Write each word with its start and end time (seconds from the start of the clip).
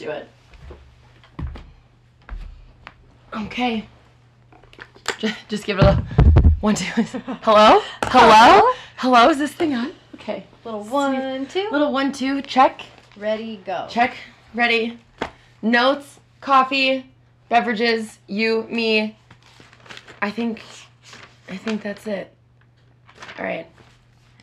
do 0.00 0.10
it. 0.10 0.28
Okay. 3.34 3.86
Just, 5.18 5.36
just 5.48 5.64
give 5.66 5.78
it 5.78 5.84
a 5.84 5.96
one, 6.60 6.74
two. 6.74 6.86
Hello? 7.42 7.82
Hello? 8.04 8.72
Hello? 8.96 9.28
Is 9.28 9.36
this 9.36 9.52
thing 9.52 9.74
on? 9.74 9.92
Okay. 10.14 10.46
Little 10.64 10.84
one, 10.84 11.46
two. 11.46 11.68
Little 11.70 11.92
one, 11.92 12.12
two. 12.12 12.40
Check. 12.40 12.86
Ready, 13.18 13.60
go. 13.66 13.86
Check. 13.90 14.16
Ready. 14.54 14.98
Notes, 15.60 16.18
coffee, 16.40 17.04
beverages, 17.50 18.20
you, 18.26 18.66
me. 18.70 19.18
I 20.22 20.30
think, 20.30 20.62
I 21.50 21.58
think 21.58 21.82
that's 21.82 22.06
it. 22.06 22.32
All 23.38 23.44
right. 23.44 23.66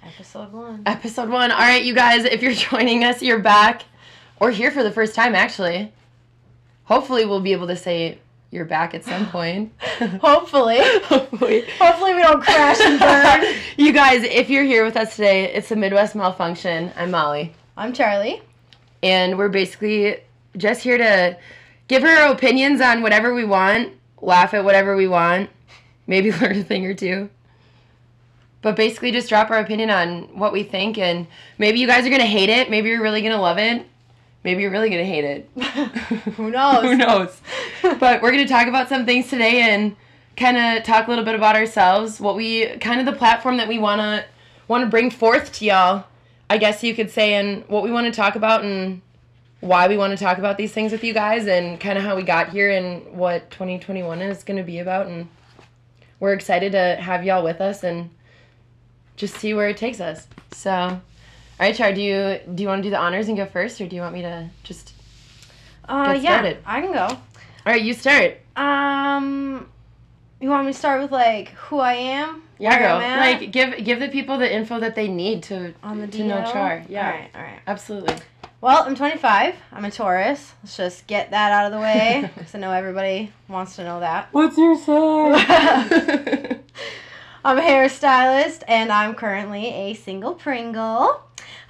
Episode 0.03 0.53
one. 0.53 0.83
Episode 0.85 1.29
one. 1.29 1.51
All 1.51 1.57
right, 1.57 1.83
you 1.83 1.95
guys, 1.95 2.25
if 2.25 2.43
you're 2.43 2.53
joining 2.69 3.03
us, 3.03 3.23
you're 3.23 3.39
back, 3.39 3.83
or 4.39 4.51
here 4.51 4.71
for 4.71 4.83
the 4.83 4.91
first 4.91 5.15
time, 5.15 5.35
actually. 5.35 5.91
Hopefully, 6.85 7.25
we'll 7.25 7.41
be 7.41 7.51
able 7.51 7.67
to 7.67 7.75
say 7.75 8.19
you're 8.51 8.65
back 8.65 8.93
at 8.93 9.03
some 9.03 9.27
point. 9.27 9.73
Hopefully. 9.81 10.79
Hopefully. 11.03 11.65
Hopefully 11.79 12.13
we 12.13 12.21
don't 12.21 12.41
crash 12.41 12.79
and 12.79 12.99
burn. 12.99 13.55
you 13.77 13.91
guys, 13.91 14.23
if 14.23 14.49
you're 14.49 14.63
here 14.63 14.85
with 14.85 14.95
us 14.95 15.15
today, 15.15 15.53
it's 15.53 15.69
the 15.69 15.75
Midwest 15.75 16.15
Malfunction. 16.15 16.91
I'm 16.95 17.11
Molly. 17.11 17.53
I'm 17.75 17.91
Charlie. 17.91 18.41
And 19.03 19.37
we're 19.37 19.49
basically 19.49 20.21
just 20.55 20.81
here 20.81 20.97
to 20.97 21.37
give 21.87 22.03
her 22.03 22.31
opinions 22.31 22.79
on 22.79 23.01
whatever 23.01 23.33
we 23.33 23.43
want, 23.43 23.93
laugh 24.21 24.53
at 24.53 24.63
whatever 24.63 24.95
we 24.95 25.07
want, 25.07 25.49
maybe 26.07 26.31
learn 26.39 26.59
a 26.59 26.63
thing 26.63 26.85
or 26.85 26.93
two. 26.93 27.29
But 28.61 28.75
basically, 28.75 29.11
just 29.11 29.29
drop 29.29 29.51
our 29.51 29.59
opinion 29.59 29.89
on 29.89 30.37
what 30.37 30.51
we 30.51 30.63
think, 30.63 30.97
and 30.97 31.27
maybe 31.57 31.79
you 31.79 31.87
guys 31.87 32.05
are 32.05 32.09
gonna 32.09 32.25
hate 32.25 32.49
it, 32.49 32.69
maybe 32.69 32.89
you're 32.89 33.01
really 33.01 33.21
gonna 33.21 33.39
love 33.39 33.59
it, 33.59 33.85
maybe 34.47 34.61
you're 34.61 34.71
really 34.71 34.89
gonna 34.89 35.03
hate 35.03 35.25
it. 35.25 35.49
Who 36.37 36.49
knows? 36.57 36.81
Who 36.81 36.95
knows? 36.95 37.41
but 37.99 38.21
we're 38.21 38.31
gonna 38.31 38.47
talk 38.47 38.67
about 38.67 38.87
some 38.87 39.05
things 39.05 39.29
today 39.29 39.59
and 39.59 39.93
kind 40.37 40.55
of 40.55 40.85
talk 40.85 41.07
a 41.07 41.09
little 41.09 41.25
bit 41.25 41.35
about 41.35 41.57
ourselves, 41.57 42.21
what 42.21 42.37
we 42.37 42.77
kind 42.77 43.01
of 43.01 43.05
the 43.05 43.11
platform 43.11 43.57
that 43.57 43.67
we 43.67 43.77
wanna 43.77 44.23
wanna 44.69 44.85
bring 44.85 45.11
forth 45.11 45.51
to 45.51 45.65
y'all. 45.65 46.05
I 46.49 46.57
guess 46.57 46.81
you 46.81 46.95
could 46.95 47.11
say, 47.11 47.33
and 47.33 47.67
what 47.67 47.83
we 47.83 47.91
want 47.91 48.05
to 48.05 48.11
talk 48.13 48.37
about, 48.37 48.63
and 48.63 49.01
why 49.59 49.89
we 49.89 49.97
want 49.97 50.17
to 50.17 50.23
talk 50.23 50.37
about 50.37 50.57
these 50.57 50.71
things 50.71 50.93
with 50.93 51.03
you 51.03 51.13
guys, 51.13 51.45
and 51.45 51.77
kind 51.77 51.97
of 51.97 52.05
how 52.05 52.15
we 52.15 52.23
got 52.23 52.51
here, 52.51 52.71
and 52.71 53.05
what 53.11 53.51
2021 53.51 54.21
is 54.21 54.45
going 54.45 54.55
to 54.55 54.63
be 54.63 54.79
about, 54.79 55.07
and 55.07 55.27
we're 56.21 56.31
excited 56.31 56.71
to 56.71 56.95
have 57.01 57.25
y'all 57.25 57.43
with 57.43 57.59
us 57.59 57.83
and 57.83 58.11
just 59.17 59.35
see 59.35 59.53
where 59.53 59.67
it 59.67 59.75
takes 59.75 59.99
us. 59.99 60.27
So, 60.53 61.01
right, 61.59 61.75
Char, 61.75 61.93
do 61.93 62.01
you 62.01 62.39
do 62.53 62.63
you 62.63 62.69
want 62.69 62.79
to 62.79 62.83
do 62.83 62.89
the 62.89 62.97
honors 62.97 63.27
and 63.27 63.37
go 63.37 63.45
first, 63.45 63.79
or 63.81 63.87
do 63.87 63.95
you 63.95 64.01
want 64.01 64.13
me 64.13 64.21
to 64.21 64.49
just? 64.63 64.93
Uh, 65.87 66.13
Get 66.13 66.23
yeah, 66.23 66.29
started. 66.39 66.57
I 66.65 66.81
can 66.81 66.91
go. 66.91 67.05
All 67.05 67.19
right, 67.65 67.81
you 67.81 67.93
start. 67.93 68.39
Um, 68.55 69.69
you 70.41 70.49
want 70.49 70.65
me 70.65 70.73
to 70.73 70.77
start 70.77 71.01
with 71.01 71.11
like 71.11 71.49
who 71.49 71.79
I 71.79 71.93
am? 71.93 72.43
Yeah, 72.59 72.71
Where 72.71 72.79
girl. 72.79 72.97
I'm 72.97 73.01
at? 73.03 73.39
Like, 73.41 73.51
give 73.51 73.83
give 73.83 73.99
the 73.99 74.09
people 74.09 74.37
the 74.37 74.53
info 74.53 74.79
that 74.79 74.95
they 74.95 75.07
need 75.07 75.43
to 75.43 75.73
on 75.83 75.99
the 75.99 76.07
to 76.07 76.23
know 76.23 76.43
Char. 76.43 76.83
Yeah, 76.89 77.05
All 77.05 77.11
right, 77.11 77.29
all 77.35 77.41
right. 77.41 77.59
absolutely. 77.67 78.15
Well, 78.59 78.83
I'm 78.83 78.95
25. 78.95 79.53
I'm 79.71 79.85
a 79.85 79.91
Taurus. 79.91 80.53
Let's 80.63 80.75
just 80.75 81.05
get 81.05 81.29
that 81.29 81.51
out 81.51 81.67
of 81.67 81.71
the 81.71 81.79
way 81.79 82.27
because 82.35 82.55
I 82.55 82.57
know 82.57 82.71
everybody 82.71 83.31
wants 83.47 83.75
to 83.75 83.83
know 83.83 83.99
that. 83.99 84.29
What's 84.31 84.57
your 84.57 84.75
sign? 84.75 85.33
I'm 87.45 87.57
a 87.59 87.61
hairstylist 87.61 88.63
and 88.67 88.91
I'm 88.91 89.13
currently 89.13 89.67
a 89.67 89.93
single 89.93 90.33
Pringle. 90.33 91.21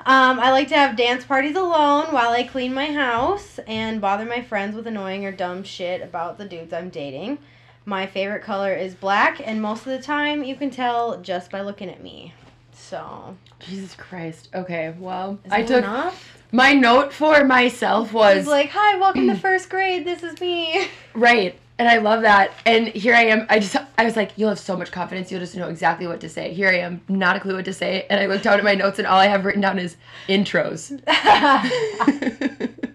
Um, 0.05 0.39
I 0.39 0.51
like 0.51 0.69
to 0.69 0.75
have 0.75 0.95
dance 0.95 1.25
parties 1.25 1.55
alone 1.55 2.07
while 2.13 2.29
I 2.29 2.43
clean 2.43 2.73
my 2.73 2.91
house 2.91 3.59
and 3.67 3.99
bother 3.99 4.25
my 4.25 4.41
friends 4.41 4.75
with 4.75 4.87
annoying 4.87 5.25
or 5.25 5.31
dumb 5.31 5.63
shit 5.63 6.01
about 6.01 6.37
the 6.37 6.45
dudes 6.45 6.71
I'm 6.71 6.89
dating. 6.89 7.39
My 7.85 8.05
favorite 8.05 8.43
color 8.43 8.73
is 8.73 8.95
black, 8.95 9.41
and 9.45 9.61
most 9.61 9.79
of 9.81 9.93
the 9.93 10.01
time 10.01 10.43
you 10.43 10.55
can 10.55 10.69
tell 10.69 11.21
just 11.21 11.49
by 11.51 11.61
looking 11.61 11.89
at 11.89 12.01
me. 12.03 12.33
So, 12.73 13.35
Jesus 13.59 13.95
Christ. 13.95 14.49
Okay, 14.53 14.93
well, 14.99 15.39
is 15.43 15.51
I 15.51 15.63
took 15.63 15.83
enough? 15.83 16.37
my 16.51 16.73
note 16.73 17.11
for 17.11 17.43
myself 17.43 18.13
was 18.13 18.37
He's 18.37 18.47
like, 18.47 18.69
"Hi, 18.69 18.97
welcome 18.97 19.27
to 19.27 19.35
first 19.39 19.69
grade. 19.69 20.05
This 20.05 20.21
is 20.23 20.39
me." 20.39 20.87
right, 21.13 21.57
and 21.79 21.87
I 21.87 21.97
love 21.97 22.23
that. 22.23 22.51
And 22.65 22.87
here 22.87 23.13
I 23.13 23.25
am. 23.25 23.45
I 23.49 23.59
just 23.59 23.75
I 23.97 24.05
was 24.05 24.15
like, 24.15 24.31
you'll 24.35 24.49
have 24.49 24.59
so 24.59 24.75
much 24.75 24.91
confidence. 24.91 25.31
You'll 25.31 25.39
just 25.39 25.55
know 25.55 25.69
exactly 25.69 26.07
what 26.07 26.19
to 26.21 26.29
say. 26.29 26.53
Here 26.53 26.69
I 26.69 26.79
am, 26.79 27.01
not 27.07 27.35
a 27.35 27.39
clue 27.39 27.55
what 27.55 27.65
to 27.65 27.73
say. 27.73 28.05
And 28.09 28.19
I 28.19 28.25
looked 28.25 28.43
down 28.43 28.57
at 28.57 28.63
my 28.63 28.75
notes, 28.75 28.99
and 28.99 29.07
all 29.07 29.19
I 29.19 29.27
have 29.27 29.45
written 29.45 29.61
down 29.61 29.79
is 29.79 29.95
intros. 30.27 30.91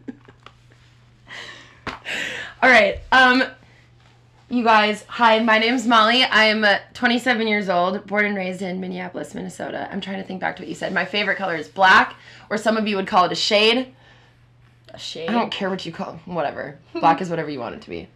all 2.62 2.70
right. 2.70 3.00
Um. 3.12 3.44
You 4.48 4.64
guys, 4.64 5.06
hi, 5.08 5.38
my 5.38 5.56
name's 5.56 5.86
Molly. 5.86 6.24
I'm 6.24 6.62
uh, 6.62 6.76
27 6.92 7.46
years 7.46 7.70
old, 7.70 8.06
born 8.06 8.26
and 8.26 8.36
raised 8.36 8.60
in 8.60 8.80
Minneapolis, 8.80 9.34
Minnesota. 9.34 9.88
I'm 9.90 10.02
trying 10.02 10.18
to 10.18 10.24
think 10.24 10.42
back 10.42 10.56
to 10.56 10.62
what 10.62 10.68
you 10.68 10.74
said. 10.74 10.92
My 10.92 11.06
favorite 11.06 11.38
color 11.38 11.56
is 11.56 11.68
black, 11.68 12.16
or 12.50 12.58
some 12.58 12.76
of 12.76 12.86
you 12.86 12.96
would 12.96 13.06
call 13.06 13.24
it 13.24 13.32
a 13.32 13.34
shade. 13.34 13.94
A 14.90 14.98
shade. 14.98 15.30
I 15.30 15.32
don't 15.32 15.50
care 15.50 15.70
what 15.70 15.86
you 15.86 15.92
call 15.92 16.20
whatever. 16.26 16.78
Black 16.92 17.22
is 17.22 17.30
whatever 17.30 17.48
you 17.48 17.60
want 17.60 17.76
it 17.76 17.80
to 17.80 17.88
be. 17.88 18.08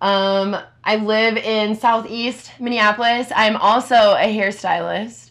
Um, 0.00 0.56
I 0.84 0.96
live 0.96 1.36
in 1.36 1.74
southeast 1.74 2.52
Minneapolis. 2.60 3.32
I'm 3.34 3.56
also 3.56 3.94
a 3.94 4.36
hairstylist 4.36 5.30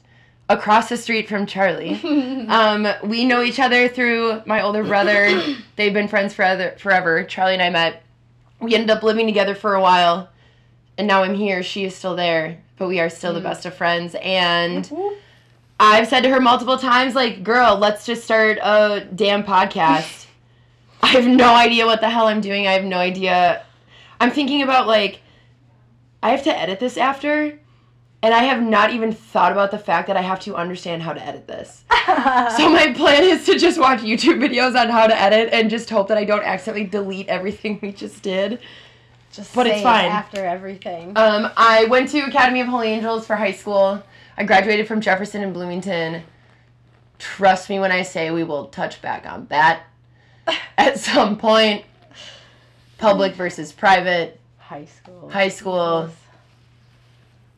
across 0.49 0.89
the 0.89 0.97
street 0.97 1.27
from 1.27 1.45
Charlie. 1.45 1.95
um, 2.49 2.87
we 3.03 3.25
know 3.25 3.41
each 3.41 3.59
other 3.59 3.87
through 3.87 4.41
my 4.45 4.61
older 4.61 4.83
brother. 4.83 5.41
They've 5.75 5.93
been 5.93 6.07
friends 6.07 6.33
forever. 6.33 6.75
Forever. 6.77 7.23
Charlie 7.23 7.53
and 7.53 7.61
I 7.61 7.69
met. 7.69 8.03
We 8.59 8.73
ended 8.73 8.89
up 8.89 9.03
living 9.03 9.27
together 9.27 9.53
for 9.53 9.75
a 9.75 9.81
while, 9.81 10.29
and 10.97 11.07
now 11.07 11.23
I'm 11.23 11.35
here. 11.35 11.61
She 11.61 11.85
is 11.85 11.93
still 11.93 12.15
there, 12.15 12.61
but 12.77 12.87
we 12.87 12.99
are 12.99 13.09
still 13.09 13.33
the 13.33 13.41
best 13.41 13.65
of 13.65 13.75
friends. 13.75 14.15
And 14.21 14.89
I've 15.79 16.07
said 16.07 16.21
to 16.21 16.29
her 16.29 16.39
multiple 16.39 16.77
times, 16.77 17.15
like, 17.15 17.43
girl, 17.43 17.77
let's 17.77 18.05
just 18.05 18.23
start 18.23 18.57
a 18.61 19.05
damn 19.13 19.43
podcast. 19.43 20.25
I 21.03 21.07
have 21.07 21.27
no 21.27 21.53
idea 21.53 21.85
what 21.85 22.01
the 22.01 22.09
hell 22.09 22.27
I'm 22.27 22.41
doing. 22.41 22.65
I 22.65 22.71
have 22.71 22.85
no 22.85 22.97
idea. 22.97 23.64
I'm 24.19 24.31
thinking 24.31 24.61
about, 24.61 24.87
like, 24.87 25.21
I 26.23 26.31
have 26.31 26.43
to 26.43 26.57
edit 26.57 26.79
this 26.79 26.97
after, 26.97 27.59
and 28.23 28.33
I 28.33 28.43
have 28.43 28.61
not 28.61 28.91
even 28.91 29.11
thought 29.13 29.51
about 29.51 29.71
the 29.71 29.77
fact 29.77 30.07
that 30.07 30.17
I 30.17 30.21
have 30.21 30.39
to 30.41 30.55
understand 30.55 31.03
how 31.03 31.13
to 31.13 31.25
edit 31.25 31.47
this. 31.47 31.83
So 32.57 32.69
my 32.69 32.93
plan 32.93 33.23
is 33.23 33.45
to 33.47 33.57
just 33.57 33.79
watch 33.79 33.99
YouTube 33.99 34.37
videos 34.37 34.79
on 34.79 34.89
how 34.89 35.07
to 35.07 35.19
edit 35.19 35.49
and 35.51 35.69
just 35.69 35.89
hope 35.89 36.07
that 36.07 36.17
I 36.17 36.23
don't 36.23 36.43
accidentally 36.43 36.87
delete 36.87 37.27
everything 37.27 37.79
we 37.83 37.91
just 37.91 38.21
did. 38.21 38.59
Just 39.33 39.53
but 39.53 39.67
it's 39.67 39.81
fine. 39.81 40.05
after 40.05 40.45
everything. 40.45 41.09
Um, 41.17 41.51
I 41.57 41.85
went 41.85 42.09
to 42.11 42.19
Academy 42.19 42.61
of 42.61 42.67
Holy 42.67 42.87
Angels 42.87 43.27
for 43.27 43.35
high 43.35 43.51
school. 43.51 44.01
I 44.37 44.43
graduated 44.45 44.87
from 44.87 45.01
Jefferson 45.01 45.43
and 45.43 45.53
Bloomington. 45.53 46.23
Trust 47.19 47.69
me 47.69 47.79
when 47.79 47.91
I 47.91 48.03
say 48.03 48.31
we 48.31 48.43
will 48.43 48.67
touch 48.67 49.01
back 49.01 49.25
on 49.25 49.47
that 49.47 49.83
at 50.77 50.99
some 50.99 51.37
point. 51.37 51.83
Public 52.97 53.33
versus 53.35 53.71
private, 53.71 54.39
High 54.57 54.85
school. 54.85 55.29
high 55.29 55.49
school. 55.49 56.09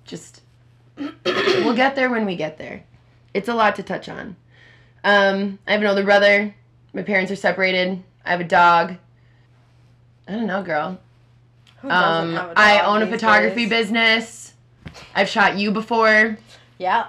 Just 0.06 0.42
we'll 0.98 1.76
get 1.76 1.96
there 1.96 2.10
when 2.10 2.26
we 2.26 2.36
get 2.36 2.58
there. 2.58 2.84
It's 3.34 3.48
a 3.48 3.54
lot 3.54 3.76
to 3.76 3.84
touch 3.84 4.10
on. 4.10 4.36
Um, 5.04 5.60
I 5.68 5.72
have 5.74 5.82
an 5.82 5.88
older 5.88 6.04
brother. 6.04 6.54
My 6.94 7.04
parents 7.04 7.32
are 7.32 7.36
separated. 7.36 8.02
I 8.26 8.32
have 8.32 8.42
a 8.42 8.46
dog. 8.46 8.96
I 10.28 10.32
don't 10.34 10.48
know, 10.48 10.64
girl. 10.64 11.00
Who 11.82 11.90
Um, 11.90 12.38
I 12.56 12.82
own 12.82 13.04
a 13.04 13.08
photography 13.08 13.62
days? 13.68 13.70
business. 13.70 14.54
I've 15.16 15.30
shot 15.30 15.58
you 15.58 15.72
before. 15.72 16.38
Yeah. 16.80 17.06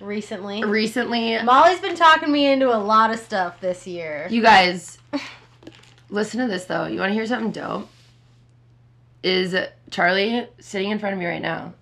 Recently. 0.00 0.64
Recently, 0.64 1.40
Molly's 1.44 1.78
been 1.80 1.94
talking 1.94 2.32
me 2.32 2.50
into 2.50 2.74
a 2.74 2.76
lot 2.76 3.12
of 3.12 3.20
stuff 3.20 3.60
this 3.60 3.86
year. 3.86 4.26
you 4.30 4.42
guys, 4.42 4.98
listen 6.12 6.40
to 6.40 6.46
this 6.46 6.66
though. 6.66 6.86
You 6.86 7.00
want 7.00 7.10
to 7.10 7.14
hear 7.14 7.26
something 7.26 7.50
dope? 7.50 7.88
Is 9.22 9.56
Charlie 9.90 10.46
sitting 10.60 10.90
in 10.90 10.98
front 10.98 11.14
of 11.14 11.18
me 11.18 11.26
right 11.26 11.42
now? 11.42 11.74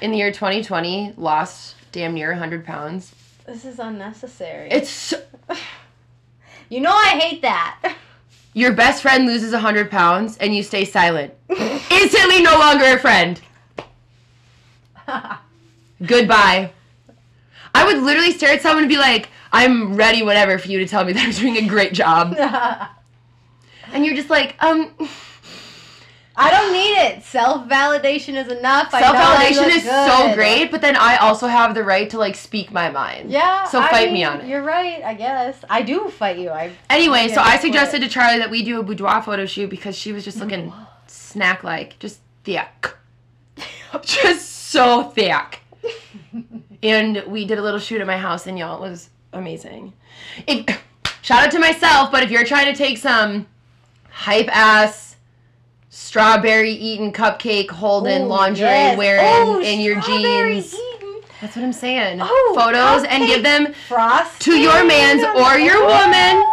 In 0.00 0.10
the 0.12 0.18
year 0.18 0.30
2020, 0.32 1.14
lost 1.16 1.74
damn 1.90 2.14
near 2.14 2.30
100 2.30 2.64
pounds. 2.64 3.14
This 3.46 3.64
is 3.64 3.78
unnecessary. 3.78 4.68
It's 4.70 4.88
so- 4.90 5.22
you 6.68 6.80
know 6.80 6.92
I 6.92 7.18
hate 7.18 7.42
that. 7.42 7.96
your 8.54 8.72
best 8.72 9.02
friend 9.02 9.26
loses 9.26 9.52
100 9.52 9.90
pounds 9.90 10.36
and 10.38 10.54
you 10.54 10.62
stay 10.62 10.84
silent. 10.84 11.34
Instantly 11.48 12.42
no 12.42 12.58
longer 12.58 12.84
a 12.84 12.98
friend. 12.98 13.40
Goodbye. 16.06 16.72
I 17.74 17.84
would 17.86 17.98
literally 18.02 18.32
stare 18.32 18.54
at 18.54 18.62
someone 18.62 18.84
and 18.84 18.90
be 18.90 18.98
like, 18.98 19.28
I'm 19.52 19.96
ready, 19.96 20.22
whatever, 20.22 20.58
for 20.58 20.68
you 20.68 20.78
to 20.78 20.86
tell 20.86 21.04
me 21.04 21.12
that 21.12 21.24
I'm 21.24 21.32
doing 21.32 21.56
a 21.56 21.66
great 21.66 21.92
job. 21.94 22.36
And 23.92 24.04
you're 24.04 24.14
just 24.14 24.30
like, 24.30 24.56
um, 24.60 24.90
I 26.34 26.50
don't 26.50 26.72
need 26.72 26.94
it. 26.94 27.22
Self 27.24 27.68
validation 27.68 28.42
is 28.42 28.50
enough. 28.50 28.90
Self 28.90 29.16
validation 29.16 29.68
is 29.68 29.84
so 29.84 30.34
great, 30.34 30.70
but 30.70 30.80
then 30.80 30.96
I 30.96 31.16
also 31.16 31.46
have 31.46 31.74
the 31.74 31.84
right 31.84 32.08
to 32.10 32.18
like 32.18 32.34
speak 32.34 32.72
my 32.72 32.90
mind. 32.90 33.30
Yeah. 33.30 33.64
So 33.64 33.80
I 33.80 33.90
fight 33.90 34.06
mean, 34.06 34.14
me 34.14 34.24
on 34.24 34.40
it. 34.40 34.48
You're 34.48 34.62
right. 34.62 35.02
I 35.02 35.14
guess 35.14 35.62
I 35.68 35.82
do 35.82 36.08
fight 36.08 36.38
you. 36.38 36.50
I 36.50 36.72
Anyway, 36.88 37.28
so 37.28 37.42
I 37.42 37.58
suggested 37.58 38.00
to 38.00 38.08
Charlie 38.08 38.38
that 38.38 38.50
we 38.50 38.62
do 38.62 38.80
a 38.80 38.82
boudoir 38.82 39.22
photo 39.22 39.44
shoot 39.44 39.68
because 39.68 39.94
she 39.96 40.12
was 40.12 40.24
just 40.24 40.38
looking 40.38 40.72
snack 41.06 41.62
like, 41.62 41.98
just 41.98 42.20
thick. 42.44 42.94
just 44.02 44.70
so 44.70 45.10
thick. 45.10 45.60
And 46.82 47.22
we 47.26 47.44
did 47.44 47.58
a 47.58 47.62
little 47.62 47.78
shoot 47.78 48.00
at 48.00 48.06
my 48.06 48.16
house, 48.16 48.46
and 48.46 48.58
y'all, 48.58 48.82
it 48.82 48.88
was 48.88 49.10
amazing. 49.32 49.92
If, 50.46 50.82
shout 51.20 51.44
out 51.44 51.50
to 51.52 51.58
myself, 51.58 52.10
but 52.10 52.22
if 52.22 52.30
you're 52.30 52.44
trying 52.44 52.72
to 52.72 52.76
take 52.76 52.98
some 52.98 53.46
hype 54.12 54.54
ass 54.54 55.16
strawberry 55.88 56.72
eating 56.72 57.12
cupcake 57.12 57.70
holding 57.70 58.22
Ooh, 58.22 58.26
lingerie 58.26 58.68
yes. 58.68 58.98
wearing 58.98 59.48
Ooh, 59.56 59.60
in 59.60 59.80
your 59.80 60.00
jeans, 60.00 60.74
eating. 60.74 61.22
that's 61.40 61.56
what 61.56 61.64
I'm 61.64 61.72
saying. 61.72 62.18
Oh, 62.22 62.52
Photos 62.56 63.04
and 63.08 63.26
give 63.26 63.42
them 63.42 63.72
Frost 63.88 64.40
to 64.42 64.52
your 64.58 64.84
mans 64.84 65.22
or 65.36 65.58
your 65.58 65.84
woman. 65.84 66.44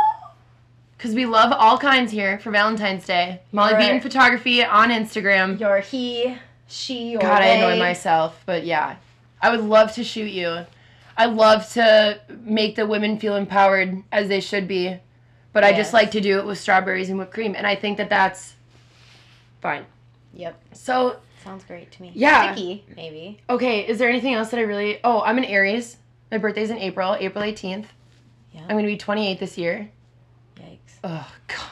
Because 0.97 1.15
we 1.15 1.25
love 1.25 1.53
all 1.53 1.77
kinds 1.77 2.11
here 2.11 2.39
for 2.39 2.51
Valentine's 2.51 3.05
Day. 3.05 3.39
Molly 3.53 3.73
Right. 3.73 3.83
Beaton 3.83 4.01
Photography 4.01 4.63
on 4.65 4.89
Instagram. 4.89 5.57
Your 5.57 5.79
he, 5.79 6.35
she, 6.67 7.15
or 7.15 7.21
God, 7.21 7.41
I 7.41 7.45
annoy 7.47 7.79
myself, 7.79 8.41
but 8.45 8.65
yeah. 8.65 8.97
I 9.41 9.49
would 9.49 9.61
love 9.61 9.93
to 9.93 10.03
shoot 10.03 10.29
you. 10.29 10.65
I 11.15 11.25
love 11.25 11.69
to 11.73 12.19
make 12.43 12.75
the 12.75 12.85
women 12.85 13.17
feel 13.17 13.37
empowered 13.37 14.03
as 14.11 14.27
they 14.27 14.41
should 14.41 14.67
be. 14.67 14.99
But 15.51 15.63
I 15.63 15.73
just 15.73 15.93
like 15.93 16.11
to 16.11 16.21
do 16.21 16.37
it 16.39 16.45
with 16.45 16.59
strawberries 16.59 17.09
and 17.09 17.17
whipped 17.17 17.33
cream. 17.33 17.55
And 17.55 17.65
I 17.65 17.75
think 17.75 17.97
that 17.97 18.09
that's 18.09 18.53
fine. 19.61 19.85
Yep. 20.33 20.61
So, 20.73 21.17
Sounds 21.43 21.63
great 21.63 21.91
to 21.93 22.01
me. 22.01 22.11
Yeah. 22.13 22.53
Sticky, 22.53 22.85
maybe. 22.95 23.39
okay, 23.49 23.87
is 23.87 23.97
there 23.97 24.09
anything 24.09 24.33
else 24.33 24.49
that 24.51 24.59
I 24.59 24.63
really. 24.63 24.99
Oh, 25.03 25.21
I'm 25.21 25.37
an 25.37 25.45
Aries. 25.45 25.97
My 26.31 26.37
birthday's 26.37 26.69
in 26.69 26.77
April, 26.77 27.15
April 27.19 27.43
18th. 27.43 27.85
Yeah. 28.53 28.61
I'm 28.61 28.69
going 28.69 28.83
to 28.85 28.91
be 28.91 28.97
28 28.97 29.39
this 29.39 29.57
year. 29.57 29.89
Yikes. 30.57 30.99
Oh, 31.03 31.31
God. 31.47 31.69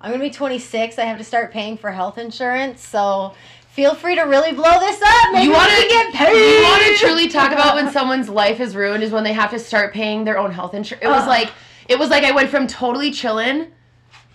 I'm 0.00 0.12
gonna 0.12 0.22
be 0.22 0.30
26. 0.30 0.98
I 1.00 1.04
have 1.04 1.18
to 1.18 1.24
start 1.24 1.50
paying 1.52 1.76
for 1.76 1.90
health 1.90 2.16
insurance, 2.16 2.86
so 2.86 3.34
feel 3.70 3.94
free 3.94 4.14
to 4.14 4.22
really 4.22 4.52
blow 4.52 4.78
this 4.78 5.02
up. 5.02 5.32
Maybe 5.32 5.46
you 5.46 5.52
want 5.52 5.68
to 5.70 5.88
get 5.88 6.14
paid. 6.14 6.58
You 6.58 6.62
want 6.62 6.82
to 6.84 6.94
truly 7.04 7.28
talk 7.28 7.50
about 7.50 7.74
when 7.74 7.90
someone's 7.92 8.28
life 8.28 8.60
is 8.60 8.76
ruined 8.76 9.02
is 9.02 9.10
when 9.10 9.24
they 9.24 9.32
have 9.32 9.50
to 9.50 9.58
start 9.58 9.92
paying 9.92 10.22
their 10.22 10.38
own 10.38 10.52
health 10.52 10.74
insurance. 10.74 11.04
It 11.04 11.08
was 11.08 11.26
like 11.26 11.50
it 11.88 11.98
was 11.98 12.10
like 12.10 12.24
I 12.24 12.32
went 12.32 12.50
from 12.50 12.66
totally 12.66 13.10
chilling 13.10 13.72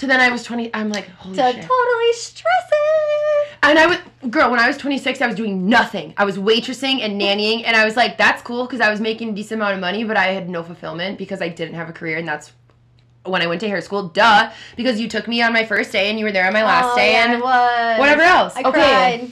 to 0.02 0.08
then 0.08 0.20
I 0.20 0.30
was 0.30 0.44
20. 0.44 0.74
I'm 0.74 0.90
like 0.90 1.08
holy 1.10 1.36
to 1.38 1.44
shit. 1.44 1.62
totally 1.62 2.14
stressing. 2.14 2.78
And 3.64 3.78
I 3.78 3.86
was 3.86 3.98
girl 4.32 4.50
when 4.50 4.60
I 4.60 4.68
was 4.68 4.78
26, 4.78 5.22
I 5.22 5.28
was 5.28 5.36
doing 5.36 5.70
nothing. 5.70 6.16
I 6.18 6.26
was 6.26 6.38
waitressing 6.38 7.02
and 7.02 7.22
nannying, 7.22 7.64
and 7.66 7.76
I 7.76 7.86
was 7.86 7.96
like 7.96 8.18
that's 8.18 8.42
cool 8.42 8.66
because 8.66 8.82
I 8.82 8.90
was 8.90 9.00
making 9.00 9.30
a 9.30 9.34
decent 9.34 9.62
amount 9.62 9.76
of 9.76 9.80
money, 9.80 10.04
but 10.04 10.18
I 10.18 10.28
had 10.28 10.50
no 10.50 10.64
fulfillment 10.64 11.20
because 11.20 11.40
I 11.42 11.50
didn't 11.50 11.76
have 11.76 11.88
a 11.90 11.94
career, 11.94 12.18
and 12.18 12.28
that's. 12.28 12.52
When 13.24 13.44
I 13.44 13.46
went 13.46 13.62
to 13.62 13.68
hair 13.68 13.82
school, 13.82 14.08
duh, 14.08 14.52
because 14.76 15.00
you 15.00 15.08
took 15.08 15.28
me 15.28 15.44
on 15.44 15.54
my 15.54 15.64
first 15.64 15.92
day 15.92 16.10
and 16.10 16.18
you 16.18 16.26
were 16.26 16.32
there 16.32 16.48
on 16.48 16.54
my 16.54 16.64
last 16.64 16.94
oh, 16.94 16.96
day 16.96 17.12
yeah, 17.12 17.26
and 17.26 17.34
I 17.34 17.40
was. 17.40 18.00
whatever 18.00 18.24
else. 18.24 18.56
I 18.56 18.64
okay. 18.64 19.32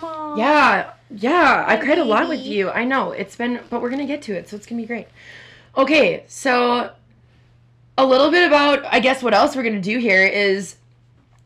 Yeah, 0.00 0.92
yeah, 1.10 1.64
I 1.66 1.74
My 1.74 1.84
cried 1.84 1.98
a 1.98 2.04
lot 2.04 2.28
with 2.28 2.46
you. 2.46 2.70
I 2.70 2.84
know 2.84 3.10
it's 3.10 3.34
been, 3.34 3.58
but 3.70 3.82
we're 3.82 3.90
gonna 3.90 4.06
get 4.06 4.22
to 4.22 4.34
it, 4.34 4.48
so 4.48 4.54
it's 4.54 4.66
gonna 4.66 4.80
be 4.80 4.86
great. 4.86 5.08
Okay, 5.76 6.22
so 6.28 6.92
a 7.98 8.06
little 8.06 8.30
bit 8.30 8.46
about, 8.46 8.84
I 8.86 9.00
guess, 9.00 9.22
what 9.22 9.34
else 9.34 9.54
we're 9.56 9.64
gonna 9.64 9.80
do 9.80 9.98
here 9.98 10.24
is 10.24 10.76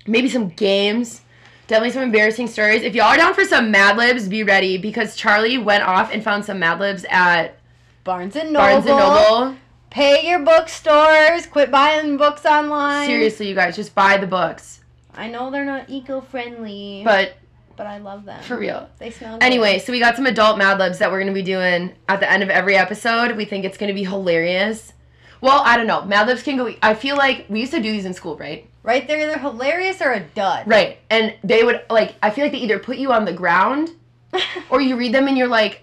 maybe 0.06 0.28
some 0.28 0.50
games, 0.50 1.22
definitely 1.66 1.90
some 1.94 2.02
embarrassing 2.02 2.46
stories. 2.46 2.82
If 2.82 2.94
y'all 2.94 3.06
are 3.06 3.16
down 3.16 3.32
for 3.34 3.44
some 3.44 3.70
Mad 3.70 3.96
Libs, 3.96 4.28
be 4.28 4.44
ready 4.44 4.76
because 4.76 5.16
Charlie 5.16 5.58
went 5.58 5.82
off 5.82 6.12
and 6.12 6.22
found 6.22 6.44
some 6.44 6.58
Mad 6.58 6.78
Libs 6.78 7.06
at 7.08 7.58
Barnes 8.04 8.36
and 8.36 8.52
Noble. 8.52 8.66
Barnes 8.66 8.86
and 8.86 8.98
Noble. 8.98 9.56
Pay 9.90 10.28
your 10.28 10.40
bookstores. 10.40 11.46
Quit 11.46 11.70
buying 11.70 12.16
books 12.18 12.44
online. 12.44 13.06
Seriously, 13.06 13.48
you 13.48 13.54
guys, 13.54 13.74
just 13.74 13.94
buy 13.94 14.16
the 14.18 14.26
books. 14.26 14.80
I 15.14 15.28
know 15.28 15.50
they're 15.50 15.64
not 15.64 15.88
eco-friendly, 15.90 17.02
but, 17.04 17.34
But 17.76 17.86
I 17.86 17.98
love 17.98 18.24
them. 18.24 18.42
for 18.42 18.58
real. 18.58 18.88
They 18.98 19.10
smell 19.10 19.34
good. 19.38 19.42
Anyway, 19.44 19.78
so 19.78 19.92
we 19.92 19.98
got 20.00 20.16
some 20.16 20.26
adult 20.26 20.58
Mad 20.58 20.78
Libs 20.78 20.98
that 20.98 21.10
we're 21.10 21.20
gonna 21.20 21.32
be 21.32 21.42
doing 21.42 21.92
at 22.08 22.20
the 22.20 22.30
end 22.30 22.42
of 22.42 22.50
every 22.50 22.76
episode. 22.76 23.36
We 23.36 23.44
think 23.46 23.64
it's 23.64 23.76
gonna 23.78 23.94
be 23.94 24.04
hilarious. 24.04 24.92
Well, 25.42 25.60
I 25.64 25.76
don't 25.76 25.86
know. 25.86 26.04
Mad 26.04 26.28
Libs 26.28 26.42
can 26.42 26.56
go. 26.56 26.72
I 26.82 26.94
feel 26.94 27.16
like 27.16 27.46
we 27.48 27.60
used 27.60 27.72
to 27.72 27.82
do 27.82 27.92
these 27.92 28.06
in 28.06 28.14
school, 28.14 28.38
right? 28.38 28.66
Right, 28.84 29.06
they're 29.06 29.20
either 29.20 29.38
hilarious 29.38 30.00
or 30.00 30.12
a 30.12 30.20
dud. 30.20 30.66
Right. 30.66 30.98
And 31.10 31.34
they 31.44 31.62
would 31.62 31.82
like. 31.90 32.14
I 32.22 32.30
feel 32.30 32.44
like 32.44 32.52
they 32.52 32.58
either 32.58 32.78
put 32.78 32.96
you 32.96 33.12
on 33.12 33.24
the 33.24 33.32
ground, 33.32 33.90
or 34.70 34.80
you 34.80 34.96
read 34.96 35.12
them 35.12 35.28
and 35.28 35.36
you're 35.36 35.48
like, 35.48 35.82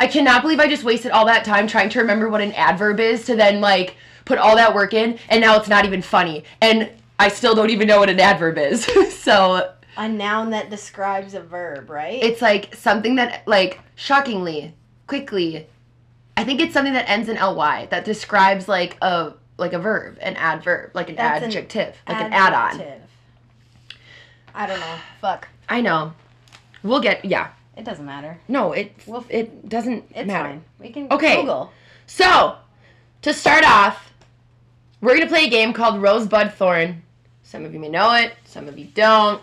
I 0.00 0.06
cannot 0.06 0.42
believe 0.42 0.58
I 0.58 0.68
just 0.68 0.84
wasted 0.84 1.12
all 1.12 1.26
that 1.26 1.44
time 1.44 1.66
trying 1.66 1.90
to 1.90 2.00
remember 2.00 2.28
what 2.28 2.40
an 2.40 2.52
adverb 2.52 3.00
is 3.00 3.24
to 3.26 3.36
then 3.36 3.60
like 3.60 3.96
put 4.24 4.38
all 4.38 4.56
that 4.56 4.74
work 4.74 4.94
in, 4.94 5.18
and 5.28 5.40
now 5.40 5.56
it's 5.56 5.68
not 5.68 5.84
even 5.84 6.02
funny, 6.02 6.44
and 6.60 6.90
I 7.18 7.28
still 7.28 7.54
don't 7.54 7.70
even 7.70 7.86
know 7.86 8.00
what 8.00 8.10
an 8.10 8.20
adverb 8.20 8.58
is. 8.58 8.84
so 9.14 9.72
a 9.96 10.08
noun 10.08 10.50
that 10.50 10.70
describes 10.70 11.34
a 11.34 11.40
verb, 11.40 11.90
right? 11.90 12.22
it's 12.22 12.42
like 12.42 12.74
something 12.74 13.16
that 13.16 13.46
like 13.46 13.80
shockingly 13.94 14.74
quickly 15.06 15.66
i 16.36 16.44
think 16.44 16.60
it's 16.60 16.72
something 16.72 16.92
that 16.94 17.08
ends 17.08 17.28
in 17.28 17.36
ly 17.36 17.86
that 17.86 18.04
describes 18.04 18.68
like 18.68 18.96
a 19.02 19.32
like 19.56 19.72
a 19.72 19.78
verb 19.78 20.18
an 20.20 20.34
adverb 20.36 20.90
like 20.94 21.08
an 21.08 21.16
That's 21.16 21.42
an 21.42 21.48
adjective 21.50 21.94
like 22.08 22.20
an 22.20 22.32
add-on 22.32 22.74
Adjective. 22.80 23.00
I 24.54 24.66
don't 24.66 24.80
know. 24.80 24.96
Fuck. 25.20 25.48
i 25.68 25.80
know 25.80 26.12
we'll 26.82 27.00
get 27.00 27.24
yeah 27.24 27.48
It 27.76 27.84
doesn't 27.84 28.06
matter. 28.06 28.38
no 28.48 28.72
it 28.72 28.92
Well, 29.06 29.24
it 29.28 29.68
doesn't 29.68 30.04
It's 30.14 30.26
matter 30.26 30.48
fine. 30.50 30.64
We 30.78 30.90
can 30.90 31.08
Okay. 31.12 31.36
Google. 31.40 31.72
so 32.06 32.56
to 33.22 33.32
start 33.32 33.64
off 33.64 34.12
we're 35.00 35.14
gonna 35.14 35.28
play 35.28 35.44
a 35.46 35.50
game 35.50 35.72
called 35.72 36.00
rosebud 36.02 36.54
thorn 36.54 37.02
some 37.42 37.64
of 37.64 37.72
you 37.72 37.78
may 37.80 37.88
know 37.88 38.12
it 38.14 38.32
some 38.44 38.68
of 38.68 38.78
you 38.78 38.86
don't 38.86 39.40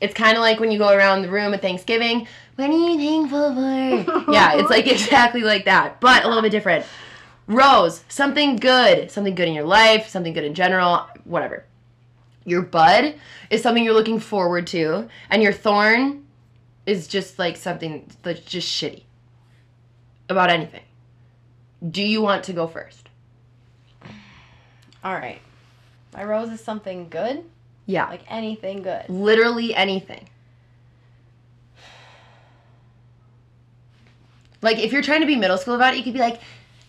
it's 0.00 0.12
kind 0.14 0.36
of 0.36 0.42
like 0.42 0.60
when 0.60 0.70
you 0.70 0.78
go 0.78 0.90
around 0.90 1.22
the 1.22 1.30
room 1.30 1.54
at 1.54 1.62
thanksgiving 1.62 2.26
what 2.56 2.70
are 2.70 2.72
you 2.72 2.96
thankful 2.98 3.54
for 3.54 4.30
yeah 4.32 4.54
it's 4.56 4.70
like 4.70 4.86
exactly 4.86 5.42
like 5.42 5.64
that 5.66 6.00
but 6.00 6.24
a 6.24 6.28
little 6.28 6.42
bit 6.42 6.50
different 6.50 6.84
Rose, 7.48 8.02
something 8.08 8.56
good, 8.56 9.08
something 9.12 9.36
good 9.36 9.46
in 9.46 9.54
your 9.54 9.64
life, 9.64 10.08
something 10.08 10.32
good 10.32 10.42
in 10.42 10.52
general, 10.54 11.06
whatever. 11.22 11.64
Your 12.44 12.62
bud 12.62 13.14
is 13.50 13.62
something 13.62 13.84
you're 13.84 13.94
looking 13.94 14.18
forward 14.18 14.66
to, 14.68 15.08
and 15.30 15.42
your 15.44 15.52
thorn 15.52 16.26
is 16.86 17.06
just 17.06 17.38
like 17.38 17.56
something 17.56 18.10
that's 18.22 18.40
just 18.40 18.68
shitty 18.68 19.02
about 20.28 20.50
anything. 20.50 20.82
Do 21.88 22.02
you 22.02 22.20
want 22.20 22.42
to 22.44 22.52
go 22.52 22.66
first? 22.66 23.08
All 25.04 25.14
right. 25.14 25.40
My 26.14 26.24
rose 26.24 26.50
is 26.50 26.60
something 26.60 27.08
good, 27.08 27.44
Yeah. 27.86 28.08
like 28.08 28.22
anything 28.28 28.82
good. 28.82 29.04
Literally 29.08 29.72
anything. 29.72 30.28
Like 34.62 34.78
if 34.78 34.92
you're 34.92 35.02
trying 35.02 35.20
to 35.20 35.26
be 35.26 35.36
middle 35.36 35.58
school 35.58 35.74
about 35.74 35.94
it, 35.94 35.98
you 35.98 36.04
could 36.04 36.12
be 36.12 36.18
like, 36.18 36.40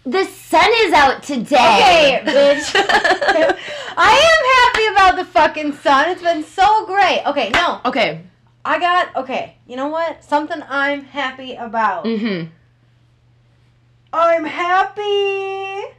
the 0.06 0.24
sun 0.24 0.70
is 0.78 0.94
out 0.94 1.24
today. 1.24 2.22
Okay, 2.22 2.22
bitch. 2.26 2.72
I 3.98 4.14
am 4.32 4.74
happy 4.74 4.88
about 4.88 5.16
the 5.18 5.26
fucking 5.26 5.74
sun. 5.74 6.10
It's 6.10 6.22
been 6.22 6.44
so 6.44 6.86
great. 6.86 7.24
Okay, 7.26 7.50
no. 7.50 7.82
okay. 7.86 8.24
I 8.64 8.80
got 8.80 9.16
okay. 9.16 9.56
You 9.68 9.76
know 9.76 9.88
what? 9.88 10.24
Something 10.24 10.62
I'm 10.68 11.04
happy 11.04 11.56
about. 11.56 12.06
Mm-hmm. 12.06 12.50
I'm 14.14 14.46
happy 14.46 15.98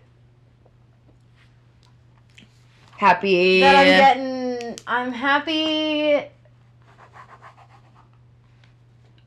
Happy. 2.98 3.60
that 3.60 3.76
I'm 3.76 3.86
getting. 4.18 4.76
I'm 4.84 5.12
happy. 5.12 6.20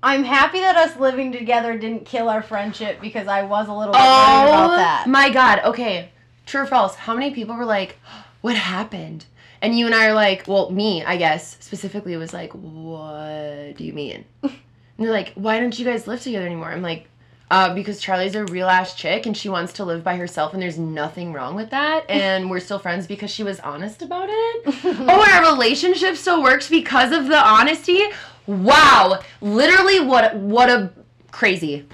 I'm 0.04 0.24
happy 0.24 0.60
that 0.60 0.76
us 0.76 0.98
living 0.98 1.32
together 1.32 1.78
didn't 1.78 2.06
kill 2.06 2.30
our 2.30 2.42
friendship 2.42 3.00
because 3.02 3.28
I 3.28 3.44
was 3.44 3.68
a 3.68 3.74
little 3.74 3.94
bit 3.94 4.00
worried 4.00 4.08
about 4.50 4.72
Oh 4.72 4.76
that. 4.76 5.08
my 5.08 5.30
god. 5.30 5.60
Okay. 5.66 6.10
True 6.46 6.62
or 6.62 6.66
false? 6.66 6.96
How 6.96 7.14
many 7.14 7.32
people 7.32 7.56
were 7.56 7.66
like, 7.66 7.98
"What 8.42 8.56
happened?" 8.56 9.26
And 9.62 9.78
you 9.78 9.86
and 9.86 9.94
I 9.94 10.08
are 10.08 10.14
like, 10.16 10.48
well, 10.48 10.72
me, 10.72 11.04
I 11.06 11.18
guess 11.18 11.56
specifically 11.60 12.18
was 12.18 12.34
like, 12.34 12.52
"What 12.54 13.76
do 13.78 13.84
you 13.84 13.94
mean?" 13.94 14.26
and 14.44 14.52
they're 14.98 15.12
like, 15.12 15.34
"Why 15.36 15.60
don't 15.60 15.78
you 15.78 15.86
guys 15.86 16.08
live 16.08 16.22
together 16.22 16.46
anymore?" 16.48 16.72
I'm 16.72 16.82
like, 16.82 17.08
uh, 17.52 17.74
because 17.76 18.00
Charlie's 18.02 18.34
a 18.34 18.46
real 18.46 18.68
ass 18.68 18.96
chick 18.96 19.26
and 19.28 19.38
she 19.38 19.50
wants 19.50 19.74
to 19.74 19.86
live 19.86 20.04
by 20.04 20.16
herself, 20.16 20.54
and 20.54 20.62
there's 20.62 20.80
nothing 20.80 21.32
wrong 21.32 21.54
with 21.54 21.70
that. 21.70 22.06
And 22.10 22.50
we're 22.50 22.60
still 22.60 22.80
friends 22.80 23.06
because 23.06 23.30
she 23.30 23.44
was 23.44 23.60
honest 23.60 24.02
about 24.02 24.30
it. 24.32 24.64
oh, 24.84 25.24
and 25.28 25.46
our 25.46 25.54
relationship 25.54 26.16
still 26.18 26.42
works 26.42 26.70
because 26.70 27.12
of 27.12 27.28
the 27.28 27.38
honesty. 27.38 28.02
Wow, 28.48 29.20
literally, 29.42 30.00
what 30.00 30.36
what 30.36 30.70
a 30.70 30.92
crazy. 31.32 31.86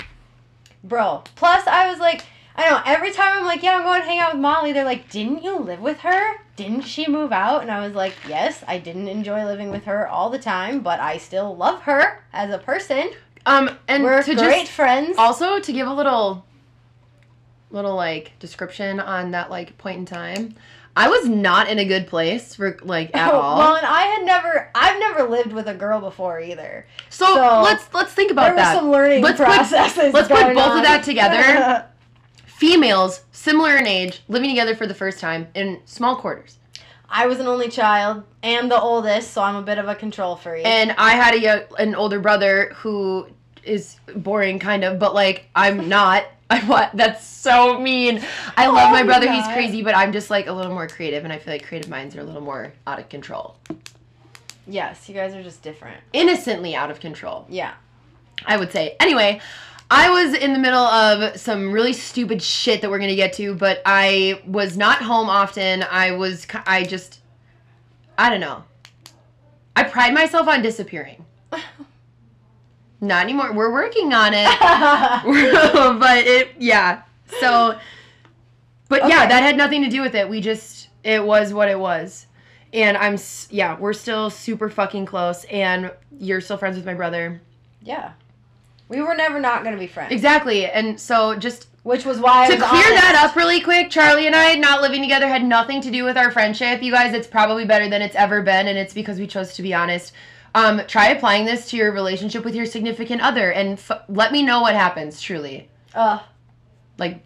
Bro. 0.84 1.24
Plus, 1.36 1.68
I 1.68 1.89
was 1.89 2.00
like, 2.00 2.24
I 2.56 2.70
know. 2.70 2.82
Every 2.86 3.12
time 3.12 3.39
I'm 3.39 3.46
like, 3.46 3.62
yeah, 3.62 3.77
I'm 3.77 3.84
going 3.84 4.01
to 4.01 4.08
hang 4.08 4.20
out 4.20 4.34
with 4.34 4.42
Molly. 4.42 4.72
They're 4.72 4.86
like, 4.86 5.10
didn't 5.10 5.44
you 5.44 5.58
live 5.60 5.82
with 5.82 6.00
her? 6.00 6.38
didn't 6.58 6.82
she 6.82 7.08
move 7.08 7.32
out? 7.32 7.62
And 7.62 7.72
I 7.72 7.86
was 7.86 7.96
like, 7.96 8.13
yes, 8.27 8.63
I 8.68 8.80
didn't 8.80 9.08
enjoy 9.08 9.46
living 9.46 9.70
with 9.70 9.86
her 9.86 10.08
all 10.08 10.30
the 10.30 10.39
time, 10.39 10.82
but 10.82 11.00
I 11.00 11.18
still 11.18 11.56
love 11.56 11.84
her 11.84 12.24
as 12.34 12.51
a 12.51 12.58
person. 12.58 13.12
Um, 13.46 13.70
and 13.88 14.04
We're 14.04 14.24
to 14.24 14.36
great 14.36 14.62
just 14.66 14.72
friends. 14.72 15.16
also 15.18 15.60
to 15.60 15.72
give 15.72 15.88
a 15.88 15.94
little, 15.94 16.44
little 17.70 17.96
like 17.96 18.34
description 18.39 19.00
on 19.00 19.32
that 19.32 19.50
like 19.50 19.77
point 19.77 20.00
in 20.00 20.06
time, 20.06 20.56
I 20.98 21.08
was 21.10 21.30
not 21.30 21.70
in 21.70 21.77
a 21.80 21.86
good 21.86 22.08
place 22.08 22.56
for 22.56 22.77
like 22.82 23.16
at 23.16 23.32
all. 23.34 23.58
Well, 23.60 23.75
and 23.75 23.86
I 23.86 24.01
had 24.01 24.25
never, 24.25 24.70
I've 24.74 25.00
never 25.00 25.24
lived 25.30 25.54
with 25.54 25.68
a 25.68 25.74
girl 25.74 26.00
before 26.01 26.39
either. 26.42 26.88
so, 27.10 27.25
so 27.36 27.62
let's 27.63 27.94
let's 27.94 28.13
think 28.13 28.32
about 28.32 28.56
that. 28.56 28.56
there 28.56 28.66
was 28.74 28.82
some 28.82 28.92
learning 28.92 29.22
Let's 29.24 29.38
put- 29.38 29.46
processes. 29.46 30.13
let's 30.13 30.27
put 30.27 30.56
both 30.56 30.77
of 30.77 30.84
that 30.84 31.04
together. 31.04 31.86
Females 32.46 33.24
similar 33.32 33.77
in 33.77 33.86
age 33.86 34.22
living 34.27 34.50
together 34.50 34.75
for 34.75 34.88
the 34.88 34.96
first 34.96 35.20
time 35.20 35.48
in 35.54 35.80
small 35.86 36.16
quarters. 36.16 36.58
I 37.10 37.27
was 37.27 37.39
an 37.39 37.48
only 37.48 37.70
child 37.70 38.24
and 38.42 38.70
the 38.70 38.82
oldest, 38.82 39.32
so 39.32 39.42
I'm 39.44 39.56
a 39.56 39.62
bit 39.62 39.77
of 39.77 39.88
a 39.88 39.96
control 39.96 40.36
freak. 40.36 40.66
And 40.66 40.94
I 40.98 41.12
had 41.12 41.36
a 41.36 41.74
an 41.82 41.94
older 41.96 42.20
brother 42.20 42.74
who 42.77 43.27
is 43.63 43.98
boring, 44.16 44.58
kind 44.60 44.84
of, 44.84 44.98
but 44.98 45.13
like 45.13 45.48
I'm 45.56 45.88
not. 45.88 46.25
I 46.50 46.60
what? 46.62 46.92
That's 46.94 47.25
so 47.27 47.80
mean. 47.80 48.22
I 48.56 48.68
love 48.68 48.89
Oh, 48.89 48.92
my 48.92 49.04
brother. 49.04 49.32
He's 49.32 49.46
crazy, 49.48 49.82
but 49.84 49.96
I'm 49.96 50.12
just 50.13 50.30
like 50.30 50.48
a 50.48 50.54
little 50.54 50.74
more 50.74 50.88
creative, 50.88 51.24
and 51.24 51.34
I 51.34 51.39
feel 51.39 51.54
like 51.54 51.66
creative 51.68 51.89
minds 51.89 52.16
are 52.16 52.22
a 52.22 52.24
little 52.24 52.42
more 52.42 52.74
out 52.86 53.00
of 53.00 53.10
control, 53.10 53.58
yes, 54.66 55.08
you 55.10 55.16
guys 55.16 55.34
are 55.34 55.44
just 55.44 55.62
different. 55.62 56.00
innocently 56.13 56.75
out 56.75 56.89
of 56.92 57.00
control. 57.00 57.46
Yeah. 57.50 57.74
I 58.46 58.56
would 58.58 58.72
say. 58.72 58.96
Anyway, 59.00 59.42
I 59.89 60.10
was 60.10 60.34
in 60.34 60.54
the 60.54 60.60
middle 60.60 60.80
of 60.80 61.38
some 61.39 61.72
really 61.72 61.94
stupid 61.94 62.42
shit 62.42 62.82
that 62.82 62.89
we're 62.89 63.00
gonna 63.00 63.16
get 63.16 63.34
to, 63.34 63.54
but 63.56 63.82
I 63.86 64.42
was 64.46 64.77
not 64.77 65.01
home 65.01 65.30
often. 65.30 65.84
I 65.89 66.12
was. 66.12 66.46
I 66.66 66.84
just. 66.84 67.20
I 68.18 68.30
don't 68.30 68.39
know. 68.42 68.63
I 69.75 69.84
pride 69.84 70.13
myself 70.13 70.48
on 70.48 70.62
disappearing. 70.62 71.25
Not 73.00 73.24
anymore. 73.24 73.54
We're 73.54 73.72
working 73.72 74.13
on 74.13 74.34
it. 74.34 74.48
but 76.00 76.18
it, 76.25 76.51
yeah. 76.58 77.04
So, 77.39 77.77
but 78.89 79.08
yeah, 79.08 79.27
that 79.27 79.44
had 79.44 79.58
nothing 79.58 79.84
to 79.84 79.89
do 79.89 80.01
with 80.01 80.16
it. 80.16 80.27
We 80.27 80.42
just, 80.42 80.89
it 81.04 81.24
was 81.24 81.54
what 81.54 81.70
it 81.70 81.80
was. 81.80 82.25
And 82.74 82.98
I'm, 82.98 83.18
yeah, 83.50 83.77
we're 83.77 83.94
still 83.94 84.30
super 84.30 84.70
fucking 84.70 85.06
close. 85.06 85.44
And 85.46 85.92
you're 86.20 86.42
still 86.42 86.58
friends 86.58 86.75
with 86.75 86.86
my 86.86 86.94
brother. 86.94 87.42
yeah. 87.84 88.13
We 88.89 89.01
were 89.01 89.16
never 89.16 89.38
not 89.38 89.63
going 89.63 89.75
to 89.75 89.80
be 89.80 89.88
friends. 89.88 90.13
Exactly. 90.13 90.66
And 90.66 90.98
so 90.98 91.36
just 91.36 91.68
Which 91.84 92.06
was 92.06 92.20
why 92.20 92.46
I 92.46 92.48
to 92.48 92.56
was 92.56 92.63
clear 92.63 92.82
that 92.84 93.22
up 93.22 93.36
really 93.36 93.60
quick, 93.60 93.89
Charlie 93.89 94.27
and 94.27 94.36
I 94.36 94.56
not 94.56 94.82
living 94.82 95.01
together 95.01 95.27
had 95.27 95.44
nothing 95.44 95.82
to 95.82 95.92
do 95.92 96.06
with 96.06 96.16
our 96.16 96.32
friendship. 96.32 96.82
You 96.82 96.94
guys, 96.94 97.13
it's 97.13 97.27
probably 97.27 97.66
better 97.66 97.89
than 97.89 98.01
it's 98.01 98.16
ever 98.16 98.42
been, 98.42 98.68
and 98.68 98.77
it's 98.77 98.94
because 98.94 99.20
we 99.20 99.27
chose 99.27 99.54
to 99.56 99.62
be 99.62 99.74
honest. 99.74 100.13
Um, 100.56 100.82
try 100.88 101.10
applying 101.10 101.46
this 101.46 101.70
to 101.70 101.77
your 101.77 101.92
relationship 101.92 102.44
with 102.44 102.56
your 102.56 102.66
significant 102.66 103.22
other, 103.22 103.51
and 103.51 103.74
f- 103.77 104.04
let 104.10 104.32
me 104.32 104.42
know 104.44 104.62
what 104.62 104.74
happens. 104.74 105.22
Truly, 105.22 105.70
Ugh. 105.94 106.22
like, 106.98 107.22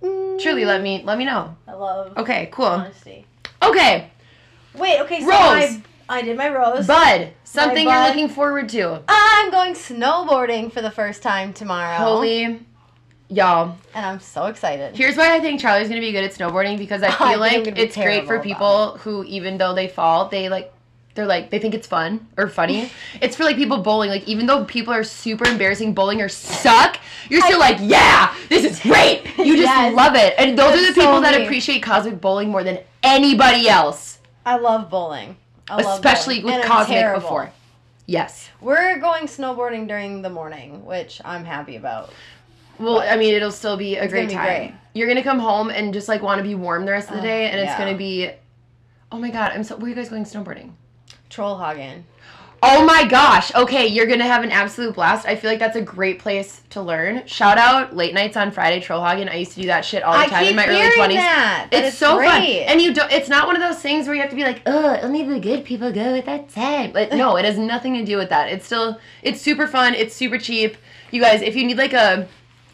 truly, 0.00 0.64
let 0.64 0.80
me 0.82 1.02
let 1.04 1.18
me 1.18 1.24
know. 1.24 1.56
I 1.66 1.72
love 1.72 2.16
Okay, 2.16 2.48
cool. 2.52 2.66
honesty. 2.66 3.26
Okay, 3.62 4.10
Wait, 4.74 5.00
okay, 5.00 5.20
so 5.20 5.26
Rose. 5.26 5.34
I, 5.38 5.82
I 6.08 6.22
did 6.22 6.36
my 6.36 6.48
rose. 6.48 6.86
bud, 6.86 7.32
something 7.44 7.84
you're 7.84 7.92
bud. 7.92 8.08
looking 8.08 8.28
forward 8.28 8.68
to. 8.70 9.02
I'm 9.08 9.50
going 9.50 9.74
snowboarding 9.74 10.72
for 10.72 10.80
the 10.80 10.90
first 10.90 11.22
time 11.22 11.52
tomorrow. 11.52 11.96
Holy, 11.96 12.60
y'all. 13.28 13.76
And 13.94 14.06
I'm 14.06 14.20
so 14.20 14.46
excited. 14.46 14.96
Here's 14.96 15.16
why 15.16 15.34
I 15.34 15.40
think 15.40 15.60
Charlie's 15.60 15.88
gonna 15.88 16.00
be 16.00 16.12
good 16.12 16.22
at 16.24 16.32
snowboarding 16.32 16.78
because 16.78 17.02
I 17.02 17.08
I 17.08 17.10
feel 17.12 17.26
I'm 17.26 17.40
like 17.40 17.66
it's 17.78 17.96
great 17.96 18.26
for 18.26 18.38
people 18.38 18.98
who, 18.98 19.24
even 19.24 19.58
though 19.58 19.74
they 19.74 19.88
fall, 19.88 20.28
they 20.28 20.48
like, 20.48 20.72
they're 21.18 21.26
like, 21.26 21.50
they 21.50 21.58
think 21.58 21.74
it's 21.74 21.86
fun 21.88 22.28
or 22.36 22.46
funny. 22.48 22.92
it's 23.20 23.34
for 23.34 23.42
like 23.42 23.56
people 23.56 23.78
bowling. 23.78 24.08
Like, 24.08 24.26
even 24.28 24.46
though 24.46 24.64
people 24.64 24.94
are 24.94 25.02
super 25.02 25.48
embarrassing 25.48 25.92
bowling 25.92 26.22
or 26.22 26.28
suck, 26.28 26.98
you're 27.28 27.40
still 27.42 27.58
like, 27.58 27.76
yeah, 27.80 28.32
this 28.48 28.64
is 28.64 28.78
great. 28.80 29.24
You 29.36 29.56
just 29.56 29.66
Yes. 29.66 29.94
love 29.96 30.14
it. 30.14 30.34
And 30.38 30.56
those 30.56 30.74
are 30.80 30.86
the 30.86 30.92
people 30.94 31.14
so 31.16 31.20
that 31.22 31.40
appreciate 31.42 31.82
cosmic 31.82 32.20
bowling 32.20 32.50
more 32.50 32.62
than 32.62 32.78
anybody 33.02 33.68
else, 33.68 34.20
I 34.46 34.58
love 34.58 34.88
bowling. 34.88 35.36
I 35.68 35.82
love 35.82 35.96
especially 35.96 36.40
bowling. 36.40 36.54
with 36.58 36.64
And 36.64 36.72
cosmic 36.72 37.14
before. 37.14 37.50
Yes. 38.06 38.48
We're 38.60 38.98
going 39.00 39.24
snowboarding 39.26 39.88
during 39.88 40.22
the 40.22 40.30
morning, 40.30 40.84
which 40.86 41.20
I'm 41.24 41.44
happy 41.44 41.74
about. 41.74 42.12
Well, 42.78 43.00
I 43.00 43.16
mean, 43.16 43.34
it'll 43.34 43.50
still 43.50 43.76
be 43.76 43.96
a 43.96 44.04
It's 44.04 44.12
great 44.12 44.28
be 44.28 44.34
time. 44.34 44.44
great. 44.46 44.74
You're 44.94 45.08
gonna 45.08 45.24
come 45.24 45.40
home 45.40 45.68
and 45.70 45.92
just 45.92 46.06
like 46.08 46.22
want 46.22 46.38
to 46.38 46.44
be 46.44 46.54
warm 46.54 46.86
the 46.86 46.92
rest 46.92 47.10
of 47.10 47.16
the 47.16 47.22
day, 47.22 47.50
and 47.50 47.60
it's 47.60 47.76
gonna 47.76 47.96
be. 47.96 48.30
Oh 49.10 49.18
my 49.18 49.30
god! 49.30 49.52
I'm 49.52 49.64
so. 49.64 49.74
Where 49.76 49.86
are 49.86 49.88
you 49.88 49.94
guys 49.94 50.08
going 50.08 50.24
snowboarding? 50.24 50.70
Trollhaugen. 51.30 52.02
Oh 52.60 52.84
my 52.84 53.06
gosh. 53.06 53.54
Okay, 53.54 53.86
you're 53.86 54.06
going 54.06 54.18
to 54.18 54.24
have 54.26 54.42
an 54.42 54.50
absolute 54.50 54.96
blast. 54.96 55.28
I 55.28 55.36
feel 55.36 55.48
like 55.48 55.60
that's 55.60 55.76
a 55.76 55.80
great 55.80 56.18
place 56.18 56.62
to 56.70 56.82
learn. 56.82 57.24
Shout 57.24 57.56
out 57.56 57.94
late 57.94 58.14
nights 58.14 58.36
on 58.36 58.50
Friday 58.50 58.80
Trollhaugen. 58.84 59.30
I 59.30 59.36
used 59.36 59.52
to 59.52 59.60
do 59.60 59.68
that 59.68 59.84
shit 59.84 60.02
all 60.02 60.12
the 60.14 60.18
I 60.18 60.26
time 60.26 60.40
keep 60.42 60.50
in 60.50 60.56
my 60.56 60.66
early 60.66 60.76
hearing 60.76 60.98
20s. 60.98 61.14
that. 61.14 61.68
that 61.70 61.84
It's, 61.84 61.96
so 61.96 62.16
fun. 62.16 62.40
great. 62.40 62.64
And 62.64 62.80
you 62.80 62.92
don't 62.92 63.12
it's 63.12 63.28
not 63.28 63.46
one 63.46 63.54
of 63.54 63.62
those 63.62 63.80
things 63.80 64.06
where 64.06 64.16
you 64.16 64.22
have 64.22 64.30
to 64.30 64.36
be 64.36 64.42
like, 64.42 64.62
"Oh, 64.66 64.98
only 65.02 65.22
the 65.22 65.38
good 65.38 65.64
people 65.64 65.92
go 65.92 66.16
at 66.16 66.24
that 66.26 66.48
time." 66.48 66.90
But 66.90 67.12
no, 67.12 67.36
it 67.36 67.44
has 67.44 67.58
nothing 67.58 67.94
to 67.94 68.04
do 68.04 68.16
with 68.16 68.28
that. 68.30 68.48
It's 68.50 68.66
still 68.66 68.98
it's 69.22 69.40
super 69.40 69.68
fun. 69.68 69.94
It's 69.94 70.14
super 70.16 70.36
cheap. 70.38 70.76
You 71.12 71.20
guys, 71.22 71.42
if 71.42 71.54
you 71.54 71.64
need 71.64 71.78
like 71.78 71.92
a 71.92 72.26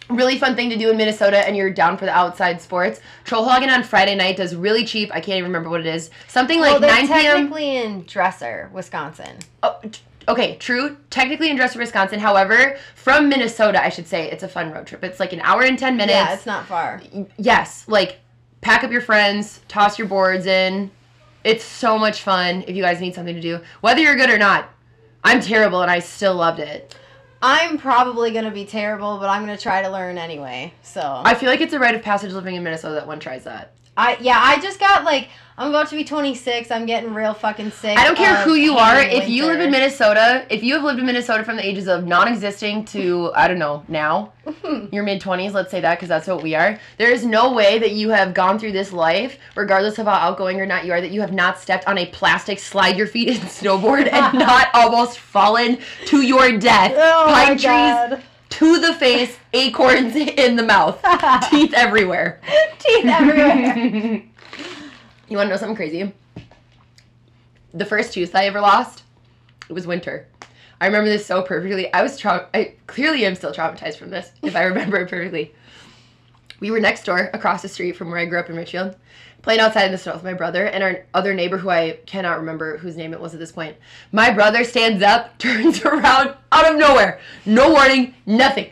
really 0.08 0.38
fun 0.38 0.54
thing 0.54 0.70
to 0.70 0.76
do 0.76 0.90
in 0.90 0.96
Minnesota 0.96 1.38
and 1.38 1.56
you're 1.56 1.70
down 1.70 1.96
for 1.96 2.04
the 2.04 2.16
outside 2.16 2.60
sports, 2.60 3.00
Trollhaugen 3.24 3.68
on 3.68 3.82
Friday 3.82 4.14
night 4.14 4.36
does 4.36 4.54
really 4.54 4.84
cheap. 4.84 5.10
I 5.12 5.20
can't 5.20 5.38
even 5.38 5.44
remember 5.44 5.70
what 5.70 5.80
it 5.80 5.86
is. 5.86 6.10
Something 6.28 6.60
like 6.60 6.72
well, 6.72 6.80
they're 6.80 6.90
9 6.90 7.06
p.m. 7.06 7.22
technically 7.22 7.76
in 7.76 8.02
Dresser, 8.04 8.70
Wisconsin. 8.72 9.38
Oh, 9.62 9.80
okay, 10.28 10.56
true. 10.56 10.96
Technically 11.10 11.50
in 11.50 11.56
Dresser, 11.56 11.78
Wisconsin. 11.78 12.20
However, 12.20 12.76
from 12.94 13.28
Minnesota, 13.28 13.82
I 13.82 13.88
should 13.88 14.06
say, 14.06 14.30
it's 14.30 14.42
a 14.42 14.48
fun 14.48 14.72
road 14.72 14.86
trip. 14.86 15.02
It's 15.04 15.20
like 15.20 15.32
an 15.32 15.40
hour 15.40 15.62
and 15.62 15.78
10 15.78 15.96
minutes. 15.96 16.14
Yeah, 16.14 16.34
it's 16.34 16.46
not 16.46 16.66
far. 16.66 17.00
yes, 17.36 17.84
like 17.88 18.18
pack 18.60 18.82
up 18.82 18.90
your 18.90 19.02
friends, 19.02 19.60
toss 19.68 19.98
your 19.98 20.08
boards 20.08 20.46
in. 20.46 20.90
It's 21.44 21.64
so 21.64 21.98
much 21.98 22.22
fun 22.22 22.64
if 22.66 22.74
you 22.74 22.82
guys 22.82 23.00
need 23.00 23.14
something 23.14 23.34
to 23.34 23.40
do, 23.40 23.60
whether 23.82 24.00
you're 24.00 24.16
good 24.16 24.30
or 24.30 24.38
not. 24.38 24.70
I'm 25.22 25.40
terrible 25.40 25.82
and 25.82 25.90
I 25.90 25.98
still 25.98 26.34
loved 26.34 26.60
it. 26.60 26.94
I'm 27.46 27.76
probably 27.76 28.30
gonna 28.30 28.50
be 28.50 28.64
terrible, 28.64 29.18
but 29.18 29.28
I'm 29.28 29.42
gonna 29.42 29.58
try 29.58 29.82
to 29.82 29.90
learn 29.90 30.16
anyway. 30.16 30.72
So 30.82 31.20
I 31.26 31.34
feel 31.34 31.50
like 31.50 31.60
it's 31.60 31.74
a 31.74 31.78
rite 31.78 31.94
of 31.94 32.00
passage 32.00 32.32
living 32.32 32.54
in 32.54 32.62
Minnesota 32.62 32.94
that 32.94 33.06
one 33.06 33.20
tries 33.20 33.44
that. 33.44 33.74
I 33.98 34.16
yeah, 34.18 34.40
I 34.42 34.58
just 34.60 34.80
got 34.80 35.04
like 35.04 35.28
I'm 35.56 35.68
about 35.70 35.88
to 35.90 35.96
be 35.96 36.02
26. 36.02 36.72
I'm 36.72 36.84
getting 36.84 37.14
real 37.14 37.32
fucking 37.32 37.70
sick. 37.70 37.96
I 37.96 38.04
don't 38.04 38.16
care 38.16 38.42
who 38.42 38.54
you 38.54 38.76
are. 38.76 39.00
If 39.00 39.28
you 39.28 39.46
live 39.46 39.60
in. 39.60 39.70
Minnesota, 39.70 40.44
if 40.50 40.62
you 40.64 40.74
have 40.74 40.82
lived 40.82 40.98
in 40.98 41.06
Minnesota 41.06 41.44
from 41.44 41.56
the 41.56 41.64
ages 41.66 41.86
of 41.88 42.06
non-existing 42.06 42.84
to 42.86 43.30
I 43.34 43.46
don't 43.46 43.58
know 43.60 43.84
now, 43.86 44.32
your 44.92 45.04
mid 45.04 45.20
twenties, 45.20 45.52
let's 45.54 45.70
say 45.70 45.80
that 45.80 45.94
because 45.96 46.08
that's 46.08 46.26
what 46.26 46.42
we 46.42 46.54
are. 46.56 46.78
There 46.98 47.10
is 47.10 47.24
no 47.24 47.52
way 47.52 47.78
that 47.78 47.92
you 47.92 48.08
have 48.10 48.34
gone 48.34 48.58
through 48.58 48.72
this 48.72 48.92
life, 48.92 49.38
regardless 49.54 49.98
of 49.98 50.06
how 50.06 50.14
outgoing 50.14 50.60
or 50.60 50.66
not 50.66 50.84
you 50.84 50.92
are, 50.92 51.00
that 51.00 51.12
you 51.12 51.20
have 51.20 51.32
not 51.32 51.58
stepped 51.60 51.86
on 51.86 51.98
a 51.98 52.06
plastic 52.06 52.58
slide 52.58 52.96
your 52.96 53.06
feet 53.06 53.28
in 53.36 53.36
snowboard 53.36 54.12
and 54.12 54.38
not 54.38 54.68
almost 54.74 55.18
fallen 55.18 55.78
to 56.06 56.22
your 56.22 56.58
death. 56.58 56.92
Oh 56.96 57.26
Pine 57.28 57.52
trees 57.56 57.60
God. 57.62 58.22
to 58.50 58.80
the 58.80 58.94
face, 58.94 59.36
acorns 59.52 60.16
in 60.16 60.56
the 60.56 60.64
mouth, 60.64 61.00
teeth 61.48 61.72
everywhere. 61.74 62.40
Teeth 62.80 63.06
everywhere. 63.06 64.22
You 65.34 65.38
want 65.38 65.48
to 65.48 65.54
know 65.54 65.58
something 65.58 65.76
crazy? 65.76 66.12
The 67.72 67.84
first 67.84 68.12
tooth 68.12 68.36
I 68.36 68.46
ever 68.46 68.60
lost, 68.60 69.02
it 69.68 69.72
was 69.72 69.84
winter. 69.86 70.28
I 70.80 70.86
remember 70.86 71.10
this 71.10 71.26
so 71.26 71.42
perfectly. 71.42 71.92
I 71.92 72.02
was 72.02 72.20
trau- 72.20 72.46
I 72.54 72.74
clearly 72.86 73.24
am 73.24 73.34
still 73.34 73.52
traumatized 73.52 73.96
from 73.96 74.10
this, 74.10 74.30
if 74.42 74.54
I 74.54 74.62
remember 74.64 74.98
it 74.98 75.10
perfectly. 75.10 75.52
We 76.60 76.70
were 76.70 76.78
next 76.78 77.04
door, 77.04 77.30
across 77.34 77.62
the 77.62 77.68
street 77.68 77.96
from 77.96 78.10
where 78.10 78.20
I 78.20 78.26
grew 78.26 78.38
up 78.38 78.48
in 78.48 78.54
Richfield, 78.54 78.94
playing 79.42 79.58
outside 79.58 79.86
in 79.86 79.92
the 79.92 79.98
snow 79.98 80.14
with 80.14 80.22
my 80.22 80.34
brother 80.34 80.66
and 80.66 80.84
our 80.84 81.04
other 81.14 81.34
neighbor, 81.34 81.58
who 81.58 81.68
I 81.68 81.98
cannot 82.06 82.38
remember 82.38 82.78
whose 82.78 82.96
name 82.96 83.12
it 83.12 83.20
was 83.20 83.34
at 83.34 83.40
this 83.40 83.50
point. 83.50 83.76
My 84.12 84.30
brother 84.30 84.62
stands 84.62 85.02
up, 85.02 85.36
turns 85.38 85.84
around 85.84 86.36
out 86.52 86.70
of 86.70 86.78
nowhere, 86.78 87.18
no 87.44 87.72
warning, 87.72 88.14
nothing, 88.24 88.70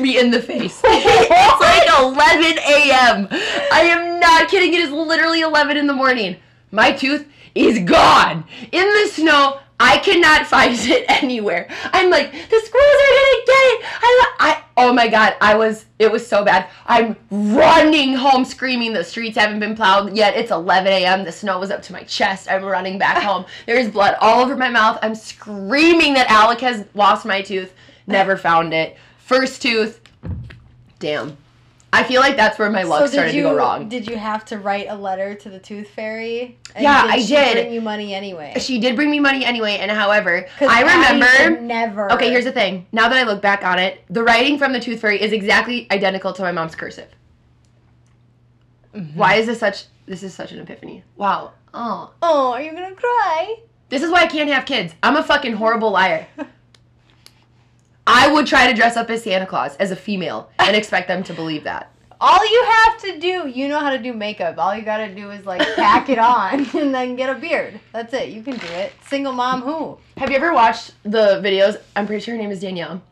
me 0.00 0.18
in 0.18 0.30
the 0.30 0.42
face. 0.42 0.80
it's 0.84 1.60
like 1.60 2.00
11 2.00 2.58
a.m. 2.58 3.28
I 3.72 3.80
am 3.82 4.20
not 4.20 4.48
kidding. 4.48 4.74
It 4.74 4.80
is 4.80 4.90
literally 4.90 5.40
11 5.40 5.76
in 5.76 5.86
the 5.86 5.92
morning. 5.92 6.36
My 6.70 6.92
tooth 6.92 7.26
is 7.54 7.78
gone 7.80 8.44
in 8.72 8.86
the 8.86 9.08
snow. 9.12 9.60
I 9.80 9.98
cannot 9.98 10.46
find 10.46 10.74
it 10.78 11.04
anywhere. 11.08 11.68
I'm 11.92 12.10
like, 12.10 12.32
the 12.32 12.60
squirrels 12.64 13.00
are 13.02 13.14
gonna 13.14 13.44
get 13.46 13.64
it. 13.64 13.84
I, 13.84 14.34
I, 14.38 14.64
oh 14.76 14.92
my 14.92 15.08
god, 15.08 15.36
I 15.40 15.54
was, 15.56 15.86
it 15.98 16.10
was 16.10 16.26
so 16.26 16.44
bad. 16.44 16.68
I'm 16.86 17.16
running 17.30 18.14
home 18.14 18.44
screaming. 18.44 18.92
The 18.92 19.04
streets 19.04 19.36
haven't 19.36 19.60
been 19.60 19.74
plowed 19.74 20.16
yet. 20.16 20.36
It's 20.36 20.50
11 20.50 20.92
a.m. 20.92 21.24
The 21.24 21.32
snow 21.32 21.58
was 21.58 21.70
up 21.70 21.82
to 21.82 21.92
my 21.92 22.02
chest. 22.04 22.50
I'm 22.50 22.64
running 22.64 22.98
back 22.98 23.22
home. 23.22 23.44
There's 23.66 23.90
blood 23.90 24.16
all 24.20 24.42
over 24.42 24.56
my 24.56 24.70
mouth. 24.70 24.98
I'm 25.02 25.14
screaming 25.14 26.14
that 26.14 26.30
Alec 26.30 26.60
has 26.60 26.84
lost 26.94 27.26
my 27.26 27.42
tooth. 27.42 27.72
Never 28.06 28.36
found 28.36 28.74
it. 28.74 28.96
First 29.24 29.62
tooth, 29.62 30.00
damn. 30.98 31.36
I 31.94 32.02
feel 32.02 32.20
like 32.20 32.36
that's 32.36 32.58
where 32.58 32.68
my 32.70 32.82
luck 32.82 33.00
so 33.02 33.06
started 33.06 33.30
did 33.30 33.36
you 33.36 33.42
to 33.44 33.48
go 33.50 33.54
wrong. 33.54 33.88
did 33.88 34.06
you 34.08 34.16
have 34.16 34.44
to 34.46 34.58
write 34.58 34.86
a 34.88 34.96
letter 34.96 35.34
to 35.36 35.48
the 35.48 35.60
tooth 35.60 35.88
fairy? 35.90 36.58
Yeah, 36.78 37.04
I 37.08 37.20
she 37.20 37.28
did. 37.28 37.52
Bring 37.54 37.72
you 37.72 37.80
money 37.80 38.12
anyway. 38.14 38.54
She 38.58 38.80
did 38.80 38.96
bring 38.96 39.10
me 39.10 39.20
money 39.20 39.44
anyway, 39.44 39.78
and 39.80 39.90
however, 39.92 40.46
I 40.60 40.82
remember. 40.82 41.60
never. 41.62 42.12
Okay, 42.12 42.30
here's 42.30 42.44
the 42.44 42.52
thing. 42.52 42.86
Now 42.92 43.08
that 43.08 43.16
I 43.16 43.22
look 43.22 43.40
back 43.40 43.64
on 43.64 43.78
it, 43.78 44.02
the 44.10 44.24
writing 44.24 44.58
from 44.58 44.72
the 44.72 44.80
Tooth 44.80 45.00
Fairy 45.00 45.22
is 45.22 45.32
exactly 45.32 45.86
identical 45.92 46.32
to 46.32 46.42
my 46.42 46.50
mom's 46.52 46.74
cursive. 46.74 47.08
Mhm. 48.94 49.14
Why 49.14 49.36
is 49.36 49.46
this 49.46 49.60
such? 49.60 49.84
This 50.06 50.22
is 50.22 50.34
such 50.34 50.52
an 50.52 50.58
epiphany. 50.60 51.02
Wow. 51.16 51.52
Oh, 51.72 52.10
Oh, 52.22 52.52
are 52.52 52.60
you 52.60 52.72
gonna 52.72 52.94
cry? 52.94 53.56
this 53.88 54.02
is 54.02 54.10
why 54.10 54.22
I 54.22 54.26
can't 54.26 54.50
have 54.50 54.66
kids. 54.66 54.92
I'm 55.02 55.16
a 55.16 55.22
fucking 55.22 55.54
horrible 55.54 55.90
liar. 55.92 56.26
I 58.06 58.30
would 58.32 58.46
try 58.46 58.66
to 58.70 58.74
dress 58.74 58.96
up 58.96 59.08
as 59.10 59.22
Santa 59.24 59.46
Claus 59.46 59.76
as 59.76 59.90
a 59.90 59.96
female 59.96 60.50
and 60.58 60.76
expect 60.76 61.08
them 61.08 61.22
to 61.24 61.32
believe 61.34 61.64
that. 61.64 61.90
All 62.20 62.50
you 62.50 62.64
have 62.64 63.00
to 63.02 63.18
do, 63.18 63.48
you 63.48 63.68
know 63.68 63.80
how 63.80 63.90
to 63.90 63.98
do 63.98 64.12
makeup. 64.12 64.56
All 64.58 64.74
you 64.74 64.82
gotta 64.82 65.14
do 65.14 65.30
is 65.30 65.44
like 65.44 65.60
pack 65.74 66.08
it 66.08 66.18
on 66.18 66.60
and 66.76 66.94
then 66.94 67.16
get 67.16 67.34
a 67.34 67.38
beard. 67.38 67.80
That's 67.92 68.12
it. 68.14 68.28
You 68.30 68.42
can 68.42 68.56
do 68.56 68.66
it. 68.66 68.92
Single 69.08 69.32
mom 69.32 69.62
who? 69.62 69.98
Have 70.16 70.30
you 70.30 70.36
ever 70.36 70.52
watched 70.54 70.92
the 71.02 71.40
videos? 71.42 71.80
I'm 71.96 72.06
pretty 72.06 72.22
sure 72.24 72.34
her 72.34 72.40
name 72.40 72.50
is 72.50 72.60
Danielle. 72.60 73.02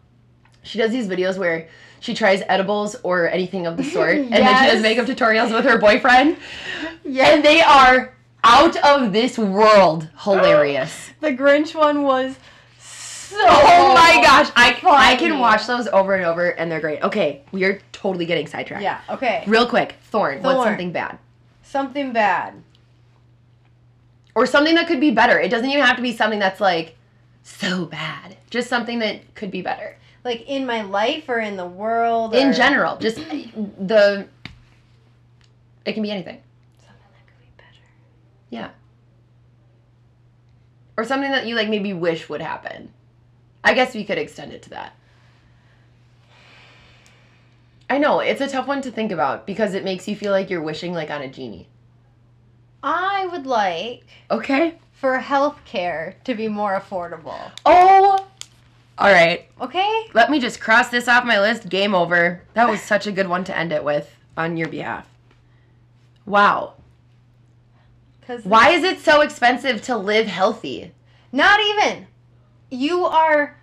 She 0.62 0.78
does 0.78 0.92
these 0.92 1.08
videos 1.08 1.36
where 1.36 1.68
she 2.00 2.14
tries 2.14 2.42
edibles 2.48 2.94
or 3.02 3.28
anything 3.28 3.66
of 3.66 3.76
the 3.76 3.84
sort, 3.96 4.16
and 4.16 4.32
then 4.32 4.64
she 4.64 4.70
does 4.70 4.82
makeup 4.82 5.06
tutorials 5.06 5.52
with 5.52 5.64
her 5.64 5.78
boyfriend, 5.78 6.36
Yeah. 7.04 7.28
and 7.34 7.44
they 7.44 7.60
are 7.60 8.14
out 8.44 8.76
of 8.84 9.12
this 9.12 9.36
world 9.38 10.08
hilarious. 10.24 11.10
The 11.20 11.30
Grinch 11.30 11.74
one 11.74 12.02
was 12.02 12.36
so. 13.32 13.44
Oh 13.44 13.94
my 13.94 14.20
gosh, 14.22 14.50
I 14.56 14.78
I 14.84 15.16
can 15.16 15.38
watch 15.38 15.66
those 15.66 15.88
over 15.88 16.14
and 16.14 16.24
over, 16.24 16.50
and 16.50 16.70
they're 16.70 16.80
great. 16.80 17.02
Okay, 17.02 17.42
we 17.52 17.64
are 17.64 17.80
totally 17.92 18.26
getting 18.26 18.46
sidetracked. 18.46 18.82
Yeah. 18.82 19.00
Okay. 19.08 19.44
Real 19.46 19.66
quick, 19.66 19.96
Thorn. 20.04 20.42
What's 20.42 20.62
something 20.62 20.92
bad? 20.92 21.18
Something 21.62 22.12
bad. 22.12 22.62
Or 24.34 24.46
something 24.46 24.74
that 24.74 24.86
could 24.86 25.00
be 25.00 25.10
better. 25.10 25.38
It 25.38 25.50
doesn't 25.50 25.68
even 25.68 25.84
have 25.84 25.96
to 25.96 26.02
be 26.02 26.12
something 26.12 26.38
that's 26.38 26.60
like 26.60 26.96
so 27.42 27.86
bad. 27.86 28.36
Just 28.50 28.68
something 28.68 28.98
that 29.00 29.34
could 29.34 29.50
be 29.50 29.62
better. 29.62 29.96
Like 30.24 30.44
in 30.48 30.66
my 30.66 30.82
life 30.82 31.28
or 31.28 31.38
in 31.38 31.56
the 31.56 31.66
world. 31.66 32.34
In 32.34 32.52
general, 32.52 32.96
just 32.96 33.18
eh, 33.18 33.46
the. 33.54 34.28
It 35.84 35.94
can 35.94 36.02
be 36.02 36.10
anything. 36.10 36.40
Something 36.78 37.12
that 37.12 37.26
could 37.26 37.40
be 37.40 37.52
better. 37.56 37.84
Yeah. 38.50 38.70
Or 40.96 41.04
something 41.04 41.30
that 41.30 41.46
you 41.46 41.54
like 41.56 41.68
maybe 41.68 41.92
wish 41.92 42.28
would 42.28 42.40
happen. 42.40 42.92
I 43.64 43.74
guess 43.74 43.94
we 43.94 44.04
could 44.04 44.18
extend 44.18 44.52
it 44.52 44.62
to 44.62 44.70
that. 44.70 44.94
I 47.88 47.98
know, 47.98 48.20
it's 48.20 48.40
a 48.40 48.48
tough 48.48 48.66
one 48.66 48.80
to 48.82 48.90
think 48.90 49.12
about 49.12 49.46
because 49.46 49.74
it 49.74 49.84
makes 49.84 50.08
you 50.08 50.16
feel 50.16 50.32
like 50.32 50.48
you're 50.48 50.62
wishing 50.62 50.94
like 50.94 51.10
on 51.10 51.20
a 51.22 51.28
genie. 51.28 51.68
I 52.82 53.26
would 53.30 53.46
like 53.46 54.04
Okay. 54.30 54.78
for 54.92 55.18
healthcare 55.18 56.14
to 56.24 56.34
be 56.34 56.48
more 56.48 56.78
affordable. 56.80 57.52
Oh! 57.66 58.26
Alright. 58.98 59.48
Okay? 59.60 60.06
Let 60.14 60.30
me 60.30 60.40
just 60.40 60.60
cross 60.60 60.88
this 60.88 61.06
off 61.08 61.24
my 61.24 61.38
list. 61.40 61.68
Game 61.68 61.94
over. 61.94 62.42
That 62.54 62.68
was 62.68 62.80
such 62.80 63.06
a 63.06 63.12
good 63.12 63.28
one 63.28 63.44
to 63.44 63.56
end 63.56 63.72
it 63.72 63.84
with 63.84 64.14
on 64.36 64.56
your 64.56 64.68
behalf. 64.68 65.06
Wow. 66.24 66.74
Because 68.20 68.44
Why 68.44 68.70
is 68.70 68.84
it 68.84 69.00
so 69.00 69.20
expensive 69.20 69.82
to 69.82 69.96
live 69.96 70.26
healthy? 70.26 70.92
Not 71.32 71.60
even. 71.60 72.06
You 72.72 73.04
are 73.04 73.58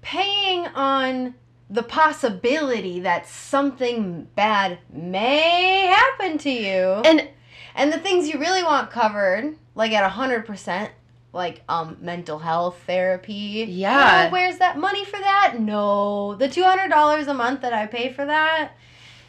paying 0.00 0.66
on 0.68 1.34
the 1.68 1.82
possibility 1.82 3.00
that 3.00 3.26
something 3.26 4.28
bad 4.34 4.78
may 4.92 5.86
happen 5.86 6.38
to 6.38 6.50
you. 6.50 7.02
And 7.04 7.28
And 7.74 7.92
the 7.92 7.98
things 7.98 8.28
you 8.28 8.38
really 8.38 8.62
want 8.62 8.90
covered, 8.90 9.56
like 9.74 9.92
at 9.92 10.08
100%, 10.10 10.90
like 11.32 11.62
um 11.68 11.96
mental 12.00 12.38
health 12.38 12.80
therapy. 12.86 13.66
Yeah. 13.68 14.26
Oh, 14.28 14.32
where's 14.32 14.58
that 14.58 14.78
money 14.78 15.04
for 15.04 15.18
that? 15.18 15.56
No. 15.58 16.34
The 16.36 16.48
$200 16.48 17.26
a 17.28 17.34
month 17.34 17.60
that 17.62 17.72
I 17.72 17.86
pay 17.86 18.12
for 18.12 18.24
that, 18.24 18.72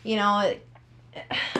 you 0.04 0.16
know, 0.16 0.40
it, 0.40 0.66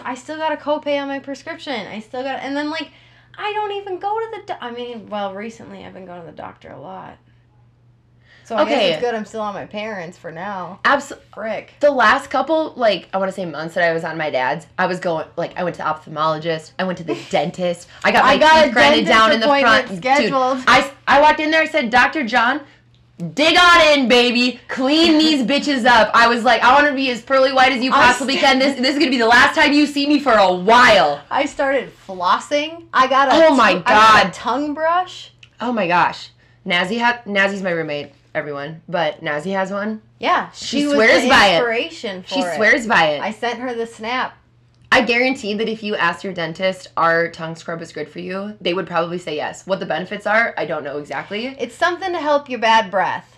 I 0.04 0.16
still 0.16 0.38
got 0.38 0.52
a 0.52 0.58
copay 0.58 1.02
on 1.02 1.08
my 1.08 1.20
prescription. 1.20 1.88
I 1.88 2.00
still 2.00 2.24
got 2.24 2.42
and 2.42 2.56
then 2.56 2.70
like 2.70 2.92
I 3.38 3.52
don't 3.54 3.72
even 3.74 4.00
go 4.00 4.18
to 4.20 4.28
the 4.38 4.54
do- 4.54 4.60
I 4.62 4.72
mean, 4.72 5.08
well, 5.10 5.34
recently 5.34 5.84
I've 5.84 5.94
been 5.94 6.06
going 6.06 6.22
to 6.22 6.26
the 6.26 6.32
doctor 6.38 6.70
a 6.70 6.80
lot. 6.80 7.18
So 8.46 8.56
I 8.56 8.62
Okay. 8.62 8.72
guess 8.72 8.94
it's 8.98 9.02
good 9.06 9.16
I'm 9.16 9.26
still 9.26 9.42
on 9.42 9.54
my 9.56 9.66
parents 9.66 10.18
for 10.18 10.32
now. 10.32 10.80
absolutely. 10.86 11.26
Frick. 11.34 11.74
The 11.80 11.90
last 11.92 12.30
couple, 12.30 12.74
like, 12.76 13.10
I 13.14 13.18
want 13.18 13.30
to 13.30 13.36
say 13.36 13.44
months 13.46 13.74
that 13.76 13.84
I 13.84 13.92
was 13.94 14.04
on 14.04 14.18
my 14.18 14.30
dad's, 14.30 14.68
I 14.78 14.86
was 14.86 15.00
going, 15.00 15.26
like, 15.36 15.58
I 15.58 15.64
went 15.64 15.76
to 15.78 15.82
the 15.82 15.88
ophthalmologist, 15.88 16.72
I 16.78 16.84
went 16.84 17.00
to 17.00 17.04
the 17.04 17.18
dentist, 17.32 17.88
I 18.04 18.12
got 18.12 18.24
my 18.24 18.32
I 18.34 18.38
got 18.38 18.64
teeth 18.66 18.74
grinded 18.74 19.06
down 19.08 19.32
in 19.32 19.40
the 19.40 19.48
front. 19.48 19.88
scheduled. 19.98 20.58
Dude, 20.60 20.66
I, 20.68 20.92
I 21.08 21.22
walked 21.22 21.40
in 21.40 21.50
there, 21.52 21.62
I 21.64 21.68
said, 21.68 21.90
Dr. 21.90 22.24
John, 22.24 22.62
dig 23.34 23.58
on 23.58 23.82
in, 23.98 24.08
baby. 24.08 24.60
Clean 24.68 25.18
these 25.18 25.42
bitches 25.44 25.86
up. 25.86 26.12
I 26.14 26.28
was 26.28 26.44
like, 26.44 26.62
I 26.62 26.74
want 26.76 26.88
to 26.88 26.94
be 26.94 27.10
as 27.10 27.22
pearly 27.24 27.52
white 27.52 27.72
as 27.72 27.84
you 27.84 27.90
possibly 27.90 28.36
can. 28.36 28.60
This, 28.60 28.76
this 28.78 28.90
is 28.90 28.96
going 29.00 29.06
to 29.06 29.10
be 29.12 29.18
the 29.18 29.26
last 29.28 29.56
time 29.56 29.74
you 29.74 29.88
see 29.88 30.06
me 30.08 30.20
for 30.20 30.34
a 30.34 30.54
while. 30.54 31.20
I 31.32 31.46
started 31.48 31.92
flossing. 32.08 32.86
I 32.94 33.08
got 33.08 33.30
a 33.30 33.48
Oh 33.48 33.56
my 33.56 33.72
a 33.72 33.80
God. 33.82 34.34
tongue 34.34 34.74
brush. 34.76 35.32
Oh 35.60 35.72
my 35.74 35.88
gosh. 35.88 36.30
Nazi 36.64 36.98
ha- 36.98 37.22
Nazi's 37.26 37.62
my 37.62 37.70
roommate, 37.72 38.12
everyone, 38.36 38.82
but 38.88 39.24
Nazi 39.24 39.52
has 39.52 39.72
one. 39.72 40.02
Yeah, 40.20 40.52
She 40.52 40.82
she, 40.82 40.84
swears 40.84 41.28
by 41.30 41.48
it. 41.48 41.92
She 41.94 42.08
it. 42.08 42.56
swears 42.56 42.86
by 42.88 43.08
it. 43.12 43.22
I 43.22 43.32
sent 43.32 43.60
her 43.60 43.74
the 43.74 43.88
snap. 43.88 44.38
I 44.92 45.02
guarantee 45.02 45.54
that 45.56 45.68
if 45.68 45.84
you 45.84 45.96
ask 45.96 46.24
your 46.24 46.34
dentist, 46.34 46.88
our 46.96 47.30
tongue 47.30 47.56
scrub 47.56 47.82
is 47.82 47.92
good 47.92 48.08
for 48.08 48.20
you, 48.20 48.56
they 48.62 48.74
would 48.74 48.88
probably 48.88 49.18
say 49.18 49.36
yes. 49.36 49.66
What 49.66 49.80
the 49.80 49.86
benefits 49.86 50.26
are, 50.28 50.54
I 50.58 50.66
don't 50.66 50.84
know 50.84 51.00
exactly, 51.00 51.48
It's 51.60 51.76
something 51.76 52.12
to 52.14 52.20
help 52.20 52.50
your 52.50 52.60
bad 52.60 52.92
breath. 52.92 53.38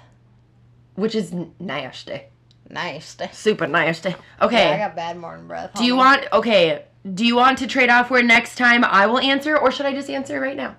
which 0.95 1.15
is 1.15 1.31
n- 1.31 1.53
nasty. 1.60 2.21
Nice. 2.69 3.15
Super 3.31 3.65
nasty. 3.67 4.10
Yeah, 4.10 4.15
Okay. 4.41 4.73
I 4.73 4.77
got 4.77 4.95
bad 4.95 5.17
morning 5.17 5.47
breath. 5.47 5.71
do 5.75 5.86
you 5.86 5.95
want, 5.95 6.25
okay, 6.33 6.83
do 7.13 7.25
you 7.25 7.36
want 7.36 7.57
to 7.60 7.67
trade 7.67 7.89
off 7.89 8.10
where 8.10 8.21
next 8.23 8.55
time 8.55 8.83
I 8.83 9.05
will 9.07 9.19
answer, 9.19 9.57
or 9.57 9.71
should 9.71 9.86
I 9.86 9.93
just 9.93 10.10
answer 10.10 10.39
right 10.41 10.57
now? 10.57 10.75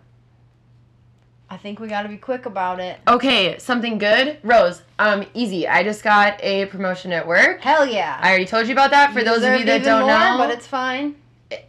I 1.51 1.57
think 1.57 1.81
we 1.81 1.89
got 1.89 2.03
to 2.03 2.09
be 2.09 2.19
quick 2.19 2.45
about 2.47 2.79
it. 2.79 3.01
Okay, 3.09 3.59
something 3.59 3.97
good. 3.97 4.39
Rose, 4.43 4.83
um, 4.99 5.25
easy. 5.33 5.67
I 5.67 5.83
just 5.83 6.05
got 6.05 6.39
a 6.43 6.67
promotion 6.67 7.11
at 7.13 7.27
work. 7.27 7.63
Hell 7.63 7.87
yeah. 7.87 8.19
I 8.21 8.29
already 8.29 8.45
told 8.45 8.67
you 8.67 8.73
about 8.73 8.91
that. 8.91 9.13
For 9.15 9.25
those 9.25 9.43
of 9.43 9.59
you 9.59 9.65
that 9.65 9.83
don't 9.83 10.03
more, 10.03 10.11
know, 10.11 10.37
but 10.37 10.51
it's 10.51 10.67
fine. 10.67 11.17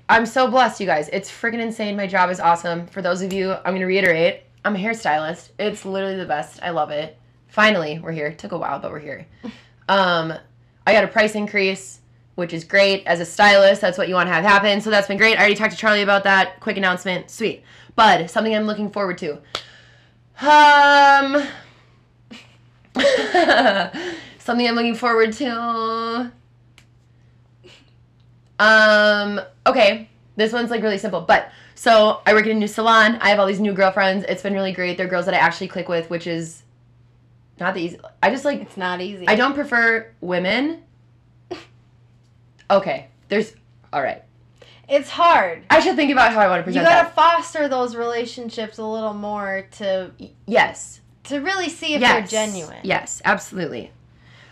I'm 0.10 0.26
so 0.26 0.50
blessed, 0.50 0.82
you 0.82 0.86
guys. 0.86 1.10
It's 1.14 1.32
freaking 1.32 1.62
insane. 1.62 1.96
My 1.96 2.08
job 2.08 2.30
is 2.30 2.42
awesome. 2.42 2.88
For 2.88 3.02
those 3.02 3.22
of 3.22 3.32
you, 3.32 3.54
I'm 3.54 3.72
going 3.72 3.80
to 3.80 3.86
reiterate 3.86 4.44
I'm 4.66 4.76
a 4.76 4.80
hairstylist. 4.80 5.50
It's 5.58 5.86
literally 5.86 6.18
the 6.18 6.26
best. 6.26 6.60
I 6.62 6.72
love 6.72 6.92
it. 6.92 7.18
Finally, 7.48 8.00
we're 8.00 8.12
here. 8.12 8.32
Took 8.34 8.52
a 8.52 8.58
while, 8.58 8.80
but 8.80 8.92
we're 8.92 9.00
here. 9.00 9.26
Um, 9.88 10.32
I 10.86 10.94
got 10.94 11.04
a 11.04 11.08
price 11.08 11.34
increase, 11.34 12.02
which 12.36 12.54
is 12.54 12.64
great. 12.64 13.08
As 13.08 13.20
a 13.22 13.26
stylist, 13.26 13.82
that's 13.82 13.98
what 13.98 14.08
you 14.08 14.14
want 14.14 14.28
to 14.28 14.34
have 14.34 14.44
happen. 14.44 14.82
So 14.82 14.92
that's 14.92 15.08
been 15.08 15.18
great. 15.18 15.36
I 15.36 15.40
already 15.40 15.56
talked 15.56 15.72
to 15.72 15.78
Charlie 15.78 16.04
about 16.04 16.24
that. 16.26 16.60
Quick 16.60 16.78
announcement. 16.78 17.32
Sweet. 17.32 17.64
But 17.96 18.30
something 18.30 18.54
I'm 18.54 18.68
looking 18.68 18.92
forward 18.92 19.18
to. 19.18 19.40
Um, 20.42 21.44
something 24.40 24.68
I'm 24.68 24.76
looking 24.76 24.96
forward 24.96 25.34
to. 25.34 26.32
Um, 28.60 29.42
okay. 29.66 30.10
This 30.36 30.54
one's 30.54 30.72
like 30.72 30.82
really 30.82 30.98
simple, 30.98 31.22
but 31.22 31.52
so 31.76 32.22
I 32.26 32.34
work 32.34 32.46
in 32.46 32.52
a 32.52 32.60
new 32.60 32.68
salon. 32.68 33.18
I 33.22 33.30
have 33.30 33.40
all 33.40 33.46
these 33.46 33.60
new 33.60 33.74
girlfriends. 33.74 34.26
It's 34.30 34.42
been 34.42 34.54
really 34.54 34.72
great. 34.72 34.98
They're 34.98 35.08
girls 35.08 35.26
that 35.26 35.34
I 35.34 35.38
actually 35.38 35.68
click 35.68 35.90
with, 35.90 36.10
which 36.10 36.28
is 36.28 36.64
not 37.60 37.74
the 37.74 37.82
easy. 37.82 38.00
I 38.24 38.30
just 38.30 38.46
like 38.46 38.62
It's 38.62 38.78
not 38.78 39.02
easy. 39.02 39.28
I 39.28 39.36
don't 39.36 39.54
prefer 39.54 40.10
women. 40.22 40.84
Okay, 42.72 43.08
there's 43.28 43.54
all 43.92 44.02
right. 44.02 44.24
It's 44.90 45.10
hard. 45.10 45.64
I 45.70 45.80
should 45.80 45.96
think 45.96 46.12
about 46.12 46.34
how 46.34 46.40
I 46.40 46.48
want 46.48 46.62
to 46.62 46.64
present. 46.64 46.84
You 46.84 46.90
got 46.90 47.02
to 47.02 47.06
that. 47.06 47.16
foster 47.16 47.68
those 47.68 47.96
relationships 47.96 48.80
a 48.80 48.84
little 48.84 49.14
more 49.14 49.68
to 49.74 50.12
Yes, 50.48 51.02
to 51.26 51.40
really 51.40 51.70
see 51.70 51.94
if 51.94 52.02
yes, 52.02 52.32
they're 52.32 52.46
genuine. 52.48 52.80
Yes, 52.84 53.22
absolutely. 53.24 53.92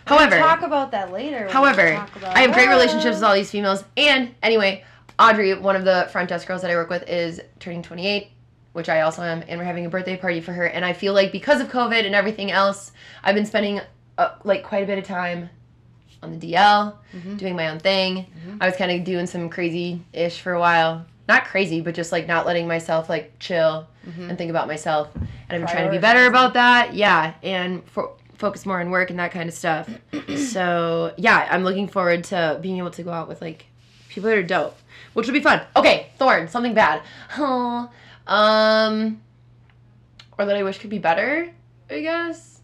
However, 0.06 0.36
We'll 0.36 0.46
talk 0.46 0.62
about 0.62 0.92
that 0.92 1.12
later. 1.12 1.48
However, 1.50 2.06
I 2.24 2.40
have 2.40 2.52
great 2.52 2.68
relationships 2.68 3.16
with 3.16 3.24
all 3.24 3.34
these 3.34 3.50
females. 3.50 3.84
And 3.96 4.34
anyway, 4.42 4.84
Audrey, 5.18 5.54
one 5.58 5.76
of 5.76 5.84
the 5.84 6.08
front 6.12 6.30
desk 6.30 6.46
girls 6.48 6.62
that 6.62 6.70
I 6.70 6.76
work 6.76 6.88
with, 6.88 7.06
is 7.08 7.42
turning 7.58 7.82
28, 7.82 8.28
which 8.72 8.88
I 8.88 9.02
also 9.02 9.22
am, 9.22 9.42
and 9.48 9.58
we're 9.58 9.66
having 9.66 9.84
a 9.84 9.90
birthday 9.90 10.16
party 10.16 10.40
for 10.40 10.52
her. 10.52 10.64
And 10.64 10.84
I 10.84 10.94
feel 10.94 11.12
like 11.12 11.30
because 11.30 11.60
of 11.60 11.68
COVID 11.68 12.06
and 12.06 12.14
everything 12.14 12.50
else, 12.50 12.92
I've 13.22 13.34
been 13.34 13.44
spending 13.44 13.80
uh, 14.16 14.30
like 14.44 14.62
quite 14.62 14.84
a 14.84 14.86
bit 14.86 14.98
of 14.98 15.04
time 15.04 15.50
on 16.22 16.38
the 16.38 16.52
DL, 16.52 16.94
Mhm. 17.14 17.36
doing 17.38 17.56
my 17.56 17.68
own 17.68 17.78
thing. 17.78 18.26
Mhm. 18.46 18.58
I 18.60 18.66
was 18.66 18.76
kind 18.76 18.90
of 18.90 19.04
doing 19.04 19.26
some 19.26 19.48
crazy 19.48 20.02
ish 20.12 20.40
for 20.40 20.52
a 20.52 20.60
while. 20.60 21.04
Not 21.28 21.44
crazy, 21.44 21.80
but 21.80 21.94
just 21.94 22.10
like 22.10 22.26
not 22.26 22.46
letting 22.46 22.66
myself 22.66 23.08
like 23.08 23.32
chill 23.38 23.86
Mhm. 24.06 24.30
and 24.30 24.38
think 24.38 24.50
about 24.50 24.66
myself. 24.66 25.08
And 25.14 25.26
I've 25.50 25.60
been 25.60 25.66
trying 25.68 25.86
to 25.86 25.90
be 25.92 25.98
better 25.98 26.26
about 26.26 26.54
that. 26.54 26.94
Yeah, 26.94 27.34
and 27.42 27.82
for 27.90 28.10
focus 28.36 28.64
more 28.64 28.80
on 28.80 28.90
work 28.90 29.10
and 29.10 29.18
that 29.18 29.32
kind 29.32 29.48
of 29.48 29.54
stuff. 29.54 29.88
so 30.36 31.12
yeah, 31.16 31.46
I'm 31.50 31.64
looking 31.64 31.88
forward 31.88 32.24
to 32.24 32.58
being 32.62 32.78
able 32.78 32.90
to 32.92 33.02
go 33.02 33.10
out 33.12 33.28
with 33.28 33.40
like 33.42 33.66
people 34.08 34.28
that 34.30 34.38
are 34.38 34.42
dope, 34.42 34.76
which 35.12 35.26
will 35.26 35.34
be 35.34 35.40
fun. 35.40 35.60
Okay, 35.76 36.06
Thorn, 36.18 36.48
something 36.48 36.72
bad. 36.74 37.02
Oh, 37.36 37.90
um, 38.26 39.20
or 40.38 40.46
that 40.46 40.56
I 40.56 40.62
wish 40.62 40.78
could 40.78 40.90
be 40.90 40.98
better. 40.98 41.50
I 41.90 42.00
guess. 42.00 42.60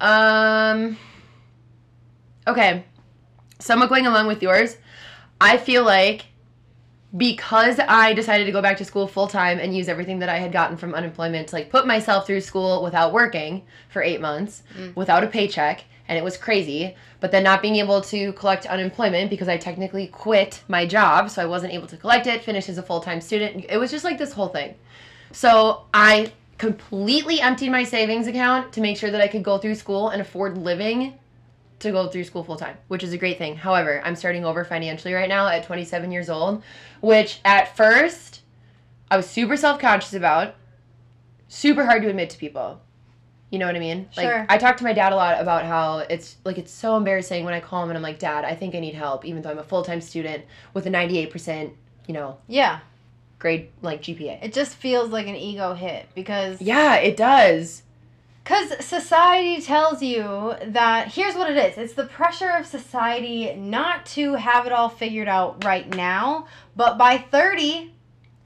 Um. 0.00 0.96
Okay, 2.46 2.84
somewhat 3.58 3.88
going 3.88 4.06
along 4.06 4.26
with 4.26 4.42
yours. 4.42 4.76
I 5.40 5.56
feel 5.56 5.84
like 5.84 6.26
because 7.16 7.80
I 7.80 8.12
decided 8.12 8.44
to 8.44 8.52
go 8.52 8.62
back 8.62 8.76
to 8.78 8.84
school 8.84 9.08
full 9.08 9.26
time 9.26 9.58
and 9.58 9.76
use 9.76 9.88
everything 9.88 10.20
that 10.20 10.28
I 10.28 10.38
had 10.38 10.52
gotten 10.52 10.76
from 10.76 10.94
unemployment 10.94 11.48
to 11.48 11.56
like 11.56 11.68
put 11.70 11.86
myself 11.86 12.26
through 12.26 12.40
school 12.40 12.82
without 12.84 13.12
working 13.12 13.64
for 13.88 14.00
eight 14.02 14.20
months, 14.20 14.62
Mm. 14.78 14.94
without 14.94 15.24
a 15.24 15.26
paycheck, 15.26 15.84
and 16.08 16.16
it 16.16 16.22
was 16.22 16.36
crazy. 16.36 16.94
But 17.18 17.32
then 17.32 17.42
not 17.42 17.62
being 17.62 17.76
able 17.76 18.00
to 18.02 18.32
collect 18.34 18.64
unemployment 18.66 19.28
because 19.28 19.48
I 19.48 19.56
technically 19.56 20.06
quit 20.06 20.62
my 20.68 20.86
job, 20.86 21.30
so 21.30 21.42
I 21.42 21.46
wasn't 21.46 21.74
able 21.74 21.88
to 21.88 21.96
collect 21.96 22.26
it, 22.26 22.44
finish 22.44 22.68
as 22.68 22.78
a 22.78 22.82
full 22.82 23.00
time 23.00 23.20
student. 23.20 23.66
It 23.68 23.78
was 23.78 23.90
just 23.90 24.04
like 24.04 24.16
this 24.18 24.32
whole 24.32 24.48
thing. 24.48 24.74
So 25.32 25.82
I 25.92 26.32
completely 26.58 27.40
emptied 27.40 27.70
my 27.70 27.84
savings 27.84 28.26
account 28.28 28.72
to 28.74 28.80
make 28.80 28.96
sure 28.96 29.10
that 29.10 29.20
I 29.20 29.28
could 29.28 29.42
go 29.42 29.58
through 29.58 29.74
school 29.74 30.10
and 30.10 30.20
afford 30.22 30.58
living 30.58 31.14
to 31.80 31.90
go 31.92 32.08
through 32.08 32.24
school 32.24 32.44
full 32.44 32.56
time, 32.56 32.76
which 32.88 33.02
is 33.02 33.12
a 33.12 33.18
great 33.18 33.38
thing. 33.38 33.56
However, 33.56 34.00
I'm 34.04 34.16
starting 34.16 34.44
over 34.44 34.64
financially 34.64 35.14
right 35.14 35.28
now 35.28 35.48
at 35.48 35.64
27 35.64 36.12
years 36.12 36.30
old, 36.30 36.62
which 37.00 37.40
at 37.44 37.76
first 37.76 38.42
I 39.10 39.16
was 39.16 39.28
super 39.28 39.56
self 39.56 39.80
conscious 39.80 40.14
about, 40.14 40.54
super 41.48 41.84
hard 41.84 42.02
to 42.02 42.08
admit 42.08 42.30
to 42.30 42.38
people. 42.38 42.80
You 43.50 43.58
know 43.58 43.66
what 43.66 43.74
I 43.74 43.80
mean? 43.80 44.08
Sure. 44.12 44.38
Like 44.40 44.46
I 44.52 44.58
talk 44.58 44.76
to 44.76 44.84
my 44.84 44.92
dad 44.92 45.12
a 45.12 45.16
lot 45.16 45.40
about 45.40 45.64
how 45.64 45.98
it's 45.98 46.36
like 46.44 46.56
it's 46.58 46.70
so 46.70 46.96
embarrassing 46.96 47.44
when 47.44 47.52
I 47.54 47.58
call 47.60 47.82
him 47.82 47.90
and 47.90 47.96
I'm 47.96 48.02
like, 48.02 48.20
"Dad, 48.20 48.44
I 48.44 48.54
think 48.54 48.76
I 48.76 48.78
need 48.80 48.94
help," 48.94 49.24
even 49.24 49.42
though 49.42 49.50
I'm 49.50 49.58
a 49.58 49.64
full 49.64 49.82
time 49.82 50.00
student 50.00 50.44
with 50.72 50.86
a 50.86 50.90
98%, 50.90 51.72
you 52.06 52.14
know, 52.14 52.38
Yeah. 52.46 52.78
grade 53.40 53.70
like 53.82 54.02
GPA. 54.02 54.38
It 54.44 54.52
just 54.52 54.76
feels 54.76 55.10
like 55.10 55.26
an 55.26 55.34
ego 55.34 55.74
hit 55.74 56.06
because 56.14 56.62
Yeah, 56.62 56.96
it 56.96 57.16
does. 57.16 57.82
Because 58.42 58.84
society 58.84 59.60
tells 59.60 60.02
you 60.02 60.54
that 60.66 61.08
here's 61.08 61.34
what 61.34 61.50
it 61.50 61.56
is 61.56 61.76
it's 61.78 61.92
the 61.92 62.06
pressure 62.06 62.50
of 62.50 62.66
society 62.66 63.54
not 63.54 64.06
to 64.06 64.34
have 64.34 64.66
it 64.66 64.72
all 64.72 64.88
figured 64.88 65.28
out 65.28 65.64
right 65.64 65.88
now, 65.94 66.46
but 66.74 66.96
by 66.98 67.18
30, 67.18 67.92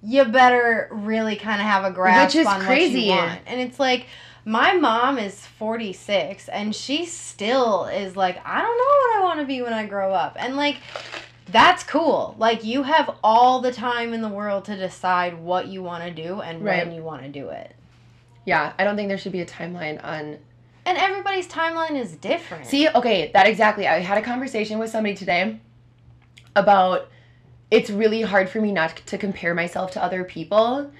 you 0.02 0.24
better 0.26 0.88
really 0.90 1.36
kind 1.36 1.60
of 1.60 1.66
have 1.66 1.84
a 1.84 1.90
grasp 1.90 2.34
Which 2.34 2.40
is 2.42 2.46
on 2.46 2.58
what 2.58 2.66
crazy. 2.66 3.02
you 3.02 3.10
want. 3.10 3.40
And 3.46 3.60
it's 3.60 3.78
like, 3.80 4.06
my 4.44 4.74
mom 4.74 5.16
is 5.18 5.40
46 5.46 6.48
and 6.48 6.74
she 6.74 7.06
still 7.06 7.86
is 7.86 8.14
like, 8.16 8.38
I 8.44 8.60
don't 8.60 8.76
know 8.76 8.84
what 8.84 9.16
I 9.16 9.20
want 9.22 9.40
to 9.40 9.46
be 9.46 9.62
when 9.62 9.72
I 9.72 9.86
grow 9.86 10.12
up. 10.12 10.36
And 10.38 10.56
like, 10.56 10.76
that's 11.50 11.82
cool. 11.84 12.34
Like, 12.38 12.64
you 12.64 12.82
have 12.82 13.16
all 13.22 13.60
the 13.60 13.72
time 13.72 14.12
in 14.12 14.20
the 14.22 14.28
world 14.28 14.64
to 14.66 14.76
decide 14.76 15.38
what 15.38 15.68
you 15.68 15.82
want 15.82 16.04
to 16.04 16.10
do 16.10 16.40
and 16.40 16.62
Right. 16.64 16.84
when 16.86 16.94
you 16.94 17.02
want 17.02 17.22
to 17.22 17.28
do 17.28 17.48
it. 17.50 17.74
Yeah, 18.44 18.72
I 18.78 18.84
don't 18.84 18.96
think 18.96 19.08
there 19.08 19.18
should 19.18 19.32
be 19.32 19.40
a 19.40 19.46
timeline 19.46 20.02
on 20.04 20.38
And 20.86 20.98
everybody's 20.98 21.48
timeline 21.48 21.96
is 21.96 22.16
different. 22.16 22.66
See, 22.66 22.88
okay, 22.88 23.30
that 23.32 23.46
exactly. 23.46 23.86
I 23.86 24.00
had 24.00 24.18
a 24.18 24.22
conversation 24.22 24.78
with 24.78 24.90
somebody 24.90 25.14
today 25.14 25.60
about 26.54 27.08
it's 27.70 27.90
really 27.90 28.22
hard 28.22 28.48
for 28.48 28.60
me 28.60 28.70
not 28.70 28.96
to 29.06 29.18
compare 29.18 29.54
myself 29.54 29.90
to 29.92 30.02
other 30.02 30.24
people. 30.24 30.90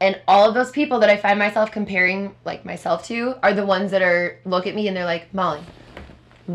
And 0.00 0.20
all 0.26 0.48
of 0.48 0.54
those 0.54 0.70
people 0.70 0.98
that 1.00 1.10
I 1.10 1.16
find 1.16 1.38
myself 1.38 1.70
comparing 1.70 2.34
like 2.44 2.64
myself 2.64 3.06
to 3.06 3.36
are 3.42 3.52
the 3.52 3.66
ones 3.66 3.90
that 3.90 4.02
are 4.02 4.40
look 4.44 4.66
at 4.66 4.74
me 4.74 4.88
and 4.88 4.96
they're 4.96 5.04
like, 5.04 5.32
"Molly, 5.32 5.60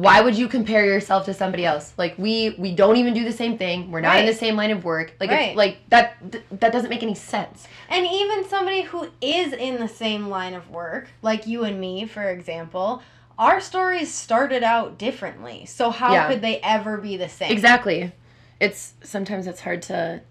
why 0.02 0.20
would 0.20 0.36
you 0.38 0.48
compare 0.48 0.86
yourself 0.86 1.26
to 1.26 1.34
somebody 1.34 1.66
else? 1.66 1.94
Like 1.98 2.18
we 2.18 2.56
we 2.58 2.74
don't 2.76 2.98
even 2.98 3.14
do 3.14 3.24
the 3.24 3.32
same 3.32 3.58
thing. 3.58 3.92
We're 3.92 4.02
not 4.02 4.18
in 4.20 4.26
the 4.26 4.34
same 4.34 4.56
line 4.58 4.72
of 4.72 4.84
work. 4.84 5.14
Like 5.20 5.30
Right. 5.32 5.50
it's, 5.50 5.58
like 5.58 5.78
that 5.90 6.16
th- 6.32 6.44
that 6.52 6.72
doesn't 6.74 6.90
make 6.90 7.04
any 7.04 7.16
sense." 7.16 7.68
And 7.90 8.06
even 8.06 8.48
somebody 8.50 8.82
who 8.82 9.08
is 9.22 9.54
in 9.54 9.76
the 9.80 9.88
same 9.88 10.28
line 10.28 10.54
of 10.54 10.70
work, 10.70 11.08
like 11.22 11.48
you 11.48 11.64
and 11.64 11.80
me, 11.80 12.06
for 12.06 12.24
example, 12.30 13.02
our 13.40 13.62
stories 13.62 14.14
started 14.14 14.64
out 14.64 14.98
differently. 14.98 15.66
So 15.66 15.92
how 15.92 16.14
Yeah. 16.14 16.28
could 16.28 16.42
they 16.42 16.60
ever 16.62 16.98
be 16.98 17.16
the 17.16 17.30
same? 17.30 17.52
Exactly. 17.52 18.12
It's 18.60 18.94
sometimes 19.04 19.48
it's 19.48 19.62
hard 19.62 19.82
to 19.84 20.22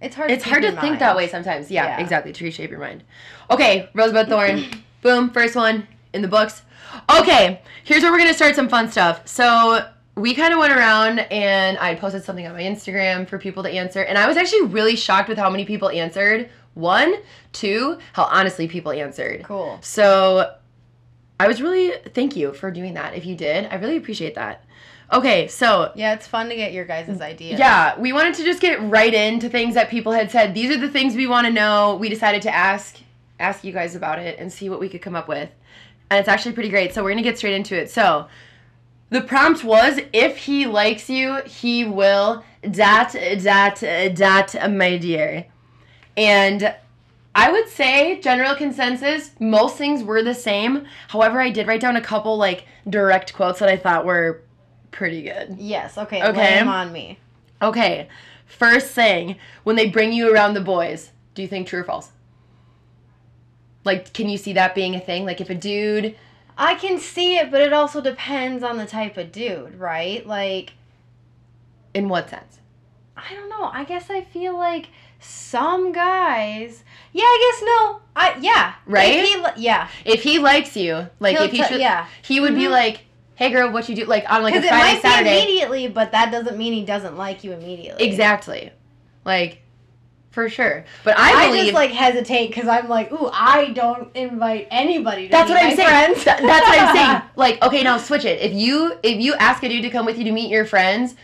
It's 0.00 0.14
hard. 0.16 0.30
It's 0.30 0.44
to 0.44 0.50
hard 0.50 0.62
to 0.62 0.68
in 0.68 0.74
think 0.76 0.84
mind. 0.92 1.00
that 1.00 1.16
way 1.16 1.28
sometimes. 1.28 1.70
Yeah, 1.70 1.86
Yeah. 1.86 2.00
exactly. 2.00 2.32
To 2.32 2.44
reshape 2.44 2.70
your 2.70 2.80
mind. 2.80 3.02
Okay, 3.50 3.88
Rosebud 3.94 4.28
Thorn. 4.28 4.64
Boom, 5.02 5.30
first 5.30 5.56
one 5.56 5.86
in 6.12 6.22
the 6.22 6.28
books. 6.28 6.62
Okay, 7.10 7.60
here's 7.84 8.02
where 8.02 8.12
we're 8.12 8.18
gonna 8.18 8.34
start 8.34 8.54
some 8.54 8.68
fun 8.68 8.90
stuff. 8.90 9.26
So 9.26 9.86
we 10.16 10.34
kind 10.34 10.52
of 10.52 10.58
went 10.60 10.72
around 10.72 11.18
and 11.20 11.76
I 11.78 11.94
posted 11.94 12.24
something 12.24 12.46
on 12.46 12.52
my 12.54 12.62
Instagram 12.62 13.28
for 13.28 13.38
people 13.38 13.62
to 13.62 13.70
answer, 13.70 14.02
and 14.02 14.16
I 14.16 14.26
was 14.26 14.36
actually 14.36 14.62
really 14.66 14.96
shocked 14.96 15.28
with 15.28 15.38
how 15.38 15.50
many 15.50 15.64
people 15.64 15.88
answered. 15.90 16.48
One, 16.74 17.14
two, 17.52 17.98
how 18.14 18.24
honestly 18.24 18.66
people 18.66 18.90
answered. 18.92 19.44
Cool. 19.44 19.78
So 19.80 20.54
I 21.38 21.46
was 21.46 21.60
really 21.62 21.92
thank 22.14 22.36
you 22.36 22.52
for 22.52 22.70
doing 22.70 22.94
that. 22.94 23.14
If 23.14 23.26
you 23.26 23.36
did, 23.36 23.66
I 23.66 23.76
really 23.76 23.96
appreciate 23.96 24.34
that. 24.36 24.64
Okay, 25.12 25.46
so 25.48 25.92
Yeah, 25.94 26.14
it's 26.14 26.26
fun 26.26 26.48
to 26.48 26.56
get 26.56 26.72
your 26.72 26.84
guys' 26.84 27.20
ideas. 27.20 27.58
yeah, 27.58 27.98
we 27.98 28.12
wanted 28.12 28.34
to 28.36 28.44
just 28.44 28.60
get 28.60 28.80
right 28.82 29.12
into 29.12 29.48
things 29.48 29.74
that 29.74 29.90
people 29.90 30.12
had 30.12 30.30
said. 30.30 30.54
These 30.54 30.70
are 30.74 30.78
the 30.80 30.88
things 30.88 31.14
we 31.14 31.26
want 31.26 31.46
to 31.46 31.52
know. 31.52 31.96
We 32.00 32.08
decided 32.08 32.42
to 32.42 32.54
ask 32.54 32.96
ask 33.38 33.64
you 33.64 33.72
guys 33.72 33.94
about 33.96 34.18
it 34.20 34.38
and 34.38 34.52
see 34.52 34.68
what 34.70 34.78
we 34.80 34.88
could 34.88 35.02
come 35.02 35.14
up 35.16 35.28
with. 35.28 35.50
And 36.14 36.20
it's 36.20 36.28
actually 36.28 36.52
pretty 36.52 36.68
great. 36.68 36.94
So 36.94 37.02
we're 37.02 37.14
to 37.14 37.22
get 37.22 37.38
straight 37.38 37.54
into 37.54 37.76
it. 37.76 37.90
So, 37.90 38.28
the 39.10 39.20
prompt 39.20 39.62
was 39.62 40.00
if 40.12 40.38
he 40.38 40.66
likes 40.66 41.08
you, 41.10 41.42
he 41.46 41.84
will 41.84 42.44
dot 42.70 43.14
dot 43.42 43.82
dot 44.14 44.70
my 44.70 44.96
dear. 44.96 45.46
And 46.16 46.74
I 47.34 47.52
would 47.52 47.68
say 47.68 48.20
general 48.20 48.54
consensus, 48.54 49.32
most 49.38 49.76
things 49.76 50.02
were 50.02 50.22
the 50.22 50.34
same. 50.34 50.86
However, 51.08 51.40
I 51.40 51.50
did 51.50 51.66
write 51.66 51.80
down 51.80 51.96
a 51.96 52.00
couple 52.00 52.36
like 52.36 52.66
direct 52.88 53.34
quotes 53.34 53.58
that 53.58 53.68
I 53.68 53.76
thought 53.76 54.04
were 54.04 54.42
pretty 54.90 55.22
good. 55.22 55.56
Yes. 55.58 55.98
Okay. 55.98 56.22
Okay. 56.22 56.62
Lay 56.62 56.68
on 56.68 56.92
me. 56.92 57.18
Okay, 57.62 58.08
first 58.46 58.88
thing, 58.88 59.36
when 59.62 59.76
they 59.76 59.88
bring 59.88 60.12
you 60.12 60.32
around 60.32 60.54
the 60.54 60.60
boys, 60.60 61.12
do 61.34 61.42
you 61.42 61.48
think 61.48 61.66
true 61.66 61.80
or 61.80 61.84
false? 61.84 62.10
Like, 63.84 64.12
can 64.12 64.28
you 64.28 64.38
see 64.38 64.52
that 64.54 64.74
being 64.74 64.94
a 64.94 65.00
thing? 65.00 65.24
Like, 65.26 65.40
if 65.40 65.50
a 65.50 65.54
dude, 65.54 66.16
I 66.56 66.74
can 66.74 66.98
see 66.98 67.36
it, 67.36 67.50
but 67.50 67.60
it 67.60 67.72
also 67.72 68.00
depends 68.00 68.62
on 68.62 68.78
the 68.78 68.86
type 68.86 69.16
of 69.18 69.30
dude, 69.32 69.78
right? 69.78 70.26
Like, 70.26 70.72
in 71.92 72.08
what 72.08 72.30
sense? 72.30 72.58
I 73.16 73.34
don't 73.34 73.48
know. 73.48 73.64
I 73.72 73.84
guess 73.84 74.10
I 74.10 74.22
feel 74.22 74.56
like 74.56 74.88
some 75.20 75.92
guys. 75.92 76.82
Yeah, 77.12 77.22
I 77.24 77.52
guess 77.52 77.62
no. 77.64 78.00
I 78.16 78.36
yeah. 78.40 78.74
Right? 78.86 79.16
If 79.16 79.28
he 79.28 79.36
li- 79.36 79.50
yeah. 79.64 79.88
If 80.04 80.22
he 80.22 80.38
likes 80.38 80.76
you, 80.76 81.08
like, 81.20 81.36
He'll 81.36 81.46
if 81.46 81.52
he 81.52 81.58
t- 81.58 81.64
should, 81.64 81.80
yeah. 81.80 82.06
he 82.22 82.40
would 82.40 82.54
be 82.54 82.62
Mhm. 82.64 82.70
like, 82.70 83.00
"Hey, 83.36 83.50
girl, 83.50 83.70
what 83.70 83.88
you 83.88 83.94
do?" 83.94 84.04
Like 84.04 84.24
on 84.30 84.42
like 84.42 84.54
a 84.54 84.60
Because 84.60 84.64
it 84.66 84.68
Friday, 84.70 84.84
might 84.94 85.02
be 85.02 85.08
Saturday. 85.08 85.42
immediately, 85.42 85.88
but 85.88 86.10
that 86.12 86.32
doesn't 86.32 86.58
mean 86.58 86.72
he 86.72 86.84
doesn't 86.84 87.16
like 87.16 87.44
you 87.44 87.52
immediately. 87.52 88.04
Exactly, 88.04 88.72
like, 89.24 89.62
for 90.34 90.48
sure. 90.50 90.84
But 91.04 91.16
I, 91.16 91.44
I, 91.44 91.46
believe 91.46 91.64
just 91.66 91.74
like 91.74 91.90
hesitate 91.92 92.48
because 92.48 92.66
I'm 92.66 92.88
like, 92.88 93.12
ooh, 93.12 93.30
I 93.32 93.70
don't 93.70 94.14
invite 94.16 94.66
anybody 94.70 95.28
to 95.28 95.30
That's 95.30 95.48
what 95.48 95.62
I'm 95.62 95.76
saying. 95.76 96.14
Th- 96.14 96.24
that's 96.24 96.40
what 96.40 96.78
I'm 96.78 96.96
saying. 96.96 97.22
Like, 97.36 97.62
okay, 97.62 97.82
now 97.82 97.98
switch 97.98 98.24
it. 98.24 98.40
If 98.40 98.52
you 98.52 98.96
if 99.02 99.20
you 99.20 99.34
ask 99.34 99.62
a 99.62 99.68
dude 99.68 99.82
to 99.82 99.90
come 99.90 100.06
with 100.06 100.18
you 100.18 100.24
to 100.24 100.32
meet 100.32 100.50
your 100.50 100.64
friends, 100.64 101.16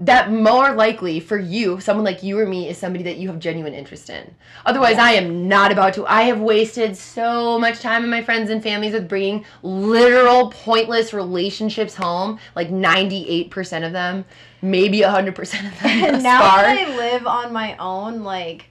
that 0.00 0.30
more 0.30 0.72
likely 0.74 1.18
for 1.18 1.36
you, 1.36 1.80
someone 1.80 2.04
like 2.04 2.22
you 2.22 2.38
or 2.38 2.46
me, 2.46 2.68
is 2.68 2.78
somebody 2.78 3.02
that 3.04 3.16
you 3.16 3.28
have 3.28 3.40
genuine 3.40 3.74
interest 3.74 4.08
in. 4.10 4.32
Otherwise, 4.64 4.96
I 4.96 5.12
am 5.12 5.48
not 5.48 5.72
about 5.72 5.94
to. 5.94 6.06
I 6.06 6.22
have 6.22 6.40
wasted 6.40 6.96
so 6.96 7.58
much 7.58 7.80
time 7.80 8.04
in 8.04 8.10
my 8.10 8.22
friends 8.22 8.50
and 8.50 8.62
families 8.62 8.92
with 8.92 9.08
bringing 9.08 9.44
literal 9.62 10.50
pointless 10.50 11.12
relationships 11.12 11.96
home. 11.96 12.38
Like 12.54 12.68
98% 12.68 13.84
of 13.84 13.92
them, 13.92 14.24
maybe 14.62 15.00
100% 15.00 15.30
of 15.38 15.38
them. 15.38 15.72
And 15.82 16.22
now 16.22 16.40
far. 16.42 16.62
that 16.62 16.88
I 16.88 16.96
live 16.96 17.26
on 17.26 17.52
my 17.52 17.76
own, 17.78 18.22
like 18.22 18.66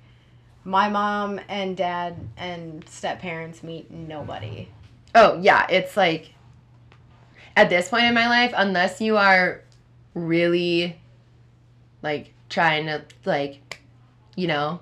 my 0.63 0.87
mom 0.87 1.41
and 1.49 1.75
dad 1.75 2.15
and 2.37 2.87
step 2.87 3.19
parents 3.19 3.63
meet 3.63 3.91
nobody. 3.91 4.69
Oh, 5.13 5.39
yeah, 5.41 5.67
it's 5.69 5.97
like 5.97 6.33
at 7.57 7.69
this 7.69 7.89
point 7.89 8.05
in 8.05 8.13
my 8.13 8.29
life, 8.29 8.53
unless 8.55 9.01
you 9.01 9.17
are 9.17 9.61
really 10.13 10.97
like 12.01 12.33
trying 12.49 12.85
to 12.85 13.03
like 13.25 13.81
you 14.35 14.47
know, 14.47 14.79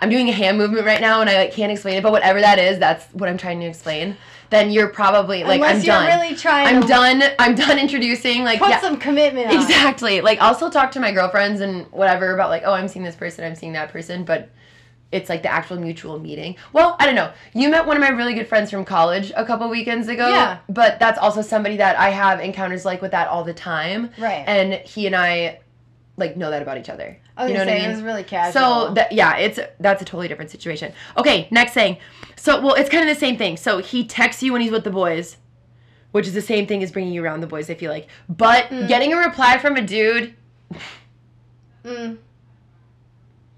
I'm 0.00 0.08
doing 0.08 0.28
a 0.28 0.32
hand 0.32 0.56
movement 0.56 0.86
right 0.86 1.00
now 1.00 1.20
and 1.20 1.28
I 1.28 1.34
like 1.34 1.52
can't 1.52 1.70
explain 1.70 1.96
it, 1.96 2.02
but 2.02 2.12
whatever 2.12 2.40
that 2.40 2.58
is, 2.58 2.78
that's 2.78 3.04
what 3.12 3.28
I'm 3.28 3.36
trying 3.36 3.60
to 3.60 3.66
explain. 3.66 4.16
Then 4.50 4.70
you're 4.70 4.88
probably 4.88 5.44
like 5.44 5.56
Unless 5.56 5.76
I'm 5.76 5.82
you're 5.82 5.94
done. 5.94 6.20
really 6.20 6.36
trying 6.36 6.76
I'm 6.76 6.82
to 6.82 6.88
done. 6.88 7.22
I'm 7.38 7.54
done 7.54 7.78
introducing 7.78 8.44
like 8.44 8.58
put 8.58 8.68
yeah. 8.68 8.80
some 8.80 8.98
commitment 8.98 9.48
on. 9.48 9.54
it. 9.54 9.60
Exactly. 9.60 10.20
Like 10.20 10.40
I'll 10.40 10.54
still 10.54 10.70
talk 10.70 10.92
to 10.92 11.00
my 11.00 11.10
girlfriends 11.10 11.60
and 11.60 11.86
whatever 11.90 12.34
about 12.34 12.50
like, 12.50 12.62
oh, 12.64 12.72
I'm 12.72 12.86
seeing 12.86 13.04
this 13.04 13.16
person, 13.16 13.44
I'm 13.44 13.54
seeing 13.54 13.72
that 13.72 13.90
person, 13.90 14.24
but 14.24 14.50
it's 15.10 15.28
like 15.28 15.42
the 15.42 15.50
actual 15.50 15.78
mutual 15.78 16.18
meeting. 16.18 16.56
Well, 16.72 16.96
I 16.98 17.06
don't 17.06 17.14
know. 17.14 17.32
You 17.54 17.68
met 17.68 17.86
one 17.86 17.96
of 17.96 18.00
my 18.00 18.10
really 18.10 18.34
good 18.34 18.46
friends 18.46 18.70
from 18.70 18.84
college 18.84 19.32
a 19.36 19.44
couple 19.44 19.68
weekends 19.68 20.08
ago. 20.08 20.28
Yeah. 20.28 20.58
But 20.68 20.98
that's 20.98 21.18
also 21.18 21.42
somebody 21.42 21.76
that 21.78 21.98
I 21.98 22.10
have 22.10 22.40
encounters 22.40 22.84
like 22.84 23.02
with 23.02 23.10
that 23.10 23.28
all 23.28 23.44
the 23.44 23.54
time. 23.54 24.10
Right. 24.18 24.44
And 24.46 24.74
he 24.86 25.06
and 25.06 25.14
I 25.14 25.60
like 26.22 26.36
know 26.36 26.50
that 26.50 26.62
about 26.62 26.78
each 26.78 26.88
other. 26.88 27.18
I 27.36 27.46
you 27.48 27.54
know 27.54 27.60
gonna 27.60 27.70
what 27.70 27.76
say 27.76 27.80
I 27.80 27.84
it 27.84 27.88
mean? 27.88 27.96
was 27.96 28.02
really 28.02 28.22
casual. 28.24 28.52
So 28.88 28.94
that 28.94 29.12
yeah, 29.12 29.36
it's 29.36 29.58
that's 29.80 30.00
a 30.02 30.04
totally 30.04 30.28
different 30.28 30.50
situation. 30.50 30.92
Okay, 31.16 31.48
next 31.50 31.72
thing. 31.72 31.98
So 32.36 32.60
well, 32.60 32.74
it's 32.74 32.88
kind 32.90 33.08
of 33.08 33.14
the 33.14 33.18
same 33.20 33.36
thing. 33.36 33.56
So 33.56 33.78
he 33.78 34.04
texts 34.04 34.42
you 34.42 34.52
when 34.52 34.62
he's 34.62 34.70
with 34.72 34.84
the 34.84 34.90
boys, 34.90 35.36
which 36.12 36.26
is 36.26 36.34
the 36.34 36.42
same 36.42 36.66
thing 36.66 36.82
as 36.82 36.90
bringing 36.92 37.12
you 37.12 37.22
around 37.24 37.40
the 37.40 37.46
boys. 37.46 37.68
I 37.70 37.74
feel 37.74 37.90
like, 37.90 38.08
but 38.28 38.64
Mm. 38.66 38.88
getting 38.88 39.12
a 39.12 39.16
reply 39.18 39.58
from 39.58 39.76
a 39.76 39.82
dude, 39.82 40.34
Mm, 41.84 42.18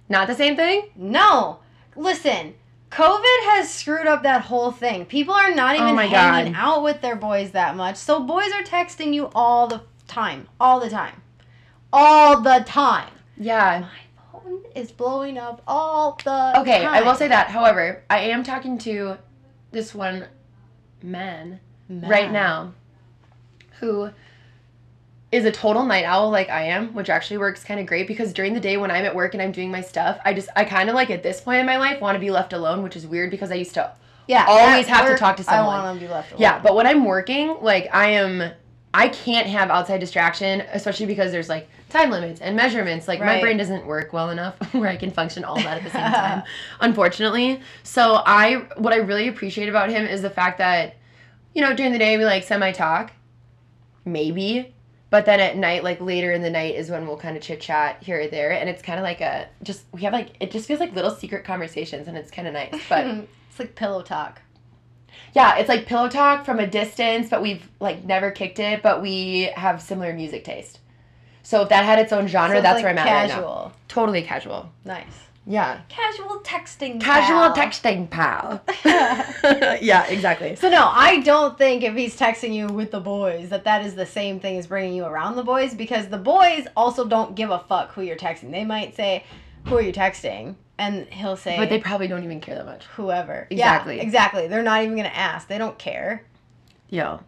not 0.09 0.27
the 0.29 0.35
same 0.35 0.57
thing. 0.57 0.89
no, 0.97 1.59
listen. 1.97 2.55
COVID 2.91 3.41
has 3.51 3.75
screwed 3.75 4.07
up 4.07 4.23
that 4.23 4.43
whole 4.43 4.71
thing. 4.71 5.05
People 5.05 5.35
are 5.35 5.53
not 5.53 5.75
Oh 5.75 5.83
even 5.83 5.97
my 5.97 6.07
hanging 6.07 6.53
God. 6.53 6.61
out 6.61 6.83
with 6.85 7.01
their 7.01 7.17
boys 7.17 7.51
that 7.51 7.75
much. 7.77 7.97
So 7.97 8.21
boys 8.21 8.53
are 8.53 8.63
texting 8.63 9.13
you 9.13 9.31
all 9.35 9.67
the 9.67 9.81
time, 10.07 10.47
all 10.61 10.79
the 10.79 10.89
time, 10.89 11.21
all 11.95 12.41
the 12.41 12.63
time. 12.67 13.11
Yeah. 13.39 13.87
My 13.87 14.41
phone 14.43 14.63
is 14.75 14.91
blowing 14.91 15.39
up 15.39 15.63
all 15.67 16.19
the 16.25 16.61
Okay, 16.61 16.85
I 16.85 17.01
will 17.03 17.15
say 17.15 17.29
that. 17.29 17.49
However, 17.49 18.03
I 18.11 18.19
am 18.19 18.43
talking 18.43 18.77
to 18.79 19.17
this 19.71 19.95
one 19.95 20.27
man 21.03 21.61
right 21.89 22.31
now 22.31 22.73
who 23.81 24.11
is 25.31 25.45
a 25.45 25.51
total 25.51 25.85
night 25.85 26.05
owl 26.05 26.31
like 26.31 26.49
I 26.49 26.63
am, 26.65 26.95
which 26.95 27.11
actually 27.11 27.39
works 27.39 27.65
kind 27.65 27.79
of 27.81 27.87
great 27.87 28.07
because 28.07 28.33
during 28.33 28.55
the 28.55 28.61
day 28.61 28.77
when 28.77 28.91
I'm 28.91 29.05
at 29.05 29.15
work 29.15 29.35
and 29.35 29.43
I'm 29.43 29.53
doing 29.53 29.71
my 29.71 29.81
stuff, 29.81 30.19
I 30.25 30.35
just 30.35 30.49
I 30.57 30.65
kind 30.65 30.89
of 30.89 30.95
like 30.95 31.11
at 31.11 31.23
this 31.23 31.41
point 31.41 31.61
in 31.61 31.67
my 31.67 31.77
life 31.77 32.01
want 32.01 32.17
to 32.17 32.21
be 32.21 32.31
left 32.31 32.53
alone, 32.53 32.83
which 32.83 32.97
is 32.97 33.07
weird 33.07 33.31
because 33.31 33.51
I 33.51 33.57
used 33.57 33.75
to 33.75 33.93
Yeah, 34.27 34.47
always 34.49 34.87
have 34.87 35.07
to 35.07 35.17
talk 35.17 35.37
to 35.37 35.45
someone. 35.45 35.77
I 35.77 35.85
want 35.85 36.01
to 36.01 36.07
be 36.07 36.13
left 36.13 36.33
alone. 36.33 36.41
Yeah, 36.41 36.59
but 36.61 36.75
when 36.75 36.87
I'm 36.87 37.05
working, 37.05 37.57
like 37.61 37.89
I 37.93 38.11
am 38.11 38.53
I 38.95 39.09
can't 39.09 39.49
have 39.49 39.71
outside 39.71 39.99
distraction, 39.99 40.63
especially 40.73 41.07
because 41.07 41.33
there's 41.33 41.49
like 41.49 41.69
time 41.91 42.11
limits 42.11 42.41
and 42.41 42.55
measurements. 42.55 43.09
Like 43.09 43.19
my 43.19 43.41
brain 43.41 43.57
doesn't 43.57 43.85
work 43.85 44.13
well 44.13 44.31
enough 44.31 44.55
where 44.73 44.89
I 44.89 44.97
can 44.97 45.11
function 45.11 45.45
all 45.45 45.57
that 45.57 45.79
at 45.79 45.85
the 45.85 45.91
same 45.91 46.13
time, 46.13 46.43
unfortunately. 46.81 47.61
So 47.83 48.23
I 48.25 48.67
what 48.77 48.93
I 48.93 48.99
really 48.99 49.27
appreciate 49.27 49.69
about 49.69 49.91
him 49.91 50.07
is 50.07 50.23
the 50.23 50.31
fact 50.31 50.59
that 50.59 50.95
you 51.55 51.61
know, 51.63 51.75
during 51.75 51.93
the 51.93 51.99
day 51.99 52.17
we 52.17 52.25
like 52.25 52.45
semi 52.45 52.71
talk. 52.71 53.13
Maybe. 54.05 54.73
But 55.11 55.27
then 55.27 55.41
at 55.41 55.57
night, 55.57 55.85
like 55.85 56.01
later 56.01 56.33
in 56.33 56.43
the 56.43 56.51
night, 56.51 56.77
is 56.77 56.91
when 56.91 57.07
we'll 57.07 57.17
kind 57.17 57.37
of 57.37 57.43
chit 57.43 57.61
chat 57.61 58.03
here 58.03 58.23
or 58.23 58.29
there, 58.29 58.53
and 58.53 58.69
it's 58.69 58.83
kind 58.83 58.99
of 58.99 59.05
like 59.05 59.21
a 59.21 59.49
just 59.63 59.85
we 59.93 60.03
have 60.03 60.13
like 60.13 60.31
it 60.41 60.53
just 60.53 60.67
feels 60.67 60.81
like 60.81 60.95
little 60.95 61.11
secret 61.11 61.45
conversations, 61.45 62.07
and 62.07 62.17
it's 62.17 62.31
kind 62.31 62.47
of 62.47 62.55
nice. 62.55 62.81
But 62.89 63.07
it's 63.51 63.59
like 63.59 63.75
pillow 63.75 64.03
talk. 64.03 64.41
Yeah, 65.35 65.57
it's 65.57 65.69
like 65.69 65.87
pillow 65.87 66.09
talk 66.09 66.45
from 66.45 66.59
a 66.61 66.67
distance, 66.67 67.29
but 67.29 67.43
we've 67.43 67.69
like 67.81 68.05
never 68.05 68.31
kicked 68.31 68.59
it, 68.59 68.83
but 68.83 69.03
we 69.03 69.51
have 69.57 69.83
similar 69.83 70.13
music 70.13 70.45
taste. 70.45 70.79
So 71.43 71.63
if 71.63 71.69
that 71.69 71.85
had 71.85 71.99
its 71.99 72.13
own 72.13 72.27
genre, 72.27 72.57
So 72.57 72.63
that's 72.63 72.77
like 72.77 72.85
where 72.85 72.93
I'm 72.93 72.99
at 72.99 73.05
right 73.07 73.29
now. 73.29 73.35
casual. 73.35 73.73
Totally 73.89 74.23
casual. 74.23 74.71
Nice. 74.85 75.05
Yeah. 75.47 75.81
Casual 75.91 76.41
texting. 76.41 77.01
Casual 77.03 77.53
pal. 77.53 77.55
texting, 77.55 78.09
pal. 78.09 78.63
yeah, 79.83 80.07
exactly. 80.07 80.57
So 80.57 80.71
no, 80.71 80.89
I 80.91 81.21
don't 81.21 81.59
think 81.59 81.83
if 81.83 81.95
he's 81.95 82.17
texting 82.19 82.55
you 82.55 82.69
with 82.69 82.91
the 82.93 83.01
boys 83.01 83.51
that 83.51 83.65
that 83.65 83.85
is 83.85 83.95
the 83.95 84.07
same 84.07 84.41
thing 84.41 84.57
as 84.57 84.67
bringing 84.69 84.95
you 84.95 85.05
around 85.05 85.37
the 85.37 85.43
boys 85.43 85.75
because 85.75 86.09
the 86.09 86.17
boys 86.17 86.67
also 86.77 87.05
don't 87.07 87.35
give 87.35 87.51
a 87.51 87.59
fuck 87.59 87.93
who 87.93 88.01
you're 88.01 88.17
texting. 88.17 88.51
They 88.53 88.65
might 88.65 88.97
say, 88.97 89.25
"Who 89.67 89.77
are 89.77 89.83
you 89.83 89.93
texting?" 89.93 90.55
And 90.79 91.07
he'll 91.09 91.37
say, 91.37 91.57
But 91.57 91.69
they 91.69 91.79
probably 91.79 92.09
don't 92.09 92.25
even 92.25 92.41
care 92.41 92.57
that 92.57 92.67
much. 92.67 92.85
"Whoever." 92.97 93.47
Exactly. 93.51 93.97
Yeah, 93.97 94.03
exactly. 94.03 94.49
They're 94.49 94.63
not 94.63 94.83
even 94.83 94.97
gonna 94.97 95.09
ask. 95.09 95.49
They 95.49 95.59
don't 95.59 95.79
care. 95.79 96.25
Yo. 96.89 97.21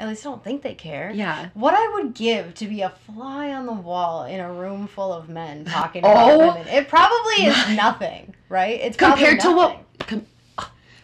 At 0.00 0.06
least 0.06 0.24
I 0.24 0.30
don't 0.30 0.44
think 0.44 0.62
they 0.62 0.74
care. 0.74 1.10
Yeah. 1.12 1.48
What 1.54 1.74
I 1.74 1.88
would 1.94 2.14
give 2.14 2.54
to 2.54 2.66
be 2.68 2.82
a 2.82 2.90
fly 2.90 3.50
on 3.52 3.66
the 3.66 3.72
wall 3.72 4.24
in 4.26 4.38
a 4.38 4.52
room 4.52 4.86
full 4.86 5.12
of 5.12 5.28
men 5.28 5.64
talking 5.64 6.02
Oh 6.04 6.10
about 6.12 6.54
women. 6.58 6.68
It 6.72 6.88
probably 6.88 7.46
is 7.46 7.56
my- 7.66 7.74
nothing, 7.74 8.34
right? 8.48 8.78
It's 8.80 8.96
Compared 8.96 9.40
to 9.40 9.50
what 9.52 9.80
com- 9.98 10.26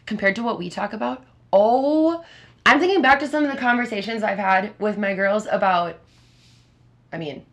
compared 0.06 0.36
to 0.36 0.44
what 0.44 0.58
we 0.60 0.70
talk 0.70 0.92
about, 0.92 1.24
oh, 1.52 2.22
I'm 2.64 2.78
thinking 2.78 3.02
back 3.02 3.18
to 3.20 3.26
some 3.28 3.44
of 3.44 3.50
the 3.50 3.56
conversations 3.58 4.22
I've 4.22 4.38
had 4.38 4.72
with 4.78 4.96
my 4.96 5.14
girls 5.14 5.46
about 5.50 5.98
I 7.12 7.18
mean, 7.18 7.44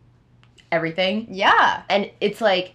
everything. 0.70 1.26
Yeah. 1.30 1.82
and 1.88 2.10
it's 2.20 2.40
like 2.40 2.74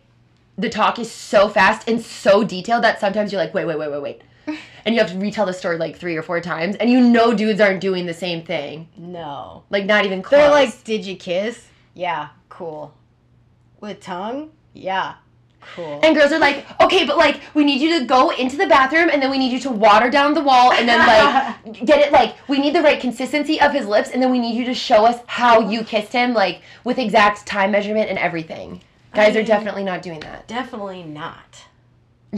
the 0.58 0.70
talk 0.70 0.98
is 1.00 1.12
so 1.12 1.48
fast 1.48 1.88
and 1.88 2.02
so 2.02 2.44
detailed 2.44 2.84
that 2.84 3.00
sometimes 3.00 3.32
you're 3.32 3.42
like, 3.42 3.54
wait, 3.54 3.66
wait, 3.66 3.78
wait, 3.78 3.92
wait, 3.92 4.02
wait. 4.02 4.22
And 4.86 4.96
you 4.96 5.02
have 5.02 5.12
to 5.12 5.18
retell 5.18 5.46
the 5.46 5.52
story 5.54 5.78
like 5.78 5.98
three 5.98 6.16
or 6.16 6.24
four 6.24 6.40
times, 6.40 6.78
and 6.78 6.90
you 6.90 7.02
know 7.02 7.34
dudes 7.34 7.60
aren't 7.60 7.82
doing 7.82 8.06
the 8.06 8.14
same 8.14 8.46
thing. 8.46 8.88
No. 8.96 9.64
Like 9.70 9.84
not 9.86 10.06
even 10.06 10.22
close. 10.22 10.40
They're 10.40 10.50
like, 10.50 10.82
"Did 10.86 11.06
you 11.06 11.18
kiss?" 11.18 11.68
Yeah, 11.94 12.30
cool. 12.48 12.94
With 13.82 14.00
tongue? 14.00 14.52
Yeah, 14.74 15.16
cool. 15.76 16.00
and 16.02 16.16
girls 16.16 16.32
are 16.32 16.40
like, 16.40 16.66
okay, 16.80 17.06
but 17.06 17.18
like 17.18 17.42
we 17.54 17.66
need 17.66 17.82
you 17.82 18.00
to 18.00 18.06
go 18.06 18.30
into 18.30 18.56
the 18.56 18.68
bathroom, 18.68 19.10
and 19.12 19.22
then 19.22 19.30
we 19.30 19.38
need 19.38 19.52
you 19.52 19.60
to 19.60 19.70
water 19.70 20.10
down 20.10 20.34
the 20.34 20.42
wall, 20.42 20.72
and 20.72 20.88
then 20.88 21.00
like 21.06 21.86
get 21.86 22.00
it 22.00 22.14
like 22.14 22.36
we 22.48 22.58
need 22.60 22.74
the 22.74 22.82
right 22.82 23.02
consistency 23.02 23.60
of 23.60 23.74
his 23.74 23.88
lips, 23.88 24.12
and 24.12 24.24
then 24.24 24.32
we 24.32 24.40
need 24.40 24.56
you 24.56 24.64
to 24.64 24.74
show 24.74 25.06
us 25.06 25.20
how 25.28 25.70
you 25.70 25.84
kissed 25.84 26.14
him, 26.14 26.34
like 26.34 26.62
with 26.86 26.98
exact 26.98 27.46
time 27.46 27.72
measurement 27.72 28.10
and 28.10 28.18
everything. 28.18 28.82
Guys 29.14 29.36
I 29.36 29.40
are 29.40 29.44
definitely 29.44 29.84
not 29.84 30.02
doing 30.02 30.20
that. 30.22 30.48
Definitely 30.48 31.04
not. 31.04 31.64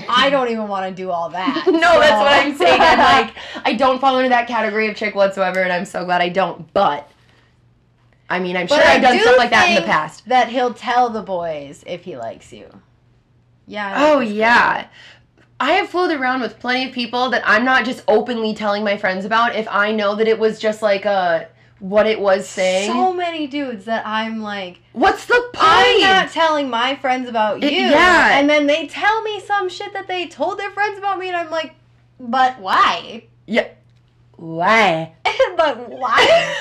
I 0.07 0.29
don't 0.29 0.49
even 0.49 0.67
want 0.67 0.87
to 0.87 0.95
do 0.95 1.09
all 1.09 1.29
that. 1.29 1.63
no, 1.67 1.79
that's 1.79 2.21
what 2.21 2.31
I'm 2.31 2.55
saying. 2.55 2.79
I'm 2.81 2.99
like, 2.99 3.35
I 3.65 3.73
don't 3.73 3.99
fall 3.99 4.19
into 4.19 4.29
that 4.29 4.47
category 4.47 4.87
of 4.87 4.95
chick 4.95 5.15
whatsoever, 5.15 5.61
and 5.61 5.73
I'm 5.73 5.85
so 5.85 6.05
glad 6.05 6.21
I 6.21 6.29
don't. 6.29 6.71
But, 6.73 7.09
I 8.29 8.39
mean, 8.39 8.55
I'm 8.55 8.67
But 8.67 8.75
sure 8.75 8.85
I 8.85 8.95
I've 8.95 9.01
done 9.01 9.17
do 9.17 9.23
stuff 9.23 9.37
like 9.37 9.49
that 9.49 9.69
in 9.69 9.75
the 9.75 9.81
past. 9.81 10.27
That 10.27 10.49
he'll 10.49 10.73
tell 10.73 11.09
the 11.09 11.23
boys 11.23 11.83
if 11.87 12.03
he 12.03 12.17
likes 12.17 12.53
you. 12.53 12.67
Yeah. 13.65 13.95
Oh 13.97 14.19
yeah. 14.19 14.87
I 15.59 15.73
have 15.73 15.89
fooled 15.89 16.11
around 16.11 16.41
with 16.41 16.59
plenty 16.59 16.87
of 16.87 16.93
people 16.93 17.29
that 17.31 17.43
I'm 17.45 17.65
not 17.65 17.83
just 17.83 18.03
openly 18.07 18.53
telling 18.53 18.83
my 18.83 18.97
friends 18.97 19.25
about 19.25 19.55
if 19.55 19.67
I 19.69 19.91
know 19.91 20.15
that 20.15 20.27
it 20.27 20.39
was 20.39 20.57
just 20.57 20.81
like 20.81 21.05
a 21.05 21.49
what 21.79 22.05
it 22.07 22.19
was 22.19 22.47
saying. 22.47 22.91
So 22.91 23.13
many 23.13 23.47
dudes 23.47 23.85
that 23.85 24.05
I'm 24.05 24.41
like, 24.41 24.79
What's 24.93 25.25
the 25.25 25.41
point? 25.53 25.65
I'm 25.65 26.01
not 26.01 26.31
telling 26.31 26.69
my 26.69 26.95
friends 26.95 27.29
about 27.29 27.61
you. 27.61 27.69
Yeah. 27.69 28.37
And 28.37 28.49
then 28.49 28.67
they 28.67 28.87
tell 28.87 29.21
me 29.23 29.39
some 29.39 29.69
shit 29.69 29.93
that 29.93 30.07
they 30.07 30.27
told 30.27 30.59
their 30.59 30.71
friends 30.71 30.97
about 30.97 31.19
me, 31.19 31.27
and 31.27 31.37
I'm 31.37 31.49
like, 31.49 31.75
but 32.19 32.59
why? 32.59 33.23
yeah. 33.45 33.67
Why? 34.35 35.13
but 35.57 35.89
why? 35.89 36.55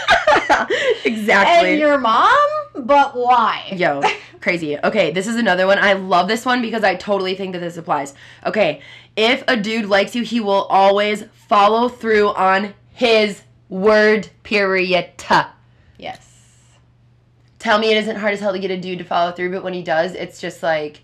exactly. 1.05 1.71
And 1.71 1.79
your 1.79 1.97
mom? 1.99 2.49
But 2.75 3.17
why? 3.17 3.73
Yo, 3.77 4.03
crazy. 4.41 4.77
Okay, 4.79 5.13
this 5.13 5.29
is 5.29 5.37
another 5.37 5.67
one. 5.67 5.79
I 5.79 5.93
love 5.93 6.27
this 6.27 6.45
one 6.45 6.61
because 6.61 6.83
I 6.83 6.97
totally 6.97 7.37
think 7.37 7.53
that 7.53 7.61
this 7.61 7.77
applies. 7.77 8.15
Okay, 8.45 8.81
if 9.17 9.45
a 9.47 9.57
dude 9.57 9.87
likes 9.87 10.17
you, 10.17 10.25
he 10.25 10.41
will 10.41 10.65
always 10.65 11.25
follow 11.33 11.89
through 11.89 12.31
on 12.31 12.75
his 12.93 13.43
word, 13.69 14.29
period. 14.43 15.11
Yes. 15.99 16.29
Tell 17.59 17.79
me 17.79 17.91
it 17.91 17.97
isn't 17.99 18.17
hard 18.17 18.35
as 18.35 18.41
hell 18.41 18.53
to 18.53 18.59
get 18.59 18.71
a 18.71 18.81
dude 18.81 18.99
to 18.99 19.05
follow 19.05 19.33
through, 19.33 19.51
but 19.51 19.65
when 19.65 19.75
he 19.75 19.83
does, 19.83 20.13
it's 20.15 20.41
just 20.41 20.63
like. 20.63 21.03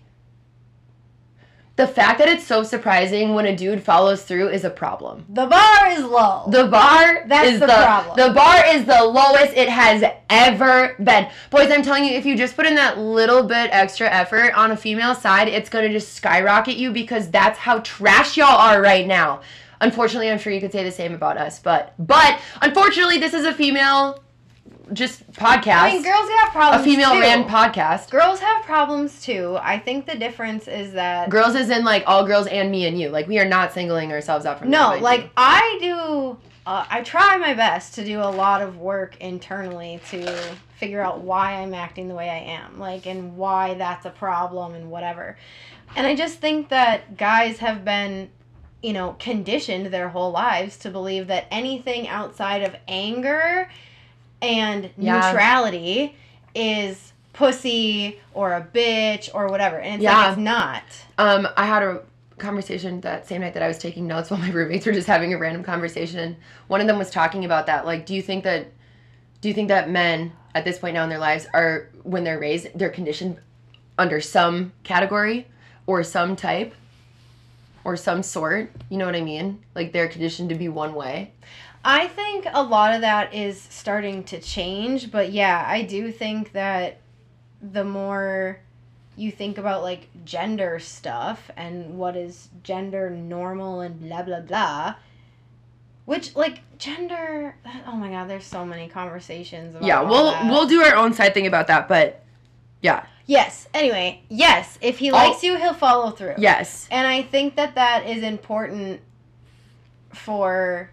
The 1.75 1.85
fact 1.85 2.19
that 2.19 2.29
it's 2.29 2.45
so 2.45 2.63
surprising 2.63 3.33
when 3.33 3.45
a 3.45 3.53
dude 3.53 3.83
follows 3.83 4.23
through 4.23 4.47
is 4.47 4.63
a 4.63 4.69
problem. 4.69 5.25
The 5.27 5.45
bar 5.45 5.89
is 5.89 6.05
low. 6.05 6.45
The 6.49 6.67
bar 6.67 7.25
That's 7.27 7.49
is 7.49 7.59
the 7.59 7.67
the, 7.67 7.73
problem. 7.73 8.15
The 8.15 8.33
bar 8.33 8.65
is 8.67 8.85
the 8.85 9.03
lowest 9.03 9.51
it 9.57 9.67
has 9.67 10.01
ever 10.29 10.95
been. 11.03 11.29
Boys, 11.49 11.69
I'm 11.71 11.81
telling 11.81 12.05
you, 12.05 12.11
if 12.11 12.25
you 12.25 12.37
just 12.37 12.55
put 12.55 12.65
in 12.65 12.75
that 12.75 12.97
little 12.97 13.43
bit 13.43 13.71
extra 13.73 14.09
effort 14.09 14.53
on 14.53 14.71
a 14.71 14.77
female 14.77 15.15
side, 15.15 15.49
it's 15.49 15.69
gonna 15.69 15.89
just 15.89 16.13
skyrocket 16.13 16.77
you 16.77 16.93
because 16.93 17.29
that's 17.29 17.59
how 17.59 17.79
trash 17.79 18.37
y'all 18.37 18.47
are 18.47 18.81
right 18.81 19.05
now. 19.05 19.41
Unfortunately, 19.81 20.29
I'm 20.29 20.39
sure 20.39 20.53
you 20.53 20.61
could 20.61 20.71
say 20.71 20.83
the 20.83 20.91
same 20.91 21.13
about 21.13 21.37
us, 21.37 21.59
but 21.59 21.93
but 21.99 22.39
unfortunately, 22.61 23.17
this 23.17 23.33
is 23.33 23.45
a 23.45 23.53
female 23.53 24.23
just 24.93 25.29
podcast. 25.33 25.81
I 25.81 25.93
mean, 25.93 26.03
girls 26.03 26.29
have 26.29 26.51
problems. 26.51 26.81
a 26.81 26.89
female 26.89 27.13
too. 27.13 27.19
ran 27.19 27.43
podcast. 27.45 28.09
Girls 28.09 28.39
have 28.39 28.63
problems 28.63 29.21
too. 29.21 29.57
I 29.61 29.79
think 29.79 30.05
the 30.05 30.15
difference 30.15 30.67
is 30.67 30.93
that 30.93 31.29
Girls 31.29 31.55
is 31.55 31.69
in 31.69 31.83
like 31.83 32.03
all 32.07 32.25
girls 32.25 32.47
and 32.47 32.71
me 32.71 32.85
and 32.85 32.99
you. 32.99 33.09
Like 33.09 33.27
we 33.27 33.39
are 33.39 33.47
not 33.47 33.73
singling 33.73 34.11
ourselves 34.11 34.45
out 34.45 34.59
from 34.59 34.69
no, 34.69 34.97
like 34.99 35.23
you. 35.23 35.29
I 35.37 35.77
do. 35.81 36.37
Uh, 36.67 36.83
I 36.89 37.01
try 37.01 37.37
my 37.37 37.53
best 37.53 37.93
to 37.95 38.03
do 38.03 38.19
a 38.21 38.31
lot 38.31 38.63
of 38.63 38.77
work 38.79 39.17
internally 39.21 39.99
to 40.09 40.57
figure 40.77 40.99
out 40.99 41.21
why 41.21 41.53
I'm 41.53 41.75
acting 41.75 42.07
the 42.07 42.15
way 42.15 42.27
I 42.27 42.37
am, 42.37 42.79
like, 42.79 43.05
and 43.05 43.37
why 43.37 43.75
that's 43.75 44.05
a 44.05 44.09
problem 44.09 44.73
and 44.73 44.89
whatever. 44.89 45.37
And 45.95 46.07
I 46.07 46.15
just 46.15 46.39
think 46.39 46.69
that 46.69 47.17
guys 47.17 47.59
have 47.59 47.85
been, 47.85 48.31
you 48.85 48.93
know, 48.93 49.15
conditioned 49.17 49.87
their 49.87 50.09
whole 50.09 50.29
lives 50.29 50.77
to 50.77 50.91
believe 50.91 51.25
that 51.25 51.47
anything 51.49 52.07
outside 52.07 52.61
of 52.61 52.75
anger 52.87 53.67
and 54.43 54.91
Yeah. 54.95 55.15
neutrality 55.25 56.15
is 56.53 57.11
pussy 57.33 58.19
or 58.35 58.53
a 58.53 58.61
bitch 58.61 59.27
or 59.33 59.47
whatever. 59.47 59.79
And 59.79 59.95
it's 59.95 60.03
Yeah. 60.03 60.19
like 60.19 60.29
it's 60.29 60.37
not. 60.37 60.83
Um, 61.17 61.47
I 61.57 61.65
had 61.65 61.81
a 61.81 62.01
conversation 62.37 63.01
that 63.01 63.27
same 63.27 63.41
night 63.41 63.55
that 63.55 63.63
I 63.63 63.67
was 63.67 63.79
taking 63.79 64.05
notes 64.05 64.29
while 64.29 64.39
my 64.39 64.49
roommates 64.51 64.85
were 64.85 64.91
just 64.91 65.07
having 65.07 65.33
a 65.33 65.37
random 65.39 65.63
conversation. 65.63 66.37
One 66.67 66.79
of 66.79 66.85
them 66.85 66.99
was 66.99 67.09
talking 67.09 67.43
about 67.43 67.65
that. 67.65 67.87
Like, 67.87 68.05
do 68.05 68.13
you 68.13 68.21
think 68.21 68.43
that 68.43 68.67
do 69.41 69.47
you 69.47 69.55
think 69.55 69.69
that 69.69 69.89
men 69.89 70.31
at 70.53 70.63
this 70.63 70.77
point 70.77 70.93
now 70.93 71.03
in 71.03 71.09
their 71.09 71.17
lives 71.17 71.47
are 71.55 71.89
when 72.03 72.23
they're 72.23 72.39
raised 72.39 72.67
they're 72.75 72.89
conditioned 72.91 73.37
under 73.97 74.21
some 74.21 74.73
category 74.83 75.47
or 75.87 76.03
some 76.03 76.35
type 76.35 76.75
or 77.85 77.95
some 77.95 78.21
sort? 78.21 78.71
You 78.89 78.97
know 78.97 79.05
what 79.05 79.15
I 79.15 79.21
mean? 79.21 79.63
Like 79.73 79.93
they're 79.93 80.09
conditioned 80.09 80.49
to 80.49 80.55
be 80.55 80.67
one 80.67 80.93
way. 80.93 81.31
I 81.85 82.07
think 82.07 82.47
a 82.51 82.63
lot 82.63 82.93
of 82.95 83.01
that 83.01 83.33
is 83.33 83.61
starting 83.61 84.23
to 84.25 84.41
change, 84.41 85.11
but 85.11 85.31
yeah, 85.31 85.63
I 85.65 85.83
do 85.83 86.11
think 86.11 86.51
that 86.53 86.97
the 87.61 87.83
more 87.83 88.59
you 89.15 89.31
think 89.31 89.57
about 89.57 89.83
like 89.83 90.07
gender 90.25 90.79
stuff 90.79 91.49
and 91.55 91.97
what 91.97 92.17
is 92.17 92.49
gender 92.63 93.09
normal 93.11 93.81
and 93.81 93.99
blah 94.01 94.23
blah 94.23 94.41
blah, 94.41 94.95
which 96.05 96.35
like 96.35 96.61
gender 96.79 97.55
oh 97.85 97.95
my 97.95 98.09
god, 98.09 98.27
there's 98.27 98.45
so 98.45 98.65
many 98.65 98.87
conversations 98.87 99.75
about 99.75 99.85
yeah, 99.85 100.01
we'll 100.01 100.31
that. 100.31 100.49
we'll 100.49 100.67
do 100.67 100.81
our 100.81 100.95
own 100.95 101.13
side 101.13 101.35
thing 101.35 101.45
about 101.45 101.67
that, 101.67 101.87
but 101.87 102.24
yeah. 102.85 103.05
Yes, 103.27 103.67
anyway, 103.73 104.21
yes, 104.29 104.77
if 104.81 104.99
he 104.99 105.11
likes 105.11 105.41
you, 105.43 105.57
he'll 105.57 105.73
follow 105.73 106.11
through. 106.11 106.35
Yes. 106.37 106.87
And 106.91 107.07
I 107.07 107.23
think 107.23 107.55
that 107.55 107.73
that 107.73 108.07
is 108.07 108.21
important 108.21 109.01
for 110.13 110.91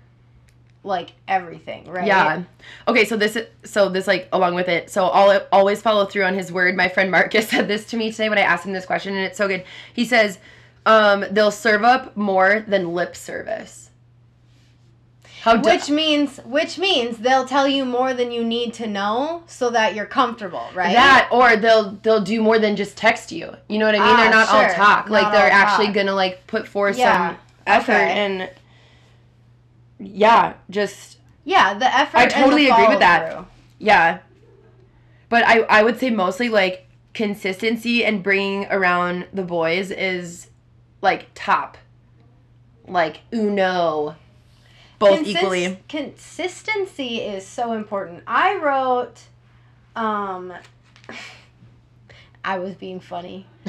like 0.83 1.13
everything, 1.29 1.85
right? 1.85 2.07
Yeah. 2.07 2.43
Okay, 2.89 3.05
so 3.05 3.19
this 3.19 3.37
so 3.65 3.91
this 3.91 4.07
like 4.07 4.29
along 4.33 4.55
with 4.55 4.69
it. 4.69 4.91
So 4.91 5.05
I'll 5.05 5.47
always 5.53 5.83
follow 5.83 6.07
through 6.07 6.25
on 6.25 6.35
his 6.35 6.51
word. 6.51 6.75
My 6.75 6.89
friend 6.89 7.11
Marcus 7.11 7.49
said 7.51 7.69
this 7.69 7.85
to 7.87 7.99
me 7.99 8.11
today 8.11 8.31
when 8.31 8.39
I 8.39 8.43
asked 8.43 8.65
him 8.65 8.73
this 8.73 8.87
question 8.87 9.15
and 9.15 9.27
it's 9.27 9.37
so 9.37 9.47
good. 9.47 9.65
He 9.93 10.07
says, 10.07 10.39
um, 10.87 11.25
they'll 11.31 11.51
serve 11.51 11.85
up 11.85 12.17
more 12.17 12.65
than 12.67 12.95
lip 12.95 13.15
service. 13.15 13.82
How 15.43 15.61
Which 15.61 15.91
means 15.91 16.39
which 16.45 16.79
means 16.79 17.19
they'll 17.19 17.45
tell 17.47 17.67
you 17.67 17.85
more 17.85 18.15
than 18.15 18.31
you 18.31 18.45
need 18.45 18.73
to 18.75 18.87
know 18.87 19.43
so 19.49 19.71
that 19.71 19.97
you're 19.97 20.07
comfortable, 20.07 20.69
right? 20.73 20.93
that 20.95 21.29
or 21.33 21.57
they'll 21.57 21.91
they'll 22.03 22.21
do 22.21 22.41
more 22.41 22.61
than 22.61 22.77
just 22.77 22.97
text 22.97 23.33
you. 23.33 23.53
You 23.69 23.79
know 23.81 23.87
what 23.87 23.97
I 23.97 23.99
mean? 23.99 24.09
Ah, 24.09 24.17
they're 24.19 24.31
not 24.31 24.49
all 24.49 24.67
sure. 24.67 24.75
talk. 24.75 25.11
like 25.11 25.33
they're 25.33 25.47
all 25.47 25.51
actually 25.53 25.87
talk. 25.87 25.95
gonna 25.97 26.15
like 26.15 26.47
put 26.47 26.69
forth 26.69 26.97
Yeah. 26.97 27.31
some 27.31 27.39
effort 27.67 27.93
Okay. 27.93 28.13
and 28.13 28.51
yeah, 29.99 30.55
just 30.71 31.19
Yeah, 31.45 31.75
the 31.75 31.93
effort. 31.93 32.19
I 32.19 32.27
totally 32.27 32.69
agree 32.69 32.87
with 32.87 33.01
that. 33.01 33.33
follow-through. 33.33 33.47
Yeah. 33.81 34.19
But 35.29 35.45
I, 35.47 35.61
I 35.63 35.83
would 35.83 35.99
say 35.99 36.11
mostly 36.11 36.51
like 36.51 36.87
consistency 37.15 38.05
and 38.05 38.23
bringing 38.23 38.67
around 38.67 39.27
the 39.33 39.43
boys 39.43 39.91
is 39.91 40.51
like 41.01 41.27
top. 41.35 41.79
Like 42.87 43.21
uno. 43.33 44.15
Both 45.03 45.17
Consist- 45.19 45.37
equally. 45.37 45.83
Consistency 45.89 47.21
is 47.21 47.47
so 47.47 47.73
important. 47.73 48.23
I 48.27 48.57
wrote, 48.57 49.21
um, 49.97 50.53
I 52.45 52.59
was 52.59 52.75
being 52.75 53.01
funny. 53.01 53.47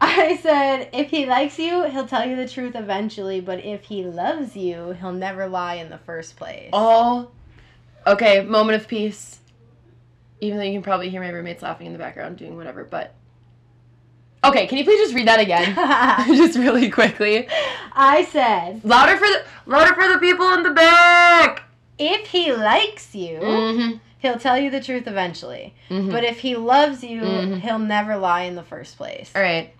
I 0.00 0.38
said, 0.42 0.90
if 0.92 1.10
he 1.10 1.26
likes 1.26 1.58
you, 1.58 1.84
he'll 1.84 2.06
tell 2.06 2.28
you 2.28 2.36
the 2.36 2.48
truth 2.48 2.74
eventually, 2.74 3.40
but 3.40 3.64
if 3.64 3.84
he 3.84 4.04
loves 4.04 4.56
you, 4.56 4.92
he'll 4.92 5.12
never 5.12 5.46
lie 5.48 5.74
in 5.74 5.88
the 5.90 5.98
first 5.98 6.36
place. 6.36 6.70
All 6.72 7.32
okay, 8.06 8.42
moment 8.42 8.80
of 8.80 8.88
peace. 8.88 9.40
Even 10.40 10.58
though 10.58 10.64
you 10.64 10.72
can 10.72 10.82
probably 10.82 11.08
hear 11.08 11.22
my 11.22 11.28
roommates 11.30 11.62
laughing 11.62 11.86
in 11.86 11.92
the 11.92 11.98
background 11.98 12.36
doing 12.36 12.56
whatever, 12.56 12.84
but 12.84 13.14
Okay, 14.44 14.66
can 14.66 14.78
you 14.78 14.84
please 14.84 14.98
just 15.00 15.14
read 15.14 15.28
that 15.28 15.40
again? 15.40 15.74
just 16.36 16.58
really 16.58 16.90
quickly. 16.90 17.46
I 17.94 18.24
said, 18.24 18.80
Louder 18.84 19.16
for 19.16 19.26
the 19.26 19.42
louder 19.66 19.94
for 19.94 20.08
the 20.12 20.18
people 20.18 20.52
in 20.54 20.62
the 20.62 20.70
back. 20.70 21.64
if 21.98 22.26
he 22.28 22.52
likes 22.52 23.14
you, 23.14 23.38
Mhm. 23.38 24.00
he'll 24.18 24.38
tell 24.38 24.58
you 24.58 24.70
the 24.70 24.80
truth 24.80 25.06
eventually. 25.06 25.74
Mhm. 25.90 26.10
But 26.10 26.24
if 26.24 26.40
he 26.40 26.56
loves 26.56 27.04
you, 27.04 27.20
Mhm. 27.22 27.60
he'll 27.60 27.78
never 27.78 28.16
lie 28.16 28.42
in 28.42 28.56
the 28.56 28.62
first 28.64 28.96
place. 28.96 29.30
All 29.36 29.42
right. 29.42 29.72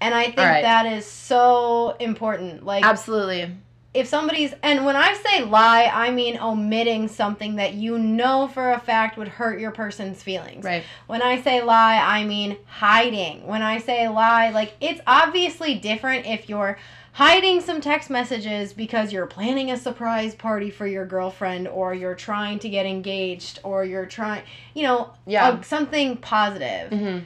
And 0.00 0.14
I 0.14 0.24
think 0.24 0.38
right. 0.38 0.62
that 0.62 0.84
is 0.86 1.06
so 1.06 1.96
important. 2.00 2.66
Like, 2.66 2.84
Absolutely. 2.84 3.54
If 3.94 4.06
somebody's, 4.08 4.54
and 4.62 4.86
when 4.86 4.96
I 4.96 5.12
say 5.14 5.44
lie, 5.44 5.90
I 5.92 6.10
mean 6.10 6.38
omitting 6.38 7.08
something 7.08 7.56
that 7.56 7.74
you 7.74 7.98
know 7.98 8.48
for 8.48 8.72
a 8.72 8.80
fact 8.80 9.18
would 9.18 9.28
hurt 9.28 9.60
your 9.60 9.70
person's 9.70 10.22
feelings. 10.22 10.64
Right. 10.64 10.82
When 11.06 11.20
I 11.20 11.42
say 11.42 11.62
lie, 11.62 11.98
I 11.98 12.24
mean 12.24 12.56
hiding. 12.66 13.46
When 13.46 13.60
I 13.62 13.78
say 13.78 14.08
lie, 14.08 14.50
like, 14.50 14.72
it's 14.80 15.00
obviously 15.06 15.74
different 15.74 16.24
if 16.26 16.48
you're 16.48 16.78
hiding 17.14 17.60
some 17.60 17.82
text 17.82 18.08
messages 18.08 18.72
because 18.72 19.12
you're 19.12 19.26
planning 19.26 19.70
a 19.70 19.76
surprise 19.76 20.34
party 20.34 20.70
for 20.70 20.86
your 20.86 21.04
girlfriend 21.04 21.68
or 21.68 21.92
you're 21.92 22.14
trying 22.14 22.58
to 22.60 22.70
get 22.70 22.86
engaged 22.86 23.60
or 23.62 23.84
you're 23.84 24.06
trying, 24.06 24.42
you 24.72 24.84
know, 24.84 25.10
Yeah. 25.26 25.48
uh, 25.48 25.60
something 25.60 26.16
positive. 26.16 26.90
Mhm. 26.90 27.24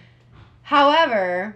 However, 0.63 1.55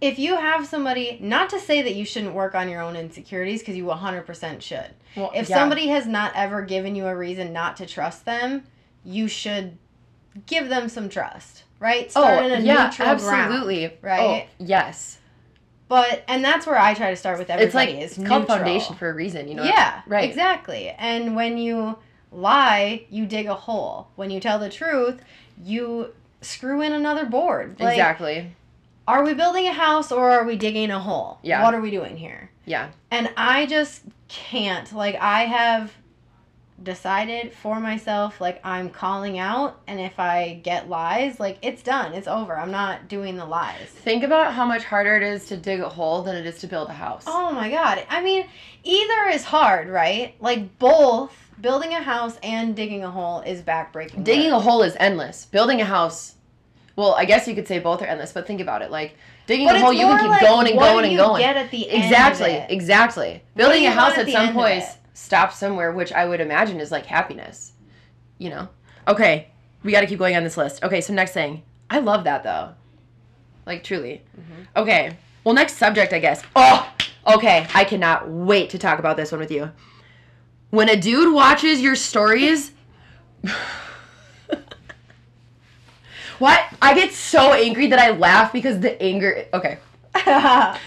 if 0.00 0.18
you 0.18 0.36
have 0.36 0.66
somebody, 0.66 1.18
not 1.20 1.50
to 1.50 1.60
say 1.60 1.82
that 1.82 1.94
you 1.94 2.04
shouldn't 2.04 2.34
work 2.34 2.54
on 2.54 2.68
your 2.68 2.80
own 2.82 2.96
insecurities 2.96 3.60
because 3.60 3.76
you 3.76 3.84
100% 3.84 4.60
should. 4.60 4.90
Well, 5.16 5.32
If 5.34 5.48
yeah. 5.48 5.56
somebody 5.56 5.88
has 5.88 6.06
not 6.06 6.32
ever 6.34 6.62
given 6.62 6.94
you 6.94 7.06
a 7.06 7.16
reason 7.16 7.52
not 7.52 7.76
to 7.78 7.86
trust 7.86 8.24
them, 8.24 8.64
you 9.04 9.26
should 9.28 9.78
give 10.46 10.68
them 10.68 10.88
some 10.90 11.08
trust, 11.08 11.64
right? 11.80 12.06
Oh, 12.08 12.22
start 12.22 12.44
in 12.44 12.50
a 12.52 12.54
Oh, 12.56 12.58
yeah, 12.58 12.84
neutral 12.86 13.08
absolutely. 13.08 13.86
ground, 13.88 13.98
right? 14.02 14.48
Oh, 14.48 14.64
yes. 14.64 15.18
But 15.88 16.24
and 16.28 16.44
that's 16.44 16.66
where 16.66 16.76
I 16.78 16.94
try 16.94 17.10
to 17.10 17.16
start 17.16 17.38
with 17.38 17.48
everybody. 17.48 17.66
it's 17.66 17.74
like 17.74 17.88
is 18.04 18.18
it's 18.18 18.28
called 18.28 18.42
neutral. 18.42 18.58
foundation 18.58 18.96
for 18.96 19.08
a 19.08 19.14
reason, 19.14 19.46
you 19.48 19.54
know. 19.54 19.62
Yeah, 19.62 20.02
Right. 20.06 20.28
Exactly. 20.28 20.88
And 20.90 21.36
when 21.36 21.56
you 21.58 21.96
lie, 22.32 23.06
you 23.08 23.24
dig 23.24 23.46
a 23.46 23.54
hole. 23.54 24.08
When 24.16 24.30
you 24.30 24.40
tell 24.40 24.58
the 24.58 24.68
truth, 24.68 25.22
you 25.62 26.12
screw 26.42 26.82
in 26.82 26.92
another 26.92 27.24
board. 27.24 27.78
Like, 27.78 27.92
exactly. 27.92 28.54
Are 29.08 29.24
we 29.24 29.34
building 29.34 29.66
a 29.66 29.72
house 29.72 30.10
or 30.10 30.30
are 30.30 30.44
we 30.44 30.56
digging 30.56 30.90
a 30.90 30.98
hole? 30.98 31.38
Yeah. 31.42 31.62
What 31.62 31.74
are 31.74 31.80
we 31.80 31.90
doing 31.90 32.16
here? 32.16 32.50
Yeah. 32.64 32.90
And 33.10 33.32
I 33.36 33.66
just 33.66 34.02
can't. 34.28 34.92
Like, 34.92 35.14
I 35.16 35.44
have 35.44 35.92
decided 36.82 37.52
for 37.52 37.80
myself, 37.80 38.40
like, 38.40 38.60
I'm 38.64 38.90
calling 38.90 39.38
out, 39.38 39.80
and 39.86 39.98
if 39.98 40.18
I 40.18 40.60
get 40.62 40.88
lies, 40.88 41.40
like, 41.40 41.58
it's 41.62 41.82
done. 41.82 42.12
It's 42.12 42.28
over. 42.28 42.56
I'm 42.56 42.70
not 42.70 43.08
doing 43.08 43.36
the 43.36 43.46
lies. 43.46 43.88
Think 43.88 44.24
about 44.24 44.52
how 44.52 44.66
much 44.66 44.84
harder 44.84 45.16
it 45.16 45.22
is 45.22 45.46
to 45.46 45.56
dig 45.56 45.80
a 45.80 45.88
hole 45.88 46.22
than 46.22 46.36
it 46.36 46.44
is 46.44 46.58
to 46.58 46.66
build 46.66 46.88
a 46.88 46.94
house. 46.94 47.24
Oh 47.26 47.52
my 47.52 47.70
god. 47.70 48.04
I 48.10 48.22
mean, 48.22 48.46
either 48.84 49.28
is 49.32 49.44
hard, 49.44 49.88
right? 49.88 50.34
Like, 50.40 50.78
both 50.78 51.32
building 51.60 51.92
a 51.94 52.02
house 52.02 52.38
and 52.42 52.76
digging 52.76 53.04
a 53.04 53.10
hole 53.10 53.40
is 53.40 53.62
backbreaking. 53.62 54.24
Digging 54.24 54.52
a 54.52 54.60
hole 54.60 54.82
is 54.82 54.96
endless. 55.00 55.46
Building 55.46 55.80
a 55.80 55.86
house, 55.86 56.34
well, 56.96 57.14
I 57.14 57.26
guess 57.26 57.46
you 57.46 57.54
could 57.54 57.68
say 57.68 57.78
both 57.78 58.00
are 58.00 58.06
endless, 58.06 58.32
but 58.32 58.46
think 58.46 58.60
about 58.60 58.80
it. 58.80 58.90
Like 58.90 59.16
digging 59.46 59.66
But 59.66 59.76
a 59.76 59.80
hole, 59.80 59.92
you 59.92 60.06
can 60.06 60.18
keep 60.18 60.28
like, 60.28 60.40
going 60.40 60.66
and 60.68 60.78
going 60.78 61.04
and 61.04 61.12
you 61.12 61.18
going. 61.18 61.42
Get 61.42 61.56
at 61.56 61.70
the 61.70 61.88
Exactly, 61.88 62.64
exactly. 62.70 63.42
Building 63.54 63.86
a 63.86 63.90
house 63.90 64.14
at 64.16 64.26
at 64.26 64.32
some 64.32 64.54
point 64.54 64.82
stops 65.12 65.58
somewhere, 65.58 65.92
which 65.92 66.12
I 66.12 66.24
would 66.26 66.40
imagine 66.40 66.80
is 66.80 66.90
like 66.90 67.04
happiness. 67.04 67.72
You 68.38 68.50
know? 68.50 68.68
Okay, 69.06 69.48
we 69.82 69.92
got 69.92 70.00
to 70.00 70.06
keep 70.06 70.18
going 70.18 70.36
on 70.36 70.42
this 70.42 70.56
list. 70.56 70.82
Okay, 70.82 71.00
so 71.02 71.12
next 71.12 71.32
thing. 71.32 71.62
I 71.90 72.00
love 72.00 72.24
that 72.24 72.42
though. 72.42 72.70
Like 73.66 73.84
truly. 73.84 74.22
Mm-hmm. 74.38 74.62
Okay. 74.76 75.16
Well, 75.44 75.54
next 75.54 75.76
subject, 75.76 76.12
I 76.12 76.18
guess. 76.18 76.42
Oh, 76.56 76.90
okay. 77.26 77.66
I 77.74 77.84
cannot 77.84 78.28
wait 78.28 78.70
to 78.70 78.78
talk 78.78 78.98
about 78.98 79.16
this 79.16 79.30
one 79.30 79.40
with 79.40 79.50
you. 79.50 79.70
When 80.70 80.88
a 80.88 80.96
dude 80.96 81.32
watches 81.32 81.80
your 81.82 81.94
stories. 81.94 82.72
what? 86.38 86.60
I 86.80 86.94
get 86.94 87.12
so 87.12 87.52
angry 87.52 87.88
that 87.88 87.98
I 87.98 88.10
laugh 88.10 88.52
because 88.52 88.80
the 88.80 89.00
anger. 89.02 89.46
Okay. 89.52 89.78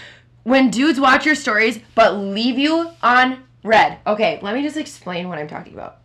When 0.42 0.70
dudes 0.70 0.98
watch 0.98 1.26
your 1.26 1.34
stories 1.34 1.80
but 1.94 2.16
leave 2.16 2.58
you 2.58 2.90
on 3.02 3.44
read. 3.62 3.98
Okay, 4.06 4.38
let 4.42 4.54
me 4.54 4.62
just 4.62 4.76
explain 4.76 5.28
what 5.28 5.38
I'm 5.38 5.48
talking 5.48 5.74
about. 5.74 5.98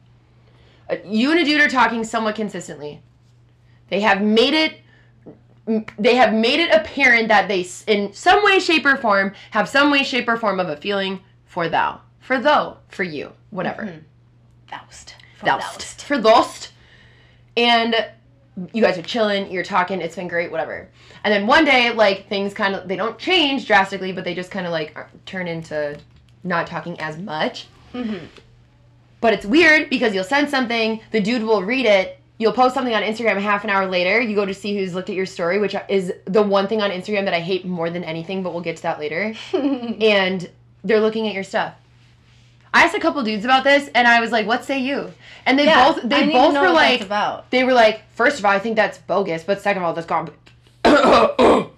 Uh, 0.90 0.98
you 1.06 1.32
and 1.32 1.40
a 1.40 1.46
dude 1.46 1.62
are 1.62 1.70
talking 1.70 2.04
somewhat 2.04 2.36
consistently. 2.36 3.02
They 3.90 4.02
have 4.02 4.22
made 4.22 4.54
it 4.54 4.82
they 5.98 6.16
have 6.16 6.32
made 6.32 6.60
it 6.60 6.72
apparent 6.72 7.28
that 7.30 7.48
they 7.48 7.66
in 7.88 8.14
some 8.14 8.44
way 8.44 8.60
shape 8.60 8.86
or 8.86 8.98
form 8.98 9.34
have 9.52 9.68
some 9.68 9.90
way 9.90 10.04
shape 10.04 10.28
or 10.28 10.38
form 10.38 10.60
of 10.60 10.70
a 10.70 10.78
feeling 10.78 11.22
for 11.46 11.70
thou. 11.70 12.02
For 12.20 12.40
thou, 12.40 12.78
for 12.88 13.04
you, 13.04 13.32
whatever. 13.50 13.84
Mhm. 13.84 14.04
Thoust. 14.70 15.16
For 15.38 15.46
Thoust. 15.46 16.04
For 16.04 16.22
thoust. 16.22 16.72
And 17.58 17.96
you 18.74 18.82
guys 18.82 18.98
are 18.98 19.02
chilling, 19.02 19.52
you're 19.52 19.64
talking, 19.64 20.02
it's 20.02 20.16
been 20.16 20.28
great, 20.28 20.52
whatever. 20.52 20.88
And 21.24 21.34
then 21.34 21.46
one 21.46 21.66
day, 21.66 21.92
like, 21.92 22.28
things 22.30 22.54
kind 22.54 22.76
of, 22.76 22.88
they 22.88 22.96
don't 22.96 23.18
change 23.20 23.68
drastically, 23.68 24.12
but 24.12 24.24
they 24.24 24.34
just 24.34 24.52
kind 24.52 24.66
of, 24.66 24.72
like, 24.72 24.96
turn 25.26 25.48
into 25.48 25.98
not 26.44 26.68
talking 26.68 27.00
as 27.00 27.18
much. 27.18 27.68
Mhm. 27.94 28.28
But 29.20 29.34
it's 29.34 29.46
weird 29.46 29.90
because 29.90 30.14
you'll 30.14 30.24
send 30.24 30.50
something, 30.50 31.02
the 31.12 31.20
dude 31.20 31.44
will 31.44 31.64
read 31.64 31.86
it, 31.86 32.20
you'll 32.38 32.54
post 32.54 32.76
something 32.76 32.94
on 32.94 33.02
Instagram 33.02 33.40
half 33.42 33.64
an 33.64 33.70
hour 33.70 33.88
later, 33.88 34.22
you 34.22 34.36
go 34.36 34.46
to 34.46 34.54
see 34.54 34.78
who's 34.78 34.94
looked 34.94 35.10
at 35.10 35.16
your 35.16 35.26
story, 35.26 35.60
which 35.60 35.76
is 35.90 36.14
the 36.26 36.42
one 36.42 36.68
thing 36.68 36.82
on 36.82 36.92
Instagram 36.92 37.26
that 37.26 37.34
I 37.34 37.40
hate 37.40 37.66
more 37.66 37.90
than 37.90 38.04
anything, 38.04 38.44
but 38.44 38.54
we'll 38.54 38.62
get 38.62 38.78
to 38.78 38.84
that 38.84 39.00
later. 39.00 39.34
and 39.54 40.50
they're 40.84 41.02
looking 41.02 41.28
at 41.28 41.34
your 41.34 41.44
stuff. 41.44 41.74
I 42.76 42.84
asked 42.84 42.94
a 42.94 43.00
couple 43.00 43.24
dudes 43.24 43.46
about 43.46 43.64
this, 43.64 43.90
and 43.96 44.06
I 44.06 44.20
was 44.20 44.32
like, 44.32 44.46
"What 44.46 44.66
say 44.66 44.80
you?" 44.80 45.14
And 45.46 45.58
they 45.58 45.64
Yeah, 45.66 45.94
both 45.94 46.04
they 46.04 46.30
both 46.30 46.54
were 46.54 46.70
like, 46.72 47.08
they 47.50 47.64
were 47.64 47.72
like, 47.72 48.02
first 48.12 48.38
of 48.38 48.44
all, 48.44 48.52
I 48.52 48.60
think 48.60 48.76
that's 48.76 48.98
bogus, 48.98 49.44
but 49.44 49.62
second 49.62 49.82
of 49.82 49.88
all, 49.88 49.94
that's 49.94 50.06
gone. 50.06 50.30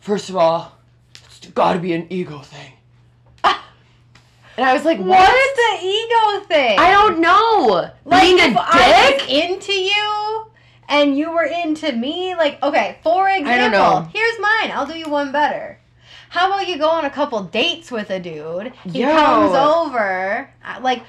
first 0.00 0.30
of 0.30 0.36
all, 0.36 0.72
it's 1.14 1.46
got 1.48 1.74
to 1.74 1.80
be 1.80 1.92
an 1.92 2.06
ego 2.10 2.38
thing. 2.38 2.72
and 3.44 4.64
I 4.64 4.72
was 4.72 4.86
like, 4.86 4.98
what? 4.98 5.08
What's 5.08 5.80
the 5.80 5.86
ego 5.86 6.46
thing? 6.46 6.78
I 6.78 6.90
don't 6.92 7.20
know. 7.20 7.90
like 8.06 8.22
Being 8.22 8.40
a 8.40 8.44
if 8.44 8.56
I 8.56 9.12
was 9.12 9.22
dick. 9.22 9.30
into 9.30 9.72
you 9.72 10.46
and 10.88 11.18
you 11.18 11.30
were 11.30 11.44
into 11.44 11.92
me, 11.92 12.34
like 12.36 12.62
okay, 12.62 12.98
for 13.02 13.28
example, 13.28 14.08
here's 14.14 14.38
mine. 14.40 14.70
I'll 14.72 14.86
do 14.86 14.96
you 14.96 15.10
one 15.10 15.30
better. 15.30 15.78
How 16.32 16.46
about 16.46 16.66
you 16.66 16.78
go 16.78 16.88
on 16.88 17.04
a 17.04 17.10
couple 17.10 17.42
dates 17.42 17.90
with 17.90 18.08
a 18.08 18.18
dude? 18.18 18.72
He 18.90 19.00
Yo. 19.00 19.06
comes 19.12 19.54
over, 19.54 20.50
uh, 20.64 20.80
like 20.80 21.02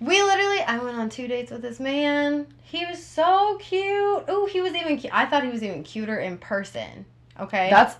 we 0.00 0.22
literally. 0.22 0.60
I 0.60 0.78
went 0.78 0.96
on 0.96 1.08
two 1.08 1.26
dates 1.26 1.50
with 1.50 1.62
this 1.62 1.80
man. 1.80 2.46
He 2.62 2.86
was 2.86 3.04
so 3.04 3.58
cute. 3.60 4.22
Ooh, 4.30 4.46
he 4.46 4.60
was 4.60 4.72
even. 4.72 5.00
Cu- 5.00 5.08
I 5.10 5.26
thought 5.26 5.42
he 5.42 5.50
was 5.50 5.64
even 5.64 5.82
cuter 5.82 6.16
in 6.20 6.38
person. 6.38 7.06
Okay, 7.40 7.68
That's 7.68 7.96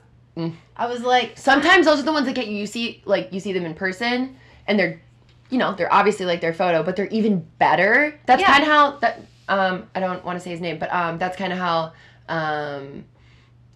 I 0.77 0.87
was 0.87 1.01
like, 1.01 1.37
sometimes 1.37 1.87
those 1.87 1.99
are 1.99 2.05
the 2.05 2.13
ones 2.13 2.27
that 2.27 2.37
get 2.37 2.47
you. 2.47 2.57
You 2.59 2.67
see, 2.69 3.03
like 3.05 3.33
you 3.33 3.41
see 3.41 3.53
them 3.53 3.65
in 3.65 3.75
person, 3.75 4.37
and 4.69 4.79
they're, 4.79 5.03
you 5.51 5.59
know, 5.59 5.75
they're 5.75 5.93
obviously 5.93 6.27
like 6.27 6.41
their 6.41 6.55
photo, 6.55 6.85
but 6.85 6.95
they're 6.95 7.09
even 7.09 7.45
better. 7.59 8.21
That's 8.27 8.41
Yeah. 8.41 8.53
kind 8.53 8.63
of 8.63 8.69
how 8.69 8.91
that. 8.99 9.21
Um, 9.49 9.91
I 9.97 9.99
don't 10.01 10.25
want 10.25 10.39
to 10.39 10.45
say 10.45 10.51
his 10.51 10.61
name, 10.61 10.79
but 10.79 10.95
um, 10.95 11.19
that's 11.19 11.37
kind 11.37 11.53
of 11.53 11.59
how. 11.59 11.93
Um, 12.29 13.05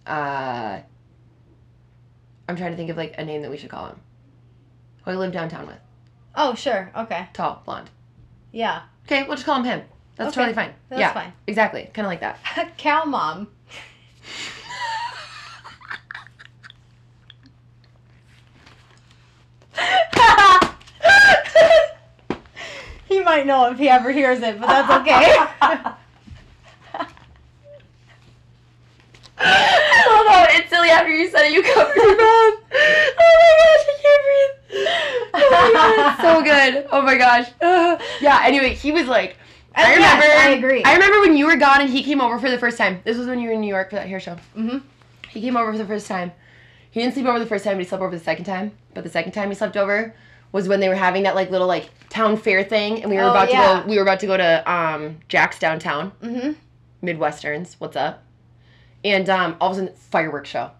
uh, 0.07 0.79
I'm 2.51 2.57
trying 2.57 2.71
to 2.71 2.77
think 2.77 2.89
of 2.89 2.97
like 2.97 3.15
a 3.17 3.23
name 3.23 3.41
that 3.43 3.49
we 3.49 3.57
should 3.57 3.69
call 3.69 3.87
him. 3.87 3.99
Who 5.05 5.11
I 5.11 5.15
live 5.15 5.31
downtown 5.31 5.67
with, 5.67 5.77
oh 6.35 6.53
sure, 6.53 6.91
okay, 6.95 7.29
tall, 7.31 7.61
blonde. 7.65 7.89
yeah, 8.51 8.81
Okay, 9.05 9.23
we'll 9.23 9.35
just 9.37 9.45
call 9.45 9.55
him 9.59 9.63
him. 9.63 9.81
That's 10.17 10.35
Okay, 10.37 10.47
totally 10.47 10.53
fine. 10.53 10.73
that's 10.89 10.99
yeah, 10.99 11.13
fine. 11.13 11.31
exactly, 11.47 11.89
kind 11.93 12.05
of 12.05 12.09
like 12.11 12.19
that. 12.19 12.39
cow 12.77 13.05
mom. 13.05 13.47
he 23.07 23.19
might 23.21 23.45
know 23.45 23.71
if 23.71 23.77
he 23.77 23.89
ever 23.89 24.11
hears 24.11 24.39
it, 24.41 24.59
but 24.59 24.67
that's 24.67 24.91
okay. 25.01 25.91
I 29.43 30.23
love 30.23 30.27
how 30.33 30.55
instantly 30.57 30.89
after 30.89 31.09
you 31.11 31.29
said 31.29 31.45
it, 31.45 31.53
you 31.53 31.63
covered 31.63 31.95
your 31.95 32.17
mouth. 32.17 32.59
Oh 33.23 33.37
my 33.41 33.53
gosh, 33.61 33.85
I 33.87 33.95
can't 34.01 34.23
breathe. 34.25 34.87
Oh 35.33 35.49
my 35.51 35.71
god, 35.73 36.11
it's 36.11 36.21
so 36.21 36.43
good. 36.43 36.87
Oh 36.91 37.01
my 37.01 37.17
gosh. 37.17 37.47
Yeah. 38.21 38.41
Anyway, 38.43 38.73
he 38.73 38.91
was 38.91 39.07
like, 39.07 39.37
I 39.75 39.81
yes, 39.95 39.95
remember. 40.23 40.25
I 40.37 40.49
agree. 40.57 40.83
I 40.83 40.93
remember 40.93 41.19
when 41.21 41.35
you 41.37 41.45
were 41.45 41.55
gone 41.57 41.81
and 41.81 41.89
he 41.89 42.03
came 42.03 42.21
over 42.21 42.39
for 42.39 42.49
the 42.49 42.57
first 42.57 42.77
time. 42.77 43.01
This 43.03 43.17
was 43.17 43.27
when 43.27 43.39
you 43.39 43.47
were 43.47 43.53
in 43.53 43.61
New 43.61 43.67
York 43.67 43.89
for 43.89 43.95
that 43.97 44.07
hair 44.07 44.19
show. 44.19 44.35
hmm 44.53 44.79
He 45.29 45.41
came 45.41 45.55
over 45.57 45.71
for 45.71 45.77
the 45.77 45.85
first 45.85 46.07
time. 46.07 46.31
He 46.91 46.99
didn't 47.01 47.13
sleep 47.13 47.25
over 47.25 47.39
the 47.39 47.45
first 47.45 47.63
time, 47.63 47.75
but 47.77 47.83
he 47.83 47.87
slept 47.87 48.01
over 48.03 48.15
the 48.17 48.23
second 48.23 48.45
time. 48.45 48.71
But 48.93 49.03
the 49.03 49.09
second 49.09 49.31
time 49.33 49.49
he 49.49 49.55
slept 49.55 49.77
over 49.77 50.13
was 50.51 50.67
when 50.67 50.79
they 50.81 50.89
were 50.89 50.95
having 50.95 51.23
that 51.23 51.35
like 51.35 51.49
little 51.51 51.67
like 51.67 51.89
town 52.09 52.35
fair 52.37 52.63
thing, 52.63 53.01
and 53.01 53.09
we 53.09 53.15
were 53.17 53.23
Oh, 53.23 53.29
about 53.31 53.49
to 53.49 53.55
go. 53.55 53.83
We 53.89 53.95
were 53.97 54.03
about 54.03 54.19
to 54.21 54.27
go 54.27 54.35
to 54.37 54.71
um, 54.71 55.19
Jack's 55.29 55.57
downtown. 55.59 56.09
hmm 56.21 56.51
Midwesterns. 57.03 57.75
What's 57.79 57.95
up? 57.95 58.23
And 59.03 59.29
um, 59.29 59.57
all 59.59 59.71
of 59.71 59.77
a 59.77 59.79
sudden, 59.79 59.95
fireworks 59.95 60.49
show. 60.49 60.71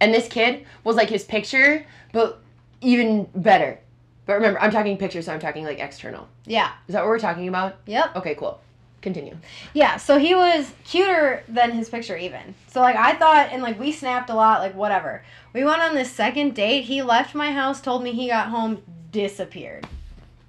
And 0.00 0.12
this 0.12 0.28
kid 0.28 0.66
was 0.84 0.96
like 0.96 1.08
his 1.08 1.24
picture, 1.24 1.86
but 2.12 2.40
even 2.80 3.28
better. 3.34 3.78
But 4.26 4.34
remember, 4.34 4.60
I'm 4.60 4.70
talking 4.70 4.96
pictures, 4.96 5.26
so 5.26 5.32
I'm 5.32 5.40
talking 5.40 5.64
like 5.64 5.78
external. 5.78 6.28
Yeah. 6.46 6.72
Is 6.88 6.94
that 6.94 7.00
what 7.00 7.08
we're 7.08 7.18
talking 7.18 7.48
about? 7.48 7.76
Yep. 7.86 8.16
Okay, 8.16 8.34
cool. 8.34 8.60
Continue. 9.00 9.36
Yeah, 9.74 9.96
so 9.96 10.16
he 10.18 10.34
was 10.34 10.72
cuter 10.84 11.42
than 11.48 11.72
his 11.72 11.88
picture 11.88 12.16
even. 12.16 12.54
So 12.68 12.80
like 12.80 12.94
I 12.94 13.14
thought 13.14 13.48
and 13.50 13.60
like 13.60 13.78
we 13.78 13.90
snapped 13.90 14.30
a 14.30 14.34
lot, 14.34 14.60
like 14.60 14.76
whatever. 14.76 15.24
We 15.52 15.64
went 15.64 15.82
on 15.82 15.94
this 15.94 16.10
second 16.10 16.54
date. 16.54 16.82
He 16.84 17.02
left 17.02 17.34
my 17.34 17.50
house, 17.50 17.80
told 17.80 18.04
me 18.04 18.12
he 18.12 18.28
got 18.28 18.48
home, 18.48 18.80
disappeared. 19.10 19.88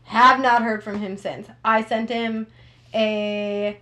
Have 0.05 0.39
not 0.39 0.61
heard 0.61 0.83
from 0.83 0.99
him 0.99 1.17
since. 1.17 1.47
I 1.65 1.83
sent 1.83 2.09
him 2.09 2.45
a 2.93 3.79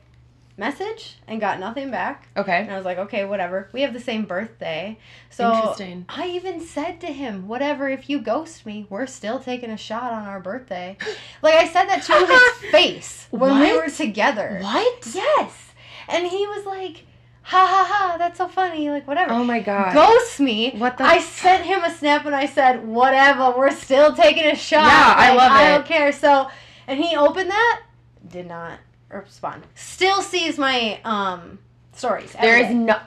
message 0.62 1.16
and 1.28 1.42
got 1.42 1.60
nothing 1.60 1.92
back. 1.92 2.30
Okay. 2.38 2.62
And 2.62 2.72
I 2.72 2.78
was 2.78 2.86
like, 2.86 3.00
okay, 3.00 3.26
whatever. 3.26 3.68
We 3.74 3.82
have 3.82 3.94
the 3.94 4.00
same 4.00 4.26
birthday. 4.26 4.98
So 5.30 5.52
Interesting. 5.54 6.06
I 6.08 6.28
even 6.30 6.62
said 6.62 7.02
to 7.02 7.08
him, 7.08 7.48
whatever, 7.50 7.90
if 7.90 8.10
you 8.10 8.22
ghost 8.22 8.66
me, 8.66 8.86
we're 8.90 9.08
still 9.08 9.40
taking 9.40 9.72
a 9.72 9.76
shot 9.78 10.14
on 10.14 10.26
our 10.26 10.40
birthday. 10.40 10.98
like 11.42 11.56
I 11.56 11.68
said 11.68 11.88
that 11.88 12.04
to 12.04 12.62
his 12.62 12.72
face 12.72 13.28
when 13.32 13.60
we 13.60 13.76
were 13.76 13.90
together. 13.90 14.60
What? 14.62 15.10
Yes. 15.14 15.72
And 16.08 16.28
he 16.28 16.46
was 16.48 16.66
like, 16.66 17.06
ha 17.42 17.66
ha 17.66 17.86
ha, 17.90 18.18
that's 18.20 18.38
so 18.38 18.48
funny, 18.48 18.90
like 18.92 19.08
whatever. 19.08 19.34
Oh 19.34 19.44
my 19.44 19.60
god. 19.60 19.94
Ghost 19.94 20.40
me. 20.40 20.72
What 20.78 20.98
the- 20.98 21.06
I 21.06 21.20
sent 21.20 21.66
him 21.66 21.84
a 21.84 21.92
snap 21.92 22.26
and 22.26 22.36
I 22.36 22.46
said, 22.46 22.88
whatever, 22.88 23.52
we're 23.58 23.72
still 23.72 24.16
taking 24.16 24.46
a 24.46 24.56
shot. 24.56 24.86
Yeah, 24.86 25.16
I 25.18 25.36
love 25.36 25.52
it. 25.52 25.56
I 25.56 25.70
don't 25.72 25.86
care. 25.88 26.12
So, 26.12 26.50
and 26.88 27.00
he 27.04 27.18
opened 27.18 27.50
that, 27.50 27.82
did 28.30 28.48
not 28.48 28.80
respond. 29.20 29.64
Still 29.76 30.22
sees 30.22 30.58
my 30.58 31.00
um 31.04 31.60
stories. 31.94 32.34
There 32.40 32.58
is 32.58 32.68
day. 32.68 32.74
no. 32.74 32.98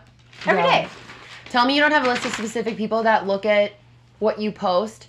Every 0.46 0.62
No. 0.62 0.68
day. 0.68 0.88
Tell 1.50 1.66
me 1.66 1.74
you 1.74 1.80
don't 1.80 1.92
have 1.92 2.04
a 2.04 2.08
list 2.08 2.24
of 2.26 2.32
specific 2.32 2.76
people 2.76 3.02
that 3.04 3.26
look 3.26 3.46
at 3.46 3.72
what 4.18 4.38
you 4.40 4.50
post. 4.52 5.08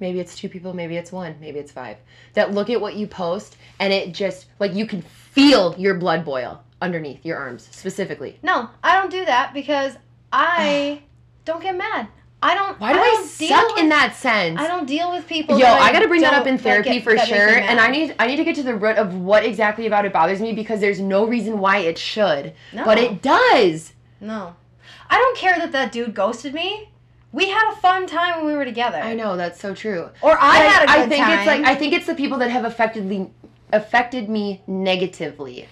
Maybe 0.00 0.20
it's 0.20 0.36
two 0.36 0.48
people, 0.48 0.72
maybe 0.74 0.96
it's 0.96 1.10
one, 1.10 1.34
maybe 1.40 1.58
it's 1.58 1.72
five. 1.72 1.96
That 2.34 2.54
look 2.54 2.70
at 2.70 2.80
what 2.80 2.94
you 2.94 3.08
post 3.08 3.56
and 3.80 3.92
it 3.92 4.14
just, 4.14 4.46
like, 4.60 4.72
you 4.74 4.86
can 4.86 5.02
feel 5.02 5.74
your 5.76 5.94
blood 5.94 6.24
boil 6.24 6.62
underneath 6.80 7.26
your 7.26 7.36
arms, 7.36 7.68
specifically. 7.72 8.38
No, 8.44 8.70
I 8.84 8.94
don't 9.00 9.10
do 9.10 9.24
that 9.24 9.52
because 9.52 9.94
I 10.32 11.02
don't 11.44 11.60
get 11.62 11.76
mad. 11.76 12.06
I 12.40 12.54
don't. 12.54 12.78
Why 12.78 12.92
do 12.92 13.00
I, 13.00 13.04
don't 13.04 13.26
suck 13.26 13.68
with, 13.74 13.78
in 13.82 13.88
that 13.88 14.14
sense? 14.14 14.60
I 14.60 14.68
don't 14.68 14.86
deal 14.86 15.10
with 15.10 15.26
people. 15.26 15.56
Yo, 15.58 15.64
that 15.64 15.82
I 15.82 15.92
gotta 15.92 16.06
bring 16.06 16.20
that 16.20 16.34
up 16.34 16.46
in 16.46 16.56
therapy 16.56 16.94
get- 17.00 17.04
for 17.04 17.18
sure, 17.18 17.48
and 17.58 17.80
I 17.80 17.88
need 17.90 18.14
I 18.18 18.26
need 18.28 18.36
to 18.36 18.44
get 18.44 18.54
to 18.56 18.62
the 18.62 18.76
root 18.76 18.96
of 18.96 19.14
what 19.14 19.44
exactly 19.44 19.86
about 19.86 20.04
it 20.04 20.12
bothers 20.12 20.40
me 20.40 20.52
because 20.52 20.80
there's 20.80 21.00
no 21.00 21.26
reason 21.26 21.58
why 21.58 21.78
it 21.78 21.98
should, 21.98 22.54
No. 22.72 22.84
but 22.84 22.98
it 22.98 23.22
does. 23.22 23.92
No. 24.20 24.54
I 25.10 25.16
don't 25.18 25.36
care 25.36 25.58
that 25.58 25.72
that 25.72 25.90
dude 25.90 26.14
ghosted 26.14 26.54
me. 26.54 26.90
We 27.32 27.48
had 27.48 27.72
a 27.72 27.76
fun 27.76 28.06
time 28.06 28.36
when 28.38 28.46
we 28.46 28.54
were 28.54 28.64
together. 28.64 28.98
I 28.98 29.14
know 29.14 29.36
that's 29.36 29.60
so 29.60 29.74
true. 29.74 30.08
Or 30.22 30.38
I 30.40 30.56
had 30.58 30.82
a 30.84 30.86
good 30.86 30.92
time. 30.92 31.02
I 31.02 31.08
think 31.08 31.24
time. 31.24 31.38
it's 31.38 31.46
like 31.46 31.64
I 31.64 31.74
think 31.74 31.92
it's 31.92 32.06
the 32.06 32.14
people 32.14 32.38
that 32.38 32.50
have 32.50 32.64
affected 32.64 33.04
me 33.04 33.30
affected 33.72 34.28
me 34.28 34.62
negatively 34.66 35.68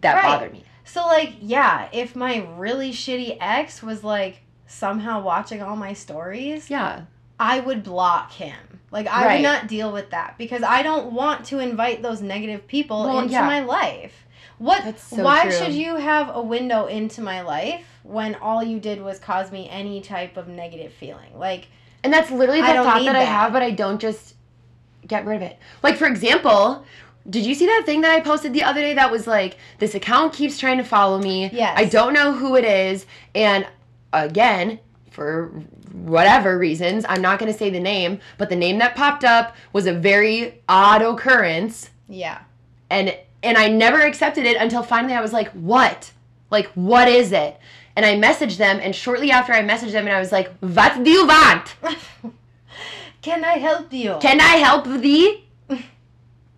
that 0.00 0.14
Right. 0.16 0.22
bother 0.24 0.50
me. 0.50 0.64
so 0.84 1.06
like, 1.06 1.34
yeah, 1.40 1.88
if 1.92 2.14
my 2.16 2.46
really 2.56 2.90
shitty 2.92 3.36
ex 3.40 3.82
was 3.82 4.02
like 4.04 4.41
somehow 4.72 5.20
watching 5.22 5.62
all 5.62 5.76
my 5.76 5.92
stories, 5.92 6.70
Yeah. 6.70 7.02
I 7.38 7.60
would 7.60 7.82
block 7.82 8.32
him. 8.32 8.80
Like 8.90 9.06
I 9.08 9.24
Right. 9.26 9.34
would 9.36 9.42
not 9.42 9.66
deal 9.66 9.90
with 9.92 10.10
that 10.10 10.36
because 10.38 10.62
I 10.62 10.82
don't 10.82 11.12
want 11.12 11.44
to 11.46 11.58
invite 11.58 12.02
those 12.02 12.20
negative 12.20 12.66
people 12.68 13.04
Well, 13.04 13.18
into 13.20 13.32
yeah. 13.32 13.46
my 13.46 13.60
life. 13.60 14.26
What 14.58 14.98
so 15.00 15.24
why 15.24 15.42
true. 15.42 15.52
should 15.52 15.72
you 15.72 15.96
have 15.96 16.30
a 16.34 16.40
window 16.40 16.86
into 16.86 17.20
my 17.20 17.40
life 17.40 17.84
when 18.04 18.34
all 18.36 18.62
you 18.62 18.78
did 18.78 19.02
was 19.02 19.18
cause 19.18 19.50
me 19.50 19.68
any 19.68 20.00
type 20.00 20.36
of 20.36 20.46
negative 20.46 20.92
feeling? 20.92 21.36
Like 21.36 21.66
And 22.04 22.12
that's 22.12 22.30
literally 22.30 22.60
the 22.60 22.66
thought 22.68 22.98
need 23.00 23.08
that, 23.08 23.16
I 23.16 23.22
have, 23.24 23.52
but 23.52 23.62
I 23.62 23.70
don't 23.70 24.00
just 24.00 24.34
get 25.06 25.24
rid 25.26 25.36
of 25.36 25.42
it. 25.42 25.58
Like 25.82 25.96
for 25.96 26.06
example, 26.06 26.84
did 27.28 27.44
you 27.46 27.54
see 27.54 27.66
that 27.66 27.82
thing 27.86 28.02
that 28.02 28.10
I 28.12 28.20
posted 28.20 28.52
the 28.52 28.62
other 28.62 28.80
day 28.80 28.94
that 28.94 29.10
was 29.10 29.26
like 29.26 29.56
this 29.78 29.94
account 29.94 30.32
keeps 30.32 30.58
trying 30.58 30.78
to 30.78 30.84
follow 30.84 31.18
me. 31.18 31.50
Yes. 31.52 31.74
I 31.76 31.84
don't 31.86 32.12
know 32.12 32.32
who 32.32 32.54
it 32.56 32.64
is 32.64 33.06
and 33.34 33.66
again, 34.12 34.78
for 35.10 35.48
whatever 35.92 36.58
reasons, 36.58 37.04
I'm 37.08 37.20
not 37.20 37.38
going 37.38 37.52
to 37.52 37.58
say 37.58 37.70
the 37.70 37.80
name, 37.80 38.20
but 38.38 38.48
the 38.48 38.56
name 38.56 38.78
that 38.78 38.96
popped 38.96 39.24
up 39.24 39.54
was 39.72 39.86
a 39.86 39.92
very 39.92 40.62
odd 40.68 41.02
occurrence 41.02 41.90
yeah. 42.08 42.42
and 42.90 43.16
and 43.42 43.58
I 43.58 43.68
never 43.68 44.00
accepted 44.00 44.44
it 44.46 44.56
until 44.56 44.82
finally 44.82 45.14
I 45.14 45.20
was 45.20 45.32
like, 45.32 45.50
"What? 45.50 46.12
Like 46.50 46.68
what 46.74 47.08
is 47.08 47.32
it?" 47.32 47.58
And 47.96 48.06
I 48.06 48.14
messaged 48.14 48.56
them 48.56 48.78
and 48.80 48.94
shortly 48.94 49.30
after 49.30 49.52
I 49.52 49.62
messaged 49.62 49.92
them 49.92 50.06
and 50.06 50.14
I 50.14 50.20
was 50.20 50.32
like, 50.32 50.52
"What 50.58 51.02
do 51.02 51.10
you 51.10 51.26
want? 51.26 51.74
Can 53.22 53.44
I 53.44 53.58
help 53.58 53.92
you? 53.92 54.16
Can 54.20 54.40
I 54.40 54.56
help 54.56 54.86
thee?" 54.86 55.44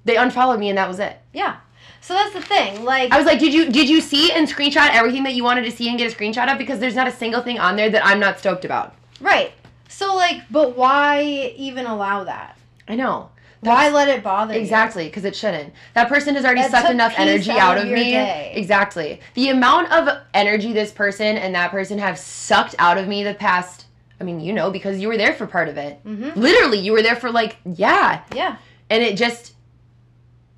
They 0.05 0.17
unfollowed 0.17 0.61
me 0.61 0.69
and 0.69 0.79
that 0.79 0.89
was 0.89 0.99
it. 0.99 1.19
yeah. 1.33 1.57
So 2.05 2.13
that's 2.13 2.35
the 2.35 2.43
thing. 2.43 2.85
Like 2.85 3.13
I 3.13 3.17
was 3.17 3.25
like, 3.25 3.39
"Did 3.39 3.55
you 3.55 3.73
did 3.73 3.89
you 3.89 4.03
see 4.03 4.31
and 4.31 4.47
screenshot 4.47 4.91
everything 4.93 5.23
that 5.23 5.33
you 5.33 5.43
wanted 5.43 5.65
to 5.65 5.71
see 5.71 5.89
and 5.89 5.97
get 5.97 6.13
a 6.13 6.15
screenshot 6.15 6.53
of 6.53 6.59
because 6.59 6.79
there's 6.79 6.95
not 6.95 7.09
a 7.09 7.13
single 7.13 7.41
thing 7.41 7.59
on 7.59 7.77
there 7.77 7.89
that 7.89 8.05
I'm 8.05 8.21
not 8.21 8.39
stoked 8.39 8.67
about." 8.67 8.95
right. 9.21 9.53
So 9.89 10.15
like, 10.15 10.43
but 10.51 10.77
why 10.77 11.23
even 11.57 11.87
allow 11.87 12.25
that? 12.25 12.59
I 12.89 12.97
know. 12.97 13.31
Why 13.61 13.89
let 13.89 14.09
it 14.09 14.23
bother 14.23 14.53
you? 14.53 14.61
Exactly, 14.61 15.07
because 15.07 15.25
it 15.25 15.35
shouldn't. 15.35 15.73
That 15.95 16.09
person 16.11 16.35
has 16.35 16.45
already 16.45 16.61
That 16.61 16.71
sucked 16.71 16.91
enough 16.91 17.15
energy 17.17 17.53
out 17.53 17.79
of 17.79 17.85
of 17.85 17.91
me. 17.91 18.11
day. 18.11 18.53
Exactly. 18.55 19.21
The 19.33 19.49
amount 19.49 19.91
of 19.93 20.19
energy 20.35 20.75
this 20.75 20.93
person 20.93 21.39
and 21.39 21.55
that 21.55 21.71
person 21.71 21.99
have 21.99 22.19
sucked 22.19 22.75
out 22.79 22.99
of 22.99 23.09
me 23.09 23.25
the 23.25 23.33
past, 23.33 23.87
I 24.21 24.25
mean, 24.25 24.41
you 24.41 24.53
know, 24.53 24.71
because 24.71 24.99
you 24.99 25.09
were 25.09 25.17
there 25.17 25.33
for 25.33 25.47
part 25.47 25.69
of 25.71 25.79
it. 25.79 26.05
Mm-hmm. 26.05 26.39
Literally, 26.39 26.81
you 26.81 26.93
were 26.93 27.01
there 27.03 27.17
for 27.17 27.31
like, 27.31 27.57
yeah. 27.65 28.21
Yeah. 28.35 28.57
And 28.91 29.03
it 29.03 29.17
just, 29.17 29.54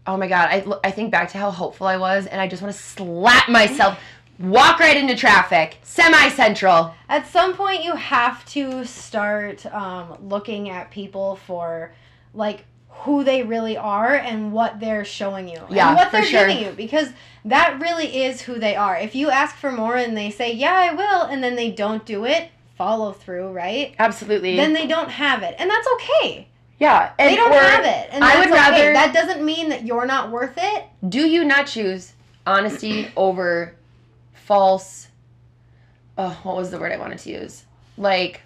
oh 0.07 0.17
my 0.17 0.29
God, 0.29 0.49
I, 0.51 0.65
I 0.89 0.91
think 0.91 1.11
back 1.11 1.31
to 1.33 1.39
how 1.39 1.51
hopeful 1.51 1.87
I 1.87 1.97
was, 1.97 2.27
and 2.27 2.41
I 2.41 2.47
just 2.49 2.63
want 2.63 2.75
to 2.75 2.81
slap 2.81 3.49
myself, 3.49 3.99
walk 4.39 4.79
right 4.81 4.97
into 4.97 5.17
traffic, 5.17 5.79
semi 5.83 6.29
central. 6.31 6.95
At 7.09 7.27
some 7.27 7.55
point, 7.55 7.85
you 7.85 7.95
have 7.97 8.45
to 8.47 8.85
start 8.85 9.65
um, 9.67 10.17
looking 10.29 10.69
at 10.71 10.91
people 10.91 11.37
for 11.37 11.93
like 12.35 12.65
who 12.89 13.25
they 13.25 13.43
really 13.43 13.77
are 13.77 14.15
and 14.15 14.53
what 14.53 14.81
they're 14.81 15.05
showing 15.05 15.49
you 15.49 15.61
Yeah, 15.71 15.89
and 15.89 15.97
what 15.97 16.13
they're 16.13 16.23
sure. 16.25 16.47
giving 16.47 16.65
you 16.65 16.73
because 16.73 17.09
that 17.45 17.79
really 17.81 18.25
is 18.25 18.41
who 18.43 18.59
they 18.59 18.75
are. 18.75 18.97
If 18.97 19.15
you 19.15 19.31
ask 19.31 19.55
for 19.57 19.71
more 19.71 19.97
and 19.97 20.17
they 20.17 20.31
say, 20.31 20.53
"Yeah, 20.53 20.73
I 20.75 20.95
will," 20.95 21.23
and 21.23 21.43
then 21.45 21.57
they 21.57 21.71
don't 21.71 22.05
do 22.07 22.25
it, 22.25 22.49
follow 22.77 23.13
through, 23.13 23.53
right? 23.53 23.95
Absolutely. 23.99 24.57
Then 24.57 24.73
they 24.73 24.87
don't 24.87 25.11
have 25.11 25.43
it, 25.43 25.55
and 25.59 25.71
that's 25.71 25.87
okay. 25.95 26.49
Yeah. 26.79 27.13
And, 27.19 27.31
They 27.31 27.37
don't 27.37 27.53
have 27.53 27.85
it, 27.85 28.09
and 28.13 28.23
I 28.25 28.39
would 28.39 28.49
okay. 28.49 28.57
rather- 28.57 28.93
That 28.93 29.15
doesn't 29.15 29.45
mean 29.45 29.69
that 29.71 29.85
you're 29.87 30.07
not 30.07 30.31
worth 30.31 30.55
it. 30.59 30.85
do 31.09 31.27
you 31.27 31.45
not 31.45 31.67
choose 31.67 32.13
honesty 32.47 33.11
over 33.17 33.75
false 34.35 35.09
oh 36.19 36.39
what 36.45 36.55
was 36.57 36.71
the 36.71 36.79
word 36.79 36.93
i 36.93 36.97
wanted 36.97 37.19
to 37.19 37.31
use 37.31 37.65
like 37.99 38.43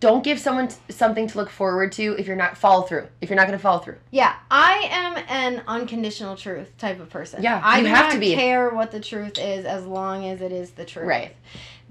don't 0.00 0.24
give 0.24 0.38
someone 0.40 0.68
t- 0.68 0.76
something 0.88 1.26
to 1.28 1.38
look 1.38 1.48
forward 1.50 1.92
to 1.92 2.16
if 2.18 2.26
you're 2.26 2.34
not 2.36 2.56
follow 2.56 2.82
through 2.82 3.06
if 3.20 3.28
you're 3.30 3.36
not 3.36 3.46
going 3.46 3.56
to 3.58 3.62
follow 3.62 3.78
through 3.78 3.98
Yeah, 4.10 4.34
I 4.50 4.88
am 4.90 5.16
an 5.28 5.62
unconditional 5.68 6.34
truth 6.36 6.76
type 6.78 6.98
of 7.00 7.08
person. 7.10 7.42
Yeah, 7.42 7.60
I 7.62 7.80
you 7.80 7.86
have 7.86 8.12
to 8.12 8.18
be. 8.18 8.34
care 8.34 8.70
what 8.70 8.90
the 8.90 8.98
truth 9.00 9.38
is 9.38 9.64
as 9.64 9.86
long 9.86 10.24
as 10.26 10.40
it 10.40 10.50
is 10.50 10.70
the 10.72 10.84
truth. 10.84 11.06
Right. 11.06 11.36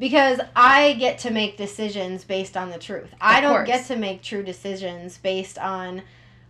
Because 0.02 0.40
I 0.56 0.94
get 0.94 1.20
to 1.20 1.30
make 1.30 1.58
decisions 1.58 2.24
based 2.24 2.58
on 2.58 2.72
the 2.72 2.80
truth. 2.80 3.14
I 3.22 3.40
don't 3.40 3.54
course. 3.58 3.68
get 3.68 3.86
to 3.86 3.96
make 3.96 4.24
true 4.24 4.42
decisions 4.42 5.20
based 5.20 5.60
on 5.60 6.02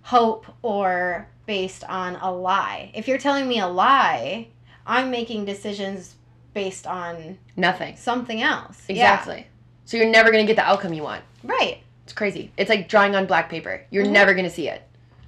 hope 0.03 0.45
or 0.61 1.27
based 1.45 1.83
on 1.83 2.15
a 2.15 2.31
lie. 2.31 2.91
If 2.95 3.09
you're 3.09 3.17
telling 3.17 3.49
me 3.49 3.59
a 3.59 3.67
lie, 3.67 4.47
I'm 4.87 5.11
making 5.11 5.43
decisions 5.43 6.15
based 6.53 6.87
on 6.87 7.37
nothing 7.57 7.95
something 7.97 8.41
else. 8.41 8.83
Yeah, 8.89 8.95
exactly 8.95 9.47
so 9.85 9.95
you're 9.97 10.09
never 10.09 10.31
going 10.31 10.45
to 10.45 10.47
get 10.47 10.57
the 10.61 10.67
outcome 10.69 10.93
you 10.93 11.01
want 11.03 11.23
Right. 11.43 11.77
it's 12.03 12.11
crazy 12.11 12.51
it's 12.57 12.69
like 12.69 12.89
drawing 12.89 13.15
on 13.15 13.25
black 13.25 13.49
paper 13.49 13.85
you're 13.89 14.03
Mhm. 14.05 14.11
never 14.11 14.33
going 14.33 14.43
to 14.43 14.49
see 14.51 14.67
it 14.67 14.81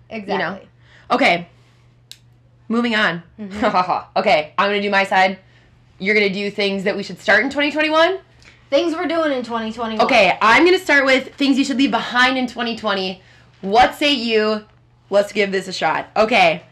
Exactly. 0.09 0.67
okay 1.09 1.47
moving 2.67 2.93
on 2.93 3.23
Mhm. 3.39 4.05
okay 4.17 4.53
i'm 4.57 4.69
going 4.69 4.81
to 4.81 4.85
do 4.87 4.91
my 4.91 5.05
side 5.05 5.39
you're 6.03 6.15
going 6.15 6.27
to 6.27 6.33
do 6.33 6.49
things 6.51 6.83
that 6.83 6.95
we 6.95 7.03
should 7.03 7.19
start 7.19 7.43
in 7.43 7.49
2021 7.49 8.19
Things 8.69 8.95
we're 8.95 9.05
doing 9.07 9.31
in 9.31 9.43
2021. 9.43 10.03
Okay, 10.03 10.35
I'm 10.41 10.65
gonna 10.65 10.79
start 10.79 11.05
with 11.05 11.35
things 11.35 11.59
you 11.59 11.63
should 11.63 11.77
leave 11.77 11.91
behind 11.91 12.39
in 12.39 12.47
2020. 12.47 13.21
What 13.61 13.93
say 13.93 14.13
you? 14.13 14.65
Let's 15.11 15.31
give 15.31 15.51
this 15.51 15.67
a 15.67 15.71
shot. 15.73 16.09
Okay, 16.17 16.63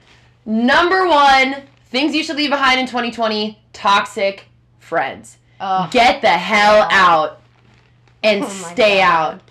number 0.43 1.05
one, 1.07 1.57
things 1.91 2.15
you 2.15 2.23
should 2.23 2.37
leave 2.37 2.49
behind 2.49 2.79
in 2.79 2.87
2020 2.87 3.59
toxic 3.71 4.45
friends. 4.79 5.37
Ugh. 5.59 5.91
Get 5.91 6.23
the 6.23 6.29
hell 6.29 6.87
out 6.89 7.39
and 8.23 8.45
Oh 8.45 8.47
stay 8.47 8.97
God. 8.97 9.35
out. 9.35 9.41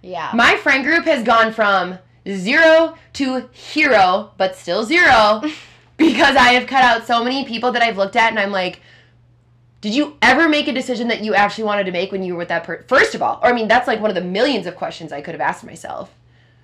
yeah. 0.00 0.30
My 0.34 0.56
friend 0.56 0.82
group 0.84 1.04
has 1.04 1.22
gone 1.22 1.52
from 1.52 1.98
zero 2.26 2.96
to 3.14 3.48
hero, 3.52 4.30
but 4.38 4.56
still 4.56 4.82
zero 4.84 5.42
because 5.98 6.36
I 6.36 6.54
have 6.54 6.66
cut 6.66 6.84
out 6.84 7.06
so 7.06 7.22
many 7.22 7.44
people 7.44 7.70
that 7.72 7.82
I've 7.82 7.98
looked 7.98 8.16
at 8.16 8.30
and 8.30 8.38
I'm 8.40 8.50
like, 8.52 8.80
did 9.80 9.94
you 9.94 10.16
ever 10.22 10.48
make 10.48 10.66
a 10.68 10.72
decision 10.72 11.08
that 11.08 11.22
you 11.22 11.34
actually 11.34 11.64
wanted 11.64 11.84
to 11.84 11.92
make 11.92 12.10
when 12.10 12.22
you 12.22 12.32
were 12.32 12.38
with 12.38 12.48
that 12.48 12.64
person? 12.64 12.84
First 12.88 13.14
of 13.14 13.22
all, 13.22 13.38
or 13.42 13.48
I 13.48 13.52
mean, 13.52 13.68
that's 13.68 13.86
like 13.86 14.00
one 14.00 14.10
of 14.10 14.14
the 14.16 14.20
millions 14.22 14.66
of 14.66 14.74
questions 14.76 15.12
I 15.12 15.20
could 15.20 15.34
have 15.34 15.40
asked 15.40 15.64
myself. 15.64 16.12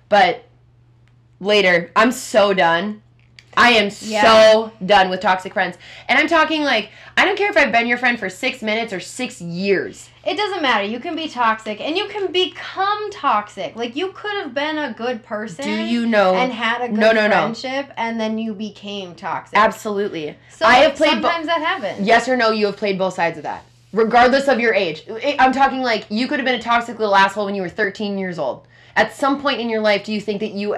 But 0.09 0.43
later, 1.39 1.91
I'm 1.95 2.11
so 2.11 2.53
done. 2.53 3.01
I 3.57 3.71
am 3.71 3.89
Yeah. 4.01 4.21
so 4.21 4.71
done 4.85 5.09
with 5.09 5.21
toxic 5.21 5.53
friends. 5.53 5.77
And 6.09 6.19
I'm 6.19 6.27
talking 6.27 6.63
like, 6.63 6.89
I 7.15 7.23
don't 7.23 7.37
care 7.37 7.49
if 7.49 7.55
I've 7.55 7.71
been 7.71 7.87
your 7.87 7.97
friend 7.97 8.19
for 8.19 8.29
six 8.29 8.61
minutes 8.61 8.91
or 8.91 8.99
six 8.99 9.41
years. 9.41 10.09
It 10.25 10.37
doesn't 10.37 10.63
matter. 10.63 10.83
You 10.83 10.99
can 10.99 11.15
be 11.15 11.27
toxic 11.29 11.79
and 11.79 11.95
you 11.95 12.07
can 12.07 12.31
become 12.31 13.11
toxic. 13.11 13.75
Like 13.75 13.95
you 13.95 14.11
could 14.11 14.33
have 14.37 14.55
been 14.55 14.77
a 14.79 14.91
good 14.91 15.23
person 15.23 15.65
Do 15.65 15.71
you 15.71 16.07
know? 16.07 16.33
and 16.33 16.51
had 16.51 16.81
a 16.81 16.87
good 16.89 16.97
No, 16.97 17.11
no, 17.11 17.27
no. 17.27 17.33
friendship 17.41 17.91
and 17.95 18.19
then 18.19 18.39
you 18.39 18.53
became 18.55 19.13
toxic. 19.13 19.57
Absolutely. 19.57 20.35
So 20.49 20.65
I 20.65 20.77
have 20.77 20.95
played 20.95 21.21
bo- 21.21 21.27
sometimes 21.29 21.45
that 21.45 21.61
happens. 21.61 22.07
Yes 22.07 22.27
or 22.27 22.35
no, 22.35 22.49
you 22.49 22.65
have 22.65 22.77
played 22.77 22.97
both 22.97 23.13
sides 23.13 23.37
of 23.37 23.43
that. 23.43 23.63
Regardless 23.93 24.47
of 24.47 24.59
your 24.59 24.73
age. 24.73 25.03
I'm 25.39 25.53
talking 25.53 25.81
like 25.81 26.07
you 26.09 26.27
could 26.27 26.39
have 26.39 26.45
been 26.45 26.59
a 26.59 26.61
toxic 26.61 26.97
little 26.97 27.15
asshole 27.15 27.45
when 27.45 27.53
you 27.55 27.61
were 27.61 27.69
13 27.69 28.17
years 28.17 28.39
old. 28.39 28.67
At 28.95 29.13
some 29.13 29.41
point 29.41 29.59
in 29.61 29.69
your 29.69 29.81
life, 29.81 30.03
do 30.05 30.11
you 30.11 30.19
think 30.19 30.39
that 30.39 30.51
you 30.53 30.75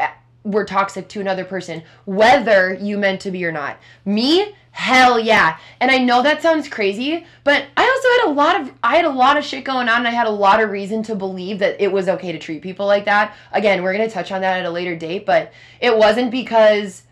were 0.47 0.65
toxic 0.65 1.07
to 1.09 1.19
another 1.19 1.45
person, 1.45 1.83
whether 2.05 2.73
you 2.73 2.97
meant 2.97 3.21
to 3.21 3.31
be 3.31 3.45
or 3.45 3.51
not? 3.51 3.77
Me? 4.05 4.55
Hell 4.71 5.19
yeah. 5.19 5.57
And 5.79 5.89
I 5.89 5.97
know 5.97 6.21
that 6.21 6.41
sounds 6.41 6.69
crazy, 6.69 7.25
but 7.43 7.65
I 7.75 7.83
also 7.83 8.07
had 8.21 8.31
a 8.31 8.33
lot 8.33 8.61
of 8.61 8.73
I 8.83 8.95
had 8.95 9.05
a 9.05 9.09
lot 9.09 9.35
of 9.35 9.43
shit 9.43 9.63
going 9.63 9.89
on 9.89 9.97
and 9.97 10.07
I 10.07 10.11
had 10.11 10.27
a 10.27 10.31
lot 10.31 10.61
of 10.61 10.69
reason 10.69 11.01
to 11.03 11.15
believe 11.15 11.59
that 11.59 11.81
it 11.81 11.91
was 11.91 12.07
okay 12.07 12.31
to 12.31 12.37
treat 12.37 12.61
people 12.61 12.85
like 12.85 13.05
that. 13.05 13.35
Again, 13.51 13.81
we're 13.81 13.93
going 13.93 14.07
to 14.07 14.13
touch 14.13 14.31
on 14.31 14.41
that 14.41 14.59
at 14.59 14.65
a 14.65 14.69
later 14.69 14.95
date, 14.95 15.25
but 15.25 15.51
it 15.81 15.97
wasn't 15.97 16.29
because 16.29 17.03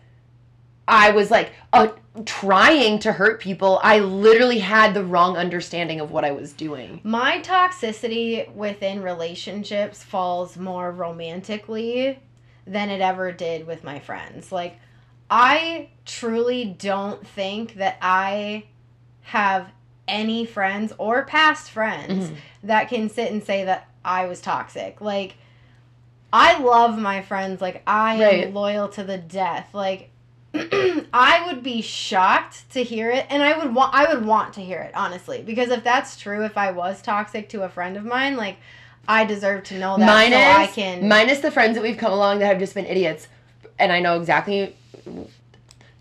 I 0.86 1.10
was 1.10 1.30
like 1.32 1.52
uh, 1.72 1.88
trying 2.24 3.00
to 3.00 3.12
hurt 3.12 3.40
people. 3.40 3.80
I 3.82 3.98
literally 3.98 4.60
had 4.60 4.94
the 4.94 5.04
wrong 5.04 5.36
understanding 5.36 5.98
of 5.98 6.12
what 6.12 6.24
I 6.24 6.30
was 6.30 6.52
doing. 6.52 7.00
My 7.02 7.40
toxicity 7.40 8.48
within 8.54 9.02
relationships 9.02 10.04
falls 10.04 10.56
more 10.56 10.92
romantically 10.92 12.20
than 12.66 12.90
it 12.90 13.00
ever 13.00 13.32
did 13.32 13.66
with 13.66 13.84
my 13.84 13.98
friends. 13.98 14.50
Like, 14.50 14.78
I 15.30 15.88
truly 16.04 16.64
don't 16.64 17.26
think 17.26 17.74
that 17.74 17.96
I 18.02 18.64
have 19.22 19.70
any 20.08 20.46
friends 20.46 20.92
or 20.98 21.24
past 21.24 21.70
friends 21.70 22.30
Mhm. 22.30 22.36
that 22.64 22.88
can 22.88 23.08
sit 23.08 23.30
and 23.32 23.42
say 23.42 23.64
that 23.64 23.88
I 24.04 24.26
was 24.26 24.40
toxic. 24.40 25.00
Like, 25.00 25.36
I 26.32 26.58
love 26.58 26.98
my 26.98 27.22
friends. 27.22 27.60
Like, 27.60 27.82
I 27.86 28.14
am 28.46 28.54
loyal 28.54 28.88
to 28.90 29.04
the 29.04 29.18
death. 29.18 29.68
Like, 29.72 30.10
I 30.54 31.42
would 31.46 31.62
be 31.62 31.82
shocked 31.82 32.70
to 32.70 32.82
hear 32.82 33.10
it, 33.10 33.26
and 33.30 33.42
I 33.42 33.58
would 33.58 33.74
want 33.74 33.94
I 33.94 34.12
would 34.12 34.24
want 34.24 34.54
to 34.54 34.60
hear 34.60 34.80
it 34.80 34.92
honestly, 34.94 35.42
because 35.42 35.70
if 35.70 35.84
that's 35.84 36.16
true, 36.16 36.44
if 36.44 36.56
I 36.56 36.70
was 36.70 37.02
toxic 37.02 37.48
to 37.50 37.62
a 37.62 37.68
friend 37.68 37.96
of 37.96 38.04
mine, 38.04 38.36
like 38.36 38.56
I 39.08 39.24
deserve 39.24 39.64
to 39.64 39.78
know 39.78 39.96
that 39.98 40.06
minus, 40.06 40.38
so 40.38 40.62
I 40.62 40.66
can. 40.66 41.08
minus 41.08 41.40
the 41.40 41.50
friends 41.50 41.74
that 41.76 41.82
we've 41.82 41.96
come 41.98 42.12
along 42.12 42.38
that 42.40 42.46
have 42.46 42.58
just 42.58 42.74
been 42.74 42.86
idiots. 42.86 43.28
And 43.78 43.92
I 43.92 44.00
know 44.00 44.18
exactly 44.18 44.74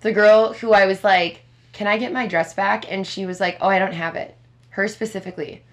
the 0.02 0.12
girl 0.12 0.54
who 0.54 0.72
I 0.74 0.86
was 0.86 1.04
like, 1.04 1.42
Can 1.74 1.88
I 1.88 1.98
get 1.98 2.12
my 2.14 2.28
dress 2.28 2.54
back? 2.54 2.92
And 2.92 3.06
she 3.06 3.26
was 3.26 3.40
like, 3.40 3.58
Oh, 3.62 3.68
I 3.68 3.80
don't 3.80 3.94
have 3.94 4.16
it. 4.16 4.36
Her 4.70 4.88
specifically. 4.88 5.64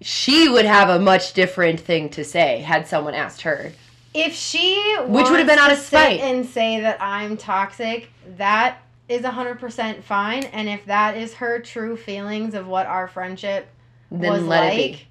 She 0.00 0.48
would 0.48 0.64
have 0.64 0.88
a 0.88 0.98
much 0.98 1.32
different 1.32 1.80
thing 1.80 2.08
to 2.10 2.24
say 2.24 2.58
had 2.60 2.86
someone 2.86 3.14
asked 3.14 3.42
her. 3.42 3.72
if 4.14 4.32
she 4.32 4.96
Which 5.06 5.28
would 5.28 5.38
have 5.38 5.48
been 5.48 5.58
out 5.58 5.72
of 5.72 5.78
spite. 5.78 6.20
and 6.20 6.46
say 6.46 6.80
that 6.80 7.02
I'm 7.02 7.36
toxic, 7.36 8.08
that 8.36 8.78
is 9.08 9.24
hundred 9.24 9.58
percent 9.58 10.04
fine. 10.04 10.44
And 10.44 10.68
if 10.68 10.84
that 10.86 11.16
is 11.16 11.34
her 11.34 11.58
true 11.60 11.96
feelings 11.96 12.54
of 12.54 12.68
what 12.68 12.86
our 12.86 13.08
friendship 13.08 13.68
Then 14.10 14.30
was 14.32 14.42
let 14.44 14.60
like, 14.60 14.72
it 14.78 14.92
be. 14.92 15.02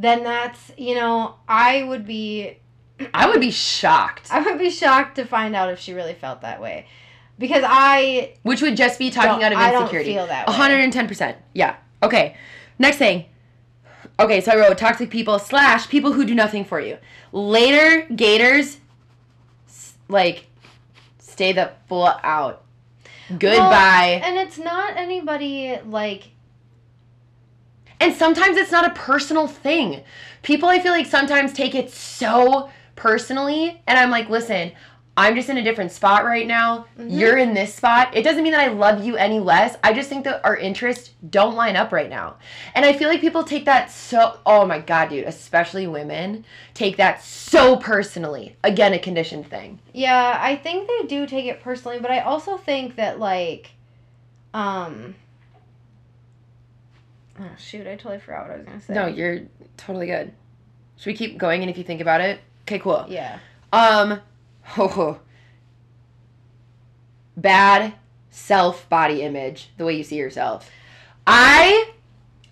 Then 0.00 0.24
that's 0.24 0.72
you 0.76 0.94
know 0.94 1.36
I 1.48 1.82
would 1.82 2.06
be 2.06 2.56
I 3.14 3.28
would 3.28 3.40
be 3.40 3.50
shocked. 3.50 4.28
I 4.30 4.40
would 4.40 4.58
be 4.58 4.70
shocked 4.70 5.16
to 5.16 5.24
find 5.24 5.54
out 5.54 5.70
if 5.70 5.78
she 5.78 5.92
really 5.92 6.14
felt 6.14 6.42
that 6.42 6.60
way, 6.60 6.86
because 7.38 7.64
I 7.66 8.34
Which 8.42 8.62
would 8.62 8.76
just 8.76 8.98
be 8.98 9.10
talking 9.10 9.44
out 9.44 9.52
of 9.52 9.58
insecurity. 9.58 10.12
I 10.12 10.16
don't 10.16 10.26
feel 10.26 10.26
that 10.28 10.48
way. 10.48 10.54
110%. 10.54 11.36
Yeah. 11.54 11.76
Okay. 12.02 12.36
Next 12.78 12.96
thing. 12.96 13.26
Okay, 14.18 14.42
so 14.42 14.52
I 14.52 14.56
wrote 14.56 14.76
toxic 14.76 15.08
people 15.08 15.38
slash 15.38 15.88
people 15.88 16.12
who 16.12 16.26
do 16.26 16.34
nothing 16.34 16.64
for 16.64 16.78
you. 16.78 16.98
Later, 17.32 18.06
gators, 18.14 18.78
like, 20.08 20.46
stay 21.18 21.52
the 21.52 21.72
full 21.88 22.06
out. 22.22 22.64
Goodbye. 23.38 24.20
and 24.24 24.36
it's 24.36 24.58
not 24.58 24.96
anybody 24.96 25.78
like 25.86 26.30
and 28.00 28.14
sometimes 28.14 28.56
it's 28.56 28.72
not 28.72 28.86
a 28.86 28.94
personal 28.94 29.46
thing. 29.46 30.02
People, 30.42 30.68
I 30.68 30.78
feel 30.80 30.92
like, 30.92 31.06
sometimes 31.06 31.52
take 31.52 31.74
it 31.74 31.90
so 31.90 32.70
personally. 32.96 33.82
And 33.86 33.98
I'm 33.98 34.10
like, 34.10 34.28
listen, 34.28 34.72
I'm 35.16 35.34
just 35.34 35.50
in 35.50 35.58
a 35.58 35.62
different 35.62 35.92
spot 35.92 36.24
right 36.24 36.46
now. 36.46 36.86
Mhm. 36.98 37.18
You're 37.18 37.36
in 37.36 37.52
this 37.52 37.74
spot. 37.74 38.16
It 38.16 38.22
doesn't 38.22 38.42
mean 38.42 38.52
that 38.52 38.62
I 38.62 38.68
love 38.68 39.04
you 39.04 39.16
any 39.16 39.38
less. 39.38 39.76
I 39.84 39.92
just 39.92 40.08
think 40.08 40.24
that 40.24 40.40
our 40.44 40.56
interests 40.56 41.10
don't 41.28 41.56
line 41.56 41.76
up 41.76 41.92
right 41.92 42.08
now. 42.08 42.36
And 42.74 42.86
I 42.86 42.94
feel 42.94 43.08
like 43.08 43.20
people 43.20 43.44
take 43.44 43.66
that 43.66 43.90
so, 43.90 44.38
oh 44.46 44.64
my 44.64 44.78
God, 44.78 45.10
dude, 45.10 45.24
especially 45.26 45.86
women, 45.86 46.44
take 46.72 46.96
that 46.96 47.22
so 47.22 47.76
personally. 47.76 48.56
Again, 48.64 48.94
a 48.94 48.98
conditioned 48.98 49.50
thing. 49.50 49.78
Yeah, 49.92 50.38
I 50.40 50.56
think 50.56 50.88
they 50.88 51.06
do 51.06 51.26
take 51.26 51.44
it 51.46 51.60
personally, 51.62 51.98
but 51.98 52.10
I 52.10 52.20
also 52.20 52.56
think 52.56 52.96
that 52.96 53.18
like 53.18 53.72
um 54.54 55.14
Oh 57.40 57.48
shoot, 57.58 57.86
I 57.86 57.96
totally 57.96 58.18
forgot 58.18 58.42
what 58.42 58.50
I 58.52 58.56
was 58.56 58.66
gonna 58.66 58.80
say. 58.80 58.94
No, 58.94 59.06
you're 59.06 59.40
totally 59.76 60.06
good. 60.06 60.32
Should 60.96 61.06
we 61.06 61.14
keep 61.14 61.38
going? 61.38 61.62
And 61.62 61.70
if 61.70 61.78
you 61.78 61.84
think 61.84 62.02
about 62.02 62.20
it, 62.20 62.40
okay, 62.62 62.78
cool. 62.78 63.06
Yeah. 63.08 63.38
Um, 63.72 64.20
ho 64.62 64.88
ho. 64.88 65.20
Bad 67.36 67.94
self 68.30 68.88
body 68.90 69.22
image, 69.22 69.70
the 69.78 69.86
way 69.86 69.96
you 69.96 70.04
see 70.04 70.16
yourself. 70.16 70.70
I 71.26 71.90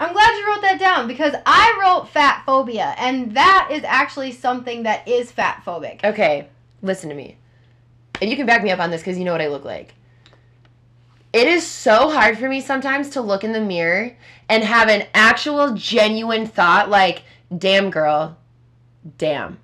I'm 0.00 0.12
glad 0.12 0.36
you 0.36 0.46
wrote 0.46 0.62
that 0.62 0.78
down 0.78 1.06
because 1.08 1.34
I 1.44 1.78
wrote 1.82 2.08
fat 2.08 2.44
phobia 2.46 2.94
and 2.98 3.34
that 3.34 3.68
is 3.70 3.82
actually 3.84 4.32
something 4.32 4.84
that 4.84 5.06
is 5.06 5.30
fat 5.30 5.62
phobic. 5.66 6.02
okay, 6.04 6.48
listen 6.80 7.10
to 7.10 7.14
me, 7.14 7.36
and 8.22 8.30
you 8.30 8.36
can 8.36 8.46
back 8.46 8.62
me 8.62 8.70
up 8.70 8.78
on 8.78 8.90
this 8.90 9.02
because 9.02 9.18
you 9.18 9.24
know 9.24 9.32
what 9.32 9.42
I 9.42 9.48
look 9.48 9.64
like. 9.64 9.94
It 11.32 11.46
is 11.46 11.66
so 11.66 12.10
hard 12.10 12.38
for 12.38 12.48
me 12.48 12.60
sometimes 12.60 13.10
to 13.10 13.20
look 13.20 13.44
in 13.44 13.52
the 13.52 13.60
mirror 13.60 14.16
and 14.48 14.64
have 14.64 14.88
an 14.88 15.06
actual 15.14 15.74
genuine 15.74 16.46
thought 16.46 16.88
like, 16.88 17.22
"Damn, 17.56 17.90
girl, 17.90 18.36
damn." 19.18 19.58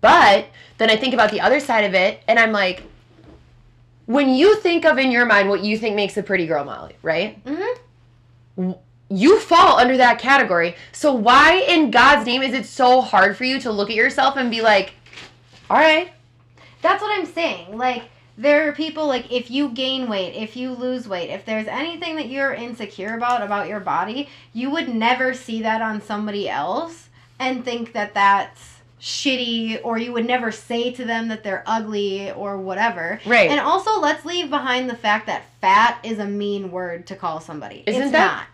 But 0.00 0.46
then 0.78 0.90
I 0.90 0.96
think 0.96 1.14
about 1.14 1.30
the 1.30 1.40
other 1.40 1.60
side 1.60 1.84
of 1.84 1.94
it, 1.94 2.22
and 2.28 2.38
I'm 2.38 2.52
like, 2.52 2.82
when 4.06 4.34
you 4.34 4.56
think 4.56 4.84
of 4.84 4.98
in 4.98 5.10
your 5.10 5.26
mind 5.26 5.48
what 5.48 5.62
you 5.62 5.76
think 5.76 5.96
makes 5.96 6.16
a 6.16 6.22
pretty 6.22 6.46
girl, 6.46 6.64
Molly, 6.64 6.96
right? 7.02 7.44
Mm-hmm. 7.44 8.72
you 9.08 9.38
fall 9.40 9.78
under 9.78 9.96
that 9.96 10.18
category. 10.18 10.74
So 10.92 11.12
why 11.12 11.64
in 11.68 11.90
God's 11.90 12.26
name 12.26 12.42
is 12.42 12.54
it 12.54 12.66
so 12.66 13.00
hard 13.00 13.36
for 13.36 13.44
you 13.44 13.60
to 13.60 13.70
look 13.70 13.90
at 13.90 13.96
yourself 13.96 14.36
and 14.36 14.50
be 14.50 14.62
like, 14.62 14.94
all 15.68 15.76
right, 15.76 16.10
That's 16.82 17.02
what 17.02 17.18
I'm 17.18 17.26
saying. 17.26 17.76
Like 17.76 18.04
there 18.38 18.68
are 18.68 18.72
people 18.72 19.06
like 19.06 19.32
if 19.32 19.50
you 19.50 19.70
gain 19.70 20.08
weight, 20.08 20.34
if 20.34 20.56
you 20.56 20.72
lose 20.72 21.08
weight, 21.08 21.30
if 21.30 21.44
there's 21.44 21.66
anything 21.66 22.16
that 22.16 22.28
you're 22.28 22.52
insecure 22.52 23.16
about 23.16 23.42
about 23.42 23.68
your 23.68 23.80
body, 23.80 24.28
you 24.52 24.70
would 24.70 24.88
never 24.88 25.32
see 25.32 25.62
that 25.62 25.80
on 25.80 26.02
somebody 26.02 26.48
else 26.48 27.08
and 27.38 27.64
think 27.64 27.92
that 27.92 28.14
that's 28.14 28.76
shitty 29.00 29.80
or 29.84 29.98
you 29.98 30.12
would 30.12 30.26
never 30.26 30.50
say 30.50 30.90
to 30.90 31.04
them 31.04 31.28
that 31.28 31.44
they're 31.44 31.62
ugly 31.66 32.30
or 32.32 32.56
whatever. 32.58 33.20
right. 33.26 33.50
And 33.50 33.60
also 33.60 34.00
let's 34.00 34.24
leave 34.24 34.50
behind 34.50 34.88
the 34.88 34.96
fact 34.96 35.26
that 35.26 35.44
fat 35.60 35.98
is 36.02 36.18
a 36.18 36.26
mean 36.26 36.70
word 36.70 37.06
to 37.08 37.16
call 37.16 37.40
somebody. 37.40 37.84
Isn't 37.86 38.02
it's 38.02 38.12
that- 38.12 38.32
not. 38.32 38.46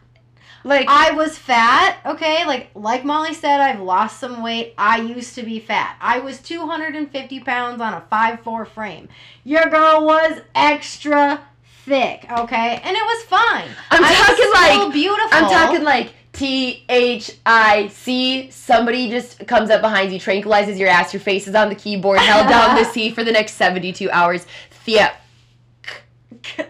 Like, 0.64 0.88
I 0.88 1.12
was 1.12 1.36
fat, 1.36 1.98
okay? 2.06 2.46
Like 2.46 2.70
like 2.74 3.04
Molly 3.04 3.34
said, 3.34 3.60
I've 3.60 3.80
lost 3.80 4.20
some 4.20 4.42
weight. 4.42 4.74
I 4.78 5.00
used 5.00 5.34
to 5.34 5.42
be 5.42 5.58
fat. 5.58 5.96
I 6.00 6.20
was 6.20 6.40
250 6.40 7.40
pounds 7.40 7.80
on 7.80 7.94
a 7.94 8.04
5'4 8.12 8.66
frame. 8.66 9.08
Your 9.44 9.64
girl 9.66 10.04
was 10.04 10.40
extra 10.54 11.42
thick, 11.84 12.26
okay? 12.30 12.80
And 12.82 12.96
it 12.96 13.02
was 13.02 13.24
fine. 13.24 13.68
I'm 13.90 14.04
I 14.04 14.14
talking 14.14 14.82
like, 14.84 14.92
beautiful. 14.92 15.30
I'm 15.32 15.50
talking 15.50 15.82
like 15.84 16.14
T 16.32 16.84
H 16.88 17.32
I 17.44 17.88
C. 17.88 18.50
Somebody 18.50 19.10
just 19.10 19.46
comes 19.46 19.70
up 19.70 19.80
behind 19.80 20.12
you, 20.12 20.18
tranquilizes 20.18 20.78
your 20.78 20.88
ass. 20.88 21.12
Your 21.12 21.20
face 21.20 21.46
is 21.46 21.54
on 21.54 21.68
the 21.68 21.74
keyboard, 21.74 22.18
held 22.18 22.48
down 22.48 22.76
the 22.82 22.84
C 22.84 23.10
for 23.10 23.24
the 23.24 23.32
next 23.32 23.54
72 23.54 24.10
hours. 24.10 24.46
Thea. 24.70 25.12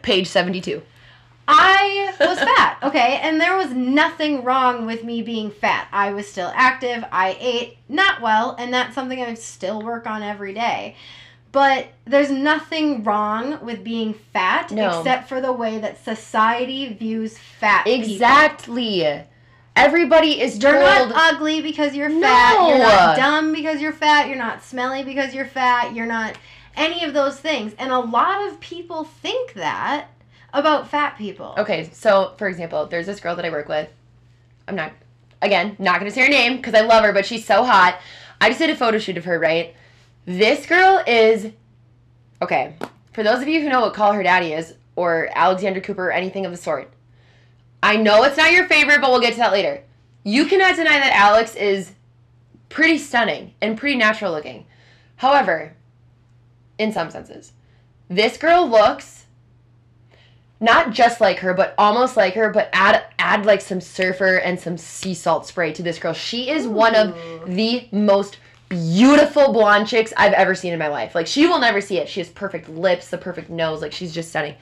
Page 0.03 0.27
72. 0.27 0.83
I 1.49 2.15
was 2.21 2.39
fat, 2.39 2.79
okay? 2.83 3.19
And 3.23 3.41
there 3.41 3.57
was 3.57 3.71
nothing 3.73 4.45
wrong 4.45 4.87
with 4.87 5.05
me 5.05 5.23
being 5.23 5.51
fat. 5.51 5.89
I 5.93 6.13
was 6.13 6.31
still 6.31 6.53
active. 6.55 7.05
I 7.11 7.37
ate 7.41 7.79
not 7.89 8.21
well, 8.21 8.55
and 8.59 8.73
that's 8.73 8.95
something 8.95 9.21
I 9.21 9.35
still 9.35 9.83
work 9.83 10.07
on 10.07 10.23
every 10.23 10.55
day. 10.55 10.97
But 11.51 11.89
there's 12.07 12.31
nothing 12.31 13.05
wrong 13.05 13.63
with 13.65 13.85
being 13.85 14.15
fat 14.15 14.71
No. 14.71 15.01
except 15.01 15.29
for 15.29 15.41
the 15.41 15.53
way 15.53 15.79
that 15.81 16.03
society 16.03 16.93
views 16.95 17.37
fat 17.37 17.85
people. 17.85 18.11
Exactly. 18.11 19.23
Everybody 19.77 20.41
is 20.41 20.63
You're 20.63 20.73
told. 20.73 21.11
not 21.11 21.35
ugly 21.35 21.61
because 21.61 21.95
you're 21.95 22.09
fat. 22.09 22.57
No. 22.59 22.69
You're 22.69 22.79
not 22.79 23.17
dumb 23.17 23.53
because 23.53 23.81
you're 23.83 23.93
fat. 23.93 24.29
You're 24.29 24.39
not 24.39 24.63
smelly 24.63 25.03
because 25.03 25.35
you're 25.35 25.47
fat. 25.47 25.95
You're 25.95 26.07
not 26.07 26.37
any 26.77 27.05
of 27.05 27.13
those 27.15 27.39
things. 27.39 27.75
And 27.79 27.93
a 27.93 27.99
lot 27.99 28.47
of 28.49 28.61
people 28.61 29.05
think 29.05 29.55
that 29.55 30.09
about 30.53 30.89
fat 30.89 31.17
people. 31.17 31.55
Okay, 31.59 31.91
so 31.93 32.35
for 32.37 32.49
example, 32.49 32.87
there's 32.87 33.07
this 33.07 33.21
girl 33.21 33.37
that 33.37 33.45
I 33.45 33.51
work 33.51 33.69
with. 33.69 33.89
I'm 34.69 34.77
not, 34.77 34.93
again, 35.41 35.77
not 35.79 35.99
gonna 35.99 36.11
say 36.11 36.23
her 36.23 36.29
name 36.29 36.57
because 36.57 36.75
I 36.75 36.83
love 36.83 37.05
her, 37.05 37.13
but 37.13 37.27
she's 37.27 37.45
so 37.45 37.65
hot. 37.65 37.99
I 38.41 38.49
just 38.49 38.59
did 38.59 38.71
a 38.71 38.77
photo 38.77 38.99
shoot 38.99 39.17
of 39.17 39.25
her, 39.25 39.39
right? 39.39 39.75
This 40.25 40.67
girl 40.67 41.03
is, 41.07 41.53
okay, 42.41 42.75
for 43.13 43.23
those 43.23 43.43
of 43.43 43.49
you 43.49 43.61
who 43.61 43.69
know 43.69 43.81
what 43.81 43.95
Call 43.95 44.13
Her 44.13 44.23
Daddy 44.23 44.53
is, 44.53 44.75
or 44.95 45.31
Alexandra 45.35 45.83
Cooper, 45.83 46.09
or 46.09 46.13
anything 46.13 46.45
of 46.45 46.53
the 46.53 46.59
sort, 46.59 46.93
I 47.83 47.97
know 47.97 48.23
it's 48.25 48.37
not 48.37 48.53
your 48.53 48.67
favorite, 48.67 49.01
but 49.01 49.11
we'll 49.11 49.21
get 49.21 49.33
to 49.33 49.39
that 49.39 49.53
later. 49.53 49.83
You 50.23 50.47
cannot 50.47 50.77
deny 50.77 50.99
that 50.99 51.13
Alex 51.15 51.55
is 51.55 51.93
pretty 52.69 52.99
stunning 52.99 53.55
and 53.61 53.77
pretty 53.77 53.97
natural 53.97 54.33
looking. 54.33 54.67
However, 55.17 55.75
in 56.79 56.93
some 56.93 57.11
senses, 57.11 57.53
this 58.09 58.37
girl 58.37 58.69
looks 58.69 59.22
not 60.63 60.93
just 60.93 61.21
like 61.21 61.41
her, 61.41 61.53
but 61.53 61.75
almost 61.77 62.17
like 62.17 62.35
her, 62.35 62.49
but 62.51 62.71
add 62.73 63.05
add 63.19 63.45
like 63.45 63.61
some 63.61 63.81
surfer 63.81 64.37
and 64.37 64.59
some 64.59 64.79
sea 64.79 65.13
salt 65.13 65.47
spray 65.47 65.73
to 65.73 65.83
this 65.83 65.99
girl. 65.99 66.13
She 66.13 66.51
is 66.51 66.67
one 66.69 66.95
of 66.95 67.17
the 67.47 67.89
most 67.91 68.39
beautiful 68.69 69.53
blonde 69.53 69.89
chicks 69.89 70.13
I've 70.17 70.33
ever 70.33 70.55
seen 70.55 70.73
in 70.73 70.79
my 70.79 70.87
life. 70.87 71.17
Like 71.17 71.27
she 71.27 71.47
will 71.47 71.59
never 71.59 71.81
see 71.81 71.99
it. 71.99 72.09
She 72.09 72.21
has 72.21 72.29
perfect 72.29 72.69
lips, 72.69 73.11
the 73.11 73.19
perfect 73.19 73.51
nose, 73.51 73.83
like 73.83 73.93
she's 73.93 74.15
just 74.15 74.31
stunning. 74.31 74.55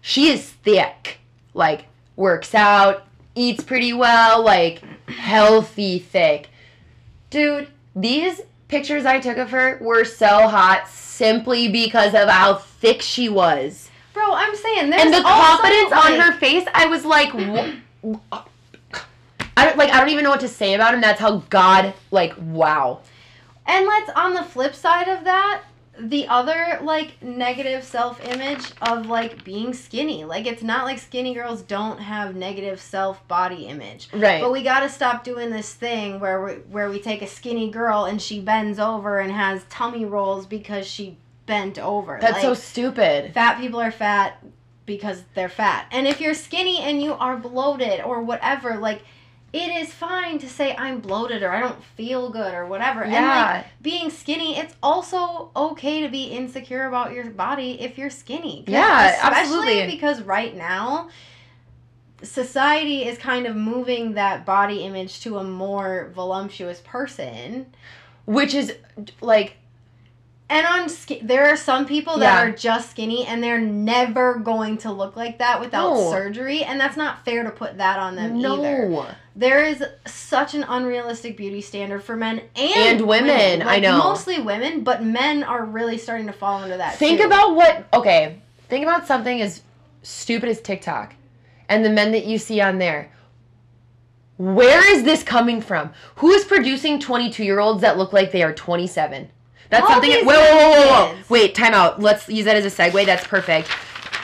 She 0.00 0.28
is 0.28 0.48
thick. 0.48 1.18
Like 1.52 1.84
works 2.16 2.54
out, 2.54 3.06
eats 3.34 3.62
pretty 3.62 3.92
well, 3.92 4.42
like 4.42 4.82
healthy 5.06 5.98
thick. 5.98 6.48
Dude, 7.28 7.68
these 7.94 8.40
pictures 8.68 9.04
I 9.04 9.20
took 9.20 9.36
of 9.36 9.50
her 9.50 9.78
were 9.82 10.04
so 10.04 10.48
hot 10.48 10.88
simply 10.88 11.68
because 11.68 12.14
of 12.14 12.28
how 12.28 12.54
thick 12.54 13.02
she 13.02 13.28
was 13.28 13.85
Bro, 14.16 14.32
I'm 14.32 14.56
saying 14.56 14.88
there's 14.88 15.02
and 15.02 15.12
the 15.12 15.20
confidence 15.20 15.92
on 15.92 16.18
her 16.18 16.32
face, 16.38 16.64
I 16.72 16.86
was 16.86 17.04
like, 17.04 17.34
I 17.34 17.74
don't 19.64 19.76
like. 19.76 19.90
I 19.90 20.00
don't 20.00 20.08
even 20.08 20.24
know 20.24 20.30
what 20.30 20.40
to 20.40 20.48
say 20.48 20.72
about 20.72 20.94
him. 20.94 21.02
That's 21.02 21.20
how 21.20 21.42
God, 21.50 21.92
like, 22.10 22.32
wow. 22.38 23.02
And 23.66 23.86
let's 23.86 24.08
on 24.16 24.32
the 24.32 24.42
flip 24.42 24.74
side 24.74 25.08
of 25.08 25.24
that, 25.24 25.64
the 26.00 26.26
other 26.28 26.78
like 26.82 27.22
negative 27.22 27.84
self-image 27.84 28.72
of 28.80 29.06
like 29.06 29.44
being 29.44 29.74
skinny. 29.74 30.24
Like 30.24 30.46
it's 30.46 30.62
not 30.62 30.86
like 30.86 30.98
skinny 30.98 31.34
girls 31.34 31.60
don't 31.60 31.98
have 31.98 32.34
negative 32.34 32.80
self-body 32.80 33.66
image. 33.66 34.08
Right. 34.14 34.40
But 34.40 34.50
we 34.50 34.62
got 34.62 34.80
to 34.80 34.88
stop 34.88 35.24
doing 35.24 35.50
this 35.50 35.74
thing 35.74 36.20
where 36.20 36.42
we 36.42 36.52
where 36.70 36.88
we 36.88 37.00
take 37.00 37.20
a 37.20 37.26
skinny 37.26 37.70
girl 37.70 38.06
and 38.06 38.20
she 38.22 38.40
bends 38.40 38.78
over 38.78 39.18
and 39.18 39.30
has 39.30 39.64
tummy 39.68 40.06
rolls 40.06 40.46
because 40.46 40.86
she 40.86 41.18
bent 41.46 41.78
over. 41.78 42.18
That's 42.20 42.40
so 42.42 42.54
stupid. 42.54 43.32
fat 43.32 43.60
people 43.60 43.80
are 43.80 43.90
fat 43.92 44.44
because 44.84 45.24
they're 45.34 45.48
fat. 45.48 45.86
And 45.90 46.06
if 46.06 46.20
you're 46.20 46.34
skinny 46.34 46.80
and 46.80 47.02
you 47.02 47.14
are 47.14 47.36
bloated 47.36 48.00
or 48.00 48.22
whatever, 48.22 48.76
like 48.76 49.02
it 49.52 49.74
is 49.76 49.92
fine 49.92 50.38
to 50.40 50.48
say 50.48 50.74
I'm 50.76 51.00
bloated 51.00 51.42
or 51.42 51.50
I 51.50 51.60
don't 51.60 51.82
feel 51.82 52.30
good 52.30 52.52
or 52.52 52.66
whatever. 52.66 53.02
And 53.04 53.12
like 53.14 53.22
Yeah. 53.22 53.64
being 53.80 54.10
skinny, 54.10 54.58
it's 54.58 54.74
also 54.82 55.50
okay 55.56 56.02
to 56.02 56.08
be 56.08 56.24
insecure 56.24 56.86
about 56.86 57.12
your 57.12 57.30
body 57.30 57.80
if 57.80 57.96
you're 57.96 58.10
skinny. 58.10 58.64
Yeah, 58.66 59.16
absolutely. 59.22 59.86
because 59.86 60.22
right 60.22 60.54
now 60.56 61.08
society 62.22 63.04
is 63.04 63.18
kind 63.18 63.46
of 63.46 63.56
moving 63.56 64.14
that 64.14 64.44
body 64.46 64.78
image 64.82 65.20
to 65.20 65.38
a 65.38 65.44
more 65.44 66.10
voluptuous 66.14 66.80
person. 66.80 67.66
Which 68.24 68.54
is 68.54 68.74
like, 69.20 69.56
And 70.48 70.64
on 70.64 70.88
ski- 70.88 71.20
there 71.24 71.48
are 71.48 71.56
some 71.56 71.86
people 71.86 72.18
that 72.18 72.34
Yeah. 72.42 72.48
are 72.48 72.52
just 72.52 72.90
skinny 72.90 73.26
and 73.26 73.42
they're 73.42 73.60
never 73.60 74.34
going 74.36 74.78
to 74.78 74.92
look 74.92 75.16
like 75.16 75.38
that 75.38 75.60
without 75.60 75.94
No. 75.94 76.10
surgery 76.12 76.62
and 76.62 76.78
that's 76.80 76.96
not 76.96 77.24
fair 77.24 77.42
to 77.42 77.50
put 77.50 77.78
that 77.78 77.98
on 77.98 78.14
them 78.14 78.40
no. 78.40 78.60
either. 78.64 79.16
There 79.34 79.64
is 79.64 79.82
such 80.06 80.54
an 80.54 80.64
unrealistic 80.68 81.36
beauty 81.36 81.60
standard 81.60 82.04
for 82.04 82.14
men 82.16 82.42
and, 82.54 82.98
And 82.98 83.08
women, 83.08 83.62
I 83.62 83.64
Like, 83.64 83.82
know. 83.82 83.98
Mostly 83.98 84.38
women, 84.40 84.82
but 84.84 85.02
men 85.02 85.42
are 85.42 85.64
really 85.64 85.98
starting 85.98 86.26
to 86.28 86.32
fall 86.32 86.62
into 86.62 86.76
that. 86.76 86.94
Think 86.96 87.20
too. 87.20 87.26
about 87.26 87.56
what. 87.56 87.84
Okay. 87.92 88.38
Think 88.68 88.84
about 88.84 89.06
something 89.06 89.42
as 89.42 89.62
stupid 90.02 90.48
as 90.48 90.60
TikTok, 90.60 91.14
and 91.68 91.84
the 91.84 91.90
men 91.90 92.12
that 92.12 92.24
you 92.24 92.38
see 92.38 92.60
on 92.60 92.78
there. 92.78 93.10
Where 94.38 94.94
is 94.94 95.02
this 95.02 95.22
coming 95.22 95.60
from? 95.60 95.92
Who 96.16 96.30
is 96.30 96.44
producing 96.44 96.98
22 97.00 97.42
year 97.44 97.58
olds 97.58 97.80
that 97.80 97.96
look 97.98 98.12
like 98.12 98.32
they 98.32 98.42
are 98.42 98.52
27? 98.52 99.30
That's 99.70 99.82
All 99.84 99.90
something. 100.00 100.24
whoa, 100.24 100.32
whoa, 100.34 100.70
whoa, 100.70 100.88
whoa! 101.14 101.18
Wait, 101.28 101.54
time 101.54 101.74
out. 101.74 102.00
Let's 102.00 102.28
use 102.28 102.44
that 102.44 102.56
as 102.56 102.64
a 102.64 102.70
segue. 102.70 103.04
That's 103.06 103.26
perfect. 103.26 103.68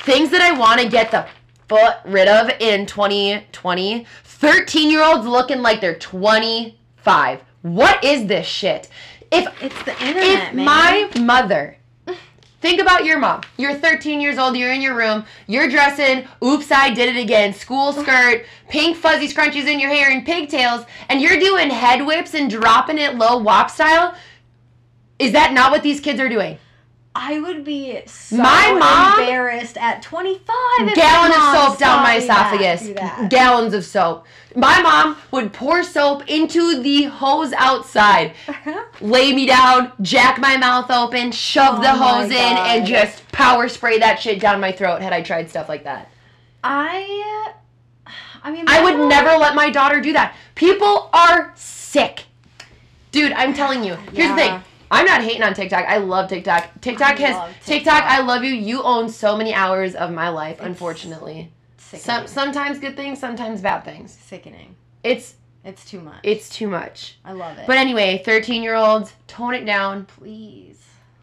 Things 0.04 0.30
that 0.30 0.40
I 0.40 0.56
want 0.58 0.80
to 0.80 0.88
get 0.88 1.10
the 1.10 1.26
foot 1.68 1.96
rid 2.04 2.28
of 2.28 2.50
in 2.60 2.86
2020. 2.86 4.06
13 4.24 4.90
year 4.90 5.04
olds 5.04 5.26
looking 5.26 5.62
like 5.62 5.80
they're 5.80 5.98
25. 5.98 7.40
What 7.62 8.02
is 8.02 8.26
this 8.26 8.46
shit? 8.46 8.88
If 9.30 9.46
It's 9.62 9.82
the 9.84 9.92
internet, 10.04 10.48
if 10.50 10.54
man. 10.54 10.64
my 10.64 11.10
mother 11.20 11.76
think 12.60 12.80
about 12.80 13.04
your 13.04 13.18
mom 13.18 13.40
you're 13.56 13.74
13 13.74 14.20
years 14.20 14.38
old 14.38 14.56
you're 14.56 14.70
in 14.72 14.80
your 14.80 14.94
room 14.94 15.24
you're 15.48 15.68
dressing 15.68 16.24
oops 16.44 16.70
i 16.70 16.88
did 16.94 17.08
it 17.16 17.20
again 17.20 17.52
school 17.52 17.92
skirt 17.92 18.44
pink 18.68 18.96
fuzzy 18.96 19.26
scrunchies 19.26 19.66
in 19.66 19.80
your 19.80 19.90
hair 19.90 20.12
and 20.12 20.24
pigtails 20.24 20.84
and 21.08 21.20
you're 21.20 21.40
doing 21.40 21.68
head 21.70 22.06
whips 22.06 22.34
and 22.34 22.48
dropping 22.48 22.98
it 22.98 23.16
low 23.16 23.36
wop 23.36 23.68
style 23.68 24.14
is 25.22 25.32
that 25.32 25.52
not 25.52 25.70
what 25.70 25.82
these 25.82 26.00
kids 26.00 26.20
are 26.20 26.28
doing 26.28 26.58
I 27.14 27.40
would 27.40 27.62
be 27.62 28.00
so 28.06 28.36
My 28.38 28.72
mom- 28.72 29.20
embarrassed 29.20 29.76
at 29.76 30.00
25. 30.00 30.48
if 30.88 30.94
gallon 30.94 31.30
of 31.30 31.36
soap 31.54 31.78
down 31.78 32.02
my 32.02 32.18
that- 32.18 32.22
esophagus 32.54 32.88
that. 32.96 33.28
gallons 33.30 33.74
of 33.74 33.84
soap 33.84 34.24
my 34.56 34.80
mom 34.80 35.16
would 35.30 35.52
pour 35.52 35.82
soap 35.82 36.26
into 36.28 36.82
the 36.82 37.04
hose 37.04 37.52
outside 37.54 38.32
lay 39.02 39.32
me 39.34 39.46
down, 39.46 39.92
jack 40.02 40.38
my 40.40 40.56
mouth 40.56 40.90
open, 40.90 41.32
shove 41.32 41.78
Oh 41.78 41.82
the 41.82 41.90
hose 41.90 42.30
in, 42.30 42.34
and 42.34 42.86
just 42.86 43.26
power 43.32 43.68
spray 43.68 43.98
that 43.98 44.18
shit 44.20 44.40
down 44.40 44.60
my 44.60 44.72
throat 44.72 45.00
had 45.02 45.12
I 45.12 45.20
tried 45.22 45.48
stuff 45.50 45.68
like 45.70 45.84
that. 45.84 46.10
I, 46.64 47.52
I 48.42 48.50
mean, 48.50 48.64
I 48.68 48.82
would 48.84 48.96
mom- 48.98 49.08
never 49.08 49.36
let 49.38 49.54
my 49.54 49.70
daughter 49.70 50.00
do 50.00 50.12
that. 50.12 50.34
People 50.54 51.08
are 51.12 51.52
sick. 51.56 52.24
Dude, 53.10 53.32
I'm 53.32 53.52
telling 53.54 53.84
you. 53.84 53.94
Here's 54.12 54.30
the 54.30 54.36
thing. 54.36 54.62
I'm 54.92 55.06
not 55.06 55.22
hating 55.22 55.42
on 55.42 55.54
TikTok. 55.54 55.86
I 55.86 55.96
love 55.98 56.28
TikTok. 56.28 56.68
TikTok 56.80 57.18
I 57.18 57.20
has 57.22 57.36
love 57.36 57.48
TikTok. 57.64 57.64
TikTok. 57.66 58.02
I 58.04 58.20
love 58.20 58.44
you. 58.44 58.52
You 58.52 58.82
own 58.82 59.08
so 59.08 59.36
many 59.36 59.52
hours 59.54 59.94
of 59.94 60.12
my 60.12 60.28
life, 60.28 60.58
It's 60.58 60.66
unfortunately. 60.66 61.50
Sickening. 61.78 62.04
Some 62.04 62.26
sometimes 62.26 62.78
good 62.78 62.94
things, 62.96 63.18
sometimes 63.18 63.60
bad 63.60 63.84
things. 63.84 64.12
Sickening. 64.12 64.76
It's 65.02 65.34
It's 65.64 65.84
too 65.84 66.00
much. 66.00 66.20
it's 66.22 66.48
too 66.48 66.68
much. 66.68 67.18
I 67.24 67.32
love 67.32 67.58
it. 67.58 67.66
But 67.66 67.78
anyway, 67.78 68.22
13 68.24 68.62
year 68.62 68.74
olds, 68.76 69.12
tone 69.26 69.54
it 69.54 69.64
down. 69.64 70.04
please. 70.04 70.71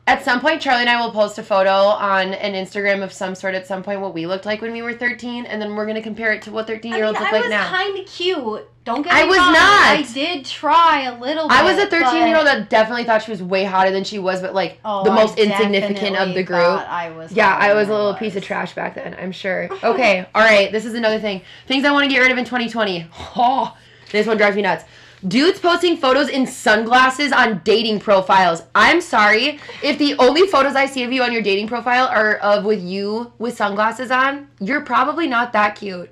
At 0.09 0.23
some 0.25 0.39
point, 0.41 0.59
Charlie 0.59 0.81
and 0.81 0.89
I 0.89 0.99
will 0.99 1.11
post 1.11 1.37
a 1.37 1.43
photo 1.43 1.69
on 1.71 2.33
an 2.33 2.53
Instagram 2.53 3.03
of 3.03 3.13
some 3.13 3.35
sort 3.35 3.53
at 3.53 3.67
some 3.67 3.83
point 3.83 4.01
what 4.01 4.13
we 4.15 4.25
looked 4.25 4.43
like 4.45 4.59
when 4.59 4.71
we 4.71 4.81
were 4.81 4.93
13, 4.93 5.45
and 5.45 5.61
then 5.61 5.75
we're 5.75 5.85
going 5.85 5.97
to 5.97 6.01
compare 6.01 6.31
it 6.33 6.41
to 6.43 6.51
what 6.51 6.65
13 6.65 6.93
I 6.93 6.95
year 6.97 7.05
mean, 7.05 7.15
olds 7.15 7.19
look 7.19 7.29
I 7.29 7.31
like 7.33 7.41
was 7.43 7.49
now. 7.51 7.67
kind 7.69 7.99
of 7.99 8.05
cute. 8.07 8.67
Don't 8.85 9.03
get 9.03 9.13
I 9.13 9.21
me 9.23 9.29
was 9.29 9.37
wrong. 9.37 9.53
not. 9.53 9.97
I 9.99 10.05
did 10.11 10.45
try 10.45 11.01
a 11.03 11.19
little 11.19 11.47
bit. 11.47 11.57
I 11.57 11.63
was 11.63 11.77
a 11.77 11.85
13 11.87 12.27
year 12.27 12.37
old 12.37 12.47
that 12.47 12.71
definitely 12.71 13.03
thought 13.03 13.21
she 13.21 13.29
was 13.29 13.43
way 13.43 13.63
hotter 13.63 13.91
than 13.91 14.03
she 14.03 14.17
was, 14.17 14.41
but 14.41 14.55
like 14.55 14.79
Oh, 14.83 15.03
the 15.03 15.11
I 15.11 15.15
most 15.15 15.37
insignificant 15.37 16.15
of 16.15 16.33
the 16.33 16.41
group. 16.41 16.57
I 16.59 17.11
was. 17.11 17.31
Yeah, 17.31 17.55
I 17.55 17.75
was 17.75 17.87
a 17.87 17.91
little 17.91 18.07
was. 18.13 18.17
piece 18.19 18.35
of 18.35 18.43
trash 18.43 18.73
back 18.73 18.95
then, 18.95 19.15
I'm 19.19 19.31
sure. 19.31 19.69
Okay, 19.83 20.25
all 20.33 20.41
right, 20.41 20.71
this 20.71 20.85
is 20.85 20.95
another 20.95 21.19
thing. 21.19 21.41
Things 21.67 21.85
I 21.85 21.91
want 21.91 22.05
to 22.05 22.09
get 22.09 22.19
rid 22.19 22.31
of 22.31 22.37
in 22.39 22.45
2020. 22.45 23.05
Oh, 23.35 23.77
this 24.11 24.25
one 24.25 24.37
drives 24.37 24.55
me 24.55 24.63
nuts. 24.63 24.85
Dudes 25.27 25.59
posting 25.59 25.97
photos 25.97 26.29
in 26.29 26.47
sunglasses 26.47 27.33
on 27.33 27.59
dating 27.65 27.99
profiles. 27.99 28.63
I'm 28.73 29.01
sorry. 29.01 29.59
If 29.83 29.97
the 29.97 30.15
only 30.17 30.47
photos 30.47 30.75
I 30.75 30.85
see 30.85 31.03
of 31.03 31.11
you 31.11 31.23
on 31.23 31.33
your 31.33 31.41
dating 31.41 31.67
profile 31.67 32.07
are 32.07 32.35
of 32.37 32.63
with 32.63 32.81
you 32.81 33.33
with 33.37 33.57
sunglasses 33.57 34.11
on, 34.11 34.47
you're 34.61 34.81
probably 34.81 35.27
not 35.27 35.51
that 35.53 35.75
cute. 35.75 36.09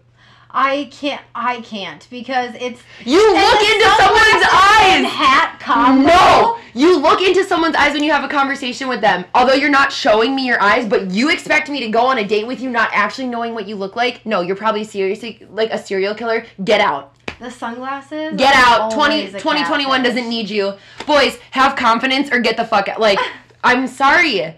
I 0.51 0.89
can't. 0.91 1.21
I 1.35 1.61
can't 1.61 2.05
because 2.09 2.53
it's 2.55 2.81
You 3.05 3.19
look 3.33 3.61
into 3.61 3.89
someone's 3.97 4.45
eyes. 4.51 5.05
hat 5.05 5.57
combo. 5.59 6.07
No, 6.07 6.57
you 6.73 6.97
look 6.97 7.21
into 7.21 7.43
someone's 7.45 7.75
eyes 7.75 7.93
when 7.93 8.03
you 8.03 8.11
have 8.11 8.23
a 8.23 8.27
conversation 8.29 8.87
with 8.89 8.99
them. 8.99 9.23
Although 9.35 9.53
you're 9.53 9.69
not 9.69 9.91
showing 9.91 10.35
me 10.35 10.45
your 10.45 10.61
eyes, 10.61 10.85
but 10.87 11.11
you 11.11 11.29
expect 11.29 11.69
me 11.69 11.79
to 11.81 11.89
go 11.89 12.07
on 12.07 12.17
a 12.17 12.27
date 12.27 12.47
with 12.47 12.59
you 12.59 12.69
not 12.69 12.89
actually 12.91 13.27
knowing 13.27 13.53
what 13.53 13.67
you 13.67 13.75
look 13.75 13.95
like. 13.95 14.25
No, 14.25 14.41
you're 14.41 14.55
probably 14.55 14.83
seriously 14.83 15.45
like 15.51 15.69
a 15.71 15.77
serial 15.77 16.15
killer. 16.15 16.45
Get 16.63 16.81
out. 16.81 17.13
The 17.39 17.51
sunglasses. 17.51 18.33
Get 18.35 18.55
out. 18.55 18.91
20, 18.91 19.27
2021 19.27 20.03
doesn't 20.03 20.29
need 20.29 20.49
you. 20.49 20.73
Boys, 21.05 21.37
have 21.51 21.75
confidence 21.75 22.31
or 22.31 22.39
get 22.39 22.57
the 22.57 22.65
fuck 22.65 22.87
out. 22.87 22.99
Like, 22.99 23.19
I'm 23.63 23.87
sorry. 23.87 24.55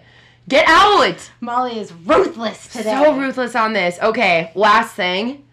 Get 0.48 0.66
out. 0.66 1.30
Molly 1.40 1.78
is 1.78 1.92
ruthless 1.92 2.68
today. 2.68 2.90
So 2.92 3.16
ruthless 3.16 3.54
on 3.54 3.72
this. 3.72 3.98
Okay, 4.00 4.50
last 4.54 4.94
thing. 4.94 5.44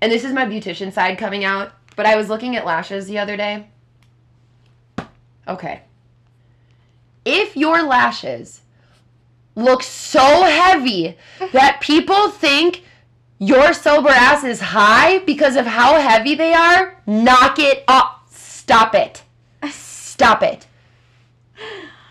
And 0.00 0.10
this 0.10 0.24
is 0.24 0.32
my 0.32 0.46
beautician 0.46 0.92
side 0.92 1.18
coming 1.18 1.44
out, 1.44 1.72
but 1.94 2.06
I 2.06 2.16
was 2.16 2.28
looking 2.28 2.56
at 2.56 2.64
lashes 2.64 3.06
the 3.06 3.18
other 3.18 3.36
day. 3.36 3.68
Okay. 5.46 5.82
If 7.24 7.56
your 7.56 7.82
lashes 7.82 8.62
look 9.54 9.82
so 9.82 10.44
heavy 10.44 11.16
that 11.52 11.80
people 11.80 12.30
think 12.30 12.82
your 13.40 13.72
sober 13.72 14.10
ass 14.10 14.44
is 14.44 14.60
high 14.60 15.18
because 15.20 15.56
of 15.56 15.66
how 15.66 15.98
heavy 15.98 16.34
they 16.34 16.52
are, 16.52 17.02
knock 17.06 17.58
it 17.58 17.82
off. 17.88 18.30
Stop 18.30 18.94
it. 18.94 19.22
Stop 19.70 20.42
it. 20.42 20.66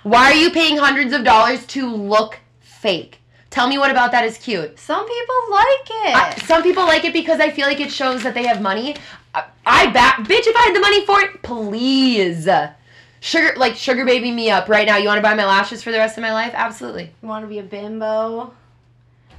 Why 0.04 0.32
are 0.32 0.34
you 0.34 0.50
paying 0.50 0.78
hundreds 0.78 1.14
of 1.14 1.24
dollars 1.24 1.66
to 1.68 1.88
look 1.88 2.40
fake? 2.60 3.20
Tell 3.52 3.68
me 3.68 3.78
what 3.78 3.92
about 3.92 4.12
that 4.12 4.26
is 4.26 4.38
cute. 4.38 4.80
Some 4.80 5.08
people 5.08 5.36
like 5.52 5.90
it. 5.90 6.16
I, 6.16 6.36
some 6.46 6.64
people 6.64 6.84
like 6.84 7.06
it 7.06 7.14
because 7.14 7.40
I 7.40 7.52
feel 7.52 7.68
like 7.68 7.80
it 7.80 7.92
shows 7.92 8.24
that 8.24 8.34
they 8.34 8.46
have 8.48 8.62
money. 8.62 8.96
I, 9.36 9.46
I 9.66 9.92
back, 9.92 10.20
bitch. 10.20 10.48
If 10.48 10.56
I 10.56 10.62
had 10.62 10.76
the 10.76 10.80
money 10.80 11.06
for 11.06 11.20
it, 11.22 11.44
please, 11.44 12.48
sugar 13.20 13.54
like 13.56 13.76
sugar 13.76 14.06
baby 14.06 14.32
me 14.32 14.50
up 14.50 14.68
right 14.68 14.88
now. 14.88 14.98
You 14.98 15.08
want 15.08 15.20
to 15.20 15.24
buy 15.24 15.36
my 15.36 15.46
lashes 15.46 15.84
for 15.84 15.92
the 15.92 16.00
rest 16.00 16.18
of 16.18 16.24
my 16.24 16.34
life? 16.34 16.54
Absolutely. 16.56 17.12
you 17.22 17.28
want 17.28 17.44
to 17.44 17.50
be 17.50 17.60
a 17.60 17.64
bimbo? 17.64 18.54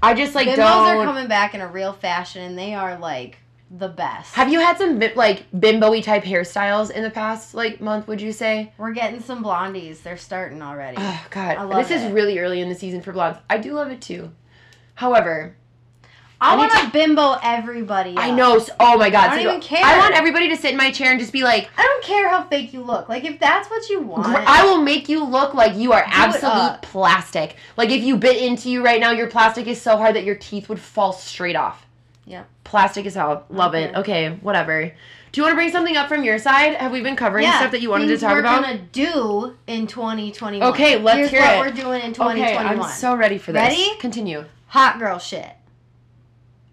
I 0.03 0.15
just 0.15 0.35
like 0.35 0.49
Bimbos 0.49 0.57
don't. 0.57 0.97
are 0.97 1.05
coming 1.05 1.29
back 1.29 1.55
in 1.55 1.61
a 1.61 1.67
real 1.67 1.93
fashion, 1.93 2.43
and 2.43 2.59
they 2.59 2.75
are 2.75 2.99
like 2.99 3.39
the 3.71 3.89
best. 3.89 4.35
have 4.35 4.51
you 4.51 4.59
had 4.59 4.79
some 4.79 5.01
like 5.15 5.47
bimbo-y 5.59 6.01
type 6.01 6.25
hairstyles 6.25 6.91
in 6.91 7.03
the 7.03 7.11
past 7.11 7.55
like 7.55 7.81
month? 7.81 8.09
Would 8.09 8.21
you 8.21 8.33
say? 8.33 8.73
We're 8.79 8.93
getting 8.93 9.21
some 9.21 9.45
blondies. 9.45 10.03
They're 10.03 10.17
starting 10.17 10.63
already. 10.63 10.97
Oh 10.99 11.27
God, 11.31 11.71
this 11.79 11.91
is 11.91 12.11
really 12.13 12.39
early 12.39 12.61
in 12.61 12.69
the 12.69 12.75
season 12.75 13.01
for 13.01 13.13
blondes. 13.13 13.39
I 13.49 13.59
do 13.59 13.75
love 13.75 13.91
it 13.91 14.01
too. 14.01 14.33
However, 14.95 15.57
I, 16.43 16.55
I 16.55 16.57
want 16.57 16.73
to 16.73 16.91
bimbo 16.91 17.37
everybody. 17.43 18.15
I 18.17 18.31
know. 18.31 18.57
s- 18.57 18.71
Oh 18.81 18.97
my 18.97 19.11
God, 19.11 19.29
I 19.31 19.35
don't 19.37 19.45
so 19.45 19.49
even 19.51 19.61
care. 19.61 19.85
I 19.85 19.99
want 19.99 20.15
everybody 20.15 20.49
to 20.49 20.57
sit 20.57 20.71
in 20.71 20.77
my 20.79 20.91
chair 20.91 21.11
and 21.11 21.21
just 21.21 21.33
be 21.33 21.43
like, 21.43 21.69
I 21.77 21.83
don't 21.83 22.03
care 22.03 22.29
how 22.31 22.45
fake 22.45 22.73
you 22.73 22.83
look. 22.83 23.09
Like 23.09 23.25
if 23.25 23.39
that's 23.39 23.69
what 23.69 23.89
you 23.91 24.01
want. 24.01 24.27
I 24.37 24.65
will 24.65 24.81
make 24.81 25.09
you 25.09 25.23
look 25.25 25.53
like 25.55 25.77
you 25.77 25.93
are 25.93 26.03
absolute 26.07 26.81
plastic. 26.83 27.57
Like 27.77 27.91
if 27.91 28.03
you 28.03 28.17
bit 28.17 28.43
into 28.43 28.71
you 28.71 28.83
right 28.85 29.01
now, 29.01 29.11
your 29.11 29.27
plastic 29.29 29.67
is 29.67 29.81
so 29.81 29.97
hard 29.97 30.17
that 30.17 30.25
your 30.25 30.35
teeth 30.37 30.69
would 30.69 30.81
fall 30.81 31.13
straight 31.13 31.57
off. 31.57 31.85
Yeah. 32.25 32.45
Plastic 32.65 33.05
is 33.07 33.15
hell. 33.15 33.45
Love 33.51 33.75
it. 33.75 33.91
Okay. 33.97 34.29
Okay, 34.29 34.39
whatever. 34.41 34.93
Do 35.33 35.41
you 35.41 35.45
want 35.45 35.53
to 35.53 35.57
bring 35.57 35.71
something 35.71 35.97
up 35.97 36.09
from 36.09 36.25
your 36.25 36.39
side? 36.39 36.75
Have 36.77 36.91
we 36.91 37.03
been 37.03 37.17
covering 37.17 37.45
yeah, 37.45 37.59
stuff 37.59 37.71
that 37.73 37.81
you 37.83 37.91
wanted 37.91 38.09
to 38.09 38.19
talk 38.19 38.33
we're 38.33 38.41
about? 38.41 38.63
gonna 38.63 38.79
do 38.93 39.57
in 39.69 39.87
2021. 39.87 40.69
Okay, 40.73 40.97
let's 40.99 41.17
Here's 41.19 41.31
hear 41.31 41.41
what 41.43 41.55
it. 41.55 41.59
we're 41.61 41.83
doing 41.83 42.01
in 42.03 42.11
Okay, 42.11 42.15
2021. 42.55 42.81
I'm 42.81 42.91
so 42.93 43.15
ready 43.15 43.39
for 43.39 43.53
this. 43.53 43.61
Ready? 43.61 43.97
Continue. 43.99 44.45
Hot 44.69 44.99
girl 44.99 45.19
shit. 45.19 45.49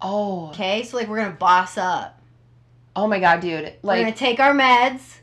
Oh. 0.00 0.50
Okay, 0.50 0.82
so 0.84 0.96
like 0.96 1.08
we're 1.08 1.18
gonna 1.18 1.30
boss 1.32 1.76
up. 1.78 2.20
Oh 2.94 3.06
my 3.06 3.18
god, 3.20 3.40
dude. 3.40 3.74
Like 3.82 3.98
we're 3.98 4.04
gonna 4.04 4.12
take 4.16 4.40
our 4.40 4.54
meds. 4.54 5.18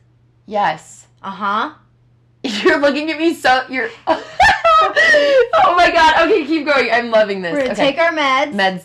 yes. 0.45 1.07
Uh 1.23 1.31
huh. 1.31 1.73
You're 2.43 2.79
looking 2.79 3.09
at 3.09 3.17
me 3.17 3.33
so 3.33 3.65
you're 3.69 3.89
Oh 4.07 5.73
my 5.75 5.89
god. 5.91 6.27
Okay, 6.27 6.45
keep 6.45 6.65
going. 6.65 6.89
I'm 6.91 7.09
loving 7.09 7.41
this. 7.41 7.53
We're 7.53 7.59
gonna 7.61 7.71
okay. 7.73 7.91
take 7.91 7.97
our 7.99 8.11
meds, 8.11 8.53
meds. 8.53 8.83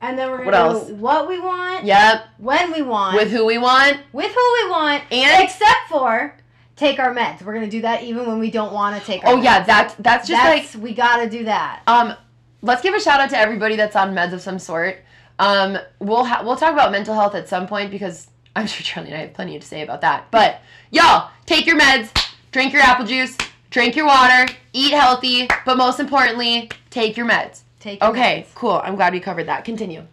and 0.00 0.18
then 0.18 0.30
we're 0.30 0.38
gonna 0.38 0.46
what 0.46 0.54
else? 0.54 0.88
do 0.88 0.94
what 0.96 1.28
we 1.28 1.40
want, 1.40 1.84
Yep. 1.86 2.24
when 2.38 2.72
we 2.72 2.82
want, 2.82 3.16
With 3.16 3.30
who 3.30 3.46
we 3.46 3.56
want. 3.58 3.98
with 4.12 4.32
who 4.32 4.52
we 4.64 4.70
want, 4.70 5.02
And- 5.10 5.42
except 5.44 5.88
for 5.88 6.36
take 6.76 6.98
our 6.98 7.14
meds. 7.14 7.42
We're 7.42 7.54
gonna 7.54 7.68
do 7.70 7.82
that 7.82 8.02
even 8.02 8.26
when 8.26 8.38
we 8.38 8.50
don't 8.50 8.72
want 8.72 9.00
to 9.00 9.06
take. 9.06 9.24
our 9.24 9.32
Oh 9.34 9.36
yeah, 9.40 9.62
meds. 9.62 9.66
that 9.66 9.94
that's 10.00 10.28
just 10.28 10.44
like 10.76 10.82
we 10.82 10.92
gotta 10.94 11.30
do 11.30 11.44
that. 11.44 11.82
Um, 11.86 12.14
let's 12.62 12.82
give 12.82 12.94
a 12.94 13.00
shout 13.00 13.20
out 13.20 13.30
to 13.30 13.38
everybody 13.38 13.76
that's 13.76 13.96
on 13.96 14.14
meds 14.14 14.32
of 14.32 14.40
some 14.40 14.58
sort. 14.58 14.98
Um, 15.38 15.78
we'll 15.98 16.24
ha- 16.24 16.42
we'll 16.44 16.56
talk 16.56 16.72
about 16.72 16.92
mental 16.92 17.14
health 17.14 17.34
at 17.34 17.48
some 17.48 17.66
point 17.66 17.90
because 17.90 18.28
I'm 18.56 18.66
sure 18.66 18.82
Charlie 18.84 19.10
and 19.10 19.16
I 19.18 19.20
have 19.22 19.34
plenty 19.34 19.58
to 19.58 19.66
say 19.66 19.82
about 19.82 20.00
that. 20.02 20.30
But 20.30 20.60
y'all, 20.90 21.30
take 21.46 21.66
your 21.66 21.78
meds, 21.78 22.10
drink 22.52 22.72
your 22.72 22.82
apple 22.82 23.06
juice, 23.06 23.36
drink 23.70 23.96
your 23.96 24.06
water, 24.06 24.52
eat 24.72 24.92
healthy, 24.92 25.48
but 25.66 25.76
most 25.76 26.00
importantly, 26.00 26.70
take 26.90 27.16
your 27.16 27.26
meds. 27.26 27.60
Take. 27.80 28.00
Your 28.00 28.10
Okay, 28.10 28.46
meds. 28.48 28.54
cool. 28.54 28.80
I'm 28.84 28.94
glad 28.94 29.12
we 29.12 29.20
covered 29.20 29.46
that. 29.48 29.64
Continue. 29.64 30.04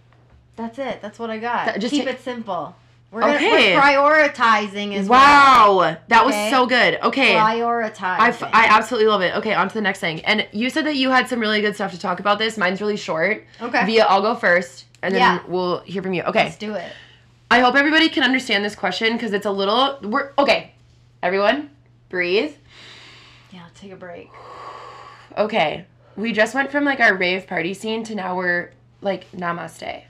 That's 0.55 0.79
it. 0.79 1.01
That's 1.01 1.19
what 1.19 1.29
I 1.29 1.37
got. 1.37 1.65
Th- 1.65 1.79
just 1.79 1.93
Keep 1.93 2.05
ta- 2.05 2.09
it 2.11 2.21
simple. 2.21 2.75
We're, 3.11 3.21
gonna, 3.21 3.33
Okay. 3.35 3.75
we're 3.75 3.81
prioritizing 3.81 4.95
as 4.95 5.09
well. 5.09 5.77
Wow, 5.79 5.97
that 6.09 6.25
was 6.25 6.35
Okay. 6.35 6.51
so 6.51 6.65
good. 6.67 6.99
Okay. 7.01 7.33
Prioritizing. 7.33 8.19
I, 8.19 8.27
f- 8.29 8.43
I 8.43 8.65
absolutely 8.67 9.07
love 9.09 9.21
it. 9.21 9.35
Okay, 9.37 9.53
on 9.55 9.67
to 9.67 9.73
the 9.73 9.81
next 9.81 9.99
thing. 9.99 10.23
And 10.25 10.47
you 10.51 10.69
said 10.69 10.85
that 10.85 10.95
you 10.95 11.09
had 11.09 11.27
some 11.27 11.39
really 11.39 11.59
good 11.61 11.73
stuff 11.73 11.91
to 11.91 11.99
talk 11.99 12.19
about 12.19 12.37
this. 12.37 12.55
Mine's 12.57 12.81
really 12.81 12.97
short. 12.97 13.45
okay. 13.61 13.85
Via, 13.87 14.05
I'll 14.05 14.21
go 14.21 14.35
first, 14.35 14.85
and 15.01 15.13
then 15.15 15.21
Yeah. 15.21 15.39
we'll 15.47 15.79
hear 15.81 16.03
from 16.03 16.13
you. 16.13 16.21
Okay. 16.23 16.43
Let's 16.45 16.57
do 16.57 16.75
it. 16.75 16.91
I 17.49 17.61
hope 17.61 17.73
everybody 17.75 18.09
can 18.09 18.21
understand 18.23 18.63
this 18.63 18.75
question 18.75 19.13
because 19.13 19.33
it's 19.33 19.47
a 19.47 19.51
little. 19.51 19.97
We're 20.03 20.31
okay. 20.37 20.73
Everyone, 21.23 21.71
breathe. 22.09 22.53
Yeah, 23.51 23.61
let's 23.63 23.79
take 23.79 23.91
a 23.91 23.95
break. 23.95 24.29
Okay. 25.37 25.85
We 26.15 26.33
just 26.33 26.53
went 26.53 26.69
from 26.71 26.83
like 26.83 26.99
our 26.99 27.15
rave 27.15 27.47
party 27.47 27.73
scene 27.73 28.03
to 28.05 28.15
now 28.15 28.35
we're 28.35 28.71
like 29.01 29.31
namaste. 29.31 30.03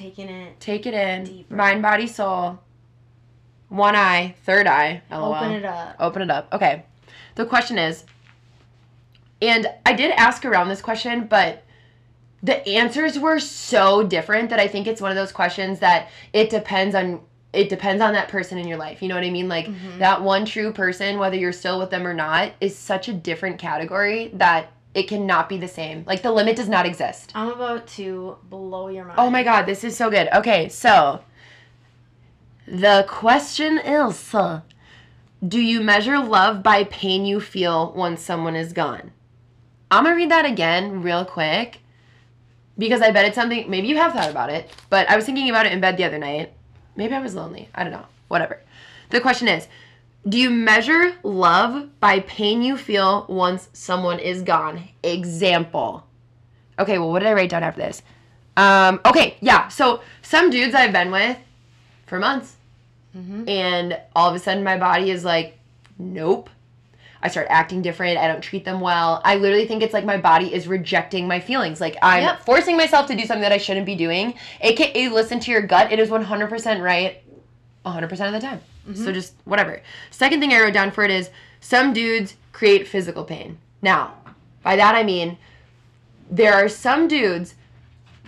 Taking 0.00 0.28
it. 0.30 0.58
Take 0.60 0.86
it 0.86 0.94
in. 0.94 1.24
Deeper. 1.24 1.54
Mind, 1.54 1.82
body, 1.82 2.06
soul. 2.06 2.58
One 3.68 3.94
eye, 3.94 4.34
third 4.44 4.66
eye. 4.66 5.02
LOL. 5.10 5.34
Open 5.34 5.52
it 5.52 5.64
up. 5.64 5.96
Open 6.00 6.22
it 6.22 6.30
up. 6.30 6.48
Okay. 6.54 6.84
The 7.34 7.44
question 7.44 7.78
is, 7.78 8.04
and 9.42 9.66
I 9.84 9.92
did 9.92 10.10
ask 10.12 10.44
around 10.44 10.68
this 10.68 10.80
question, 10.80 11.26
but 11.26 11.64
the 12.42 12.66
answers 12.66 13.18
were 13.18 13.38
so 13.38 14.02
different 14.02 14.48
that 14.50 14.58
I 14.58 14.66
think 14.68 14.86
it's 14.86 15.00
one 15.02 15.10
of 15.10 15.16
those 15.16 15.32
questions 15.32 15.80
that 15.80 16.08
it 16.32 16.48
depends 16.50 16.94
on 16.94 17.20
it 17.52 17.68
depends 17.68 18.00
on 18.00 18.12
that 18.12 18.28
person 18.28 18.58
in 18.58 18.68
your 18.68 18.78
life. 18.78 19.02
You 19.02 19.08
know 19.08 19.16
what 19.16 19.24
I 19.24 19.30
mean? 19.30 19.48
Like 19.48 19.66
Mhm. 19.66 19.98
that 19.98 20.22
one 20.22 20.44
true 20.44 20.72
person, 20.72 21.18
whether 21.18 21.34
you're 21.36 21.52
still 21.52 21.80
with 21.80 21.90
them 21.90 22.06
or 22.06 22.14
not, 22.14 22.52
is 22.60 22.78
such 22.78 23.08
a 23.08 23.12
different 23.12 23.58
category 23.58 24.30
that 24.34 24.70
it 24.94 25.04
cannot 25.04 25.48
be 25.48 25.56
the 25.56 25.68
same. 25.68 26.04
Like 26.06 26.22
the 26.22 26.32
limit 26.32 26.56
does 26.56 26.68
not 26.68 26.86
exist. 26.86 27.32
I'm 27.34 27.50
about 27.50 27.86
to 27.88 28.36
blow 28.48 28.88
your 28.88 29.04
mind. 29.04 29.18
Oh 29.18 29.30
my 29.30 29.42
god, 29.42 29.66
this 29.66 29.84
is 29.84 29.96
so 29.96 30.10
good. 30.10 30.28
Okay, 30.34 30.68
so 30.68 31.22
the 32.66 33.04
question 33.08 33.78
is 33.78 34.34
Do 35.46 35.60
you 35.60 35.80
measure 35.80 36.18
love 36.18 36.62
by 36.62 36.84
pain 36.84 37.24
you 37.24 37.40
feel 37.40 37.92
when 37.92 38.16
someone 38.16 38.56
is 38.56 38.72
gone? 38.72 39.12
I'm 39.90 40.04
gonna 40.04 40.16
read 40.16 40.30
that 40.30 40.44
again 40.44 41.02
real 41.02 41.24
quick 41.24 41.80
because 42.78 43.02
I 43.02 43.10
bet 43.10 43.26
it's 43.26 43.34
something, 43.34 43.68
maybe 43.68 43.88
you 43.88 43.96
have 43.96 44.12
thought 44.12 44.30
about 44.30 44.50
it, 44.50 44.70
but 44.88 45.08
I 45.10 45.16
was 45.16 45.26
thinking 45.26 45.50
about 45.50 45.66
it 45.66 45.72
in 45.72 45.80
bed 45.80 45.96
the 45.96 46.04
other 46.04 46.18
night. 46.18 46.52
Maybe 46.96 47.14
I 47.14 47.20
was 47.20 47.34
lonely. 47.34 47.68
I 47.74 47.82
don't 47.82 47.92
know. 47.92 48.06
Whatever. 48.28 48.60
The 49.10 49.20
question 49.20 49.48
is 49.48 49.68
Do 50.28 50.38
you 50.38 50.50
measure 50.50 51.14
love 51.22 51.88
by 51.98 52.20
pain 52.20 52.62
you 52.62 52.76
feel 52.76 53.24
once 53.28 53.68
someone 53.72 54.18
is 54.18 54.42
gone? 54.42 54.88
Example. 55.02 56.06
Okay, 56.78 56.98
well, 56.98 57.10
what 57.10 57.20
did 57.20 57.28
I 57.28 57.32
write 57.32 57.50
down 57.50 57.62
after 57.62 57.80
this? 57.80 58.02
Um, 58.56 59.00
okay, 59.06 59.36
yeah. 59.40 59.68
So 59.68 60.02
some 60.22 60.50
dudes 60.50 60.74
I've 60.74 60.92
been 60.92 61.10
with 61.10 61.38
for 62.06 62.18
months, 62.18 62.56
Mhm. 63.16 63.48
and 63.48 63.98
all 64.14 64.28
of 64.28 64.34
a 64.34 64.38
sudden 64.38 64.62
my 64.62 64.76
body 64.76 65.10
is 65.10 65.24
like, 65.24 65.58
nope. 65.98 66.50
I 67.22 67.28
start 67.28 67.48
acting 67.50 67.82
different. 67.82 68.16
I 68.18 68.28
don't 68.28 68.40
treat 68.40 68.64
them 68.64 68.80
well. 68.80 69.20
I 69.24 69.36
literally 69.36 69.66
think 69.66 69.82
it's 69.82 69.92
like 69.92 70.06
my 70.06 70.16
body 70.16 70.54
is 70.54 70.66
rejecting 70.66 71.28
my 71.28 71.38
feelings. 71.38 71.78
Like 71.80 71.96
I'm 72.00 72.22
Yep. 72.22 72.44
forcing 72.46 72.76
myself 72.78 73.06
to 73.08 73.14
do 73.14 73.26
something 73.26 73.42
that 73.42 73.52
I 73.52 73.58
shouldn't 73.58 73.84
be 73.84 73.94
doing. 73.94 74.34
AKA 74.62 75.08
listen 75.08 75.38
to 75.40 75.50
your 75.50 75.60
gut. 75.60 75.92
It 75.92 75.98
is 75.98 76.08
100% 76.10 76.80
right 76.82 77.22
100% 77.84 78.34
of 78.34 78.40
the 78.40 78.46
time. 78.46 78.60
So 78.94 79.12
just 79.12 79.34
whatever. 79.44 79.82
Second 80.10 80.40
thing 80.40 80.52
I 80.52 80.60
wrote 80.60 80.74
down 80.74 80.90
for 80.90 81.04
it 81.04 81.10
is 81.10 81.30
some 81.60 81.92
dudes 81.92 82.34
create 82.52 82.88
physical 82.88 83.24
pain. 83.24 83.58
Now, 83.82 84.14
by 84.62 84.76
that 84.76 84.94
I 84.94 85.02
mean 85.02 85.38
there 86.30 86.54
are 86.54 86.68
some 86.68 87.08
dudes 87.08 87.54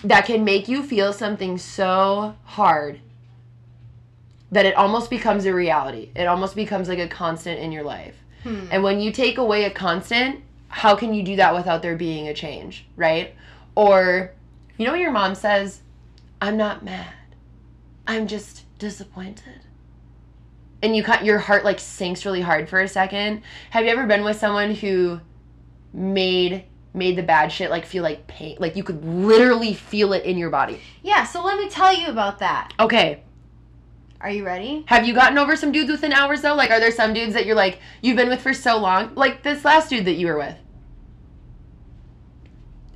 that 0.03 0.27
can 0.27 0.45
make 0.45 0.69
you 0.69 0.83
feel 0.83 1.13
something 1.13 1.57
so 1.59 2.35
hard 2.45 3.01
that 4.51 4.67
it 4.67 4.75
almost 4.75 5.09
becomes 5.09 5.47
a 5.47 5.55
reality. 5.55 6.11
It 6.15 6.27
almost 6.27 6.55
becomes 6.55 6.89
like 6.89 6.99
a 6.99 7.09
constant 7.09 7.61
in 7.61 7.73
your 7.73 7.85
life. 7.85 8.17
Hmm. 8.43 8.67
And 8.71 8.83
when 8.83 9.01
you 9.01 9.13
take 9.13 9.39
away 9.39 9.65
a 9.65 9.71
constant, 9.71 10.43
how 10.69 10.95
can 10.97 11.15
you 11.15 11.23
do 11.23 11.37
that 11.37 11.55
without 11.55 11.81
there 11.81 11.97
being 11.97 12.29
a 12.29 12.35
change, 12.35 12.85
right? 12.97 13.35
Or, 13.75 14.33
you 14.77 14.85
know 14.85 14.93
what 14.93 15.01
your 15.01 15.13
mom 15.13 15.35
says? 15.35 15.81
I'm 16.41 16.57
not 16.57 16.85
mad. 16.85 17.15
I'm 18.07 18.27
just 18.27 18.65
disappointed. 18.79 19.61
And 20.83 20.97
you 20.97 21.03
cut 21.03 21.25
your 21.25 21.39
heart 21.39 21.65
like 21.65 21.79
sinks 21.79 22.27
really 22.27 22.41
hard 22.41 22.69
for 22.69 22.81
a 22.81 22.89
second. 22.89 23.43
Have 23.71 23.85
you 23.85 23.91
ever 23.91 24.07
been 24.07 24.25
with 24.25 24.37
someone 24.37 24.75
who 24.75 25.21
made 25.93 26.65
made 26.95 27.17
the 27.17 27.23
bad 27.23 27.51
shit 27.51 27.71
like 27.71 27.87
feel 27.87 28.03
like 28.03 28.27
pain? 28.27 28.57
Like 28.59 28.77
you 28.77 28.83
could 28.83 29.05
literally 29.05 29.75
feel 29.75 30.13
it 30.13 30.25
in 30.25 30.37
your 30.37 30.51
body. 30.51 30.81
Yeah, 31.03 31.25
so 31.25 31.43
let 31.45 31.59
me 31.59 31.69
tell 31.69 31.95
you 31.95 32.09
about 32.09 32.41
that. 32.41 32.73
Okay. 32.81 33.23
Are 34.21 34.31
you 34.31 34.45
ready? 34.45 34.85
Have 34.87 35.07
you 35.07 35.15
gotten 35.15 35.39
over 35.39 35.57
some 35.57 35.73
dudes 35.73 35.91
within 35.91 36.13
hours 36.13 36.43
though? 36.43 36.55
Like 36.55 36.71
are 36.71 36.81
there 36.81 36.93
some 36.93 37.13
dudes 37.13 37.35
that 37.35 37.47
you're 37.47 37.57
like 37.57 37.79
you've 38.03 38.17
been 38.17 38.29
with 38.29 38.41
for 38.41 38.55
so 38.55 38.79
long? 38.79 39.15
Like 39.15 39.43
this 39.43 39.65
last 39.65 39.91
dude 39.91 40.05
that 40.05 40.15
you 40.15 40.27
were 40.27 40.39
with. 40.39 40.57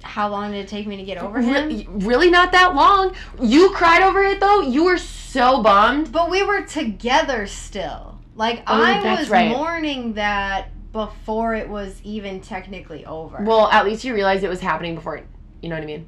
How 0.07 0.29
long 0.29 0.53
did 0.53 0.59
it 0.65 0.69
take 0.69 0.87
me 0.87 0.97
to 0.97 1.03
get 1.03 1.19
over 1.19 1.41
him? 1.41 1.69
Re- 1.69 1.89
really 1.91 2.31
not 2.31 2.53
that 2.53 2.75
long. 2.75 3.15
You 3.41 3.71
cried 3.71 4.03
over 4.03 4.23
it 4.23 4.41
though. 4.41 4.61
You 4.61 4.85
were 4.85 4.99
so 4.99 5.63
bummed. 5.63 6.13
But 6.13 6.31
we 6.31 6.43
were 6.43 6.63
together 6.63 7.47
still. 7.47 8.19
Like 8.35 8.63
Oh, 8.67 8.83
I 8.83 9.19
was 9.19 9.29
right. 9.31 9.49
mourning 9.51 10.15
that 10.15 10.69
before 10.93 11.55
it 11.55 11.69
was 11.69 12.01
even 12.05 12.41
technically 12.41 13.05
over. 13.05 13.43
Well, 13.43 13.69
at 13.71 13.85
least 13.85 14.05
you 14.05 14.15
realized 14.15 14.45
it 14.45 14.49
was 14.49 14.61
happening 14.61 14.95
before. 14.95 15.21
You 15.61 15.69
know 15.69 15.75
what 15.77 15.83
I 15.83 15.87
mean? 15.87 16.07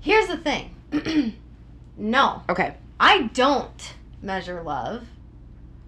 Here's 0.00 0.26
the 0.28 0.36
thing. 0.36 0.74
no, 1.96 2.42
Okay. 2.48 2.74
I 2.98 3.22
don't 3.34 3.94
measure 4.22 4.62
love. 4.62 5.06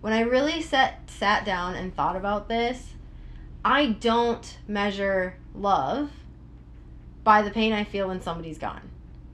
When 0.00 0.12
I 0.12 0.20
really 0.20 0.60
sat 0.62 1.08
sat 1.08 1.44
down 1.44 1.74
and 1.76 1.94
thought 1.94 2.16
about 2.16 2.48
this, 2.48 2.94
I 3.64 3.86
don't 3.86 4.58
measure 4.66 5.36
love 5.54 6.10
by 7.24 7.42
the 7.42 7.50
pain 7.50 7.72
I 7.72 7.84
feel 7.84 8.08
when 8.08 8.20
somebody's 8.22 8.58
gone. 8.58 8.80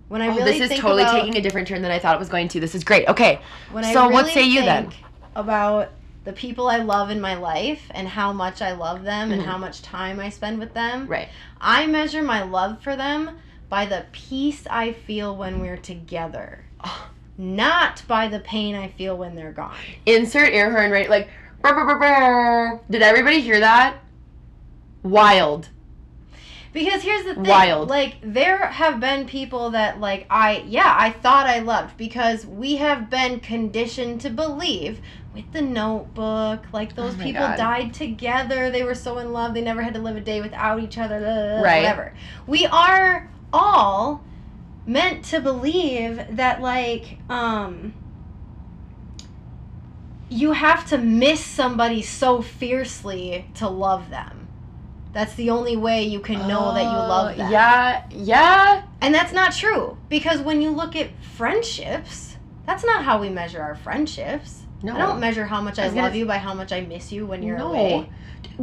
When 0.08 0.22
I 0.22 0.28
Oh, 0.28 0.36
really 0.36 0.52
this 0.52 0.62
is 0.62 0.68
think 0.68 0.80
totally 0.80 1.02
about, 1.02 1.20
taking 1.20 1.36
a 1.36 1.40
different 1.40 1.68
turn 1.68 1.82
than 1.82 1.90
I 1.90 1.98
thought 1.98 2.14
it 2.14 2.18
was 2.18 2.28
going 2.28 2.48
to. 2.48 2.60
This 2.60 2.74
is 2.74 2.82
great. 2.84 3.06
Okay. 3.08 3.40
When 3.72 3.84
I 3.84 3.92
So 3.92 4.08
what 4.08 4.26
say 4.26 4.42
you 4.44 4.62
then? 4.62 4.90
About 5.36 5.90
the 6.24 6.32
people 6.32 6.68
I 6.68 6.78
love 6.78 7.10
in 7.10 7.20
my 7.20 7.34
life 7.34 7.82
and 7.90 8.08
how 8.08 8.32
much 8.32 8.60
I 8.62 8.72
love 8.72 9.02
them 9.04 9.32
and 9.32 9.42
Mhm. 9.42 9.46
how 9.46 9.56
much 9.58 9.82
time 9.82 10.18
I 10.20 10.28
spend 10.30 10.58
with 10.58 10.74
them. 10.74 11.06
Right. 11.06 11.28
I 11.60 11.86
measure 11.86 12.22
my 12.22 12.42
love 12.42 12.82
for 12.82 12.96
them 12.96 13.38
by 13.68 13.84
the 13.86 14.06
peace 14.12 14.66
I 14.70 14.92
feel 14.92 15.36
when 15.36 15.60
we're 15.60 15.76
together. 15.76 16.64
Oh. 16.84 17.08
Not 17.40 18.02
by 18.08 18.26
the 18.28 18.40
pain 18.40 18.74
I 18.74 18.88
feel 18.88 19.16
when 19.16 19.36
they're 19.36 19.52
gone. 19.52 19.76
Insert 20.06 20.52
air 20.52 20.70
horn 20.72 20.90
right 20.90 21.08
like 21.08 21.28
brr, 21.62 21.72
brr, 21.72 21.84
brr, 21.84 21.98
brr. 21.98 22.80
Did 22.90 23.00
everybody 23.02 23.40
hear 23.40 23.60
that? 23.60 23.96
Wild. 25.02 25.68
Because 26.78 27.02
here's 27.02 27.24
the 27.24 27.34
thing, 27.34 27.44
Wild. 27.46 27.88
like 27.88 28.18
there 28.22 28.68
have 28.68 29.00
been 29.00 29.26
people 29.26 29.70
that 29.70 29.98
like 29.98 30.26
I 30.30 30.62
yeah, 30.64 30.94
I 30.96 31.10
thought 31.10 31.48
I 31.48 31.58
loved 31.58 31.96
because 31.96 32.46
we 32.46 32.76
have 32.76 33.10
been 33.10 33.40
conditioned 33.40 34.20
to 34.20 34.30
believe 34.30 35.00
with 35.34 35.50
the 35.50 35.60
notebook, 35.60 36.66
like 36.72 36.94
those 36.94 37.16
Oh 37.18 37.22
people 37.24 37.40
God. 37.40 37.56
died 37.56 37.94
together, 37.94 38.70
they 38.70 38.84
were 38.84 38.94
so 38.94 39.18
in 39.18 39.32
love, 39.32 39.54
they 39.54 39.60
never 39.60 39.82
had 39.82 39.94
to 39.94 40.00
live 40.00 40.14
a 40.16 40.20
day 40.20 40.40
without 40.40 40.78
each 40.80 40.96
other, 40.98 41.18
blah, 41.18 41.62
Right. 41.64 41.78
whatever. 41.78 42.14
We 42.46 42.64
are 42.66 43.28
all 43.52 44.22
meant 44.86 45.24
to 45.24 45.40
believe 45.40 46.24
that 46.30 46.60
like 46.62 47.18
um 47.28 47.92
you 50.28 50.52
have 50.52 50.86
to 50.90 50.98
miss 50.98 51.44
somebody 51.44 52.02
so 52.02 52.40
fiercely 52.40 53.48
to 53.54 53.68
love 53.68 54.10
them. 54.10 54.47
That's 55.12 55.34
the 55.34 55.50
only 55.50 55.76
way 55.76 56.04
you 56.04 56.20
can 56.20 56.46
know 56.46 56.74
that 56.74 56.82
you 56.82 56.86
love 56.86 57.32
oh, 57.32 57.36
them. 57.36 57.46
Oh, 57.46 57.50
Yeah. 57.50 58.04
Yeah. 58.10 58.82
And 59.00 59.14
that's 59.14 59.32
not 59.32 59.52
true 59.52 59.96
because 60.08 60.40
when 60.40 60.60
you 60.60 60.70
look 60.70 60.96
at 60.96 61.10
friendships, 61.36 62.36
that's 62.66 62.84
not 62.84 63.04
how 63.04 63.20
we 63.20 63.28
measure 63.28 63.62
our 63.62 63.74
friendships. 63.74 64.62
No. 64.82 64.94
I 64.94 64.98
don't 64.98 65.18
measure 65.18 65.44
how 65.44 65.60
much 65.60 65.78
I 65.78 65.86
I, 65.86 65.88
love 65.88 66.14
you 66.14 66.26
by 66.26 66.38
how 66.38 66.54
much 66.54 66.72
I 66.72 66.82
miss 66.82 67.10
you 67.10 67.26
when 67.26 67.42
you're 67.42 67.58
no. 67.58 67.68
away. 67.72 68.10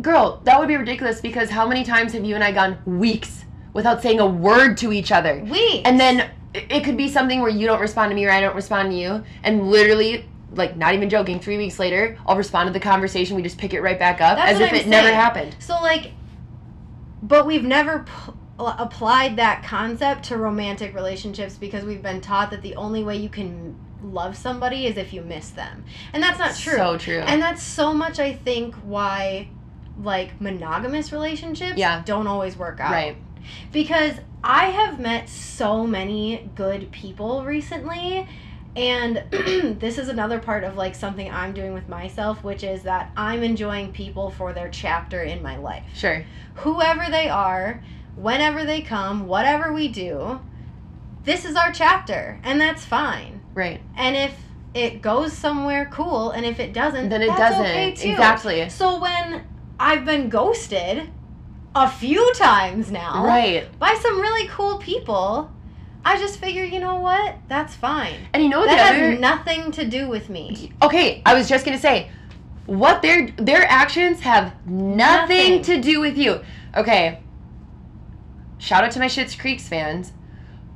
Girl, 0.02 0.42
that 0.44 0.60
would 0.60 0.68
be 0.68 0.78
ridiculous 0.78 1.20
because 1.20 1.50
how 1.50 1.68
many 1.68 1.84
times 1.84 2.14
have 2.14 2.24
you 2.24 2.36
and 2.36 2.44
I 2.44 2.52
gone 2.52 2.78
weeks 2.86 3.46
without 3.74 4.02
saying 4.02 4.20
a 4.20 4.26
word 4.26 4.78
to 4.78 4.94
each 4.94 5.12
other? 5.12 5.46
We 5.50 5.82
And 5.84 6.00
then 6.00 6.30
it 6.54 6.84
could 6.84 6.96
be 6.96 7.10
something 7.10 7.42
where 7.42 7.50
you 7.50 7.66
don't 7.68 7.82
respond 7.82 8.12
to 8.12 8.16
me 8.16 8.26
or 8.26 8.32
I 8.32 8.40
don't 8.40 8.56
respond 8.56 8.92
to 8.92 8.98
you. 8.98 9.24
And 9.44 9.70
literally, 9.70 10.26
like, 10.52 10.78
not 10.78 10.94
even 10.94 11.10
joking, 11.10 11.40
three 11.40 11.58
weeks 11.58 11.80
later, 11.80 12.18
I'll 12.26 12.38
respond 12.38 12.68
to 12.68 12.74
the 12.74 12.80
conversation. 12.80 13.36
We 13.36 13.42
just 13.42 13.58
pick 13.58 13.74
it 13.74 13.82
right 13.82 14.00
back 14.00 14.22
up 14.22 14.38
That's 14.38 14.54
as 14.54 14.62
if 14.62 14.70
I'm 14.70 14.76
it 14.76 14.88
never 14.88 15.14
happened. 15.14 15.56
So 15.60 15.74
like, 15.82 16.12
but 17.28 17.46
we've 17.46 17.64
never 17.64 18.00
p- 18.00 18.34
applied 18.60 19.36
that 19.38 19.64
concept 19.64 20.24
to 20.26 20.38
romantic 20.38 20.94
relationships 20.96 21.56
because 21.58 21.84
we've 21.84 22.02
been 22.04 22.22
taught 22.22 22.52
that 22.52 22.62
the 22.62 22.76
only 22.76 23.04
way 23.04 23.18
you 23.18 23.30
can 23.30 23.76
love 24.04 24.38
somebody 24.38 24.86
is 24.86 24.98
if 24.98 25.12
you 25.14 25.22
miss 25.22 25.50
them, 25.50 25.84
and 26.14 26.22
that's 26.24 26.40
not 26.40 26.56
true. 26.56 26.74
So 26.78 26.98
true. 26.98 27.20
And 27.20 27.42
that's 27.42 27.64
so 27.64 27.94
much, 27.94 28.20
I 28.20 28.34
think, 28.34 28.76
why 28.76 29.50
like 30.02 30.40
monogamous 30.42 31.12
relationships 31.14 31.78
Yeah. 31.78 32.02
don't 32.06 32.28
always 32.28 32.58
work 32.58 32.80
out. 32.80 32.92
right. 32.92 33.18
Because 33.72 34.16
I 34.44 34.66
have 34.68 35.00
met 35.00 35.30
so 35.30 35.86
many 35.88 36.50
good 36.56 36.92
people 36.92 37.44
recently. 37.46 38.28
And 38.76 39.24
this 39.80 39.98
is 39.98 40.10
another 40.10 40.40
part 40.40 40.64
of 40.64 40.76
like 40.76 40.96
something 40.96 41.32
I'm 41.32 41.54
doing 41.54 41.74
with 41.74 41.88
myself, 41.88 42.44
which 42.44 42.64
is 42.64 42.84
that 42.84 43.12
I'm 43.16 43.42
enjoying 43.44 43.92
people 43.94 44.30
for 44.32 44.52
their 44.54 44.70
chapter 44.70 45.24
in 45.24 45.42
my 45.42 45.58
life. 45.58 45.84
Sure. 45.96 46.26
Whoever 46.56 47.10
they 47.10 47.30
are, 47.30 47.84
whenever 48.16 48.66
they 48.66 48.82
come, 48.82 49.28
whatever 49.28 49.72
we 49.74 49.88
do, 49.88 50.40
this 51.24 51.46
is 51.46 51.56
our 51.56 51.72
chapter, 51.72 52.40
and 52.44 52.60
that's 52.62 52.86
fine. 52.86 53.42
Right. 53.54 53.82
And 53.96 54.16
if 54.16 54.38
it 54.74 55.02
goes 55.02 55.34
somewhere 55.34 55.90
cool, 55.92 56.32
and 56.32 56.46
if 56.46 56.60
it 56.60 56.74
doesn't, 56.74 57.10
Then 57.10 57.22
it 57.22 57.28
doesn't. 57.28 57.62
okay 57.66 57.94
too. 57.94 58.10
Exactly. 58.12 58.70
So 58.70 59.00
when 59.02 59.44
I've 59.80 60.06
been 60.06 60.30
ghosted 60.30 61.10
a 61.74 61.90
few 61.90 62.32
times 62.36 62.92
now 62.92 63.26
Right. 63.26 63.68
by 63.80 63.94
some 64.02 64.20
really 64.20 64.48
cool 64.50 64.78
people. 64.78 65.50
I 66.06 66.18
just 66.20 66.40
figure, 66.40 66.64
you 66.64 66.80
know 66.80 67.00
what? 67.00 67.36
That's 67.48 67.76
fine. 67.76 68.16
And 68.34 68.44
you 68.44 68.50
know 68.50 68.60
what 68.60 68.68
That 68.68 68.92
the 68.92 68.98
other 68.98 69.10
has 69.12 69.20
nothing 69.20 69.72
to 69.72 69.86
do 69.86 70.08
with 70.08 70.30
me. 70.30 70.72
Okay, 70.82 71.24
I 71.26 71.34
was 71.34 71.50
just 71.50 71.66
gonna 71.66 71.80
say, 71.80 72.12
what 72.68 73.02
their 73.02 73.28
their 73.32 73.66
actions 73.70 74.22
have 74.22 74.54
nothing, 74.68 74.98
Nothing. 74.98 75.62
to 75.64 75.82
do 75.82 76.00
with 76.00 76.18
you. 76.18 76.42
Okay. 76.78 77.22
Shout 78.58 78.84
out 78.84 78.92
to 78.92 79.00
my 79.00 79.08
Schitt's 79.08 79.36
Creeks 79.36 79.68
fans. 79.68 80.14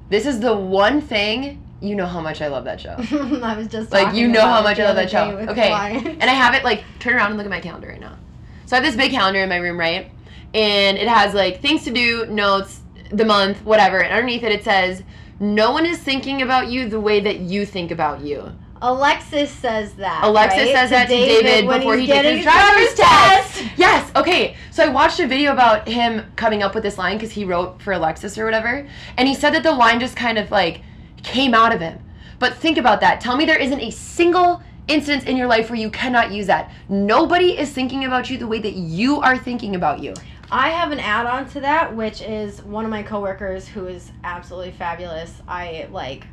This 0.09 0.25
is 0.25 0.39
the 0.39 0.55
one 0.55 0.99
thing 0.99 1.63
you 1.81 1.95
know 1.95 2.05
how 2.05 2.19
much 2.19 2.41
I 2.41 2.47
love 2.47 2.65
that 2.65 2.81
show. 2.81 2.95
I 3.41 3.55
was 3.55 3.67
just 3.67 3.91
Like, 3.91 4.13
you 4.13 4.27
know 4.27 4.41
how 4.41 4.61
much 4.61 4.79
I 4.79 4.85
love 4.85 4.97
that 4.97 5.09
show. 5.09 5.37
Okay. 5.49 5.71
And 5.71 6.23
I 6.23 6.33
have 6.33 6.53
it 6.53 6.63
like 6.63 6.83
turn 6.99 7.15
around 7.15 7.27
and 7.27 7.37
look 7.37 7.45
at 7.45 7.49
my 7.49 7.61
calendar 7.61 7.87
right 7.87 8.01
now. 8.01 8.17
So 8.65 8.75
I 8.75 8.79
have 8.81 8.85
this 8.85 8.95
big 8.95 9.11
calendar 9.11 9.39
in 9.41 9.49
my 9.49 9.57
room, 9.57 9.79
right? 9.79 10.11
And 10.53 10.97
it 10.97 11.07
has 11.07 11.33
like 11.33 11.61
things 11.61 11.83
to 11.85 11.91
do, 11.91 12.25
notes, 12.25 12.78
the 13.09 13.25
month, 13.25 13.63
whatever. 13.65 13.99
And 13.99 14.13
underneath 14.13 14.43
it 14.43 14.51
it 14.51 14.63
says, 14.63 15.03
"No 15.39 15.71
one 15.71 15.85
is 15.85 15.97
thinking 15.97 16.41
about 16.41 16.67
you 16.67 16.87
the 16.89 16.99
way 16.99 17.19
that 17.19 17.39
you 17.39 17.65
think 17.65 17.91
about 17.91 18.21
you." 18.21 18.51
Alexis 18.81 19.51
says 19.51 19.93
that. 19.95 20.23
Alexis 20.23 20.59
right? 20.59 20.73
says 20.73 20.89
that 20.91 21.09
to 21.09 21.13
David 21.13 21.67
before 21.67 21.97
he 21.97 22.07
takes 22.07 22.27
his 22.27 22.43
driver's 22.43 22.93
test. 22.93 23.59
test. 23.59 23.77
Yes. 23.77 24.11
Okay. 24.15 24.55
So 24.71 24.85
I 24.85 24.89
watched 24.89 25.19
a 25.19 25.27
video 25.27 25.51
about 25.51 25.87
him 25.87 26.23
coming 26.35 26.63
up 26.63 26.73
with 26.73 26.83
this 26.83 26.97
line 26.97 27.17
because 27.17 27.31
he 27.31 27.43
wrote 27.43 27.81
for 27.81 27.91
Alexis 27.93 28.37
or 28.37 28.45
whatever, 28.45 28.87
and 29.17 29.27
he 29.27 29.35
said 29.35 29.53
that 29.53 29.63
the 29.63 29.71
line 29.71 29.99
just 29.99 30.15
kind 30.15 30.37
of 30.37 30.49
like 30.51 30.81
came 31.23 31.53
out 31.53 31.73
of 31.73 31.81
him. 31.81 31.99
But 32.39 32.55
think 32.55 32.77
about 32.77 33.01
that. 33.01 33.19
Tell 33.19 33.35
me 33.35 33.45
there 33.45 33.57
isn't 33.57 33.81
a 33.81 33.91
single 33.91 34.63
instance 34.87 35.25
in 35.25 35.37
your 35.37 35.47
life 35.47 35.69
where 35.69 35.79
you 35.79 35.89
cannot 35.89 36.31
use 36.31 36.47
that. 36.47 36.71
Nobody 36.87 37.57
is 37.57 37.71
thinking 37.71 38.05
about 38.05 38.29
you 38.29 38.37
the 38.37 38.47
way 38.47 38.59
that 38.59 38.73
you 38.73 39.19
are 39.19 39.37
thinking 39.37 39.75
about 39.75 39.99
you. 39.99 40.13
I 40.51 40.69
have 40.69 40.91
an 40.91 40.99
add-on 40.99 41.47
to 41.49 41.61
that, 41.61 41.95
which 41.95 42.21
is 42.21 42.61
one 42.63 42.83
of 42.83 42.91
my 42.91 43.03
coworkers 43.03 43.67
who 43.67 43.87
is 43.87 44.11
absolutely 44.23 44.71
fabulous. 44.71 45.41
I 45.47 45.87
like 45.91 46.25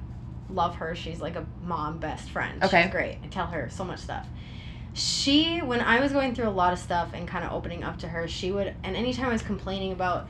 love 0.49 0.77
her. 0.77 0.95
She's 0.95 1.21
like 1.21 1.37
a 1.37 1.47
mom 1.63 1.99
best 1.99 2.31
friend. 2.31 2.63
Okay. 2.65 2.83
She's 2.83 2.91
great. 2.91 3.19
I 3.23 3.27
tell 3.27 3.47
her 3.47 3.69
so 3.71 3.85
much 3.85 4.01
stuff. 4.01 4.27
She, 4.95 5.59
when 5.59 5.81
I 5.83 6.01
was 6.01 6.13
going 6.13 6.35
through 6.35 6.49
a 6.49 6.51
lot 6.51 6.73
of 6.73 6.79
stuff 6.79 7.11
and 7.13 7.29
kind 7.29 7.45
of 7.45 7.53
opening 7.53 7.85
up 7.85 7.99
to 7.99 8.09
her, 8.09 8.27
she 8.27 8.51
would, 8.51 8.75
and 8.83 8.97
anytime 8.97 9.27
I 9.27 9.33
was 9.33 9.43
complaining 9.43 9.93
about 9.93 10.29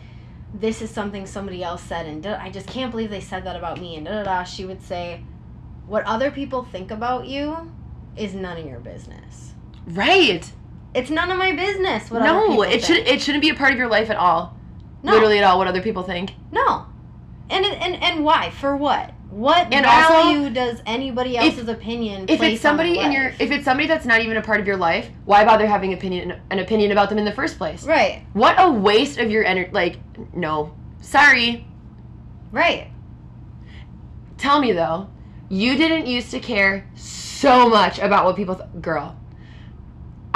this 0.52 0.82
is 0.82 0.90
something 0.90 1.24
somebody 1.24 1.62
else 1.62 1.82
said, 1.82 2.06
and 2.06 2.26
I 2.26 2.50
just 2.50 2.66
can't 2.66 2.90
believe 2.90 3.10
they 3.10 3.20
said 3.20 3.44
that 3.44 3.54
about 3.54 3.80
me, 3.80 3.94
and 3.94 4.06
da 4.06 4.12
da 4.12 4.24
da, 4.24 4.44
she 4.44 4.64
would 4.64 4.82
say, 4.82 5.22
What 5.86 6.04
other 6.04 6.32
people 6.32 6.64
think 6.64 6.90
about 6.90 7.26
you 7.26 7.70
is 8.16 8.34
none 8.34 8.56
of 8.56 8.66
your 8.66 8.80
business. 8.80 9.54
Right. 9.86 10.50
It's 10.96 11.10
none 11.10 11.30
of 11.30 11.36
my 11.36 11.52
business. 11.52 12.10
What 12.10 12.22
no, 12.22 12.62
it 12.62 12.70
think. 12.70 12.84
should 12.84 12.96
it 13.06 13.20
shouldn't 13.20 13.42
be 13.42 13.50
a 13.50 13.54
part 13.54 13.72
of 13.72 13.78
your 13.78 13.88
life 13.88 14.08
at 14.08 14.16
all. 14.16 14.56
No. 15.02 15.12
Literally 15.12 15.38
at 15.38 15.44
all. 15.44 15.58
What 15.58 15.68
other 15.68 15.82
people 15.82 16.02
think. 16.02 16.32
No. 16.50 16.86
And 17.50 17.64
and 17.66 18.02
and 18.02 18.24
why? 18.24 18.50
For 18.50 18.76
what? 18.76 19.12
What 19.30 19.72
And 19.74 19.84
also, 19.84 20.14
value 20.14 20.50
does 20.50 20.80
anybody 20.86 21.36
else's 21.36 21.68
opinion 21.68 22.24
if 22.28 22.40
it's 22.40 22.62
somebody 22.62 22.98
in 22.98 23.12
your 23.12 23.34
if 23.38 23.50
it's 23.50 23.64
somebody 23.64 23.86
that's 23.86 24.06
not 24.06 24.22
even 24.22 24.36
a 24.38 24.42
part 24.42 24.60
of 24.60 24.66
your 24.66 24.76
life 24.76 25.10
why 25.24 25.44
bother 25.44 25.66
having 25.66 25.92
opinion 25.92 26.40
an 26.50 26.58
opinion 26.60 26.92
about 26.92 27.10
them 27.10 27.18
in 27.18 27.24
the 27.24 27.32
first 27.32 27.58
place 27.58 27.84
right, 27.84 28.24
what 28.34 28.54
a 28.58 28.70
waste 28.70 29.18
of 29.18 29.30
your 29.30 29.44
energy 29.44 29.68
like 29.72 29.98
no 30.34 30.74
sorry 31.00 31.66
right. 32.52 32.88
tell 34.38 34.60
me 34.60 34.72
though 34.72 35.10
you 35.48 35.76
didn't 35.76 36.06
used 36.06 36.30
to 36.30 36.40
care 36.40 36.88
so 36.94 37.68
much 37.68 37.98
about 37.98 38.24
what 38.24 38.36
people 38.36 38.54
th- 38.54 38.68
girl 38.80 39.18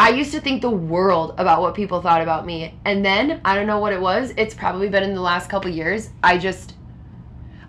i 0.01 0.09
used 0.09 0.33
to 0.33 0.41
think 0.41 0.63
the 0.63 0.71
world 0.71 1.35
about 1.37 1.61
what 1.61 1.75
people 1.75 2.01
thought 2.01 2.23
about 2.23 2.47
me. 2.47 2.75
And 2.85 3.05
then 3.05 3.41
i 3.45 3.55
don't 3.55 3.67
know 3.67 3.79
what 3.79 3.93
it 3.93 4.01
was 4.01 4.33
it's 4.37 4.55
probably 4.55 4.89
been 4.89 5.03
in 5.03 5.15
the 5.15 5.21
last 5.21 5.49
couple 5.51 5.71
years 5.71 6.11
i 6.23 6.39
just 6.39 6.75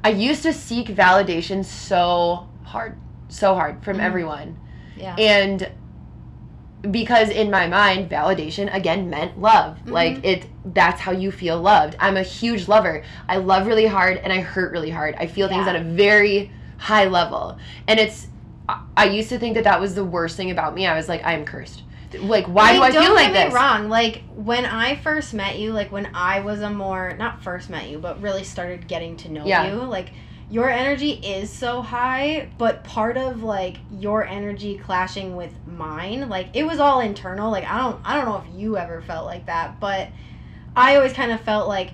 i 0.04 0.10
used 0.10 0.44
to 0.44 0.54
seek 0.54 0.88
validation 0.88 1.64
so 1.66 2.48
hard 2.64 2.98
so 3.28 3.54
hard 3.56 3.84
from 3.84 3.98
Mhm. 3.98 4.04
everyone. 4.10 4.58
Yeah. 4.98 5.16
and 5.18 5.70
because 6.90 7.30
in 7.30 7.52
my 7.52 7.68
mind 7.68 8.10
validation 8.10 8.74
again 8.74 9.10
meant 9.10 9.40
love. 9.40 9.78
Mhm. 9.86 9.92
like 9.92 10.26
it 10.26 10.46
that's 10.74 11.00
how 11.02 11.12
you 11.12 11.32
feel 11.32 11.60
loved. 11.60 11.96
I'm 12.00 12.18
a 12.18 12.24
huge 12.24 12.68
lover. 12.68 13.02
I 13.28 13.38
love 13.38 13.66
really 13.68 13.88
hard 13.88 14.18
and 14.24 14.32
i 14.34 14.40
hurt 14.42 14.72
really 14.72 14.90
hard. 14.92 15.16
I 15.18 15.26
feel 15.28 15.48
things 15.48 15.66
Yeah. 15.66 15.74
at 15.74 15.76
a 15.76 15.84
very 15.84 16.52
high 16.78 17.06
level. 17.06 17.58
And 17.88 18.00
it's 18.00 18.28
i 18.96 19.06
used 19.06 19.30
to 19.30 19.38
think 19.40 19.56
that 19.56 19.66
that 19.66 19.80
was 19.82 19.96
the 19.96 20.06
worst 20.06 20.38
thing 20.38 20.50
about 20.52 20.74
me. 20.76 20.88
I 20.88 20.96
was 20.96 21.08
like 21.10 21.24
i 21.26 21.34
am 21.34 21.46
cursed 21.46 21.84
like 22.20 22.46
why 22.48 22.74
mean, 22.74 22.82
do 22.82 22.84
i 22.84 22.92
feel 22.92 23.14
like 23.14 23.34
get 23.34 23.46
this 23.46 23.54
me 23.54 23.60
wrong. 23.60 23.90
Like 23.90 24.24
when 24.36 24.66
I 24.66 24.96
first 24.96 25.34
met 25.34 25.60
you, 25.60 25.72
like 25.72 25.92
when 25.92 26.10
I 26.14 26.42
was 26.42 26.62
a 26.62 26.70
more 26.70 27.16
not 27.18 27.44
first 27.44 27.70
met 27.70 27.90
you, 27.90 28.00
but 28.00 28.22
really 28.22 28.44
started 28.44 28.88
getting 28.88 29.18
to 29.18 29.32
know 29.32 29.46
Yeah. 29.46 29.72
you, 29.72 29.82
like 29.84 30.12
your 30.50 30.70
energy 30.70 31.12
is 31.12 31.50
so 31.50 31.82
high, 31.82 32.50
but 32.58 32.84
part 32.84 33.16
of 33.18 33.42
like 33.42 33.78
your 33.90 34.26
energy 34.26 34.78
clashing 34.78 35.36
with 35.38 35.54
mine, 35.66 36.28
like 36.28 36.50
it 36.54 36.64
was 36.64 36.80
all 36.80 37.00
internal. 37.00 37.50
Like 37.50 37.64
I 37.66 37.78
don't 37.78 38.02
I 38.04 38.16
don't 38.16 38.26
know 38.26 38.44
if 38.46 38.60
you 38.60 38.78
ever 38.78 39.02
felt 39.02 39.26
like 39.26 39.46
that, 39.46 39.80
but 39.80 40.10
I 40.76 40.96
always 40.96 41.14
kind 41.14 41.32
of 41.32 41.40
felt 41.42 41.68
like 41.68 41.92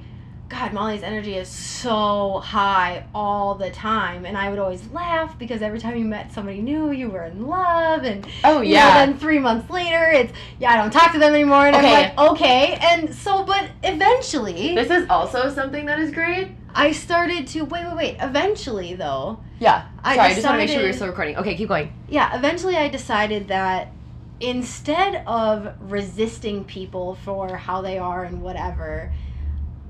God, 0.50 0.72
Molly's 0.72 1.04
energy 1.04 1.36
is 1.36 1.50
so 1.50 2.40
high 2.40 3.04
all 3.14 3.56
the 3.56 3.70
time, 3.70 4.26
and 4.26 4.38
I 4.38 4.50
would 4.50 4.60
always 4.60 4.90
laugh 4.92 5.38
because 5.38 5.62
every 5.62 5.80
time 5.80 5.98
you 5.98 6.06
met 6.06 6.32
somebody 6.32 6.62
new, 6.62 6.92
you 6.92 7.10
were 7.10 7.26
in 7.26 7.48
love, 7.48 8.04
and 8.04 8.26
oh 8.46 8.62
you 8.62 8.70
know, 8.70 8.80
yeah 8.80 9.06
then 9.06 9.18
three 9.18 9.40
months 9.40 9.70
later, 9.70 10.10
it's 10.10 10.32
yeah, 10.60 10.72
I 10.72 10.78
don't 10.78 10.92
talk 10.92 11.12
to 11.12 11.20
them 11.20 11.34
anymore, 11.34 11.68
and 11.68 11.76
Okay. 11.76 11.94
I'm 11.94 12.16
like, 12.16 12.32
okay. 12.32 12.78
And 12.82 13.14
so, 13.14 13.44
but 13.44 13.70
eventually, 13.84 14.74
this 14.74 14.90
is 14.90 15.06
also 15.10 15.54
something 15.54 15.86
that 15.88 16.00
is 16.00 16.12
great 16.12 16.52
I 16.74 16.92
started 16.92 17.48
to 17.48 17.64
wait, 17.64 17.86
wait, 17.86 17.96
wait. 17.98 18.18
Eventually, 18.22 18.94
though, 18.94 19.40
yeah 19.60 19.88
I 20.04 20.16
sorry 20.16 20.30
i 20.30 20.34
just 20.34 20.46
want 20.46 20.54
to 20.54 20.58
make 20.60 20.70
sure 20.70 20.82
we're 20.84 20.94
still 20.94 21.08
recording 21.08 21.36
okay 21.38 21.56
keep 21.56 21.68
going 21.68 21.92
yeah, 22.08 22.38
eventually, 22.38 22.78
I 22.78 22.88
decided 22.88 23.50
that 23.50 23.92
instead 24.40 25.24
of 25.28 25.74
resisting 25.82 26.64
people 26.64 27.16
for 27.16 27.58
how 27.58 27.82
they 27.82 27.98
are 27.98 28.24
and 28.24 28.42
whatever, 28.42 29.12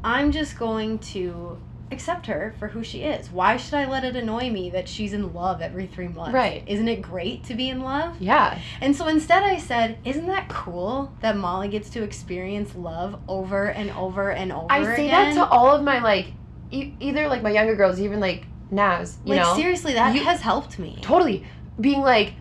I'm 0.07 0.31
just 0.31 0.57
going 0.57 0.99
to 0.99 1.59
accept 1.91 2.27
her 2.27 2.55
for 2.59 2.69
who 2.69 2.81
she 2.81 3.01
is. 3.03 3.29
Why 3.29 3.57
should 3.57 3.73
I 3.73 3.89
let 3.89 4.05
it 4.05 4.15
annoy 4.15 4.49
me 4.49 4.69
that 4.69 4.87
she's 4.87 5.11
in 5.11 5.33
love 5.33 5.61
every 5.61 5.85
three 5.85 6.07
months? 6.07 6.33
Right. 6.33 6.63
Isn't 6.65 6.87
it 6.87 7.01
great 7.01 7.43
to 7.45 7.55
be 7.55 7.69
in 7.69 7.81
love? 7.81 8.15
yeah 8.21 8.57
And 8.79 8.95
so 8.95 9.09
instead, 9.09 9.43
I 9.43 9.57
said, 9.57 9.97
"Isn't 10.05 10.27
that 10.27 10.47
cool 10.47 11.11
that 11.19 11.35
Molly 11.35 11.67
gets 11.67 11.89
to 11.89 12.03
experience 12.03 12.73
love 12.73 13.19
over 13.27 13.67
and 13.67 13.91
over 13.91 14.31
and 14.31 14.53
over 14.53 14.67
i 14.69 14.81
say 14.95 15.07
again?" 15.07 15.35
that 15.35 15.41
to 15.43 15.49
all 15.49 15.75
of 15.75 15.83
my 15.83 15.99
like 15.99 16.27
e- 16.71 16.93
either 17.01 17.27
like 17.27 17.43
my 17.43 17.49
younger 17.51 17.75
girls 17.75 17.99
even 17.99 18.21
like 18.21 18.45
Naz, 18.71 19.17
you 19.25 19.35
like 19.35 19.43
know 19.43 19.55
seriously, 19.57 19.93
that 19.93 20.15
You- 20.15 20.23
has 20.23 20.39
helped 20.39 20.79
me. 20.79 20.99
totally 21.01 21.45
being 21.81 21.99
like 22.01 22.33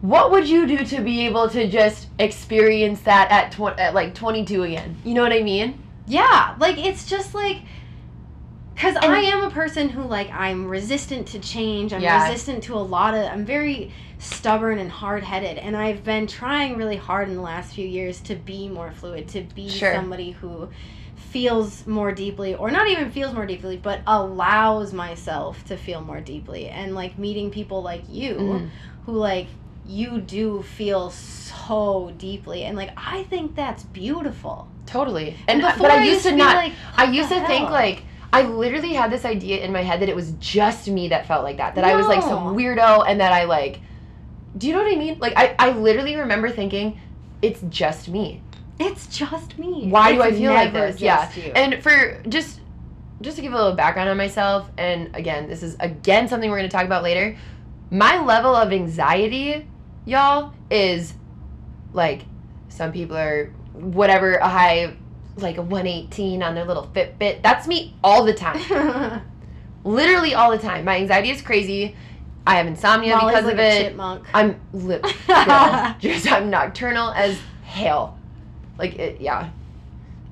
what 0.00 0.32
would 0.32 0.48
you 0.48 0.66
do 0.66 0.78
to 0.84 1.00
be 1.00 1.26
able 1.26 1.48
to 1.50 1.68
just 1.68 2.08
experience 2.18 3.02
that 3.02 3.30
at, 3.30 3.52
tw- 3.52 3.78
at 3.78 3.94
like 3.94 4.14
22 4.14 4.64
again 4.64 4.96
you 5.04 5.14
know 5.14 5.22
what 5.22 5.32
i 5.32 5.42
mean 5.42 5.82
Yeah, 6.06 6.54
like 6.58 6.78
it's 6.78 7.06
just 7.06 7.34
like 7.34 7.62
because 8.74 8.96
I 8.96 9.18
am 9.20 9.44
a 9.44 9.50
person 9.50 9.88
who 9.88 10.02
like 10.02 10.30
I'm 10.30 10.66
resistant 10.66 11.28
to 11.28 11.38
change. 11.38 11.92
I'm 11.92 12.02
Yeah. 12.02 12.22
resistant 12.28 12.62
to 12.64 12.74
a 12.74 12.80
lot 12.80 13.14
of. 13.14 13.24
I'm 13.30 13.44
very 13.44 13.90
stubborn 14.18 14.78
and 14.78 14.90
hard 14.90 15.24
headed, 15.24 15.58
and 15.58 15.76
I've 15.76 16.04
been 16.04 16.26
trying 16.26 16.76
really 16.76 16.96
hard 16.96 17.28
in 17.28 17.34
the 17.34 17.40
last 17.42 17.74
few 17.74 17.86
years 17.86 18.20
to 18.22 18.34
be 18.34 18.68
more 18.68 18.90
fluid, 18.92 19.28
to 19.28 19.42
be 19.54 19.68
Sure. 19.68 19.92
somebody 19.92 20.32
who 20.32 20.68
feels 21.16 21.86
more 21.86 22.12
deeply 22.12 22.54
or 22.54 22.70
not 22.70 22.88
even 22.88 23.10
feels 23.10 23.32
more 23.34 23.46
deeply 23.46 23.76
but 23.76 24.00
allows 24.06 24.92
myself 24.92 25.64
to 25.64 25.76
feel 25.76 26.00
more 26.02 26.20
deeply 26.20 26.68
and 26.68 26.94
like 26.94 27.18
meeting 27.18 27.50
people 27.50 27.82
like 27.82 28.02
you 28.08 28.34
Mhm. 28.34 28.70
who 29.06 29.12
like 29.12 29.48
you 29.88 30.20
do 30.20 30.62
feel 30.62 31.10
so 31.10 32.12
deeply 32.18 32.64
and 32.64 32.76
like 32.76 32.90
i 32.96 33.22
think 33.24 33.54
that's 33.54 33.84
beautiful 33.84 34.68
totally 34.86 35.36
and, 35.48 35.62
uh, 35.62 35.70
before 35.72 35.88
but 35.88 35.98
i 35.98 36.04
used 36.04 36.22
to 36.22 36.34
not 36.34 36.56
like, 36.56 36.72
i 36.96 37.04
used 37.04 37.28
to 37.28 37.46
think 37.46 37.70
like 37.70 38.02
i 38.32 38.42
literally 38.42 38.92
had 38.92 39.10
this 39.10 39.24
idea 39.24 39.64
in 39.64 39.72
my 39.72 39.82
head 39.82 40.00
that 40.00 40.08
it 40.08 40.16
was 40.16 40.32
just 40.32 40.88
me 40.88 41.08
that 41.08 41.26
felt 41.26 41.42
like 41.42 41.56
that 41.56 41.74
that 41.74 41.84
i 41.84 41.94
was 41.94 42.06
like 42.06 42.22
some 42.22 42.56
weirdo 42.56 43.04
and 43.08 43.20
that 43.20 43.32
i 43.32 43.44
like 43.44 43.80
do 44.56 44.66
you 44.66 44.72
know 44.72 44.82
what 44.82 44.92
i 44.92 44.96
mean 44.96 45.18
like 45.18 45.32
i, 45.36 45.54
I 45.58 45.70
literally 45.70 46.16
remember 46.16 46.50
thinking 46.50 47.00
it's 47.42 47.62
just 47.68 48.08
me 48.08 48.42
it's 48.78 49.06
just 49.06 49.58
me 49.58 49.88
why 49.88 50.12
do 50.12 50.22
I 50.22 50.32
feel 50.32 50.52
like 50.52 50.72
this? 50.72 51.00
Yeah. 51.00 51.30
you. 51.34 51.52
And 51.54 51.82
for 51.82 52.20
just 52.28 52.60
just 53.22 53.36
to 53.36 53.42
give 53.42 53.52
a 53.52 53.56
little 53.56 53.72
background 53.72 54.10
on 54.10 54.16
myself, 54.16 54.70
and 54.76 55.14
again, 55.16 55.48
this 55.48 55.62
is 55.62 55.76
again 55.80 56.28
something 56.28 56.50
we're 56.50 56.58
gonna 56.58 56.68
talk 56.68 56.84
about 56.84 57.02
later. 57.02 57.36
My 57.90 58.22
level 58.22 58.54
of 58.54 58.72
anxiety, 58.72 59.66
y'all, 60.06 60.54
is 60.70 61.12
like 61.92 62.22
some 62.68 62.92
people 62.92 63.16
are 63.16 63.52
whatever 63.74 64.36
a 64.36 64.48
high 64.48 64.96
like 65.36 65.58
a 65.58 65.62
118 65.62 66.42
on 66.42 66.54
their 66.54 66.64
little 66.64 66.90
Fitbit. 66.94 67.42
That's 67.42 67.66
me 67.66 67.94
all 68.02 68.24
the 68.24 68.32
time. 68.32 69.22
Literally 69.84 70.34
all 70.34 70.50
the 70.50 70.58
time. 70.58 70.84
My 70.84 70.96
anxiety 70.96 71.30
is 71.30 71.42
crazy. 71.42 71.94
I 72.46 72.56
have 72.56 72.66
insomnia 72.66 73.16
Molly's 73.16 73.36
because 73.36 73.44
like 73.44 73.54
of 73.54 73.60
it. 73.60 73.82
chipmunk 73.82 74.26
I'm 74.32 74.60
li- 74.72 75.00
girl, 75.26 75.96
just 75.98 76.30
I'm 76.30 76.48
nocturnal 76.48 77.10
as 77.10 77.38
hell. 77.64 78.18
Like 78.78 78.94
it, 78.94 79.20
yeah, 79.20 79.50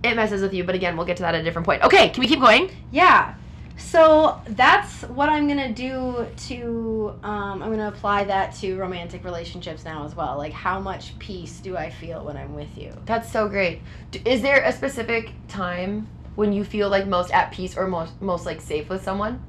it 0.03 0.15
messes 0.15 0.41
with 0.41 0.55
you. 0.55 0.65
But 0.65 0.75
again, 0.75 0.97
we'll 0.97 1.07
get 1.07 1.17
to 1.19 1.23
that 1.25 1.35
at 1.35 1.41
a 1.41 1.45
different 1.45 1.67
point. 1.67 1.83
Okay, 1.83 2.11
can 2.11 2.21
we 2.21 2.29
keep 2.29 2.41
going? 2.41 2.71
Yeah. 2.93 3.35
So 3.77 4.41
that's 4.47 5.03
what 5.03 5.29
I'm 5.29 5.49
gonna 5.49 5.73
do 5.73 6.27
to. 6.49 7.19
Um, 7.23 7.63
I'm 7.63 7.71
gonna 7.71 7.89
apply 7.89 8.25
that 8.25 8.55
to 8.57 8.77
romantic 8.77 9.25
relationships 9.25 9.85
now 9.85 10.05
as 10.05 10.15
well. 10.15 10.37
Like, 10.39 10.53
how 10.53 10.79
much 10.81 11.19
peace 11.19 11.61
do 11.61 11.77
I 11.77 11.91
feel 11.91 12.25
when 12.25 12.37
I'm 12.37 12.55
with 12.55 12.79
you? 12.79 12.93
That's 13.05 13.31
so 13.31 13.49
great. 13.49 13.81
Is 14.25 14.43
there 14.43 14.63
a 14.63 14.73
specific 14.73 15.33
time 15.49 16.07
when 16.37 16.53
you 16.53 16.65
feel 16.65 16.89
like 16.89 17.07
most 17.07 17.33
at 17.33 17.53
peace 17.53 17.77
or 17.77 17.87
most 17.87 18.21
most 18.21 18.47
like 18.47 18.61
safe 18.61 18.89
with 18.89 19.03
someone? 19.03 19.43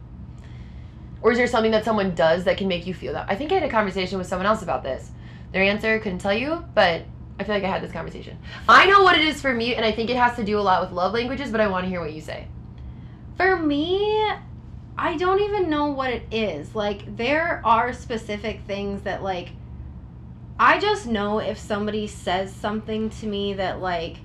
Or 1.21 1.31
is 1.31 1.37
there 1.37 1.47
something 1.47 1.71
that 1.71 1.85
someone 1.85 2.13
does 2.13 2.43
that 2.43 2.57
can 2.57 2.67
make 2.67 2.85
you 2.85 2.93
feel 2.93 3.13
that? 3.13 3.27
I 3.29 3.35
think 3.35 3.51
I 3.51 3.55
had 3.55 3.63
a 3.63 3.69
conversation 3.69 4.17
with 4.17 4.27
someone 4.27 4.45
else 4.45 4.61
about 4.61 4.83
this. 4.83 5.09
Their 5.53 5.63
answer 5.63 5.99
couldn't 5.99 6.19
tell 6.19 6.33
you, 6.33 6.63
but 6.75 7.03
I 7.39 7.43
feel 7.43 7.55
like 7.55 7.63
I 7.63 7.69
had 7.69 7.81
this 7.81 7.91
conversation. 7.91 8.37
I 8.69 8.85
know 8.85 9.03
what 9.03 9.17
it 9.17 9.25
is 9.25 9.41
for 9.41 9.53
me, 9.53 9.75
and 9.75 9.85
I 9.85 9.91
think 9.91 10.09
it 10.09 10.17
has 10.17 10.35
to 10.35 10.43
do 10.43 10.59
a 10.59 10.61
lot 10.61 10.81
with 10.81 10.91
love 10.91 11.13
languages, 11.13 11.51
but 11.51 11.61
I 11.61 11.67
want 11.67 11.85
to 11.85 11.89
hear 11.89 11.99
what 11.99 12.13
you 12.13 12.21
say. 12.21 12.47
For 13.37 13.57
me, 13.57 13.99
I 14.97 15.17
don't 15.17 15.41
even 15.41 15.69
know 15.69 15.87
what 15.87 16.11
it 16.11 16.25
is. 16.31 16.73
Like, 16.75 17.17
there 17.17 17.61
are 17.65 17.91
specific 17.93 18.61
things 18.65 19.01
that, 19.03 19.21
like, 19.23 19.51
I 20.57 20.79
just 20.79 21.05
know 21.05 21.39
if 21.39 21.59
somebody 21.59 22.07
says 22.07 22.53
something 22.53 23.09
to 23.11 23.25
me 23.27 23.53
that, 23.55 23.81
like, 23.81 24.17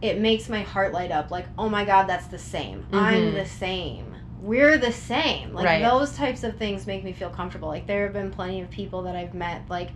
it 0.00 0.18
makes 0.18 0.48
my 0.48 0.62
heart 0.62 0.92
light 0.92 1.12
up. 1.12 1.30
Like, 1.30 1.46
oh 1.56 1.68
my 1.68 1.84
God, 1.84 2.08
that's 2.08 2.26
the 2.26 2.38
same. 2.38 2.84
I'm 2.92 3.32
Mhm. 3.32 3.34
the 3.34 3.46
same. 3.46 4.16
We're 4.40 4.76
the 4.78 4.90
same. 4.90 5.54
Like, 5.54 5.64
Right. 5.64 5.82
those 5.82 6.16
types 6.16 6.42
of 6.42 6.56
things 6.56 6.88
make 6.88 7.04
me 7.04 7.12
feel 7.12 7.30
comfortable. 7.30 7.68
Like, 7.68 7.86
there 7.86 8.02
have 8.04 8.12
been 8.12 8.32
plenty 8.32 8.60
of 8.60 8.68
people 8.70 9.02
that 9.02 9.14
I've 9.14 9.34
met, 9.34 9.62
like, 9.68 9.90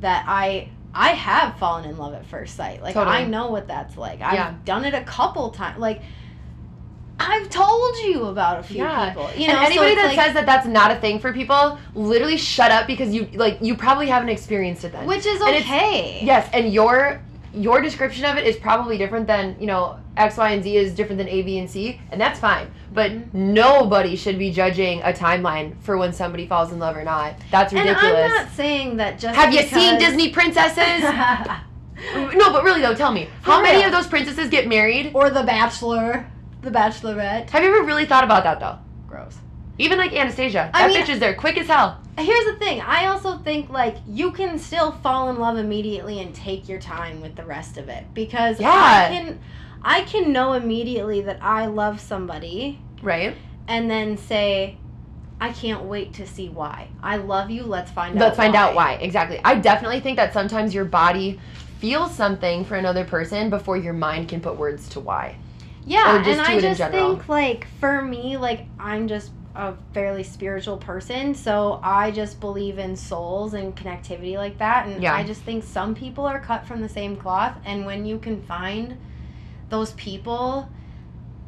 that 0.00 0.24
I. 0.28 0.68
I 0.96 1.08
have 1.08 1.56
fallen 1.56 1.86
in 1.90 1.98
love 1.98 2.14
at 2.14 2.24
first 2.24 2.54
sight. 2.54 2.80
Like 2.80 2.94
Totally. 2.94 3.16
I 3.16 3.24
know 3.24 3.50
what 3.50 3.66
that's 3.66 3.96
like. 3.96 4.22
I've 4.22 4.34
Yeah. 4.34 4.54
done 4.64 4.84
it 4.84 4.94
a 4.94 5.00
couple 5.02 5.50
times. 5.50 5.80
Like 5.80 6.02
I've 7.18 7.48
told 7.48 7.96
you 8.04 8.24
about 8.24 8.58
a 8.60 8.62
few 8.62 8.78
Yeah. 8.78 9.08
people. 9.10 9.30
You 9.36 9.48
know, 9.48 9.54
and 9.54 9.66
anybody 9.66 9.90
so 9.90 9.94
that 9.96 10.06
like, 10.08 10.16
says 10.18 10.34
that 10.34 10.46
that's 10.46 10.66
not 10.66 10.90
a 10.90 10.96
thing 10.96 11.18
for 11.20 11.32
people, 11.32 11.78
literally 11.94 12.36
shut 12.36 12.70
up 12.72 12.86
because 12.86 13.14
you 13.14 13.28
like 13.34 13.58
you 13.60 13.76
probably 13.76 14.08
haven't 14.08 14.30
experienced 14.30 14.84
it 14.84 14.92
then. 14.92 15.06
which 15.06 15.24
is 15.26 15.40
and 15.40 15.50
it's- 15.50 15.64
okay. 15.64 16.20
Yes, 16.22 16.48
and 16.52 16.72
your 16.72 17.20
your 17.54 17.80
description 17.80 18.24
of 18.24 18.36
it 18.36 18.44
is 18.44 18.56
probably 18.56 18.98
different 18.98 19.28
than 19.28 19.54
you 19.60 19.66
know 19.66 19.96
X, 20.16 20.36
Y, 20.36 20.50
and 20.50 20.62
Z 20.62 20.76
is 20.76 20.92
different 20.94 21.18
than 21.18 21.28
A, 21.28 21.42
B, 21.42 21.58
and 21.58 21.70
C, 21.70 22.00
and 22.10 22.20
that's 22.20 22.38
fine. 22.40 22.66
But 22.92 23.12
Mhm. 23.12 23.32
nobody 23.34 24.16
should 24.16 24.38
be 24.38 24.50
judging 24.50 25.00
a 25.02 25.12
timeline 25.12 25.74
for 25.82 25.96
when 25.96 26.12
somebody 26.12 26.46
falls 26.46 26.72
in 26.72 26.78
love 26.80 26.96
or 26.96 27.04
not. 27.04 27.34
That's 27.52 27.72
ridiculous. 27.72 28.02
and 28.02 28.12
ridiculous. 28.12 28.38
I'm 28.40 28.44
not 28.46 28.54
saying 28.54 28.96
that 28.98 29.18
just 29.20 29.36
Have 29.36 29.52
you 29.54 29.62
seen 29.62 29.98
Disney 29.98 30.30
princesses? 30.30 31.02
no, 32.34 32.52
but 32.52 32.64
really 32.64 32.80
though, 32.80 32.94
tell 32.94 33.12
me, 33.12 33.28
how 33.42 33.56
For 33.58 33.62
many 33.62 33.78
real. 33.78 33.86
of 33.86 33.92
those 33.92 34.06
princesses 34.08 34.48
get 34.50 34.66
married? 34.68 35.10
or 35.14 35.30
The 35.30 35.42
Bachelor, 35.42 36.26
The 36.64 36.70
Bachelorette. 36.70 37.50
Have 37.50 37.62
you 37.62 37.74
ever 37.76 37.84
really 37.86 38.06
thought 38.06 38.24
about 38.24 38.44
that 38.44 38.60
though? 38.60 38.78
Gross. 39.08 39.36
Even 39.78 39.98
like 39.98 40.12
Anastasia, 40.12 40.70
I 40.72 40.86
that 40.88 40.94
mean- 40.94 41.02
bitch 41.04 41.08
is 41.08 41.18
there 41.20 41.34
quick 41.34 41.58
as 41.58 41.66
hell. 41.66 42.00
Here's 42.16 42.44
the 42.44 42.54
thing. 42.56 42.80
I 42.80 43.06
also 43.06 43.38
think 43.38 43.70
like 43.70 43.96
you 44.06 44.30
can 44.30 44.58
still 44.58 44.92
fall 44.92 45.30
in 45.30 45.38
love 45.40 45.58
immediately 45.58 46.20
and 46.20 46.32
take 46.34 46.68
your 46.68 46.78
time 46.80 47.20
with 47.20 47.34
the 47.34 47.44
rest 47.44 47.76
of 47.76 47.88
it 47.88 48.04
because 48.14 48.60
Yeah. 48.60 48.70
I 48.70 49.08
can 49.12 49.40
I 49.82 50.00
can 50.02 50.32
know 50.32 50.52
immediately 50.54 51.20
that 51.22 51.38
I 51.42 51.66
love 51.66 52.00
somebody 52.00 52.78
Right? 53.02 53.36
and 53.68 53.90
then 53.90 54.16
say 54.16 54.78
I 55.40 55.50
can't 55.50 55.82
wait 55.84 56.14
to 56.14 56.26
see 56.26 56.48
why. 56.48 56.86
I 57.02 57.16
love 57.16 57.50
you. 57.50 57.64
Let's 57.64 57.90
find 57.90 58.16
out. 58.16 58.20
Let's 58.20 58.36
find 58.36 58.54
out 58.54 58.74
why. 58.76 58.92
Exactly. 58.94 59.40
I 59.44 59.56
definitely 59.56 59.98
think 60.00 60.16
that 60.16 60.32
sometimes 60.32 60.72
your 60.72 60.84
body 60.84 61.40
feels 61.80 62.14
something 62.14 62.64
for 62.64 62.76
another 62.76 63.04
person 63.04 63.50
before 63.50 63.76
your 63.76 63.92
mind 63.92 64.28
can 64.28 64.40
put 64.40 64.56
words 64.56 64.88
to 64.90 65.00
why. 65.00 65.36
Yeah, 65.86 66.24
and 66.26 66.40
I 66.40 66.60
just 66.60 66.80
think 66.90 67.28
like 67.28 67.66
for 67.80 68.00
me, 68.02 68.36
like 68.36 68.66
I'm 68.78 69.08
just 69.08 69.30
a 69.54 69.74
fairly 69.92 70.22
spiritual 70.24 70.76
person, 70.78 71.34
so 71.34 71.78
I 71.82 72.10
just 72.10 72.40
believe 72.40 72.78
in 72.78 72.96
souls 72.96 73.54
and 73.54 73.76
connectivity 73.76 74.36
like 74.36 74.58
that, 74.58 74.86
and 74.86 75.02
Yeah. 75.02 75.14
I 75.14 75.22
just 75.24 75.42
think 75.42 75.62
some 75.64 75.94
people 75.94 76.26
are 76.26 76.40
cut 76.40 76.66
from 76.66 76.80
the 76.80 76.88
same 76.88 77.16
cloth, 77.16 77.56
and 77.64 77.86
when 77.86 78.04
you 78.04 78.18
can 78.18 78.40
find 78.42 78.96
those 79.70 79.92
people 79.92 80.68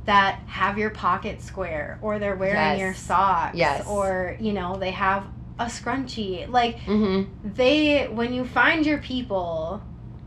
that 0.04 0.40
have 0.46 0.78
your 0.78 0.90
pocket 0.90 1.42
square 1.42 1.98
or 2.00 2.18
they're 2.18 2.36
wearing 2.36 2.54
Yes. 2.54 2.78
your 2.78 2.94
socks 2.94 3.56
Yes. 3.56 3.86
or 3.88 4.36
you 4.38 4.52
know 4.52 4.76
they 4.76 4.92
have 4.92 5.26
a 5.58 5.64
scrunchie 5.66 6.48
like 6.48 6.78
Mm-hmm. 6.86 7.30
they 7.54 8.06
when 8.06 8.32
you 8.32 8.44
find 8.44 8.86
your 8.86 8.98
people 8.98 9.82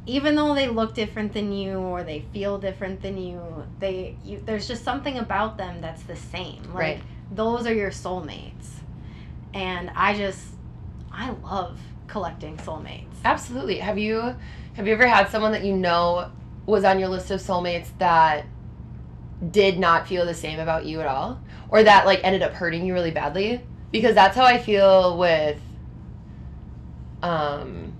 even 0.09 0.35
though 0.35 0.55
they 0.55 0.67
look 0.67 0.95
different 0.95 1.33
than 1.33 1.51
you 1.51 1.77
or 1.77 2.03
they 2.03 2.21
feel 2.33 2.57
different 2.57 3.01
than 3.01 3.15
you 3.17 3.41
they 3.79 4.15
you 4.25 4.41
there's 4.45 4.67
just 4.67 4.83
something 4.83 5.17
about 5.17 5.57
them 5.57 5.81
that's 5.81 6.03
the 6.03 6.15
same 6.15 6.63
like 6.63 6.73
Right. 6.73 7.01
those 7.31 7.67
are 7.67 7.73
your 7.73 7.91
soulmates 7.91 8.81
and 9.53 9.91
i 9.95 10.15
just 10.17 10.47
i 11.11 11.29
love 11.29 11.79
collecting 12.07 12.57
soulmates 12.57 13.05
Absolutely. 13.25 13.79
Have 13.79 13.97
you 13.97 14.35
have 14.73 14.87
you 14.87 14.93
ever 14.93 15.05
had 15.05 15.27
someone 15.29 15.51
that 15.51 15.63
you 15.63 15.75
know 15.75 16.31
was 16.65 16.83
on 16.85 16.99
your 16.99 17.09
list 17.09 17.29
of 17.31 17.41
soulmates 17.41 17.89
that 17.99 18.45
did 19.51 19.77
not 19.77 20.07
feel 20.07 20.25
the 20.25 20.33
same 20.33 20.59
about 20.59 20.85
you 20.85 21.01
at 21.01 21.05
all? 21.05 21.39
Or 21.69 21.83
that 21.83 22.05
like 22.05 22.21
ended 22.23 22.41
up 22.41 22.53
hurting 22.53 22.85
you 22.85 22.93
really 22.93 23.11
badly? 23.11 23.61
Because 23.91 24.15
that's 24.15 24.35
how 24.35 24.45
I 24.45 24.57
feel 24.57 25.17
with 25.17 25.59
um 27.21 27.93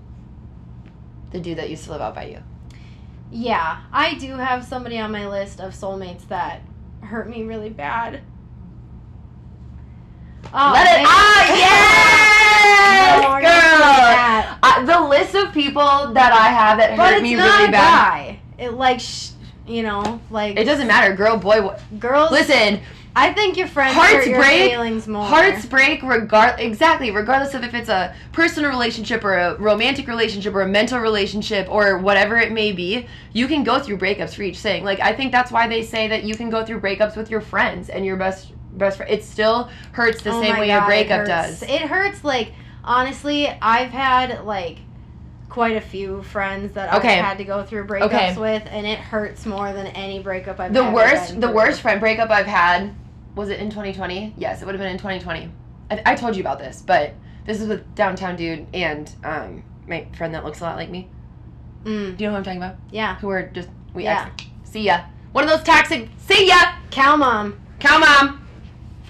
the 1.30 1.40
dude 1.40 1.58
that 1.58 1.70
used 1.70 1.84
to 1.84 1.92
live 1.92 2.00
out 2.00 2.14
by 2.14 2.24
you. 2.26 2.38
yeah 3.30 3.82
i 3.92 4.14
do 4.14 4.36
have 4.36 4.64
somebody 4.64 4.98
on 4.98 5.10
my 5.12 5.26
list 5.28 5.60
of 5.60 5.72
soulmates 5.72 6.26
that 6.28 6.60
hurt 7.02 7.28
me 7.28 7.42
really 7.44 7.70
bad 7.70 8.20
oh, 10.52 10.70
Let 10.74 11.00
it 11.00 11.06
out! 11.06 11.46
Yes! 12.60 13.22
No, 13.22 13.40
girl! 13.40 14.58
Uh, 14.62 14.84
the 14.84 15.08
list 15.08 15.34
of 15.34 15.52
people 15.52 16.12
that 16.12 16.32
I 16.32 16.48
have 16.48 16.78
that 16.78 16.96
but 16.96 17.06
hurt 17.12 17.14
it's 17.14 17.22
me 17.22 17.34
really 17.36 17.70
bad. 17.70 17.72
guy 17.72 18.40
it 18.58 18.72
like 18.74 19.00
sh- 19.00 19.30
you 19.66 19.82
know 19.82 20.20
like 20.30 20.58
It 20.58 20.64
doesn't 20.64 20.86
matter, 20.86 21.14
girl, 21.14 21.36
boy. 21.36 21.62
What, 21.62 21.80
girls 21.98 22.30
listen, 22.30 22.80
I 23.16 23.32
think 23.32 23.56
your 23.56 23.66
friends 23.66 23.94
Hearts 23.94 24.12
hurt 24.12 24.26
your 24.28 24.38
break, 24.38 24.70
feelings 24.70 25.08
more. 25.08 25.24
hearts 25.24 25.66
break 25.66 26.02
regard 26.02 26.60
exactly 26.60 27.10
regardless 27.10 27.54
of 27.54 27.64
if 27.64 27.74
it's 27.74 27.88
a 27.88 28.14
personal 28.32 28.70
relationship 28.70 29.24
or 29.24 29.34
a 29.36 29.58
romantic 29.58 30.06
relationship 30.06 30.54
or 30.54 30.62
a 30.62 30.68
mental 30.68 30.98
relationship 31.00 31.68
or 31.68 31.98
whatever 31.98 32.36
it 32.36 32.52
may 32.52 32.70
be. 32.72 33.06
You 33.32 33.48
can 33.48 33.64
go 33.64 33.78
through 33.80 33.98
breakups 33.98 34.34
for 34.34 34.42
each 34.42 34.58
thing. 34.58 34.84
Like 34.84 35.00
I 35.00 35.12
think 35.14 35.32
that's 35.32 35.50
why 35.50 35.66
they 35.68 35.82
say 35.82 36.06
that 36.08 36.22
you 36.24 36.34
can 36.36 36.50
go 36.50 36.64
through 36.64 36.80
breakups 36.80 37.16
with 37.16 37.30
your 37.30 37.40
friends 37.40 37.88
and 37.88 38.04
your 38.06 38.16
best 38.16 38.52
best 38.78 38.96
friend. 38.98 39.10
It 39.12 39.24
still 39.24 39.68
hurts 39.92 40.22
the 40.22 40.30
Oh 40.30 40.40
same 40.40 40.58
way 40.58 40.68
God, 40.68 40.84
a 40.84 40.86
breakup 40.86 41.18
hurts. 41.26 41.60
does. 41.60 41.62
It 41.64 41.82
hurts. 41.82 42.22
Like 42.22 42.52
honestly, 42.84 43.48
I've 43.48 43.90
had 43.90 44.44
like 44.44 44.78
quite 45.50 45.76
a 45.76 45.80
few 45.80 46.22
friends 46.22 46.72
that 46.74 46.94
Okay. 46.94 47.18
I've 47.18 47.24
had 47.24 47.38
to 47.38 47.44
go 47.44 47.62
through 47.64 47.86
breakups 47.86 48.04
Okay. 48.04 48.36
with, 48.38 48.62
and 48.70 48.86
it 48.86 48.98
hurts 48.98 49.44
more 49.44 49.72
than 49.72 49.88
any 49.88 50.20
breakup 50.20 50.58
I've 50.60 50.72
The 50.72 50.84
worst, 50.90 51.34
the 51.40 51.48
through. 51.48 51.56
worst 51.56 51.80
friend 51.82 52.00
breakup 52.00 52.30
I've 52.30 52.46
had 52.46 52.94
was 53.34 53.48
it 53.50 53.60
in 53.60 53.68
2020? 53.68 54.34
Yes, 54.38 54.62
it 54.62 54.64
would 54.66 54.74
have 54.74 54.80
been 54.80 54.90
in 54.92 54.96
2020. 54.98 55.50
I, 55.90 56.02
I 56.06 56.14
told 56.14 56.36
you 56.36 56.40
about 56.42 56.58
this, 56.60 56.82
but 56.82 57.14
this 57.46 57.60
is 57.60 57.68
with 57.68 57.94
downtown 57.94 58.36
dude 58.36 58.66
and 58.72 59.12
um 59.24 59.62
my 59.88 60.06
friend 60.16 60.32
that 60.34 60.44
looks 60.44 60.60
a 60.60 60.64
lot 60.64 60.76
like 60.76 60.88
me. 60.90 61.08
Mm, 61.84 62.16
Do 62.16 62.22
you 62.24 62.28
know 62.28 62.32
who 62.32 62.36
I'm 62.38 62.44
talking 62.44 62.62
about? 62.62 62.76
yeah, 62.90 63.16
Who 63.18 63.28
are 63.30 63.42
just 63.42 63.68
we 63.92 64.04
Yeah. 64.04 64.28
ex- 64.32 64.44
see 64.64 64.82
ya. 64.82 65.00
One 65.32 65.44
of 65.44 65.50
those 65.50 65.62
toxic. 65.64 66.08
See 66.18 66.48
ya. 66.48 66.74
cow 66.90 67.16
mom. 67.16 67.58
Cow 67.80 67.98
mom. 67.98 68.39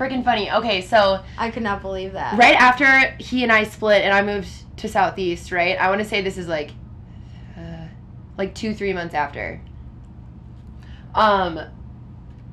Freaking 0.01 0.25
funny. 0.25 0.51
Okay, 0.51 0.81
so 0.81 1.23
I 1.37 1.51
could 1.51 1.63
not 1.63 1.83
believe 1.83 2.15
that. 2.15 2.39
right 2.39 2.55
after 2.55 3.15
he 3.23 3.43
and 3.43 3.53
I 3.53 3.65
split 3.65 4.03
and 4.03 4.15
I 4.15 4.23
moved 4.23 4.49
to 4.79 4.89
Southeast, 4.89 5.53
right? 5.53 5.77
I 5.79 5.91
want 5.91 6.01
to 6.01 6.09
say 6.09 6.23
this 6.23 6.39
is 6.39 6.49
like, 6.49 6.71
uh, 7.55 7.87
like 8.39 8.55
two 8.55 8.73
three 8.73 8.95
months 8.95 9.15
after. 9.15 9.61
Um, 11.15 11.61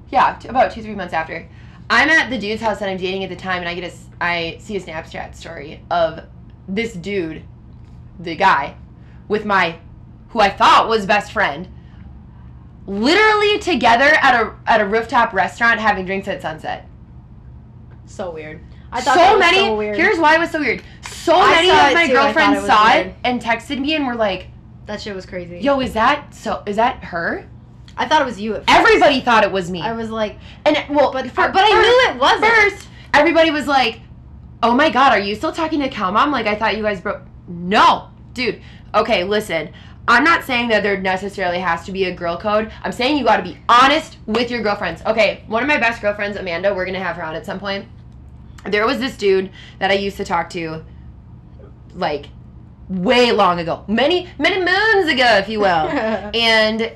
yeah, 0.09 0.35
t- 0.37 0.49
about 0.49 0.73
two 0.73 0.81
three 0.81 0.93
months 0.93 1.13
after. 1.13 1.47
I'm 1.89 2.09
at 2.09 2.29
the 2.29 2.37
dude's 2.37 2.61
house 2.61 2.79
that 2.79 2.89
I'm 2.89 2.97
dating 2.97 3.23
at 3.23 3.29
the 3.29 3.37
time, 3.37 3.59
and 3.59 3.69
I 3.69 3.75
get 3.75 3.93
a 3.93 3.95
I 4.19 4.57
see 4.59 4.75
a 4.75 4.81
Snapchat 4.81 5.33
story 5.33 5.85
of 5.89 6.25
this 6.67 6.91
dude, 6.91 7.43
the 8.19 8.35
guy, 8.35 8.75
with 9.29 9.45
my, 9.45 9.79
who 10.29 10.41
I 10.41 10.49
thought 10.49 10.89
was 10.89 11.05
best 11.05 11.31
friend, 11.31 11.69
literally 12.85 13.57
together 13.59 14.17
at 14.21 14.35
a 14.35 14.53
at 14.67 14.81
a 14.81 14.85
rooftop 14.85 15.31
restaurant 15.31 15.79
having 15.79 16.05
drinks 16.05 16.27
at 16.27 16.41
sunset 16.41 16.89
So 18.07 18.31
weird. 18.31 18.61
I 18.91 19.01
thought 19.01 19.15
so 19.15 19.37
many. 19.37 19.57
so 19.59 19.75
weird. 19.75 19.97
Here's 19.97 20.17
why 20.17 20.35
it 20.35 20.39
was 20.39 20.49
so 20.51 20.59
weird. 20.59 20.81
So 21.09 21.35
I 21.35 21.49
many 21.51 21.69
of 21.69 21.93
my 21.93 22.07
too, 22.07 22.13
girlfriends 22.13 22.63
it 22.63 22.67
saw 22.67 22.93
weird. 22.93 23.07
it 23.07 23.15
and 23.23 23.41
texted 23.41 23.79
me 23.79 23.95
and 23.95 24.07
were 24.07 24.15
like, 24.15 24.47
that 24.85 25.01
shit 25.01 25.13
was 25.13 25.25
crazy. 25.25 25.59
"Yo, 25.59 25.79
is 25.81 25.93
that 25.93 26.33
so? 26.33 26.63
Is 26.65 26.77
that 26.77 27.03
her?" 27.05 27.45
I 27.97 28.07
thought 28.07 28.21
it 28.21 28.25
was 28.25 28.39
you 28.39 28.55
at 28.55 28.65
first. 28.65 28.69
Everybody 28.79 29.19
thought 29.21 29.43
it 29.43 29.51
was 29.51 29.69
me. 29.69 29.81
I 29.81 29.91
was 29.93 30.09
like, 30.09 30.37
and 30.65 30.77
well, 30.95 31.11
but 31.11 31.29
for- 31.31 31.49
but 31.51 31.63
I 31.63 31.71
first- 31.71 31.81
knew 31.87 32.15
it 32.15 32.19
wasn't. 32.19 32.45
First, 32.45 32.87
everybody 33.13 33.51
was 33.51 33.67
like, 33.67 33.99
"Oh 34.63 34.73
my 34.73 34.89
god, 34.89 35.11
are 35.11 35.19
you 35.19 35.35
still 35.35 35.51
talking 35.51 35.81
to 35.81 35.89
Cal 35.89 36.11
Mom? 36.13 36.31
Like 36.31 36.47
I 36.47 36.55
thought 36.55 36.77
you 36.77 36.83
guys 36.83 37.01
broke." 37.01 37.21
No, 37.49 38.07
dude. 38.33 38.61
Okay, 38.95 39.23
listen. 39.25 39.69
I'm 40.09 40.23
not 40.23 40.45
saying 40.45 40.69
that 40.69 40.83
there 40.83 40.95
necessarily 40.97 41.59
has 41.59 41.83
to 41.85 41.91
be 41.91 42.05
a 42.05 42.13
girl 42.15 42.37
code. 42.37 42.71
I'm 42.81 42.93
saying 42.93 43.17
you 43.17 43.25
got 43.25 43.37
to 43.37 43.43
be 43.43 43.57
honest 43.67 44.15
with 44.25 44.49
your 44.49 44.61
girlfriends. 44.63 45.01
Okay, 45.05 45.43
one 45.47 45.61
of 45.61 45.67
my 45.67 45.77
best 45.77 46.01
girlfriends, 46.01 46.37
Amanda, 46.37 46.73
we're 46.73 46.85
going 46.85 46.93
to 46.97 47.03
have 47.03 47.17
her 47.17 47.23
on 47.25 47.35
at 47.35 47.45
some 47.45 47.59
point. 47.59 47.85
There 48.71 48.85
was 48.85 48.99
this 48.99 49.17
dude 49.17 49.49
that 49.79 49.91
I 49.91 49.95
used 49.95 50.17
to 50.17 50.25
talk 50.25 50.49
to 50.51 50.83
like 51.93 52.27
way 52.89 53.31
long 53.31 53.59
ago. 53.59 53.83
Many 53.87 54.29
many 54.37 54.57
moons 54.57 55.11
ago, 55.11 55.37
if 55.37 55.49
you 55.49 55.59
will. 55.59 55.67
and 55.67 56.91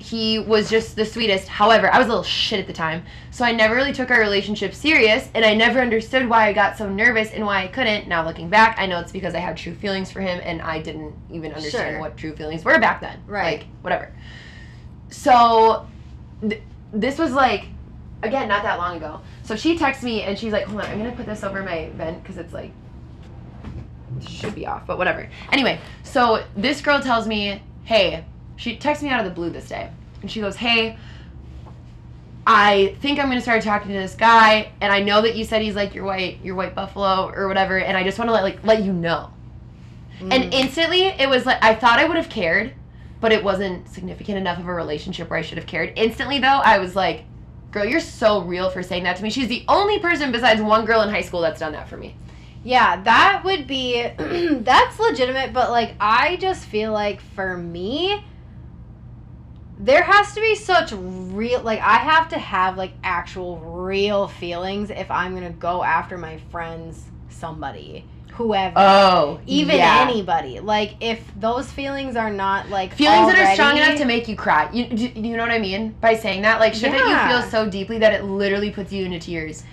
he 0.00 0.38
was 0.38 0.70
just 0.70 0.96
the 0.96 1.04
sweetest. 1.04 1.48
However, 1.48 1.92
I 1.92 1.98
was 1.98 2.06
a 2.06 2.10
little 2.10 2.24
shit 2.24 2.58
at 2.60 2.66
the 2.66 2.72
time, 2.72 3.04
so 3.30 3.44
I 3.44 3.52
never 3.52 3.74
really 3.74 3.92
took 3.92 4.10
our 4.10 4.20
relationship 4.20 4.72
serious, 4.72 5.28
and 5.34 5.44
I 5.44 5.54
never 5.54 5.80
understood 5.80 6.28
why 6.28 6.46
I 6.46 6.52
got 6.52 6.78
so 6.78 6.88
nervous 6.88 7.30
and 7.32 7.44
why 7.44 7.64
I 7.64 7.66
couldn't. 7.66 8.08
Now 8.08 8.24
looking 8.24 8.48
back, 8.48 8.76
I 8.78 8.86
know 8.86 9.00
it's 9.00 9.12
because 9.12 9.34
I 9.34 9.40
had 9.40 9.56
true 9.56 9.74
feelings 9.74 10.10
for 10.10 10.20
him, 10.20 10.40
and 10.42 10.62
I 10.62 10.80
didn't 10.80 11.14
even 11.30 11.52
understand 11.52 11.94
Sure. 11.94 12.00
what 12.00 12.16
true 12.16 12.34
feelings 12.34 12.64
were 12.64 12.78
back 12.78 13.00
then. 13.00 13.20
Right. 13.26 13.58
Like 13.58 13.66
whatever. 13.82 14.12
So, 15.10 15.86
th- 16.48 16.62
this 16.92 17.18
was 17.18 17.32
like, 17.32 17.64
again, 18.22 18.48
not 18.48 18.62
that 18.62 18.78
long 18.78 18.96
ago. 18.96 19.20
So 19.48 19.56
she 19.56 19.78
texts 19.78 20.04
me 20.04 20.20
and 20.24 20.38
she's 20.38 20.52
like, 20.52 20.64
"Hold 20.64 20.82
on, 20.82 20.90
I'm 20.90 20.98
gonna 20.98 21.12
put 21.12 21.24
this 21.24 21.42
over 21.42 21.62
my 21.62 21.88
vent 21.96 22.22
because 22.22 22.36
it's 22.36 22.52
like." 22.52 22.70
Should 24.20 24.54
be 24.54 24.66
off, 24.66 24.86
but 24.86 24.98
whatever. 24.98 25.26
Anyway, 25.50 25.80
so 26.02 26.44
this 26.54 26.82
girl 26.82 27.00
tells 27.00 27.26
me, 27.26 27.62
"Hey, 27.84 28.26
she 28.56 28.76
texts 28.76 29.02
me 29.02 29.08
out 29.08 29.20
of 29.20 29.24
the 29.24 29.32
blue 29.32 29.48
this 29.48 29.66
day, 29.66 29.88
and 30.20 30.30
she 30.30 30.42
goes, 30.42 30.56
"Hey, 30.56 30.98
I 32.46 32.94
think 33.00 33.18
I'm 33.18 33.28
gonna 33.28 33.40
start 33.40 33.62
talking 33.62 33.88
to 33.90 33.98
this 33.98 34.14
guy, 34.14 34.70
and 34.82 34.92
I 34.92 35.00
know 35.00 35.22
that 35.22 35.34
you 35.34 35.44
said 35.44 35.62
he's 35.62 35.74
like 35.74 35.94
your 35.94 36.04
white, 36.04 36.40
your 36.44 36.54
white 36.54 36.74
buffalo 36.74 37.32
or 37.34 37.48
whatever, 37.48 37.78
and 37.78 37.96
I 37.96 38.04
just 38.04 38.18
want 38.18 38.28
to 38.28 38.34
let 38.34 38.42
like 38.42 38.58
let 38.64 38.84
you 38.84 38.92
know." 38.92 39.30
Mm. 40.20 40.30
And 40.30 40.52
instantly, 40.52 41.06
it 41.06 41.26
was 41.26 41.46
like 41.46 41.64
I 41.64 41.74
thought 41.74 41.98
I 41.98 42.04
would 42.04 42.18
have 42.18 42.28
cared, 42.28 42.74
but 43.18 43.32
it 43.32 43.42
wasn't 43.42 43.88
significant 43.88 44.36
enough 44.36 44.58
of 44.58 44.68
a 44.68 44.74
relationship 44.74 45.30
where 45.30 45.38
I 45.38 45.42
should 45.42 45.56
have 45.56 45.66
cared. 45.66 45.94
Instantly, 45.96 46.38
though, 46.38 46.60
I 46.62 46.78
was 46.80 46.94
like, 46.94 47.24
"Girl, 47.70 47.84
you're 47.84 48.00
so 48.00 48.42
real 48.42 48.70
for 48.70 48.82
saying 48.82 49.04
that 49.04 49.16
to 49.16 49.22
me." 49.22 49.30
She's 49.30 49.48
the 49.48 49.64
only 49.68 49.98
person 49.98 50.32
besides 50.32 50.60
one 50.60 50.84
girl 50.84 51.02
in 51.02 51.10
high 51.10 51.22
school 51.22 51.40
that's 51.40 51.60
done 51.60 51.72
that 51.72 51.88
for 51.88 51.96
me. 51.96 52.16
Yeah, 52.64 53.02
that 53.02 53.42
would 53.44 53.66
be 53.66 54.02
that's 54.18 54.98
legitimate, 54.98 55.52
but 55.52 55.70
like 55.70 55.94
I 56.00 56.36
just 56.36 56.64
feel 56.64 56.92
like 56.92 57.20
for 57.20 57.56
me 57.56 58.24
there 59.80 60.02
has 60.02 60.34
to 60.34 60.40
be 60.40 60.56
such 60.56 60.92
real 60.92 61.60
like 61.62 61.80
I 61.80 61.98
have 61.98 62.28
to 62.30 62.38
have 62.38 62.76
like 62.76 62.92
actual 63.04 63.58
real 63.58 64.26
feelings 64.26 64.90
if 64.90 65.10
I'm 65.10 65.36
going 65.36 65.50
to 65.50 65.56
go 65.58 65.84
after 65.84 66.18
my 66.18 66.38
friends 66.50 67.04
somebody, 67.28 68.04
whoever. 68.38 68.74
Oh, 68.76 69.40
even 69.46 69.76
yeah. 69.76 70.06
anybody. 70.08 70.60
Like 70.60 70.94
if 71.00 71.20
those 71.38 71.70
feelings 71.70 72.14
are 72.14 72.30
not 72.30 72.70
like 72.70 72.94
feelings 72.94 73.32
that 73.32 73.38
are 73.38 73.54
strong 73.54 73.76
enough 73.76 73.98
to 73.98 74.04
make 74.04 74.28
you 74.28 74.36
cry. 74.36 74.70
You, 74.72 74.86
do, 74.86 75.08
you 75.08 75.36
know 75.36 75.42
what 75.42 75.50
I 75.50 75.58
mean 75.58 75.96
by 76.00 76.14
saying 76.14 76.42
that? 76.42 76.60
Like 76.60 76.72
shit 76.72 76.92
that 76.92 77.00
Yeah. 77.00 77.28
you 77.28 77.42
feel 77.42 77.50
so 77.50 77.68
deeply 77.68 77.98
that 77.98 78.14
it 78.14 78.24
literally 78.24 78.70
puts 78.70 78.92
you 78.92 79.04
into 79.04 79.18
tears 79.18 79.64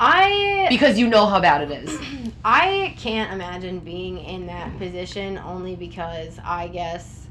I 0.00 0.66
because 0.70 0.98
you 0.98 1.06
know 1.06 1.26
how 1.26 1.38
bad 1.38 1.70
it 1.70 1.84
is. 1.84 2.00
I 2.44 2.94
can't 2.98 3.32
imagine 3.32 3.78
being 3.80 4.18
in 4.18 4.46
that 4.46 4.76
position 4.78 5.38
only 5.38 5.76
because 5.76 6.38
I 6.42 6.68
guess 6.68 7.26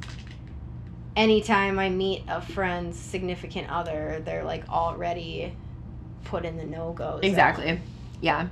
anytime 1.15 1.79
I 1.79 1.89
meet 1.89 2.23
a 2.27 2.39
friend's 2.39 2.97
significant 2.97 3.69
other, 3.69 4.21
they're 4.23 4.43
like 4.43 4.69
already 4.69 5.55
put 6.25 6.45
in 6.45 6.55
the 6.55 6.65
no 6.65 6.93
go. 6.93 7.19
Exactly. 7.21 7.79
Yeah. 8.21 8.47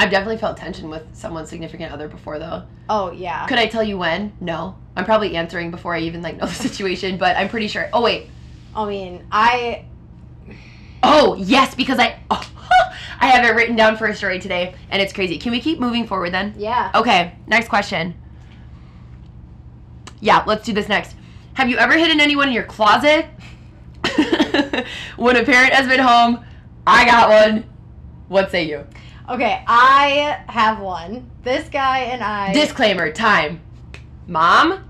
I've 0.00 0.10
definitely 0.10 0.38
felt 0.38 0.56
tension 0.56 0.88
with 0.88 1.02
someone's 1.12 1.50
significant 1.50 1.92
other 1.92 2.08
before 2.08 2.38
though. 2.38 2.62
Oh 2.88 3.12
yeah. 3.12 3.46
Could 3.46 3.58
I 3.58 3.66
tell 3.66 3.82
you 3.82 3.98
when? 3.98 4.32
No. 4.40 4.74
I'm 4.96 5.04
probably 5.04 5.36
answering 5.36 5.70
before 5.70 5.94
I 5.94 6.00
even 6.00 6.22
like 6.22 6.38
know 6.38 6.46
the 6.46 6.54
situation, 6.68 7.18
but 7.18 7.36
I'm 7.36 7.50
pretty 7.50 7.68
sure. 7.68 7.90
Oh 7.92 8.00
wait. 8.00 8.30
I 8.74 8.88
mean, 8.88 9.26
I 9.30 9.84
Oh, 11.02 11.34
yes, 11.34 11.74
because 11.74 11.98
I 11.98 12.18
oh, 12.30 12.50
I 13.20 13.26
have 13.26 13.44
it 13.44 13.54
written 13.54 13.76
down 13.76 13.98
for 13.98 14.06
a 14.06 14.14
story 14.16 14.38
today 14.38 14.74
and 14.88 15.02
it's 15.02 15.12
crazy. 15.12 15.36
Can 15.36 15.52
we 15.52 15.60
keep 15.60 15.78
moving 15.78 16.06
forward 16.06 16.32
then? 16.32 16.54
yeah. 16.56 16.90
Okay, 16.94 17.34
next 17.46 17.68
question. 17.68 18.14
Yeah, 20.20 20.44
let's 20.46 20.64
do 20.64 20.72
this 20.72 20.88
next. 20.88 21.14
Have 21.54 21.68
you 21.68 21.76
ever 21.76 21.92
hidden 21.98 22.20
anyone 22.20 22.48
in 22.48 22.54
your 22.54 22.64
closet? 22.64 23.26
when 25.16 25.36
a 25.36 25.44
parent 25.44 25.74
has 25.74 25.86
been 25.86 26.00
home, 26.00 26.42
I 26.86 27.04
got 27.04 27.28
one. 27.28 27.64
What 28.28 28.50
say 28.50 28.64
you? 28.66 28.86
Okay, 29.30 29.62
I 29.68 30.42
have 30.48 30.80
one. 30.80 31.30
This 31.44 31.68
guy 31.68 32.00
and 32.00 32.22
I 32.22 32.52
Disclaimer, 32.52 33.12
time. 33.12 33.60
Mom? 34.26 34.84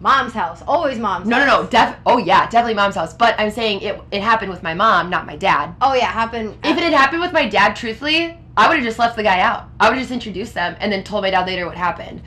mom's 0.00 0.32
house. 0.34 0.62
Always 0.66 0.98
mom's 0.98 1.26
No, 1.26 1.38
no, 1.38 1.44
house. 1.46 1.64
no. 1.64 1.68
Def- 1.70 1.96
oh, 2.04 2.18
yeah, 2.18 2.44
definitely 2.48 2.74
mom's 2.74 2.94
house. 2.94 3.14
But 3.14 3.34
I'm 3.38 3.50
saying 3.50 3.80
it, 3.80 3.98
it 4.12 4.22
happened 4.22 4.50
with 4.50 4.62
my 4.62 4.74
mom, 4.74 5.08
not 5.08 5.24
my 5.26 5.34
dad. 5.36 5.74
Oh 5.80 5.94
yeah, 5.94 6.06
happened 6.06 6.58
If 6.62 6.76
it 6.76 6.82
had 6.82 6.92
happened 6.92 7.22
with 7.22 7.32
my 7.32 7.48
dad, 7.48 7.74
truthfully, 7.74 8.38
I 8.56 8.68
would 8.68 8.76
have 8.76 8.84
just 8.84 8.98
left 8.98 9.16
the 9.16 9.22
guy 9.22 9.40
out. 9.40 9.68
I 9.80 9.88
would 9.88 9.96
have 9.96 10.02
just 10.02 10.12
introduced 10.12 10.52
them 10.52 10.76
and 10.78 10.92
then 10.92 11.04
told 11.04 11.22
my 11.22 11.30
dad 11.30 11.46
later 11.46 11.66
what 11.66 11.76
happened. 11.76 12.22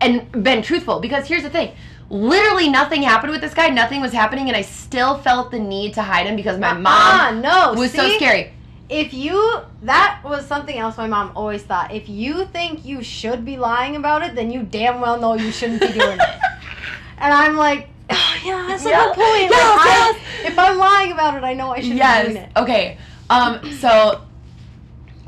And 0.00 0.30
been 0.44 0.62
truthful. 0.62 1.00
Because 1.00 1.26
here's 1.26 1.42
the 1.42 1.50
thing 1.50 1.72
literally 2.10 2.68
nothing 2.68 3.02
happened 3.02 3.30
with 3.32 3.40
this 3.40 3.54
guy, 3.54 3.68
nothing 3.68 4.00
was 4.00 4.12
happening, 4.12 4.48
and 4.48 4.56
I 4.56 4.62
still 4.62 5.18
felt 5.18 5.50
the 5.52 5.58
need 5.60 5.94
to 5.94 6.02
hide 6.02 6.26
him 6.26 6.34
because 6.36 6.58
my 6.58 6.72
mom 6.72 6.84
Ah, 6.86 7.40
no, 7.40 7.78
was 7.80 7.92
so 7.92 8.08
scary. 8.16 8.52
If 8.90 9.14
you 9.14 9.60
that 9.82 10.20
was 10.24 10.44
something 10.46 10.76
else 10.76 10.96
my 10.98 11.06
mom 11.06 11.30
always 11.36 11.62
thought 11.62 11.92
if 11.94 12.08
you 12.08 12.44
think 12.46 12.84
you 12.84 13.02
should 13.02 13.44
be 13.44 13.56
lying 13.56 13.94
about 13.96 14.22
it 14.22 14.34
then 14.34 14.50
you 14.50 14.62
damn 14.64 15.00
well 15.00 15.18
know 15.18 15.34
you 15.34 15.52
shouldn't 15.52 15.80
be 15.80 15.86
doing 15.92 16.18
it 16.18 16.28
and 17.18 17.32
i'm 17.32 17.56
like 17.56 17.88
oh, 18.10 18.36
yeah 18.44 18.66
that's 18.68 18.84
like 18.84 18.92
a 18.94 18.96
Yeah. 18.96 19.04
good 19.06 19.14
point 19.14 19.50
Like, 19.50 19.50
Yes, 19.50 20.16
I- 20.16 20.46
if 20.48 20.58
i'm 20.58 20.76
lying 20.78 21.12
about 21.12 21.36
it 21.36 21.44
i 21.44 21.54
know 21.54 21.70
i 21.70 21.76
shouldn't 21.80 22.00
be 22.00 22.32
doing 22.32 22.36
Yes. 22.36 22.48
it 22.56 22.58
Okay. 22.60 22.98
Um. 23.30 23.72
So. 23.78 24.22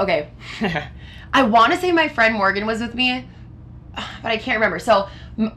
Okay. 0.01 0.29
I 1.33 1.45
want 1.45 1.73
to 1.73 1.79
say 1.79 1.93
my 1.93 2.09
friend 2.09 2.35
Morgan 2.35 2.67
was 2.67 2.81
with 2.81 2.97
me, 2.97 3.25
but 3.95 4.33
I 4.33 4.37
can't 4.39 4.57
remember. 4.57 4.81
So 4.81 5.09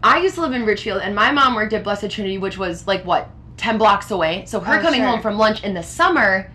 i 0.04 0.20
used 0.22 0.36
to 0.36 0.42
live 0.42 0.54
in 0.54 0.64
Richfield, 0.64 1.02
and 1.02 1.16
my 1.16 1.32
mom 1.32 1.56
worked 1.56 1.74
at 1.74 1.84
Blessed 1.84 2.12
Trinity, 2.12 2.38
which 2.38 2.60
was 2.60 2.86
like 2.86 3.04
what 3.04 3.30
ten 3.58 3.80
blocks 3.80 4.12
away. 4.12 4.46
So 4.46 4.60
her 4.60 4.78
Oh, 4.78 4.82
coming 4.84 5.00
sure. 5.02 5.10
home 5.10 5.22
from 5.24 5.40
lunch 5.40 5.64
in 5.64 5.74
the 5.74 5.82
summer, 5.82 6.52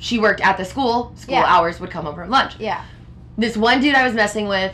she 0.00 0.18
worked 0.18 0.40
at 0.40 0.56
the 0.56 0.64
school. 0.64 1.12
School 1.14 1.34
Yeah. 1.36 1.44
hours 1.46 1.78
would 1.78 1.90
come 1.90 2.04
home 2.06 2.14
from 2.16 2.28
lunch. 2.30 2.54
yeah 2.58 2.82
This 3.38 3.56
one 3.56 3.80
dude 3.80 3.94
I 3.94 4.02
was 4.04 4.14
messing 4.14 4.48
with, 4.48 4.72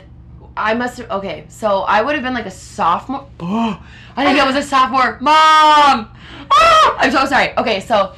I 0.57 0.73
must 0.73 0.97
have. 0.97 1.11
Okay, 1.11 1.45
so 1.49 1.81
I 1.83 2.01
would 2.01 2.15
have 2.15 2.25
been 2.25 2.33
like 2.33 2.47
a 2.47 2.51
sophomore. 2.51 3.27
Oh, 3.41 3.79
I 4.17 4.25
think 4.25 4.39
I 4.41 4.47
was 4.47 4.57
a 4.57 4.63
sophomore. 4.75 5.19
Mom. 5.21 6.09
Oh, 6.51 6.97
I'm 6.99 7.11
so 7.11 7.27
sorry. 7.27 7.55
Okay, 7.59 7.81
so 7.81 8.15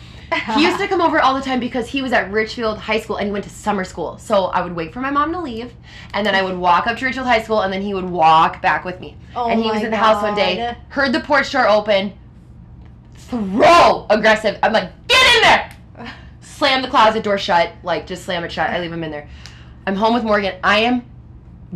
he 0.55 0.63
used 0.65 0.79
to 0.79 0.87
come 0.87 1.01
over 1.01 1.19
all 1.21 1.35
the 1.35 1.41
time 1.41 1.59
because 1.59 1.89
he 1.89 2.03
was 2.03 2.13
at 2.13 2.31
Richfield 2.31 2.79
High 2.79 3.01
School 3.01 3.17
and 3.17 3.27
he 3.27 3.33
went 3.33 3.45
to 3.45 3.51
summer 3.51 3.83
school. 3.83 4.19
So 4.19 4.45
I 4.47 4.61
would 4.61 4.77
wait 4.77 4.93
for 4.93 5.01
my 5.01 5.11
mom 5.11 5.33
to 5.33 5.41
leave, 5.41 5.73
and 6.15 6.25
then 6.27 6.35
I 6.35 6.43
would 6.43 6.57
walk 6.59 6.87
up 6.87 6.99
to 6.99 7.07
Richfield 7.07 7.27
High 7.27 7.41
School, 7.43 7.63
and 7.63 7.73
then 7.73 7.81
he 7.83 7.95
would 7.95 8.09
walk 8.09 8.61
back 8.63 8.85
with 8.85 9.01
me. 9.01 9.17
oh 9.35 9.49
and 9.49 9.59
he 9.63 9.71
was 9.71 9.83
in 9.83 9.91
the 9.91 9.97
house 9.97 10.23
one 10.23 10.35
day, 10.35 10.77
heard 10.91 11.13
the 11.15 11.21
porch 11.21 11.51
door 11.51 11.67
open, 11.67 12.13
throw 13.15 14.07
aggressive. 14.11 14.59
I'm 14.63 14.73
like, 14.73 14.91
get 15.09 15.37
in 15.37 15.43
there! 15.43 15.71
Slam 16.59 16.83
the 16.83 16.89
closet 16.89 17.23
door 17.23 17.39
shut, 17.39 17.73
like 17.85 18.07
just 18.09 18.25
slam 18.25 18.43
it 18.43 18.51
shut. 18.51 18.69
I 18.69 18.81
leave 18.81 18.93
him 18.93 19.05
in 19.05 19.13
there. 19.13 19.29
I'm 19.87 19.95
home 19.95 20.13
with 20.15 20.25
Morgan. 20.25 20.57
I 20.65 20.79
am 20.81 21.05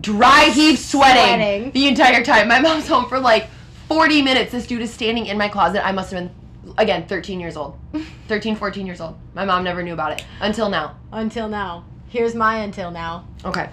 dry 0.01 0.47
heave 0.47 0.77
sweating, 0.79 1.23
Sweating. 1.37 1.71
the 1.71 1.87
entire 1.87 2.25
time. 2.25 2.49
My 2.49 2.59
mom's 2.59 2.89
home 2.89 3.09
for 3.09 3.21
like 3.21 3.49
40 3.89 4.23
minutes. 4.23 4.51
This 4.51 4.67
dude 4.67 4.83
is 4.83 4.93
standing 4.93 5.27
in 5.27 5.39
my 5.39 5.49
closet. 5.49 5.87
I 5.87 5.93
must 5.93 6.11
have 6.13 6.21
been, 6.25 6.75
again, 6.79 7.07
13 7.07 7.39
years 7.39 7.57
old. 7.57 7.79
13, 8.29 8.57
14 8.57 8.85
years 8.85 9.01
old. 9.01 9.17
My 9.35 9.45
mom 9.45 9.63
never 9.63 9.85
knew 9.85 9.93
about 9.93 10.13
it 10.13 10.25
until 10.41 10.69
now. 10.69 10.97
until 11.13 11.49
now 11.49 11.85
here's 12.09 12.35
my 12.35 12.57
until 12.59 12.91
now 12.91 13.25
Okay. 13.45 13.69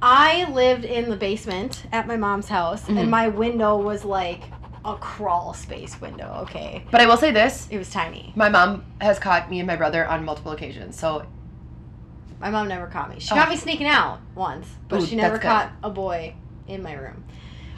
I 0.00 0.48
lived 0.52 0.84
in 0.86 1.10
the 1.10 1.16
basement 1.16 1.82
at 1.92 2.06
my 2.06 2.16
mom's 2.16 2.48
house, 2.48 2.84
Mhm. 2.84 2.98
and 3.00 3.10
my 3.10 3.28
window 3.28 3.76
was 3.76 4.04
like 4.06 4.44
a 4.94 4.96
crawl 4.98 5.54
space 5.54 6.00
window. 6.00 6.40
Okay, 6.42 6.84
But 6.90 7.00
I 7.00 7.06
will 7.06 7.16
say 7.16 7.30
this 7.30 7.68
it 7.70 7.78
was 7.78 7.90
tiny. 7.90 8.32
my 8.36 8.48
mom 8.48 8.84
has 9.00 9.18
caught 9.18 9.50
me 9.50 9.58
and 9.60 9.66
my 9.66 9.76
brother 9.76 10.06
on 10.06 10.24
multiple 10.24 10.52
occasions. 10.52 10.98
So, 10.98 11.24
My 12.40 12.50
mom 12.50 12.68
never 12.68 12.86
caught 12.86 13.10
me. 13.10 13.18
She 13.18 13.32
Oh. 13.32 13.34
caught 13.34 13.48
me 13.50 13.56
sneaking 13.56 13.88
out 13.88 14.20
once, 14.36 14.68
but 14.88 15.02
Ooh, 15.02 15.06
she 15.06 15.16
never 15.16 15.38
that's 15.38 15.42
good. 15.42 15.48
caught 15.48 15.70
a 15.82 15.90
boy 15.90 16.34
in 16.68 16.82
my 16.84 16.92
room. 16.92 17.24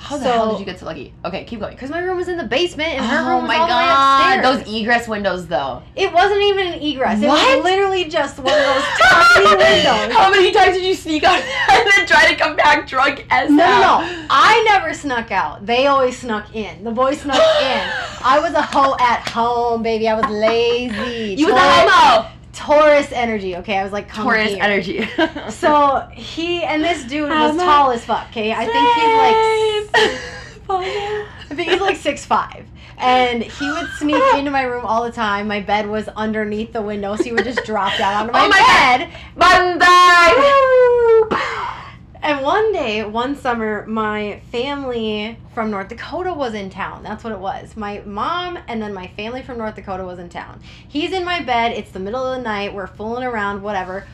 how 0.03 0.17
the 0.17 0.25
So- 0.25 0.33
hell 0.33 0.51
did 0.53 0.61
you 0.61 0.65
get 0.65 0.79
so 0.81 0.87
lucky? 0.87 1.13
Okay, 1.27 1.45
keep 1.45 1.61
going. 1.61 1.75
Because 1.75 1.91
my 1.91 1.99
room 2.01 2.17
was 2.17 2.27
in 2.29 2.39
the 2.39 2.45
basement, 2.45 2.89
and 2.95 3.05
her 3.05 3.21
oh 3.21 3.29
room 3.29 3.43
was 3.43 3.49
my 3.49 3.57
all 3.59 3.69
the 3.69 3.75
way 3.75 4.41
upstairs. 4.41 4.65
Those 4.67 4.75
egress 4.75 5.07
windows, 5.09 5.47
though. 5.47 5.83
it 5.95 6.11
wasn't 6.11 6.41
even 6.41 6.67
an 6.69 6.81
egress. 6.81 7.21
It 7.23 7.27
What? 7.29 7.57
was 7.57 7.65
literally 7.65 8.05
just 8.07 8.39
one 8.39 8.47
of 8.53 8.65
those 8.65 8.83
tiny 9.03 9.47
windows. 9.57 10.17
How 10.17 10.31
many 10.31 10.53
times 10.53 10.77
did 10.77 10.85
you 10.87 10.95
sneak 10.95 11.23
out 11.25 11.35
and 11.71 11.87
then 11.91 12.00
try 12.11 12.27
to 12.33 12.37
come 12.37 12.57
back 12.57 12.87
drunk 12.89 13.25
as 13.31 13.49
No, 13.51 13.57
no, 13.57 13.65
hell? 13.65 14.01
no. 14.03 14.27
I 14.31 14.63
never 14.69 14.93
snuck 14.95 15.31
out. 15.31 15.65
They 15.65 15.87
always 15.87 16.19
snuck 16.19 16.53
in. 16.55 16.83
The 16.85 16.91
boys 16.91 17.21
snuck 17.21 17.37
in. 17.37 17.43
I 18.25 18.39
was 18.43 18.53
a 18.55 18.63
hoe 18.63 18.97
at 19.01 19.27
home, 19.29 19.83
baby. 19.83 20.09
I 20.09 20.15
was 20.15 20.27
lazy. 20.31 21.35
You 21.41 21.47
was 21.47 21.55
a 21.55 21.59
Taurus- 21.59 21.91
homo. 21.93 22.29
Taurus 22.53 23.13
energy. 23.13 23.57
Okay, 23.57 23.79
I 23.79 23.85
was 23.85 23.93
like, 23.93 24.09
come 24.09 24.25
Taurus 24.25 24.51
here. 24.51 24.63
energy. 24.63 25.09
So 25.51 26.09
he 26.13 26.63
and 26.65 26.83
this 26.85 27.05
dude 27.05 27.31
was 27.31 27.57
tall 27.57 27.91
as 27.93 28.05
fuck. 28.05 28.29
Okay, 28.31 28.53
I 28.53 28.67
think 28.67 28.89
he's 28.99 29.89
like 29.95 30.19
I 31.51 31.55
think 31.55 31.71
he's 31.71 31.81
like 31.81 31.97
six 31.97 32.25
five, 32.25 32.65
and 32.99 33.43
he 33.43 33.71
would 33.71 33.89
sneak 33.99 34.23
into 34.37 34.51
my 34.51 34.63
room 34.63 34.85
all 34.85 35.05
the 35.05 35.13
time. 35.13 35.47
My 35.49 35.61
bed 35.61 35.89
was 35.89 36.09
underneath 36.09 36.73
the 36.73 36.83
window, 36.83 37.17
so 37.17 37.23
he 37.25 37.33
would 37.33 37.45
just 37.45 37.65
drop 37.65 37.97
down 37.99 38.31
onto 38.31 38.33
my, 38.33 38.45
Oh 38.45 38.49
my 38.49 38.59
bed. 38.99 39.11
Bandai! 39.37 40.35
And 42.23 42.43
one 42.43 42.73
day, 42.73 43.03
one 43.05 43.35
summer, 43.35 43.87
my 43.87 44.43
family 44.53 45.39
from 45.55 45.71
North 45.71 45.89
Dakota 45.89 46.35
was 46.35 46.53
in 46.53 46.69
town. 46.69 47.03
That's 47.03 47.25
what 47.25 47.33
it 47.33 47.39
was. 47.39 47.77
My 47.77 48.03
mom 48.05 48.59
and 48.69 48.83
then 48.83 48.93
my 48.93 49.07
family 49.09 49.43
from 49.43 49.57
North 49.57 49.75
Dakota 49.75 50.05
was 50.05 50.19
in 50.19 50.29
town. 50.29 50.61
He's 50.87 51.13
in 51.13 51.25
my 51.25 51.41
bed. 51.41 51.73
It's 51.73 51.91
the 51.91 51.99
middle 51.99 52.25
of 52.25 52.37
the 52.37 52.43
night. 52.43 52.75
We're 52.75 52.87
fooling 52.87 53.25
around, 53.25 53.63
whatever. 53.63 54.07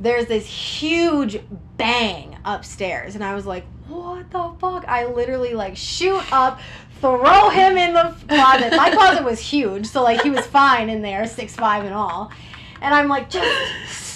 There's 0.00 0.26
this 0.26 0.46
huge 0.46 1.40
bang 1.76 2.38
upstairs. 2.44 3.16
And 3.16 3.24
I 3.24 3.34
was 3.34 3.44
like, 3.44 3.64
what 3.88 4.30
the 4.30 4.52
fuck? 4.60 4.86
I 4.86 5.06
literally 5.06 5.54
like 5.54 5.76
shoot 5.76 6.22
up, 6.32 6.60
throw 7.00 7.48
him 7.48 7.76
in 7.76 7.92
the 7.92 8.14
closet. 8.28 8.76
My 8.76 8.90
closet 8.90 9.24
was 9.24 9.40
huge, 9.40 9.86
so 9.86 10.02
like 10.04 10.22
he 10.22 10.30
was 10.30 10.46
fine 10.46 10.90
in 10.90 11.02
there, 11.02 11.26
six 11.26 11.56
five 11.56 11.84
and 11.84 11.94
all. 11.94 12.30
And 12.80 12.94
I'm 12.94 13.08
like, 13.08 13.30
just 13.30 13.48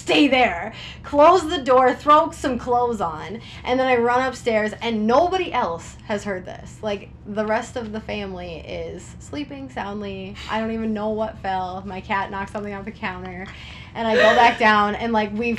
stay 0.03 0.27
there. 0.27 0.73
Close 1.01 1.49
the 1.49 1.59
door, 1.59 1.93
throw 1.93 2.29
some 2.31 2.59
clothes 2.59 2.99
on, 2.99 3.39
and 3.63 3.79
then 3.79 3.87
I 3.87 3.95
run 3.95 4.21
upstairs, 4.27 4.73
and 4.81 5.07
nobody 5.07 5.51
else 5.53 5.95
has 6.05 6.25
heard 6.25 6.45
this. 6.45 6.77
Like, 6.81 7.09
the 7.25 7.45
rest 7.45 7.77
of 7.77 7.93
the 7.93 8.01
family 8.01 8.57
is 8.57 9.15
sleeping 9.19 9.69
soundly. 9.69 10.35
I 10.51 10.59
don't 10.59 10.71
even 10.71 10.93
know 10.93 11.09
what 11.09 11.37
fell. 11.39 11.81
My 11.85 12.01
cat 12.01 12.31
knocked 12.31 12.51
something 12.51 12.73
off 12.73 12.83
the 12.83 12.91
counter, 12.91 13.47
and 13.95 14.05
I 14.07 14.15
go 14.15 14.35
back 14.35 14.59
down, 14.69 14.95
and 14.95 15.13
like, 15.13 15.31
we 15.33 15.57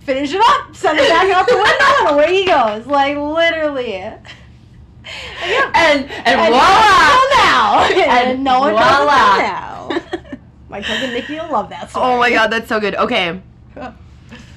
finish 0.00 0.32
it 0.32 0.40
up, 0.42 0.76
send 0.76 0.98
it 0.98 1.08
back 1.08 1.28
out 1.34 1.48
the 1.48 1.56
window, 1.56 1.84
and 1.98 2.08
away 2.10 2.34
he 2.42 2.46
goes. 2.46 2.86
Like, 2.86 3.16
literally. 3.16 3.94
And, 3.94 4.20
yeah. 5.46 5.70
And, 5.74 6.04
and, 6.04 6.26
And 6.28 6.52
voila! 6.52 7.18
now, 7.42 7.88
and, 7.90 8.28
And 8.30 8.44
no 8.44 8.60
one 8.60 8.72
voila. 8.72 9.34
it 9.34 9.42
now. 9.42 9.64
My 10.74 10.82
cousin 10.82 11.12
Nikki 11.12 11.34
will 11.36 11.52
love 11.52 11.68
that 11.68 11.88
story. 11.88 12.04
Oh 12.04 12.18
my 12.18 12.30
god, 12.30 12.48
that's 12.48 12.68
so 12.68 12.80
good. 12.80 12.96
Okay. 12.96 13.40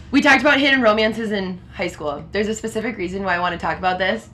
We 0.10 0.22
talked 0.22 0.42
about 0.42 0.58
hidden 0.60 0.82
romances 0.82 1.32
in 1.32 1.60
high 1.74 1.90
school. 1.90 2.24
There's 2.32 2.48
a 2.48 2.56
specific 2.56 2.98
reason 2.98 3.24
why 3.24 3.36
I 3.36 3.40
want 3.40 3.54
to 3.54 3.60
talk 3.60 3.78
about 3.78 4.00
this, 4.00 4.30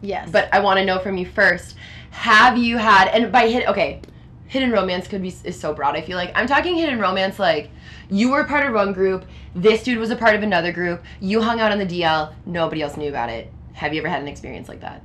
Yes. 0.00 0.30
but 0.30 0.48
I 0.54 0.60
want 0.60 0.78
to 0.78 0.84
know 0.84 1.00
from 1.00 1.18
you 1.18 1.26
first. 1.26 1.74
Have 2.12 2.56
you 2.56 2.78
had 2.78 3.08
and 3.08 3.30
by 3.32 3.48
hit 3.48 3.68
okay, 3.68 4.00
hidden 4.46 4.70
romance 4.70 5.06
could 5.08 5.20
be 5.20 5.34
is 5.44 5.58
so 5.60 5.74
broad. 5.74 5.94
I 5.96 6.00
feel 6.00 6.16
like 6.16 6.30
I'm 6.34 6.46
talking 6.46 6.76
hidden 6.76 6.98
romance 7.00 7.38
like 7.40 7.70
you 8.08 8.30
were 8.30 8.44
part 8.44 8.64
of 8.66 8.72
one 8.72 8.92
group, 8.94 9.26
this 9.54 9.82
dude 9.82 9.98
was 9.98 10.10
a 10.10 10.16
part 10.16 10.36
of 10.36 10.42
another 10.42 10.72
group, 10.72 11.02
you 11.20 11.42
hung 11.42 11.60
out 11.60 11.70
on 11.72 11.78
the 11.78 11.86
DL, 11.86 12.32
nobody 12.46 12.80
else 12.80 12.96
knew 12.96 13.08
about 13.10 13.28
it. 13.28 13.52
Have 13.74 13.92
you 13.92 14.00
ever 14.00 14.08
had 14.08 14.22
an 14.22 14.28
experience 14.28 14.68
like 14.68 14.80
that? 14.80 15.02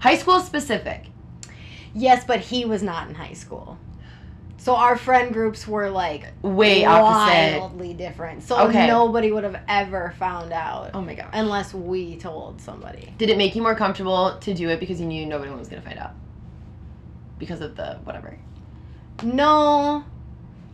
High 0.00 0.16
school 0.16 0.40
specific. 0.40 1.06
yes, 1.94 2.24
but 2.26 2.40
he 2.40 2.66
was 2.66 2.82
not 2.82 3.08
in 3.08 3.14
high 3.14 3.34
school. 3.34 3.78
So 4.62 4.76
our 4.76 4.96
friend 4.96 5.32
groups 5.32 5.66
were 5.66 5.90
like 5.90 6.28
Way 6.42 6.84
opposite. 6.84 7.58
wildly 7.58 7.94
different. 7.94 8.44
So 8.44 8.68
Okay. 8.68 8.86
nobody 8.86 9.32
would 9.32 9.42
have 9.42 9.58
ever 9.66 10.14
found 10.20 10.52
out 10.52 10.90
Oh 10.94 11.00
my 11.00 11.14
god! 11.14 11.30
unless 11.32 11.74
we 11.74 12.16
told 12.16 12.60
somebody. 12.60 13.12
Did 13.18 13.28
it 13.28 13.36
make 13.36 13.56
you 13.56 13.62
more 13.62 13.74
comfortable 13.74 14.38
to 14.38 14.54
do 14.54 14.68
it 14.68 14.78
because 14.78 15.00
you 15.00 15.06
knew 15.06 15.26
nobody 15.26 15.50
was 15.50 15.66
gonna 15.68 15.82
find 15.82 15.98
out? 15.98 16.12
Because 17.40 17.60
of 17.60 17.74
the 17.74 17.98
whatever. 18.04 18.38
No. 19.24 20.04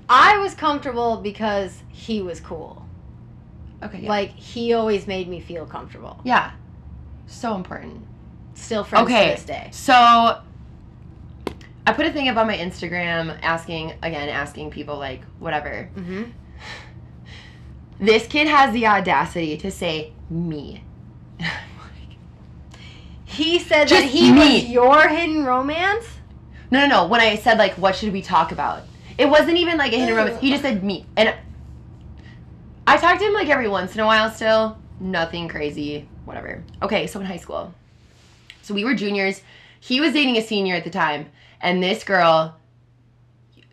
I 0.06 0.36
was 0.36 0.55
comfortable 0.55 1.16
because 1.16 1.82
he 1.89 2.20
was 2.20 2.40
cool. 2.40 2.85
Okay. 3.82 4.01
Yeah. 4.01 4.10
Like 4.10 4.32
he 4.35 4.74
always 4.74 5.06
made 5.06 5.28
me 5.28 5.40
feel 5.40 5.65
comfortable. 5.65 6.20
yeah. 6.24 6.51
So 7.27 7.55
important. 7.55 8.05
Still 8.52 8.85
friends 8.85 9.05
Okay. 9.10 9.31
to 9.31 9.36
this 9.36 9.44
day. 9.44 9.69
So 9.73 10.40
I 11.89 11.93
put 11.94 12.05
a 12.05 12.12
thing 12.12 12.28
up 12.28 12.36
on 12.36 12.47
my 12.47 12.56
Instagram 12.56 13.39
asking 13.43 13.94
again, 14.02 14.28
asking 14.28 14.70
people 14.70 14.98
like 14.98 15.23
whatever. 15.39 15.85
hmm 15.94 16.24
This 17.98 18.27
kid 18.27 18.47
has 18.47 18.74
the 18.74 18.86
audacity 18.86 19.56
to 19.56 19.70
say 19.70 20.12
me. 20.28 20.85
He 23.24 23.59
said 23.59 23.89
that 23.89 24.05
he 24.05 24.31
me. 24.32 24.39
was 24.39 24.65
your 24.65 25.09
hidden 25.09 25.44
romance. 25.47 26.05
No, 26.70 26.81
no, 26.81 26.86
no. 26.86 27.06
When 27.06 27.23
I 27.23 27.36
said 27.36 27.56
like, 27.56 27.73
what 27.78 27.97
should 27.97 28.12
we 28.12 28.20
talk 28.20 28.52
about? 28.52 28.82
It 29.16 29.27
wasn't 29.31 29.56
even 29.56 29.78
like 29.78 29.93
a 29.93 29.97
hidden 29.97 30.15
Ew. 30.15 30.16
romance. 30.16 30.40
He 30.40 30.51
just 30.51 30.62
said 30.62 30.85
me, 30.85 31.06
and 31.16 31.35
I 32.86 32.98
talked 32.98 33.20
to 33.20 33.27
him 33.27 33.32
like 33.32 33.48
every 33.48 33.69
once 33.69 33.94
in 33.94 34.01
a 34.01 34.06
while. 34.06 34.31
Still, 34.31 34.77
nothing 35.01 35.48
crazy. 35.48 36.06
Whatever. 36.27 36.62
Okay, 36.82 37.06
so 37.06 37.19
in 37.20 37.24
high 37.27 37.39
school, 37.39 37.73
so 38.60 38.74
we 38.74 38.85
were 38.85 38.94
juniors. 38.94 39.40
He 39.81 40.01
was 40.01 40.12
dating 40.12 40.36
a 40.36 40.43
senior 40.43 40.74
at 40.74 40.85
the 40.85 40.90
time, 40.90 41.31
and 41.60 41.82
this 41.82 42.05
girl, 42.05 42.56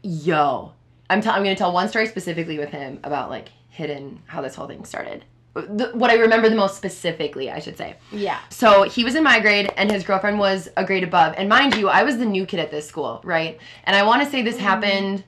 yo, 0.01 0.73
I'm 1.09 1.21
t- 1.21 1.29
I'm 1.29 1.43
gonna 1.43 1.55
tell 1.55 1.73
one 1.73 1.89
story 1.89 2.07
specifically 2.07 2.57
with 2.57 2.69
him 2.69 2.99
about 3.03 3.29
like 3.29 3.49
hidden 3.69 4.21
how 4.25 4.41
this 4.41 4.55
whole 4.55 4.67
thing 4.67 4.85
started. 4.85 5.25
The, 5.53 5.91
what 5.93 6.11
I 6.11 6.15
remember 6.15 6.49
the 6.49 6.55
most 6.55 6.75
specifically, 6.75 7.49
I 7.49 7.59
should 7.59 7.77
say. 7.77 7.95
Yeah. 8.11 8.39
So 8.49 8.83
he 8.83 9.05
was 9.05 9.15
in 9.15 9.23
my 9.23 9.39
grade, 9.39 9.71
and 9.77 9.89
his 9.89 10.03
girlfriend 10.03 10.37
was 10.37 10.67
a 10.75 10.83
grade 10.83 11.03
above. 11.03 11.33
And 11.37 11.47
mind 11.47 11.75
you, 11.77 11.87
I 11.87 12.03
was 12.03 12.17
the 12.17 12.25
new 12.25 12.45
kid 12.45 12.59
at 12.59 12.71
this 12.71 12.85
school, 12.85 13.21
right? 13.23 13.57
And 13.85 13.95
I 13.95 14.03
want 14.03 14.21
to 14.21 14.29
say 14.29 14.41
this 14.41 14.55
mm-hmm. 14.55 14.65
happened. 14.65 15.23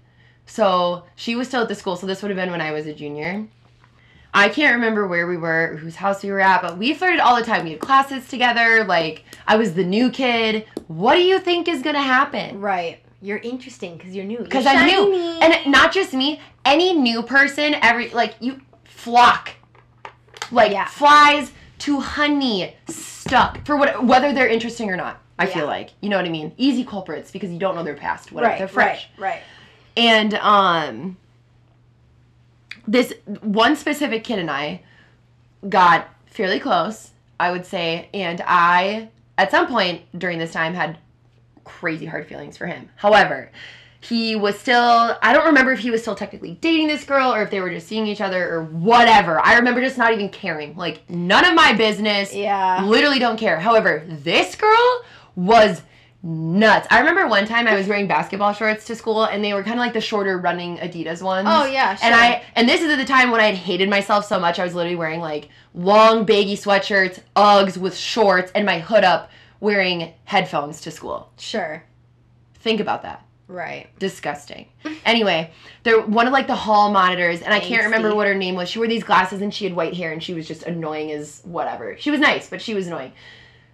So 0.45 1.03
she 1.15 1.35
was 1.35 1.47
still 1.47 1.61
at 1.61 1.69
the 1.69 1.75
school, 1.75 1.95
so 1.95 2.07
this 2.07 2.21
would 2.21 2.31
have 2.31 2.38
been 2.38 2.51
when 2.51 2.61
I 2.61 2.71
was 2.71 2.88
a 2.88 2.93
junior. 2.93 3.47
I 4.38 4.49
can't 4.49 4.76
remember 4.76 5.07
where 5.07 5.26
we 5.26 5.35
were, 5.35 5.77
whose 5.77 5.95
house 5.95 6.22
we 6.22 6.30
were 6.30 6.39
at, 6.39 6.61
but 6.61 6.77
we 6.77 6.93
flirted 6.93 7.19
all 7.19 7.35
the 7.35 7.43
time. 7.43 7.64
We 7.64 7.72
had 7.72 7.80
classes 7.80 8.27
together. 8.27 8.84
Like 8.84 9.23
I 9.47 9.57
was 9.57 9.73
the 9.73 9.84
new 9.84 10.11
kid. 10.11 10.68
What 10.88 11.15
do 11.15 11.22
you 11.22 11.39
think 11.39 11.68
is 11.68 11.81
gonna 11.81 12.01
happen? 12.03 12.59
Right. 12.61 12.99
You're 13.19 13.39
interesting 13.39 13.97
because 13.97 14.15
you're 14.15 14.26
new. 14.26 14.38
Because 14.38 14.68
I'm 14.68 14.85
new, 14.85 15.11
and 15.41 15.72
not 15.72 15.91
just 15.91 16.14
me. 16.14 16.39
Any 16.64 16.93
new 16.93 17.23
person, 17.23 17.73
every 17.81 18.09
like 18.09 18.35
you 18.39 18.61
flock, 18.84 19.53
like 20.51 20.72
Yeah. 20.72 20.85
flies 20.85 21.51
to 21.80 21.99
honey 21.99 22.76
stuck 22.88 23.65
for 23.65 23.76
what 23.76 24.03
whether 24.05 24.34
they're 24.34 24.47
interesting 24.47 24.91
or 24.91 24.95
not. 24.97 25.19
I 25.39 25.47
Yeah. 25.47 25.53
feel 25.55 25.65
like 25.65 25.93
you 26.01 26.09
know 26.09 26.18
what 26.18 26.26
I 26.27 26.30
mean. 26.30 26.53
Easy 26.57 26.84
culprits 26.84 27.31
because 27.31 27.49
you 27.49 27.57
don't 27.57 27.73
know 27.76 27.84
their 27.84 27.95
past. 27.95 28.31
Whatever, 28.31 28.51
right, 28.51 28.59
they're 28.59 28.68
fresh. 28.68 29.09
Right. 29.18 29.31
Right. 29.31 29.41
And 29.97 30.35
um, 30.35 31.18
this 32.88 33.14
one 33.41 33.76
specific 33.76 34.23
kid 34.23 34.39
and 34.39 34.49
I 34.49 34.81
got 35.68 36.07
fairly 36.26 36.59
close, 36.59 37.11
I 37.39 37.51
would 37.51 37.65
say, 37.65 38.09
and 38.14 38.41
I 38.45 39.09
at 39.38 39.51
some 39.51 39.68
point 39.68 40.01
during 40.18 40.39
this 40.39 40.53
time 40.53 40.73
had 40.73 40.97
crazy 41.64 42.05
hard 42.05 42.27
feelings 42.27 42.57
for 42.57 42.65
him. 42.65 42.89
However, 42.95 43.51
he 43.99 44.35
was 44.35 44.57
still 44.57 45.18
I 45.22 45.34
don't 45.34 45.47
remember 45.47 45.73
if 45.73 45.80
he 45.80 45.91
was 45.91 46.01
still 46.01 46.15
technically 46.15 46.53
dating 46.61 46.88
this 46.88 47.03
girl 47.03 47.34
or 47.34 47.41
if 47.41 47.51
they 47.51 47.59
were 47.59 47.69
just 47.69 47.88
seeing 47.88 48.07
each 48.07 48.22
other 48.22 48.49
or 48.49 48.64
whatever. 48.64 49.39
I 49.39 49.57
remember 49.57 49.81
just 49.81 49.97
not 49.97 50.14
even 50.14 50.30
caring. 50.30 50.76
Like 50.77 51.09
none 51.09 51.45
of 51.45 51.53
my 51.55 51.73
business. 51.73 52.34
Yeah. 52.34 52.84
Literally 52.85 53.19
don't 53.19 53.38
care. 53.38 53.59
However, 53.59 54.03
this 54.07 54.55
girl 54.55 55.01
was 55.35 55.81
nuts. 56.23 56.88
I 56.89 56.99
remember 56.99 57.27
one 57.27 57.45
time 57.45 57.68
I 57.68 57.76
was 57.76 57.88
wearing 57.88 58.07
basketball 58.07 58.53
shorts 58.53 58.85
to 58.85 58.95
school 58.95 59.26
and 59.26 59.44
they 59.44 59.53
were 59.53 59.64
kind 59.64 59.76
of 59.76 59.80
like 59.80 59.94
the 59.94 60.02
shorter 60.02 60.38
running 60.38 60.77
Adidas 60.77 61.22
ones. 61.22 61.48
Oh 61.49 61.65
yeah. 61.65 61.95
Sure. 61.95 62.06
And 62.06 62.15
I 62.15 62.44
and 62.56 62.68
this 62.68 62.81
is 62.81 62.89
at 62.89 62.98
the 62.98 63.06
time 63.06 63.31
when 63.31 63.39
I 63.39 63.45
had 63.45 63.56
hated 63.56 63.89
myself 63.89 64.26
so 64.26 64.39
much 64.39 64.60
I 64.60 64.64
was 64.64 64.73
literally 64.73 64.95
wearing 64.95 65.19
like 65.19 65.49
long 65.73 66.26
baggy 66.26 66.57
sweatshirts, 66.57 67.22
Uggs 67.35 67.77
with 67.77 67.95
shorts 67.95 68.52
and 68.56 68.65
my 68.65 68.80
hood 68.80 69.03
up 69.03 69.30
wearing 69.60 70.14
headphones 70.26 70.81
to 70.81 70.91
school. 70.91 71.31
Sure. 71.38 71.84
Think 72.56 72.80
about 72.80 73.03
that. 73.03 73.23
Right. 73.48 73.88
Disgusting. 73.99 74.68
Anyway, 75.06 75.52
there 75.84 76.02
one 76.02 76.27
of 76.27 76.34
like 76.34 76.48
the 76.48 76.56
hall 76.56 76.91
monitors, 76.91 77.41
and 77.41 77.53
I 77.53 77.61
can't 77.61 77.85
remember 77.85 78.14
what 78.14 78.27
her 78.27 78.35
name 78.35 78.56
was. 78.56 78.68
She 78.68 78.77
wore 78.77 78.89
these 78.89 79.06
glasses 79.06 79.41
and 79.41 79.53
she 79.53 79.64
had 79.64 79.73
white 79.73 79.94
hair 79.94 80.11
and 80.11 80.22
she 80.22 80.34
was 80.34 80.45
just 80.45 80.64
annoying 80.64 81.11
as 81.11 81.41
whatever. 81.45 81.95
She 81.98 82.11
was 82.11 82.19
nice, 82.19 82.49
but 82.49 82.61
she 82.61 82.73
was 82.73 82.88
annoying. 82.88 83.14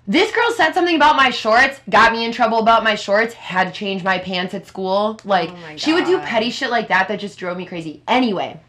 This 0.06 0.34
girl 0.34 0.52
said 0.52 0.74
something 0.74 0.98
about 0.98 1.16
my 1.16 1.30
shorts, 1.30 1.80
got 1.90 2.12
me 2.12 2.26
in 2.26 2.34
trouble 2.34 2.60
about 2.60 2.84
my 2.84 2.96
shorts, 2.96 3.34
had 3.34 3.68
to 3.68 3.72
change 3.72 4.04
my 4.04 4.18
pants 4.18 4.54
at 4.54 4.68
school. 4.68 5.20
Like 5.24 5.50
Oh 5.50 5.76
she 5.78 5.94
would 5.94 6.06
do 6.06 6.20
petty 6.20 6.50
shit 6.50 6.70
like 6.70 6.90
that 6.90 7.08
that 7.08 7.20
just 7.20 7.40
drove 7.40 7.58
me 7.58 7.66
crazy. 7.66 8.04
Anyway, 8.08 8.60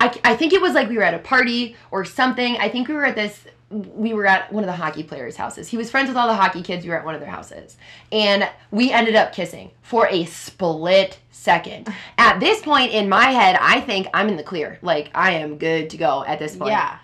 I, 0.00 0.18
I 0.24 0.36
think 0.36 0.52
it 0.52 0.62
was 0.62 0.72
like 0.72 0.88
we 0.88 0.96
were 0.96 1.02
at 1.02 1.14
a 1.14 1.18
party 1.18 1.76
or 1.90 2.04
something. 2.04 2.56
I 2.56 2.70
think 2.70 2.88
we 2.88 2.94
were 2.94 3.04
at 3.04 3.16
this 3.16 3.44
we 3.70 4.14
were 4.14 4.26
at 4.26 4.50
one 4.50 4.64
of 4.64 4.66
the 4.66 4.76
hockey 4.76 5.02
players' 5.02 5.36
houses. 5.36 5.68
He 5.68 5.76
was 5.76 5.90
friends 5.90 6.08
with 6.08 6.16
all 6.16 6.26
the 6.26 6.34
hockey 6.34 6.62
kids. 6.62 6.84
We 6.84 6.90
were 6.90 6.96
at 6.96 7.04
one 7.04 7.14
of 7.14 7.20
their 7.20 7.28
houses. 7.30 7.76
And 8.10 8.48
we 8.70 8.90
ended 8.92 9.14
up 9.14 9.34
kissing 9.34 9.72
for 9.82 10.08
a 10.08 10.24
split 10.24 11.18
second. 11.30 11.92
At 12.18 12.40
this 12.40 12.62
point 12.62 12.92
in 12.92 13.08
my 13.08 13.26
head, 13.26 13.58
I 13.60 13.80
think 13.80 14.08
I'm 14.14 14.28
in 14.28 14.36
the 14.36 14.42
clear. 14.42 14.78
Like 14.80 15.10
I 15.14 15.32
am 15.32 15.58
good 15.58 15.90
to 15.90 15.98
go 15.98 16.24
at 16.26 16.38
this 16.38 16.56
point. 16.56 16.70
Yeah. 16.70 16.98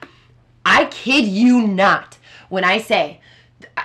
I 0.64 0.86
kid 0.86 1.26
you 1.26 1.66
not 1.66 2.16
when 2.54 2.64
I 2.64 2.78
say 2.78 3.20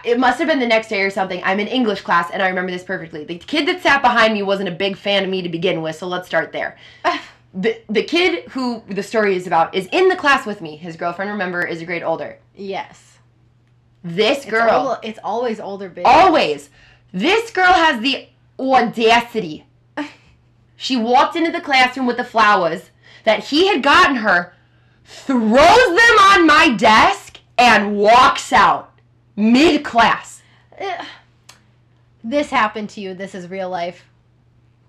it 0.05 0.19
must 0.19 0.39
have 0.39 0.47
been 0.47 0.59
the 0.59 0.67
next 0.67 0.87
day 0.89 1.01
or 1.01 1.09
something. 1.09 1.41
I'm 1.43 1.59
in 1.59 1.67
English 1.67 2.01
class 2.01 2.29
and 2.31 2.41
I 2.41 2.47
remember 2.49 2.71
this 2.71 2.83
perfectly. 2.83 3.23
The 3.23 3.37
kid 3.37 3.67
that 3.67 3.81
sat 3.81 4.01
behind 4.01 4.33
me 4.33 4.43
wasn't 4.43 4.69
a 4.69 4.73
big 4.73 4.97
fan 4.97 5.23
of 5.23 5.29
me 5.29 5.41
to 5.41 5.49
begin 5.49 5.81
with, 5.81 5.95
so 5.95 6.07
let's 6.07 6.27
start 6.27 6.51
there. 6.51 6.77
The, 7.51 7.81
the 7.89 8.03
kid 8.03 8.47
who 8.49 8.83
the 8.87 9.01
story 9.01 9.35
is 9.35 9.47
about 9.47 9.73
is 9.73 9.87
in 9.91 10.07
the 10.07 10.15
class 10.15 10.45
with 10.45 10.61
me. 10.61 10.75
His 10.77 10.95
girlfriend, 10.95 11.31
remember, 11.31 11.63
is 11.65 11.81
a 11.81 11.85
grade 11.85 12.03
older. 12.03 12.37
Yes. 12.55 13.17
This 14.03 14.39
It's 14.39 14.45
girl, 14.45 14.99
It's, 15.01 15.17
always 15.23 15.59
older 15.59 15.89
bitches. 15.89 16.03
always, 16.05 16.69
this 17.11 17.49
girl 17.49 17.73
has 17.73 18.01
the 18.01 18.27
audacity. 18.59 19.65
She 20.75 20.95
walked 20.95 21.35
into 21.35 21.51
the 21.51 21.59
classroom 21.59 22.05
with 22.05 22.17
the 22.17 22.23
flowers 22.23 22.91
that 23.23 23.45
he 23.45 23.67
had 23.67 23.81
gotten 23.81 24.17
her, 24.17 24.53
throws 25.03 25.39
them 25.87 26.17
on 26.31 26.45
my 26.45 26.75
desk, 26.77 27.28
and 27.59 27.97
walks 27.97 28.53
out 28.53 28.93
mid 29.35 29.83
class. 29.83 30.41
This 32.23 32.49
happened 32.49 32.89
to 32.91 33.01
you. 33.01 33.13
This 33.13 33.35
is 33.35 33.49
real 33.49 33.69
life. 33.69 34.05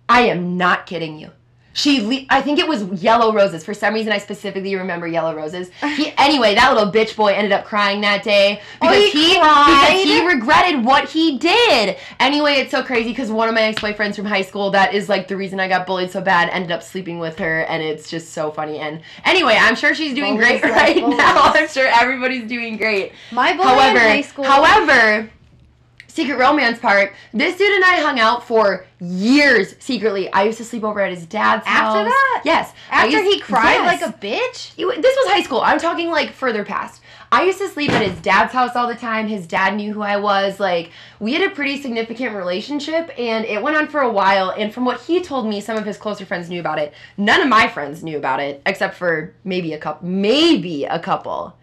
I 0.08 0.22
am 0.22 0.56
not 0.56 0.86
kidding 0.86 1.18
you. 1.18 1.30
She, 1.72 2.00
le- 2.00 2.26
I 2.30 2.42
think 2.42 2.58
it 2.58 2.66
was 2.66 2.82
yellow 3.02 3.32
roses. 3.32 3.64
For 3.64 3.74
some 3.74 3.94
reason, 3.94 4.12
I 4.12 4.18
specifically 4.18 4.74
remember 4.74 5.06
yellow 5.06 5.36
roses. 5.36 5.70
He, 5.96 6.12
anyway, 6.18 6.56
that 6.56 6.74
little 6.74 6.92
bitch 6.92 7.14
boy 7.14 7.28
ended 7.32 7.52
up 7.52 7.64
crying 7.64 8.00
that 8.00 8.24
day 8.24 8.60
Oh, 8.82 8.88
because 8.88 9.12
he 9.12 9.28
he 9.30 9.34
because 9.34 10.02
he 10.02 10.26
regretted 10.26 10.84
what 10.84 11.08
he 11.08 11.38
did. 11.38 11.96
Anyway, 12.18 12.54
it's 12.54 12.72
so 12.72 12.82
crazy 12.82 13.10
because 13.10 13.30
one 13.30 13.48
of 13.48 13.54
my 13.54 13.62
ex 13.62 13.80
boyfriends 13.80 14.16
from 14.16 14.24
high 14.24 14.42
school, 14.42 14.70
that 14.72 14.94
is 14.94 15.08
like 15.08 15.28
the 15.28 15.36
reason 15.36 15.60
I 15.60 15.68
got 15.68 15.86
bullied 15.86 16.10
so 16.10 16.20
bad, 16.20 16.48
ended 16.50 16.72
up 16.72 16.82
sleeping 16.82 17.20
with 17.20 17.38
her, 17.38 17.60
and 17.60 17.82
it's 17.82 18.10
just 18.10 18.32
so 18.32 18.50
funny. 18.50 18.78
And 18.78 19.00
anyway, 19.24 19.56
I'm 19.58 19.76
sure 19.76 19.94
she's 19.94 20.12
doing 20.14 20.36
Bullies 20.38 20.60
great 20.60 20.72
right 20.72 20.96
bullies. 21.00 21.18
now. 21.18 21.52
I'm 21.54 21.68
sure 21.68 21.86
everybody's 21.86 22.48
doing 22.48 22.78
great. 22.78 23.12
My 23.30 23.56
boy 23.56 23.62
However, 23.62 23.98
in 24.00 24.04
high 24.06 24.20
school. 24.22 24.44
however, 24.44 25.30
secret 26.10 26.36
romance 26.38 26.78
part. 26.78 27.12
This 27.32 27.56
dude 27.56 27.72
and 27.74 27.84
I 27.84 27.96
hung 28.00 28.18
out 28.18 28.46
for 28.46 28.84
years 29.00 29.74
secretly. 29.78 30.30
I 30.32 30.44
used 30.44 30.58
to 30.58 30.64
sleep 30.64 30.84
over 30.84 31.00
at 31.00 31.12
his 31.12 31.24
dad's 31.26 31.66
house. 31.66 31.94
After 31.96 32.04
that? 32.08 32.42
Yes. 32.44 32.72
After 32.90 33.10
used- 33.20 33.24
he 33.34 33.40
cried 33.40 33.74
yes. 33.74 34.02
like 34.02 34.10
a 34.14 34.16
bitch. 34.18 34.72
You- 34.76 34.94
This 35.00 35.16
was 35.16 35.32
high 35.32 35.42
school. 35.42 35.60
I'm 35.60 35.78
talking 35.78 36.10
like 36.10 36.32
further 36.32 36.64
past. 36.64 37.02
I 37.32 37.44
used 37.44 37.58
to 37.58 37.68
sleep 37.68 37.92
at 37.92 38.02
his 38.02 38.20
dad's 38.20 38.52
house 38.52 38.74
all 38.74 38.88
the 38.88 38.96
time. 38.96 39.28
His 39.28 39.46
dad 39.46 39.76
knew 39.76 39.92
who 39.92 40.02
I 40.02 40.16
was. 40.16 40.58
Like, 40.58 40.90
we 41.20 41.32
had 41.32 41.48
a 41.48 41.54
pretty 41.54 41.80
significant 41.80 42.34
relationship, 42.34 43.08
and 43.16 43.44
it 43.44 43.62
went 43.62 43.76
on 43.76 43.86
for 43.86 44.00
a 44.00 44.10
while. 44.10 44.50
And 44.50 44.74
from 44.74 44.84
what 44.84 45.00
he 45.02 45.22
told 45.22 45.46
me, 45.46 45.60
some 45.60 45.76
of 45.78 45.86
his 45.86 45.96
closer 45.96 46.26
friends 46.26 46.50
knew 46.50 46.58
about 46.58 46.80
it. 46.80 46.92
None 47.16 47.40
of 47.40 47.46
my 47.48 47.68
friends 47.68 48.02
knew 48.02 48.16
about 48.18 48.40
it, 48.40 48.60
except 48.66 48.96
for 48.96 49.32
maybe 49.44 49.72
a 49.74 49.78
couple. 49.78 50.08
Maybe 50.08 50.84
a 50.86 50.98
couple. 50.98 51.54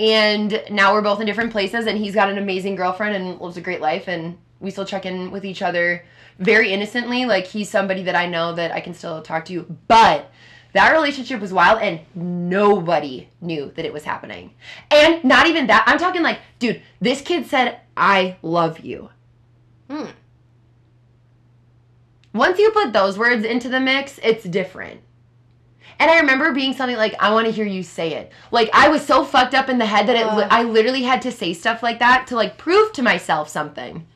And 0.00 0.62
now 0.70 0.92
we're 0.92 1.02
both 1.02 1.20
in 1.20 1.26
different 1.26 1.52
places, 1.52 1.86
and 1.86 1.96
he's 1.96 2.14
got 2.14 2.28
an 2.28 2.38
amazing 2.38 2.74
girlfriend 2.74 3.14
and 3.14 3.40
lives 3.40 3.56
a 3.56 3.60
great 3.60 3.80
life. 3.80 4.08
And 4.08 4.38
we 4.60 4.70
still 4.70 4.84
check 4.84 5.06
in 5.06 5.30
with 5.30 5.44
each 5.44 5.62
other 5.62 6.04
very 6.38 6.72
innocently. 6.72 7.26
Like, 7.26 7.46
he's 7.46 7.70
somebody 7.70 8.02
that 8.04 8.16
I 8.16 8.26
know 8.26 8.54
that 8.54 8.72
I 8.72 8.80
can 8.80 8.94
still 8.94 9.22
talk 9.22 9.44
to. 9.46 9.62
But 9.86 10.30
that 10.72 10.92
relationship 10.92 11.40
was 11.40 11.52
wild, 11.52 11.80
and 11.80 12.00
nobody 12.14 13.28
knew 13.40 13.72
that 13.76 13.84
it 13.84 13.92
was 13.92 14.02
happening. 14.02 14.54
And 14.90 15.22
not 15.22 15.46
even 15.46 15.68
that. 15.68 15.84
I'm 15.86 15.98
talking 15.98 16.22
like, 16.22 16.40
dude, 16.58 16.82
this 17.00 17.20
kid 17.20 17.46
said, 17.46 17.80
I 17.96 18.36
love 18.42 18.80
you. 18.80 19.10
Hmm. 19.88 20.06
Once 22.32 22.58
you 22.58 22.72
put 22.72 22.92
those 22.92 23.16
words 23.16 23.44
into 23.44 23.68
the 23.68 23.78
mix, 23.78 24.18
it's 24.20 24.42
different. 24.42 25.00
And 25.98 26.10
I 26.10 26.18
remember 26.20 26.52
being 26.52 26.72
something 26.74 26.96
like, 26.96 27.14
I 27.20 27.32
want 27.32 27.46
to 27.46 27.52
hear 27.52 27.64
you 27.64 27.82
say 27.82 28.14
it. 28.14 28.32
Like, 28.50 28.68
I 28.72 28.88
was 28.88 29.04
so 29.04 29.24
fucked 29.24 29.54
up 29.54 29.68
in 29.68 29.78
the 29.78 29.86
head 29.86 30.06
that 30.08 30.16
it, 30.16 30.26
Ugh. 30.26 30.46
I 30.50 30.62
literally 30.64 31.02
had 31.02 31.22
to 31.22 31.30
say 31.32 31.52
stuff 31.54 31.82
like 31.82 32.00
that 32.00 32.26
to, 32.28 32.36
like, 32.36 32.58
prove 32.58 32.92
to 32.94 33.02
myself 33.02 33.48
something. 33.48 34.06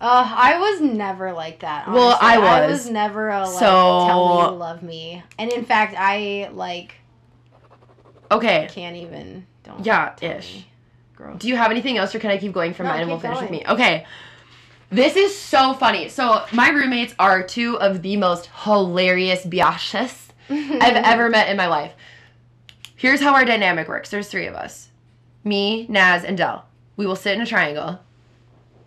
Uh, 0.00 0.32
I 0.34 0.58
was 0.58 0.80
never 0.80 1.32
like 1.32 1.60
that. 1.60 1.86
Well, 1.90 2.16
honestly. 2.20 2.26
I 2.28 2.36
I 2.36 2.66
was. 2.66 2.70
was 2.84 2.90
never 2.90 3.28
a 3.28 3.40
like 3.40 3.58
So- 3.58 4.06
tell 4.06 4.34
me 4.36 4.42
you 4.44 4.56
love 4.58 4.82
me, 4.82 5.22
and 5.38 5.52
in 5.52 5.64
fact, 5.66 5.94
I 5.98 6.48
like 6.54 6.94
Okay. 8.32 8.68
can't 8.70 8.96
even. 8.96 9.46
Don't. 9.64 9.84
Yeah, 9.84 10.14
ish. 10.22 10.64
Do 11.36 11.48
you 11.48 11.56
have 11.56 11.70
anything 11.70 11.98
else, 11.98 12.14
or 12.14 12.18
can 12.18 12.30
I 12.30 12.38
keep 12.38 12.52
going 12.54 12.72
from 12.72 12.86
No, 12.86 12.92
mine 12.92 13.00
and 13.02 13.10
we'll 13.10 13.20
finish 13.20 13.42
with 13.42 13.50
me? 13.50 13.62
Okay. 13.68 14.06
This 14.90 15.16
is 15.16 15.36
so 15.38 15.74
funny. 15.74 16.08
So, 16.08 16.44
my 16.50 16.70
roommates 16.70 17.14
are 17.18 17.42
two 17.42 17.78
of 17.78 18.00
the 18.00 18.16
most 18.16 18.48
hilarious 18.64 19.44
biatches 19.44 20.29
I've 20.80 20.96
ever 20.96 21.28
met 21.28 21.48
in 21.48 21.56
my 21.56 21.66
life. 21.66 21.92
Here's 22.96 23.20
how 23.20 23.34
our 23.34 23.44
dynamic 23.44 23.88
works 23.88 24.10
there's 24.10 24.28
three 24.28 24.46
of 24.46 24.54
us 24.54 24.88
me, 25.42 25.86
Naz, 25.88 26.24
and 26.24 26.36
Dell. 26.36 26.66
We 26.96 27.06
will 27.06 27.16
sit 27.16 27.34
in 27.34 27.40
a 27.40 27.46
triangle 27.46 28.00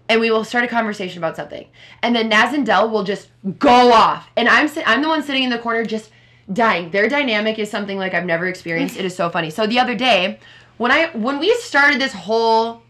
and 0.08 0.20
we 0.22 0.30
will 0.30 0.44
start 0.44 0.64
a 0.64 0.68
conversation 0.68 1.18
about 1.18 1.36
something. 1.36 1.68
And 2.04 2.16
then 2.16 2.30
Naz 2.30 2.54
and 2.54 2.66
Dell 2.66 2.90
will 2.90 3.04
just 3.04 3.30
go 3.58 3.92
off. 3.92 4.30
And 4.36 4.48
I'm, 4.48 4.68
si- 4.68 4.84
I'm 4.86 5.02
the 5.02 5.08
one 5.08 5.24
sitting 5.24 5.44
in 5.44 5.50
the 5.50 5.58
corner 5.58 5.84
just 5.84 6.12
dying. 6.52 6.92
Their 6.92 7.10
dynamic 7.10 7.58
is 7.58 7.72
something 7.72 7.98
like 7.98 8.14
I've 8.14 8.26
never 8.26 8.46
experienced. 8.46 8.98
it 8.98 9.06
is 9.06 9.16
so 9.16 9.30
funny. 9.30 9.50
So, 9.50 9.66
the 9.66 9.80
other 9.80 9.96
day, 9.96 10.40
when 10.78 10.92
I 10.92 11.08
when 11.16 11.40
we 11.40 11.54
started 11.56 12.00
this 12.00 12.14
whole 12.14 12.84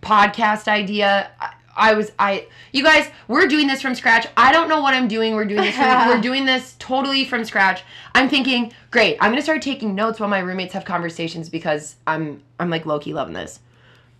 podcast 0.00 0.68
idea. 0.68 1.30
I, 1.76 1.94
was 1.94 2.12
I 2.18 2.46
you 2.72 2.82
guys 2.82 3.10
we're 3.28 3.46
doing 3.46 3.66
this 3.66 3.82
from 3.82 3.94
scratch. 3.94 4.26
I 4.36 4.52
don't 4.52 4.68
know 4.68 4.80
what 4.80 4.94
I'm 4.94 5.08
doing. 5.08 5.34
We're 5.34 5.44
doing 5.44 5.62
this 5.62 5.76
from, 5.76 6.08
we're 6.08 6.20
doing 6.20 6.44
this 6.44 6.76
totally 6.78 7.24
from 7.24 7.44
scratch. 7.44 7.82
I'm 8.14 8.28
thinking, 8.28 8.72
great. 8.90 9.16
I'm 9.20 9.30
going 9.30 9.38
to 9.38 9.42
start 9.42 9.62
taking 9.62 9.94
notes 9.94 10.20
while 10.20 10.28
my 10.28 10.38
roommates 10.38 10.72
have 10.74 10.84
conversations 10.84 11.48
because 11.48 11.96
I'm 12.06 12.42
I'm 12.58 12.70
like 12.70 12.86
low 12.86 12.98
key 12.98 13.14
loving 13.14 13.34
this. 13.34 13.60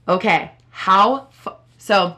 Okay. 0.09 0.51
How 0.71 1.29
fu- 1.31 1.53
so 1.79 2.17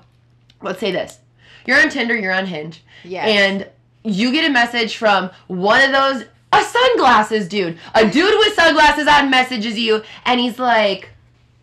let's 0.63 0.81
say 0.81 0.91
this. 0.93 1.19
You're 1.67 1.81
on 1.81 1.91
Tinder, 1.91 2.17
you're 2.17 2.33
on 2.33 2.47
Hinge. 2.47 2.83
Yes. 3.05 3.29
And 3.29 3.69
you 4.05 4.31
get 4.33 4.49
a 4.49 4.53
message 4.53 4.97
from 4.97 5.31
one 5.49 5.83
of 5.83 5.93
those 5.93 6.25
a 6.53 6.63
sunglasses 6.63 7.49
dude. 7.49 7.79
A 7.95 8.09
dude 8.09 8.39
with 8.39 8.55
sunglasses 8.55 9.09
on 9.09 9.31
messages 9.31 9.79
you 9.79 10.03
and 10.25 10.41
he's 10.41 10.59
like 10.59 11.11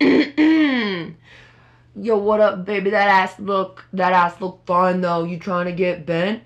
Yo, 1.96 2.16
what 2.18 2.40
up, 2.40 2.64
baby? 2.64 2.90
That 2.90 3.06
ass 3.06 3.38
look 3.38 3.84
that 3.92 4.12
ass 4.12 4.40
look 4.40 4.60
fine 4.66 5.00
though. 5.00 5.22
You 5.22 5.38
trying 5.38 5.66
to 5.66 5.72
get 5.72 6.04
bent? 6.04 6.42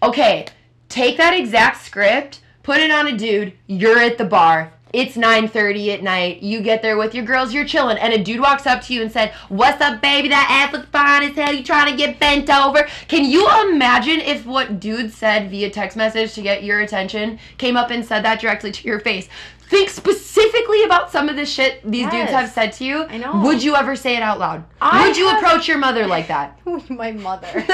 Okay, 0.00 0.46
take 0.88 1.16
that 1.16 1.34
exact 1.34 1.84
script, 1.84 2.40
put 2.62 2.78
it 2.78 2.92
on 2.92 3.08
a 3.08 3.16
dude. 3.16 3.52
You're 3.66 3.98
at 3.98 4.16
the 4.16 4.24
bar. 4.24 4.72
It's 4.92 5.16
9:30 5.16 5.94
at 5.94 6.02
night. 6.04 6.42
You 6.42 6.60
get 6.60 6.82
there 6.82 6.96
with 6.96 7.16
your 7.16 7.24
girls. 7.24 7.52
You're 7.52 7.64
chilling, 7.64 7.98
and 7.98 8.12
a 8.12 8.22
dude 8.22 8.38
walks 8.38 8.64
up 8.64 8.80
to 8.82 8.94
you 8.94 9.02
and 9.02 9.10
said, 9.10 9.32
"What's 9.48 9.80
up, 9.80 10.00
baby? 10.02 10.28
That 10.28 10.46
ass 10.48 10.72
look 10.72 10.92
fine 10.92 11.24
as 11.24 11.34
hell. 11.34 11.52
You 11.52 11.64
trying 11.64 11.90
to 11.90 11.96
get 11.96 12.20
bent 12.20 12.48
over?" 12.48 12.86
Can 13.08 13.24
you 13.24 13.48
imagine 13.62 14.20
if 14.20 14.46
what 14.46 14.78
dude 14.78 15.12
said 15.12 15.50
via 15.50 15.70
text 15.70 15.96
message 15.96 16.34
to 16.34 16.42
get 16.42 16.62
your 16.62 16.80
attention 16.80 17.40
came 17.58 17.76
up 17.76 17.90
and 17.90 18.04
said 18.04 18.24
that 18.24 18.40
directly 18.40 18.70
to 18.70 18.86
your 18.86 19.00
face? 19.00 19.28
Think 19.72 19.88
specifically 19.88 20.84
about 20.84 21.10
some 21.10 21.30
of 21.30 21.36
the 21.36 21.46
shit 21.46 21.80
these 21.90 22.06
dudes 22.10 22.30
have 22.30 22.50
said 22.50 22.72
to 22.74 22.84
you. 22.84 23.04
I 23.04 23.16
know. 23.16 23.40
Would 23.42 23.62
you 23.62 23.74
ever 23.74 23.96
say 23.96 24.16
it 24.16 24.22
out 24.22 24.38
loud? 24.38 24.64
I 24.82 25.06
Would 25.08 25.16
you 25.16 25.28
have- 25.28 25.38
approach 25.42 25.66
your 25.66 25.78
mother 25.78 26.06
like 26.06 26.28
that? 26.28 26.58
my 26.90 27.12
mother. 27.12 27.48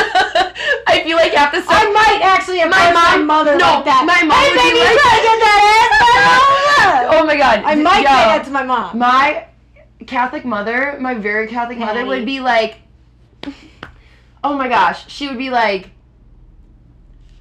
I 0.87 1.03
feel 1.05 1.17
like 1.17 1.33
half 1.33 1.51
the 1.53 1.61
stuff. 1.61 1.75
I 1.77 1.91
might 1.91 2.21
actually 2.23 2.61
approach 2.61 2.79
My 2.79 2.93
my, 2.93 3.17
mom- 3.17 3.27
mother 3.27 3.57
no, 3.57 3.65
like 3.67 3.85
that. 3.87 4.05
my 4.07 4.23
mom 4.23 4.39
Hey, 4.39 4.55
baby, 4.55 4.79
like- 4.79 5.01
trying 5.03 5.19
to 5.19 5.27
get 5.27 5.39
that 5.43 7.09
ass? 7.11 7.15
Oh 7.21 7.27
my 7.27 7.37
god. 7.37 7.63
I 7.65 7.75
might 7.75 8.03
Yo, 8.03 8.05
say 8.05 8.25
that 8.31 8.45
to 8.45 8.51
my 8.53 8.63
mom. 8.63 8.97
My 8.97 9.47
Catholic 10.07 10.45
mother, 10.45 10.97
my 11.01 11.15
very 11.15 11.49
Catholic 11.49 11.79
mother, 11.79 12.07
would 12.07 12.25
be 12.25 12.39
like, 12.39 12.79
oh 14.45 14.57
my 14.57 14.69
gosh, 14.69 15.11
she 15.11 15.27
would 15.27 15.37
be 15.39 15.51
like, 15.51 15.91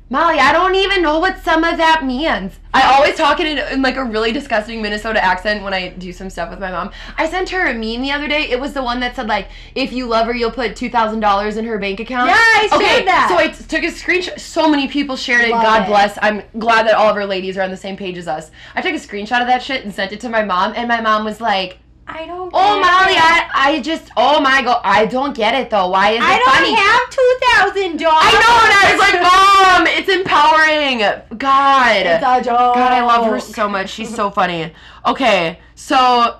Molly, 0.09 0.39
I 0.39 0.53
don't 0.53 0.75
even 0.75 1.01
know 1.01 1.19
what 1.19 1.39
some 1.39 1.65
of 1.65 1.75
that 1.77 2.05
means. 2.05 2.53
I 2.73 2.95
always 2.95 3.15
talk 3.15 3.41
in, 3.41 3.57
in 3.57 3.81
like 3.81 3.97
a 3.97 4.05
really 4.05 4.31
disgusting 4.31 4.81
Minnesota 4.81 5.21
accent 5.21 5.63
when 5.63 5.73
I 5.73 5.89
do 5.89 6.13
some 6.13 6.29
stuff 6.29 6.49
with 6.49 6.59
my 6.59 6.71
mom. 6.71 6.91
I 7.17 7.29
sent 7.29 7.49
her 7.49 7.67
a 7.67 7.73
meme 7.73 8.01
the 8.01 8.11
other 8.11 8.27
day. 8.27 8.43
It 8.43 8.57
was 8.57 8.71
the 8.71 8.81
one 8.81 9.01
that 9.01 9.17
said 9.17 9.27
like, 9.27 9.49
if 9.75 9.91
you 9.91 10.05
love 10.05 10.27
her, 10.27 10.33
you'll 10.33 10.51
put 10.51 10.77
two 10.77 10.89
thousand 10.89 11.19
dollars 11.19 11.57
in 11.57 11.65
her 11.65 11.77
bank 11.77 11.99
account. 11.99 12.29
Yeah, 12.29 12.35
I 12.37 12.67
shared 12.69 12.81
okay, 12.81 13.05
that. 13.05 13.27
So 13.29 13.37
I 13.37 13.47
t- 13.49 13.63
took 13.65 13.83
a 13.83 13.87
screenshot. 13.87 14.39
So 14.39 14.69
many 14.69 14.87
people 14.87 15.17
shared 15.17 15.43
it. 15.43 15.51
Love 15.51 15.63
God 15.63 15.81
it. 15.83 15.87
bless. 15.87 16.17
I'm 16.21 16.41
glad 16.57 16.87
that 16.87 16.95
all 16.95 17.09
of 17.09 17.17
our 17.17 17.25
ladies 17.25 17.57
are 17.57 17.63
on 17.63 17.71
the 17.71 17.77
same 17.77 17.97
page 17.97 18.17
as 18.17 18.29
us. 18.29 18.49
I 18.75 18.81
took 18.81 18.93
a 18.93 18.95
screenshot 18.95 19.41
of 19.41 19.47
that 19.47 19.61
shit 19.61 19.83
and 19.83 19.93
sent 19.93 20.13
it 20.13 20.21
to 20.21 20.29
my 20.29 20.43
mom, 20.43 20.73
and 20.77 20.87
my 20.87 21.01
mom 21.01 21.25
was 21.25 21.41
like, 21.41 21.79
I 22.07 22.25
don't. 22.25 22.49
"Oh, 22.53 22.79
Molly, 22.79 23.13
it. 23.13 23.21
I, 23.21 23.49
I 23.53 23.81
just, 23.81 24.09
oh 24.15 24.39
my 24.39 24.61
god, 24.61 24.81
I 24.83 25.05
don't 25.05 25.35
get 25.35 25.53
it 25.55 25.69
though. 25.69 25.89
Why 25.89 26.11
is 26.11 26.17
it 26.17 26.21
funny? 26.21 26.39
I 26.39 26.39
don't 26.39 26.77
have 26.77 27.09
two 27.09 27.33
thousand 27.47 27.97
dollars. 27.97 28.23
I 28.23 28.31
know, 28.33 28.55
and 28.63 28.73
I 28.73 28.85
was 28.91 28.99
like, 28.99 29.21
"Mom, 29.21 29.87
it's 29.87 30.09
empowering." 30.09 31.37
God, 31.37 32.05
It's 32.05 32.23
a 32.23 32.41
joke. 32.43 32.75
God, 32.75 32.91
I 32.93 33.01
love 33.03 33.25
her 33.25 33.39
so 33.39 33.67
much. 33.67 33.89
She's 33.89 34.13
so 34.13 34.29
funny. 34.31 34.73
Okay, 35.05 35.59
so 35.75 36.39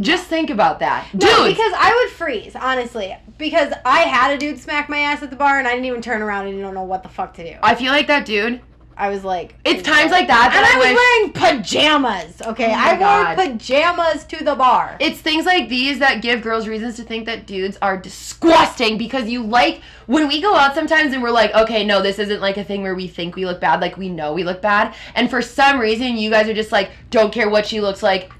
just 0.00 0.26
think 0.26 0.50
about 0.50 0.78
that, 0.80 1.08
dude. 1.12 1.22
No, 1.22 1.44
because 1.48 1.72
I 1.76 1.94
would 2.04 2.12
freeze, 2.14 2.54
honestly. 2.54 3.16
Because 3.36 3.72
I 3.84 4.00
had 4.00 4.32
a 4.32 4.38
dude 4.38 4.58
smack 4.58 4.88
my 4.88 4.98
ass 4.98 5.22
at 5.22 5.30
the 5.30 5.36
bar 5.36 5.58
and 5.58 5.66
I 5.66 5.72
didn't 5.72 5.86
even 5.86 6.02
turn 6.02 6.22
around 6.22 6.46
and 6.46 6.60
don't 6.60 6.74
know 6.74 6.82
what 6.84 7.02
the 7.02 7.08
fuck 7.08 7.34
to 7.34 7.44
do. 7.44 7.58
I 7.62 7.74
feel 7.74 7.92
like 7.92 8.06
that 8.08 8.24
dude. 8.26 8.60
I 8.98 9.10
was 9.10 9.22
like, 9.24 9.54
It's 9.64 9.82
times 9.82 10.10
like 10.10 10.26
that 10.26 10.52
And 10.52 10.64
that 10.64 10.74
I 10.74 10.76
was 10.76 11.40
wearing 11.40 11.56
pajamas, 11.56 12.42
okay? 12.42 12.72
Oh 12.72 12.76
I 12.76 12.98
God. 12.98 13.38
wore 13.38 13.46
pajamas 13.46 14.24
to 14.24 14.42
the 14.42 14.56
bar. 14.56 14.96
It's 14.98 15.20
things 15.20 15.46
like 15.46 15.68
these 15.68 16.00
that 16.00 16.20
give 16.20 16.42
girls 16.42 16.66
reasons 16.66 16.96
to 16.96 17.04
think 17.04 17.26
that 17.26 17.46
dudes 17.46 17.78
are 17.80 17.96
disgusting 17.96 18.98
because 18.98 19.28
you 19.28 19.44
like 19.44 19.82
when 20.06 20.26
we 20.26 20.40
go 20.40 20.56
out 20.56 20.74
sometimes 20.74 21.12
and 21.12 21.22
we're 21.22 21.30
like, 21.30 21.54
okay, 21.54 21.86
no, 21.86 22.02
this 22.02 22.18
isn't 22.18 22.40
like 22.40 22.56
a 22.56 22.64
thing 22.64 22.82
where 22.82 22.96
we 22.96 23.06
think 23.06 23.36
we 23.36 23.46
look 23.46 23.60
bad, 23.60 23.80
like 23.80 23.96
we 23.96 24.08
know 24.08 24.32
we 24.32 24.42
look 24.42 24.60
bad. 24.60 24.94
And 25.14 25.30
for 25.30 25.42
some 25.42 25.78
reason, 25.78 26.16
you 26.16 26.28
guys 26.28 26.48
are 26.48 26.54
just 26.54 26.72
like, 26.72 26.90
don't 27.10 27.32
care 27.32 27.48
what 27.48 27.66
she 27.66 27.80
looks 27.80 28.02
like, 28.02 28.32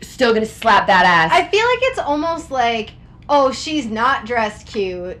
still 0.00 0.32
gonna 0.32 0.46
slap 0.46 0.86
that 0.86 1.04
ass. 1.04 1.30
I 1.32 1.46
feel 1.48 1.66
like 1.66 1.80
it's 1.82 1.98
almost 1.98 2.50
like 2.50 2.92
oh, 3.28 3.52
she's 3.52 3.86
not 3.86 4.26
dressed 4.26 4.66
cute. 4.66 5.18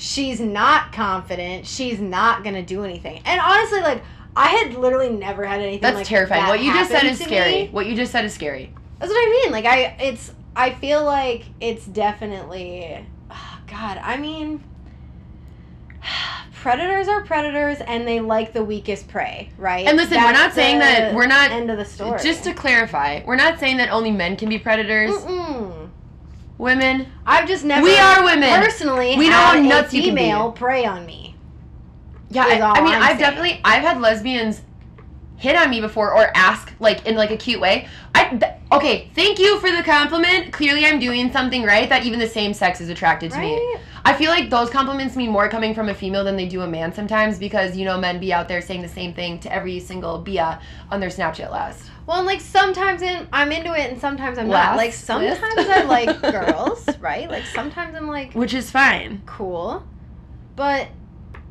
She's 0.00 0.40
not 0.40 0.92
confident. 0.92 1.66
She's 1.66 2.00
not 2.00 2.42
gonna 2.42 2.62
do 2.62 2.84
anything. 2.84 3.20
And 3.26 3.40
honestly, 3.40 3.80
like 3.80 4.02
I 4.34 4.48
had 4.48 4.74
literally 4.74 5.10
never 5.10 5.44
had 5.44 5.60
anything. 5.60 5.82
That's 5.82 5.96
like 5.96 6.06
terrifying. 6.06 6.42
that 6.42 6.48
what 6.48 6.62
you 6.62 6.72
just 6.72 6.90
said 6.90 7.04
is 7.04 7.18
scary. 7.20 7.52
me. 7.64 7.68
What 7.70 7.86
you 7.86 7.94
just 7.94 8.10
said 8.10 8.24
is 8.24 8.32
scary. 8.32 8.72
That's 8.98 9.10
what 9.10 9.18
I 9.18 9.30
mean. 9.42 9.52
Like 9.52 9.66
I, 9.66 9.96
it's. 10.00 10.32
I 10.56 10.72
feel 10.72 11.04
like 11.04 11.44
it's 11.60 11.86
definitely. 11.86 13.06
oh, 13.30 13.58
God, 13.66 13.98
I 13.98 14.16
mean. 14.16 14.64
Predators 16.54 17.08
are 17.08 17.22
predators, 17.24 17.80
and 17.80 18.06
they 18.06 18.20
like 18.20 18.52
the 18.52 18.62
weakest 18.62 19.08
prey, 19.08 19.50
right? 19.56 19.86
And 19.86 19.96
listen, 19.96 20.22
we're 20.22 20.32
not 20.32 20.52
saying 20.52 20.78
that 20.80 21.14
we're 21.14 21.26
not 21.26 21.50
end 21.50 21.70
of 21.70 21.78
the 21.78 21.86
story. 21.86 22.18
just 22.22 22.44
to 22.44 22.52
clarify, 22.52 23.22
we're 23.24 23.36
not 23.36 23.58
saying 23.58 23.78
that 23.78 23.88
only 23.90 24.10
men 24.10 24.36
can 24.36 24.50
be 24.50 24.58
predators. 24.58 25.10
Mm-mm. 25.10 25.79
Women, 26.60 27.06
I've 27.26 27.48
just 27.48 27.64
never. 27.64 27.82
We 27.82 27.96
are 27.98 28.22
women. 28.22 28.50
Personally, 28.50 29.16
We 29.16 29.30
know 29.30 29.36
had 29.36 29.54
how 29.54 29.58
a 29.58 29.62
nuts 29.62 29.92
be. 29.92 30.02
female 30.02 30.52
prey 30.52 30.84
on 30.84 31.06
me. 31.06 31.34
yeah, 32.28 32.44
I, 32.44 32.60
I 32.78 32.80
mean, 32.82 32.92
I've 32.94 33.06
saying. 33.06 33.18
definitely 33.18 33.60
I've 33.64 33.82
had 33.82 33.98
lesbians 34.00 34.60
hit 35.38 35.56
on 35.56 35.70
me 35.70 35.80
before 35.80 36.12
or 36.14 36.30
ask 36.36 36.70
like 36.78 37.06
in 37.06 37.16
like 37.16 37.30
a 37.30 37.36
cute 37.38 37.60
way. 37.62 37.88
I 38.14 38.28
th- 38.28 38.52
okay, 38.72 39.08
thank 39.14 39.38
you 39.38 39.58
for 39.58 39.70
the 39.70 39.82
compliment. 39.82 40.52
Clearly, 40.52 40.84
I'm 40.84 40.98
doing 40.98 41.32
something 41.32 41.62
right 41.64 41.88
that 41.88 42.04
even 42.04 42.18
the 42.20 42.28
same 42.28 42.52
sex 42.52 42.82
is 42.82 42.90
attracted 42.90 43.32
to 43.32 43.38
me. 43.38 43.76
I 44.04 44.12
feel 44.12 44.30
like 44.30 44.50
those 44.50 44.68
compliments 44.68 45.16
mean 45.16 45.30
more 45.30 45.48
coming 45.48 45.74
from 45.74 45.88
a 45.88 45.94
female 45.94 46.24
than 46.24 46.36
they 46.36 46.46
do 46.46 46.60
a 46.60 46.66
man 46.68 46.92
sometimes 46.92 47.38
because 47.38 47.74
you 47.74 47.86
know 47.86 47.98
men 47.98 48.20
be 48.20 48.34
out 48.34 48.48
there 48.48 48.60
saying 48.60 48.82
the 48.82 48.88
same 48.88 49.14
thing 49.14 49.38
to 49.40 49.52
every 49.52 49.80
single 49.80 50.18
bia 50.18 50.60
on 50.90 51.00
their 51.00 51.10
Snapchat 51.10 51.50
last. 51.50 51.90
Well, 52.10 52.18
and 52.18 52.26
like 52.26 52.40
sometimes 52.40 53.02
in, 53.02 53.28
I'm 53.32 53.52
into 53.52 53.72
it, 53.72 53.88
and 53.88 54.00
sometimes 54.00 54.36
I'm 54.36 54.48
Last 54.48 54.70
not. 54.70 54.76
Like 54.78 54.92
sometimes 54.92 55.68
I 55.68 55.84
like 55.84 56.20
girls, 56.32 56.84
right? 56.98 57.30
Like 57.30 57.46
sometimes 57.46 57.94
I'm 57.94 58.08
like 58.08 58.32
Which 58.32 58.52
is 58.52 58.68
fine. 58.68 59.22
cool, 59.26 59.84
but 60.56 60.88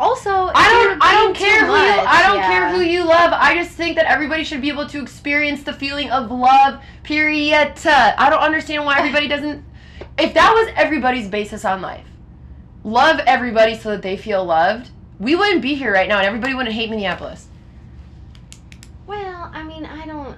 also 0.02 0.52
I 0.54 0.68
don't 0.70 1.02
I 1.02 1.14
don't 1.14 1.34
care 1.34 1.66
who 1.66 1.72
you 1.72 1.78
I 1.78 2.24
don't 2.28 2.40
yeah. 2.40 2.50
care 2.50 2.70
who 2.76 2.82
you 2.82 3.06
love. 3.06 3.32
I 3.32 3.56
just 3.56 3.72
think 3.72 3.96
that 3.96 4.06
everybody 4.08 4.44
should 4.44 4.60
be 4.60 4.68
able 4.68 4.86
to 4.90 5.02
experience 5.02 5.64
the 5.64 5.72
feeling 5.72 6.12
of 6.12 6.30
love. 6.30 6.84
Period. 7.04 7.72
I 7.86 8.30
don't 8.30 8.42
understand 8.42 8.84
why 8.84 8.98
everybody 9.00 9.28
doesn't 9.30 9.64
if 10.18 10.34
that 10.34 10.52
was 10.54 10.74
everybody's 10.76 11.30
basis 11.30 11.64
on 11.64 11.82
life. 11.82 12.06
Love 12.84 13.22
everybody 13.26 13.76
so 13.76 13.92
that 13.92 14.02
they 14.02 14.18
feel 14.18 14.44
loved. 14.44 14.90
We 15.20 15.36
wouldn't 15.36 15.62
be 15.62 15.76
here 15.76 15.94
right 15.94 16.10
now 16.10 16.18
and 16.18 16.28
everybody 16.28 16.54
wouldn't 16.54 16.76
hate 16.76 16.90
Minneapolis. 16.90 17.48
Well, 19.10 19.50
I 19.52 19.64
mean, 19.64 19.88
I 19.88 20.06
don't. 20.06 20.38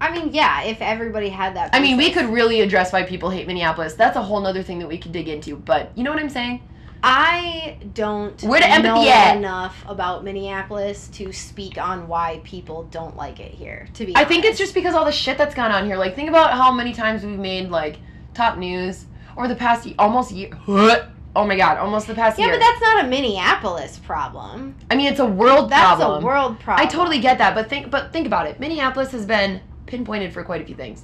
I 0.00 0.12
mean, 0.12 0.32
yeah, 0.32 0.62
if 0.62 0.80
everybody 0.80 1.28
had 1.28 1.56
that. 1.56 1.70
I 1.74 1.80
mean, 1.80 1.96
we 1.96 2.10
could 2.12 2.26
really 2.26 2.60
address 2.60 2.92
why 2.92 3.02
people 3.02 3.30
hate 3.30 3.46
Minneapolis. 3.46 3.94
That's 3.94 4.16
a 4.16 4.22
whole 4.22 4.46
other 4.46 4.62
thing 4.62 4.78
that 4.78 4.88
we 4.88 4.98
could 4.98 5.12
dig 5.12 5.28
into, 5.28 5.56
but 5.56 5.90
you 5.96 6.04
know 6.04 6.10
what 6.10 6.20
I'm 6.20 6.28
saying? 6.30 6.62
I 7.02 7.76
don't 7.94 8.40
Where 8.42 8.62
empathy 8.62 8.88
know 8.88 9.08
at? 9.08 9.36
enough 9.36 9.84
about 9.86 10.24
Minneapolis 10.24 11.08
to 11.14 11.32
speak 11.32 11.78
on 11.78 12.08
why 12.08 12.40
people 12.42 12.84
don't 12.90 13.16
like 13.16 13.38
it 13.38 13.52
here. 13.52 13.88
To 13.94 14.04
be, 14.06 14.16
I 14.16 14.24
think 14.24 14.44
it's 14.44 14.58
just 14.58 14.74
because 14.74 14.94
all 14.94 15.04
the 15.04 15.12
shit 15.12 15.38
that's 15.38 15.54
gone 15.54 15.70
on 15.70 15.86
here. 15.86 15.96
Like, 15.96 16.16
think 16.16 16.28
about 16.28 16.52
how 16.52 16.72
many 16.72 16.92
times 16.92 17.24
we've 17.24 17.38
made 17.38 17.70
like 17.70 17.98
top 18.34 18.58
news 18.58 19.06
or 19.36 19.46
the 19.46 19.54
past 19.54 19.86
y- 19.86 19.94
almost 19.98 20.32
year. 20.32 20.50
Oh 21.36 21.46
my 21.46 21.56
god, 21.56 21.78
almost 21.78 22.08
the 22.08 22.14
past 22.16 22.36
Yeah, 22.36 22.46
year. 22.46 22.54
Yeah, 22.54 22.58
but 22.58 22.64
that's 22.64 22.80
not 22.80 23.04
a 23.04 23.08
Minneapolis 23.08 23.98
problem. 23.98 24.74
I 24.90 24.96
mean, 24.96 25.06
it's 25.06 25.20
a 25.20 25.26
world 25.26 25.70
That's 25.70 25.98
problem. 25.98 26.24
a 26.24 26.26
world 26.26 26.58
problem. 26.58 26.84
I 26.84 26.90
totally 26.90 27.20
get 27.20 27.38
that, 27.38 27.54
but 27.54 27.68
think, 27.70 27.90
but 27.92 28.12
think 28.12 28.26
about 28.26 28.48
it. 28.48 28.58
Minneapolis 28.58 29.12
has 29.12 29.24
been 29.24 29.60
pinpointed 29.88 30.32
for 30.32 30.44
quite 30.44 30.62
a 30.62 30.64
few 30.64 30.76
things. 30.76 31.02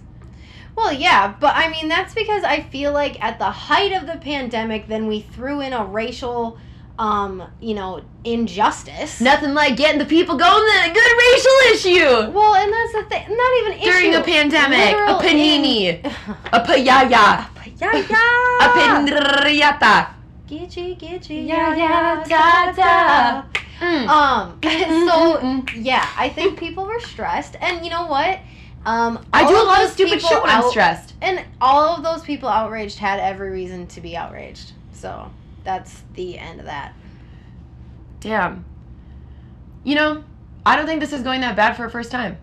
Well, 0.77 0.93
yeah, 0.93 1.35
but 1.40 1.55
I 1.56 1.69
mean 1.70 1.89
that's 1.89 2.15
because 2.15 2.44
I 2.44 2.61
feel 2.61 2.93
like 2.93 3.23
at 3.23 3.39
the 3.39 3.51
height 3.51 3.93
of 3.93 4.06
the 4.06 4.19
pandemic, 4.19 4.86
then 4.89 5.06
we 5.06 5.20
threw 5.20 5.61
in 5.61 5.73
a 5.73 5.85
racial, 5.85 6.59
um, 6.98 7.43
you 7.61 7.74
know, 7.74 8.02
injustice. 8.24 9.20
Nothing 9.20 9.55
like 9.55 9.77
getting 9.77 9.98
the 9.98 10.05
people 10.05 10.36
going. 10.36 10.65
The 10.65 10.93
good 10.93 11.15
racial 11.27 11.59
issue 11.73 12.32
Well, 12.32 12.55
and 12.56 12.73
that's 12.73 12.93
the 12.93 13.05
thing. 13.09 13.24
Not 13.36 13.52
even 13.61 13.73
issue. 13.78 13.90
during 13.90 14.15
a 14.16 14.23
pandemic. 14.23 14.94
Literal 14.97 15.19
a 15.19 15.23
panini, 15.23 15.81
in- 15.82 16.06
a 16.52 16.61
payaya, 16.61 17.47
a 17.47 17.70
yeah. 17.81 18.66
pinriata. 18.77 20.09
Gitchy, 20.48 20.98
gitchy, 20.98 21.47
Yeah, 21.47 21.74
yeah, 21.74 21.77
yeah, 21.77 22.24
yeah, 22.28 22.73
da, 22.73 23.43
da, 23.43 23.43
Mm. 23.81 24.06
Um, 24.09 24.59
so 25.09 25.65
yeah, 25.74 26.09
I 26.16 26.28
think 26.28 26.59
people 26.59 26.86
were 26.86 27.01
stressed, 27.01 27.56
and 27.61 27.85
you 27.85 27.90
know 27.90 28.06
what? 28.06 28.39
Um, 28.85 29.24
I 29.32 29.48
do 29.48 29.56
a 29.56 29.65
lot 29.65 29.82
of 29.82 29.90
stupid 29.90 30.20
shit 30.20 30.43
when 30.43 30.51
I'm 30.51 30.69
stressed. 30.70 31.15
And 31.23 31.44
all 31.61 31.97
of 31.97 32.02
those 32.02 32.23
people 32.23 32.48
outraged 32.48 32.98
had 32.98 33.19
every 33.19 33.51
reason 33.51 33.86
to 33.89 34.01
be 34.01 34.16
outraged. 34.16 34.73
So 34.93 35.31
that's 35.65 36.02
the 36.15 36.39
end 36.39 36.61
of 36.61 36.66
that. 36.66 36.94
Damn. 38.20 38.65
You 39.85 39.94
know, 39.94 40.24
I 40.66 40.77
don't 40.77 40.86
think 40.86 41.01
this 41.01 41.12
is 41.12 41.23
going 41.23 41.40
that 41.43 41.56
bad 41.56 41.77
for 41.77 41.85
a 41.85 41.90
first 41.90 42.11
time. 42.11 42.39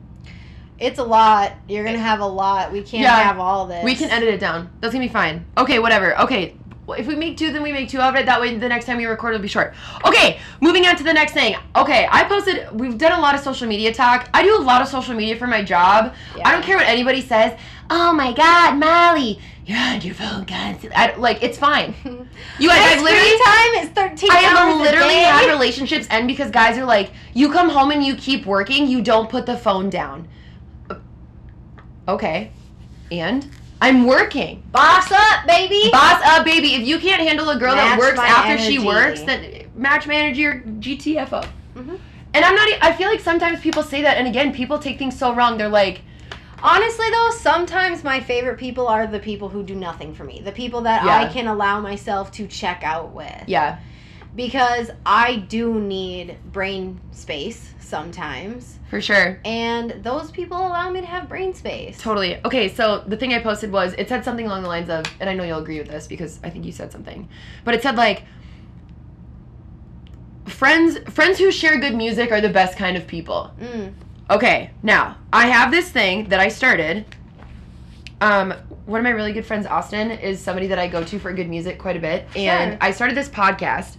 It's 0.80 0.98
a 0.98 1.04
lot. 1.04 1.54
You're 1.68 1.84
gonna 1.84 2.00
have 2.00 2.22
a 2.22 2.26
lot. 2.26 2.72
We 2.72 2.82
can't 2.82 3.04
Yeah. 3.04 3.16
have 3.22 3.40
all 3.40 3.68
this. 3.68 3.84
We 3.84 3.96
can 3.96 4.10
edit 4.10 4.30
it 4.30 4.40
down. 4.40 4.70
That's 4.80 4.94
gonna 4.94 5.06
be 5.06 5.14
fine. 5.14 5.46
Okay, 5.56 5.78
whatever. 5.78 6.20
Okay. 6.22 6.56
Well, 6.92 7.00
If 7.00 7.08
we 7.08 7.16
make 7.16 7.38
two, 7.38 7.54
then 7.54 7.64
we 7.64 7.72
make 7.72 7.88
two 7.88 8.02
of 8.02 8.16
it. 8.18 8.26
That 8.26 8.42
way, 8.42 8.58
the 8.58 8.68
next 8.68 8.84
time 8.84 8.98
we 8.98 9.06
record, 9.06 9.34
it'll 9.34 9.42
be 9.42 9.48
short. 9.48 9.74
Okay, 10.06 10.42
moving 10.60 10.86
on 10.86 10.98
to 10.98 11.04
the 11.04 11.14
next 11.14 11.32
thing. 11.32 11.56
Okay, 11.74 12.06
I 12.12 12.26
posted. 12.26 12.68
We've 12.78 12.98
done 12.98 13.18
a 13.18 13.22
lot 13.22 13.34
of 13.34 13.40
social 13.40 13.66
media 13.66 13.94
talk. 13.94 14.30
I 14.34 14.44
do 14.44 14.58
a 14.58 14.60
lot 14.60 14.82
of 14.82 14.90
social 14.90 15.16
media 15.16 15.38
for 15.38 15.48
my 15.48 15.64
job. 15.64 16.14
Yeah. 16.36 16.50
I 16.50 16.52
don't 16.52 16.64
care 16.64 16.76
what 16.76 16.88
anybody 16.88 17.22
says. 17.22 17.58
Oh 17.90 18.12
my 18.12 18.34
God, 18.34 18.78
Molly, 18.78 19.40
you're 19.66 19.78
on 19.78 20.02
your 20.02 20.16
phone 20.16 20.46
constantly. 20.46 20.92
I, 20.94 21.16
like, 21.16 21.42
it's 21.42 21.58
fine. 21.58 21.96
You 22.60 22.68
guys, 22.68 22.98
I've 22.98 23.02
literally. 23.02 23.40
time 23.46 23.86
is 23.86 23.90
13 23.90 24.30
I 24.30 24.36
have 24.36 24.82
literally 24.82 25.16
had 25.16 25.50
relationships 25.50 26.06
end 26.10 26.28
because 26.28 26.52
guys 26.52 26.78
are 26.78 26.86
like, 26.86 27.12
you 27.34 27.52
come 27.52 27.70
home 27.70 27.92
and 27.92 28.04
you 28.04 28.16
keep 28.16 28.46
working, 28.46 28.88
you 28.88 29.02
don't 29.02 29.30
put 29.30 29.46
the 29.46 29.58
phone 29.58 29.90
down. 29.90 30.28
Uh, 30.90 30.96
okay. 32.08 32.52
And 33.12 33.50
I'm 33.82 34.06
working. 34.06 34.64
Boss 34.72 35.12
up, 35.12 35.48
baby. 35.48 35.90
Boss 35.92 36.22
up, 36.24 36.46
baby. 36.46 36.76
If 36.76 36.88
you 36.88 37.00
can't 37.00 37.22
handle 37.22 37.50
a 37.50 37.58
girl 37.58 37.76
that 37.76 37.98
works 37.98 38.20
after 38.20 38.58
she 38.60 38.78
works, 38.80 39.22
then 39.22 39.66
match 39.76 40.06
manager 40.08 40.64
GTFO. 40.80 41.44
Mhm. 41.76 42.00
And 42.34 42.46
I'm 42.46 42.56
not. 42.56 42.70
I 42.82 42.94
feel 42.94 43.10
like 43.10 43.20
sometimes 43.20 43.60
people 43.60 43.84
say 43.84 44.04
that, 44.04 44.18
and 44.18 44.28
again, 44.28 44.54
people 44.54 44.78
take 44.80 44.98
things 45.00 45.18
so 45.18 45.34
wrong. 45.34 45.58
They're 45.58 45.68
like, 45.68 46.02
Honestly, 46.64 47.08
though, 47.10 47.32
sometimes 47.32 48.04
my 48.04 48.20
favorite 48.20 48.60
people 48.60 48.86
are 48.88 49.08
the 49.08 49.18
people 49.18 49.50
who 49.50 49.64
do 49.64 49.74
nothing 49.74 50.14
for 50.14 50.24
me. 50.24 50.44
The 50.46 50.52
people 50.52 50.82
that 50.82 51.04
Yeah. 51.04 51.18
I 51.18 51.26
can 51.26 51.48
allow 51.48 51.80
myself 51.80 52.32
to 52.34 52.46
check 52.46 52.84
out 52.84 53.14
with. 53.16 53.44
yeah, 53.48 53.78
Because 54.36 54.92
I 55.04 55.38
do 55.38 55.80
need 55.80 56.38
brain 56.52 57.00
space 57.12 57.71
sometimes. 57.92 58.80
for 58.90 59.00
sure. 59.00 59.40
And 59.46 59.92
those 60.02 60.32
people 60.32 60.58
allow 60.58 60.90
me 60.90 61.02
to 61.02 61.06
have 61.06 61.30
brain 61.30 61.54
space. 61.54 62.00
Totally. 62.02 62.44
Okay, 62.44 62.68
so 62.68 63.04
the 63.06 63.16
thing 63.18 63.34
I 63.34 63.40
posted 63.40 63.72
was 63.72 63.94
it 63.94 64.10
said 64.10 64.26
something 64.26 64.48
along 64.48 64.64
the 64.64 64.70
lines 64.70 64.90
of, 64.90 65.06
and 65.20 65.30
I 65.30 65.34
know 65.36 65.44
you'll 65.44 65.60
agree 65.60 65.78
with 65.78 65.90
this 65.90 66.08
because 66.08 66.40
I 66.44 66.50
think 66.50 66.66
you 66.66 66.72
said 66.72 66.92
something, 66.92 67.30
but 67.64 67.76
it 67.76 67.84
said 67.84 67.96
like, 67.96 68.24
friends 70.48 70.98
friends 71.14 71.38
who 71.38 71.52
share 71.52 71.80
good 71.80 71.94
music 71.94 72.32
are 72.32 72.42
the 72.42 72.50
best 72.50 72.78
kind 72.78 72.98
of 72.98 73.06
people. 73.06 73.52
Mm. 73.60 73.94
Okay, 74.30 74.72
now 74.82 75.18
I 75.32 75.48
have 75.48 75.72
this 75.72 75.90
thing 75.90 76.30
that 76.30 76.40
I 76.40 76.48
started. 76.48 77.06
Um, 78.22 78.54
one 78.86 79.00
of 79.00 79.04
my 79.04 79.10
really 79.12 79.34
good 79.34 79.46
friends, 79.46 79.66
Austin, 79.66 80.12
is 80.12 80.40
somebody 80.40 80.68
that 80.68 80.80
I 80.80 80.88
go 80.88 81.04
to 81.04 81.20
for 81.20 81.34
good 81.34 81.50
music 81.50 81.78
quite 81.80 81.98
a 81.98 82.00
bit, 82.00 82.26
and 82.36 82.78
I 82.82 82.92
started 82.92 83.16
this 83.18 83.30
podcast. 83.30 83.98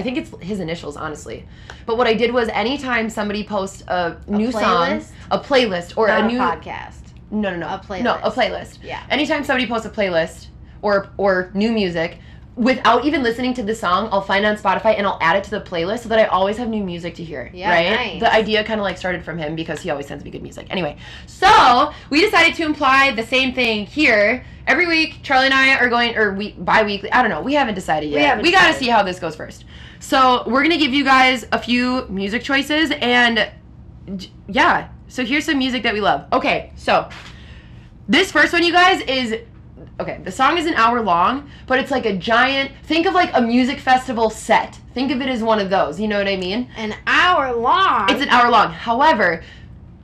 I 0.00 0.02
think 0.02 0.16
it's 0.18 0.30
his 0.42 0.60
initials, 0.60 0.96
honestly. 0.96 1.46
But 1.86 1.98
what 1.98 2.06
I 2.06 2.14
did 2.14 2.32
was 2.32 2.48
anytime 2.48 3.10
somebody 3.10 3.44
posts 3.44 3.82
a, 3.86 4.16
new 4.26 4.50
song, 4.50 5.02
a 5.30 5.38
playlist, 5.38 5.96
or 5.96 6.08
Not 6.08 6.20
a 6.20 6.24
a 6.24 6.28
new 6.28 6.38
podcast. 6.38 7.02
no, 7.30 7.50
no, 7.50 7.56
no, 7.58 7.66
A 7.68 7.78
playlist. 7.78 8.02
no, 8.02 8.14
a 8.22 8.30
playlist. 8.30 8.78
Yeah. 8.82 9.02
Anytime 9.10 9.44
somebody 9.44 9.66
posts 9.66 9.86
a 9.86 9.90
playlist 9.90 10.46
or 10.82 11.10
or 11.18 11.50
new 11.54 11.70
music, 11.72 12.18
without 12.56 13.04
even 13.04 13.22
listening 13.22 13.54
to 13.54 13.62
the 13.62 13.74
song, 13.74 14.08
I'll 14.12 14.20
find 14.20 14.44
it 14.44 14.48
on 14.48 14.56
Spotify 14.56 14.96
and 14.98 15.06
I'll 15.06 15.18
add 15.20 15.36
it 15.36 15.44
to 15.44 15.50
the 15.50 15.60
playlist 15.60 16.00
so 16.00 16.08
that 16.10 16.18
I 16.18 16.24
always 16.26 16.56
have 16.58 16.68
new 16.68 16.82
music 16.82 17.14
to 17.16 17.24
hear. 17.24 17.50
Yeah, 17.54 17.70
right? 17.70 17.90
nice. 17.90 18.20
The 18.20 18.32
idea 18.34 18.64
kind 18.64 18.80
of 18.80 18.84
like 18.84 18.98
started 18.98 19.24
from 19.24 19.38
him 19.38 19.54
because 19.54 19.80
he 19.80 19.90
always 19.90 20.06
sends 20.06 20.24
me 20.24 20.30
good 20.30 20.42
music. 20.42 20.66
Anyway, 20.70 20.96
so 21.26 21.92
we 22.10 22.20
decided 22.20 22.54
to 22.56 22.64
imply 22.64 23.12
the 23.12 23.22
same 23.24 23.54
thing 23.54 23.86
here. 23.86 24.44
Every 24.66 24.86
week, 24.86 25.20
Charlie 25.22 25.46
and 25.46 25.54
I 25.54 25.76
are 25.76 25.88
going, 25.88 26.16
or 26.16 26.34
we 26.34 26.52
bi-weekly. 26.52 27.10
I 27.12 27.22
don't 27.22 27.30
know. 27.30 27.40
We 27.40 27.54
haven't 27.54 27.74
decided 27.74 28.10
yet. 28.10 28.16
We, 28.16 28.22
haven't 28.24 28.42
we 28.44 28.52
got 28.52 28.68
to 28.72 28.74
see 28.78 28.88
how 28.88 29.02
this 29.02 29.18
goes 29.18 29.34
first. 29.34 29.64
So 30.00 30.44
we're 30.46 30.62
gonna 30.62 30.78
give 30.78 30.92
you 30.92 31.04
guys 31.04 31.46
a 31.52 31.58
few 31.58 32.06
music 32.08 32.42
choices 32.42 32.90
and 33.00 33.50
yeah. 34.48 34.88
So 35.08 35.24
here's 35.24 35.44
some 35.44 35.58
music 35.58 35.82
that 35.82 35.92
we 35.94 36.00
love. 36.00 36.26
Okay, 36.32 36.72
so 36.76 37.08
this 38.08 38.32
first 38.32 38.52
one, 38.52 38.64
you 38.64 38.72
guys, 38.72 39.02
is 39.02 39.36
okay. 40.00 40.20
The 40.24 40.32
song 40.32 40.56
is 40.58 40.66
an 40.66 40.74
hour 40.74 41.00
long, 41.02 41.50
but 41.66 41.78
it's 41.78 41.90
like 41.90 42.06
a 42.06 42.16
giant. 42.16 42.72
Think 42.84 43.06
of 43.06 43.14
like 43.14 43.30
a 43.34 43.40
music 43.40 43.78
festival 43.78 44.30
set. 44.30 44.80
Think 44.94 45.12
of 45.12 45.20
it 45.20 45.28
as 45.28 45.42
one 45.42 45.60
of 45.60 45.70
those. 45.70 46.00
You 46.00 46.08
know 46.08 46.18
what 46.18 46.28
I 46.28 46.36
mean? 46.36 46.70
An 46.76 46.94
hour 47.06 47.54
long. 47.54 48.10
It's 48.10 48.22
an 48.22 48.28
hour 48.30 48.50
long. 48.50 48.72
However, 48.72 49.42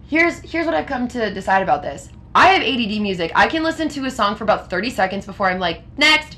here's 0.09 0.39
here's 0.41 0.67
what 0.67 0.75
I've 0.75 0.87
come 0.87 1.09
to 1.09 1.33
decide 1.33 1.63
about 1.63 1.83
this. 1.83 2.11
I 2.35 2.49
have 2.49 2.63
ADD 2.63 3.01
music. 3.01 3.33
I 3.35 3.49
can 3.49 3.63
listen 3.63 3.89
to 3.89 4.05
a 4.05 4.11
song 4.11 4.37
for 4.37 4.45
about 4.45 4.69
30 4.69 4.91
seconds 4.91 5.25
before 5.25 5.49
I'm 5.49 5.59
like, 5.59 5.83
next. 5.97 6.37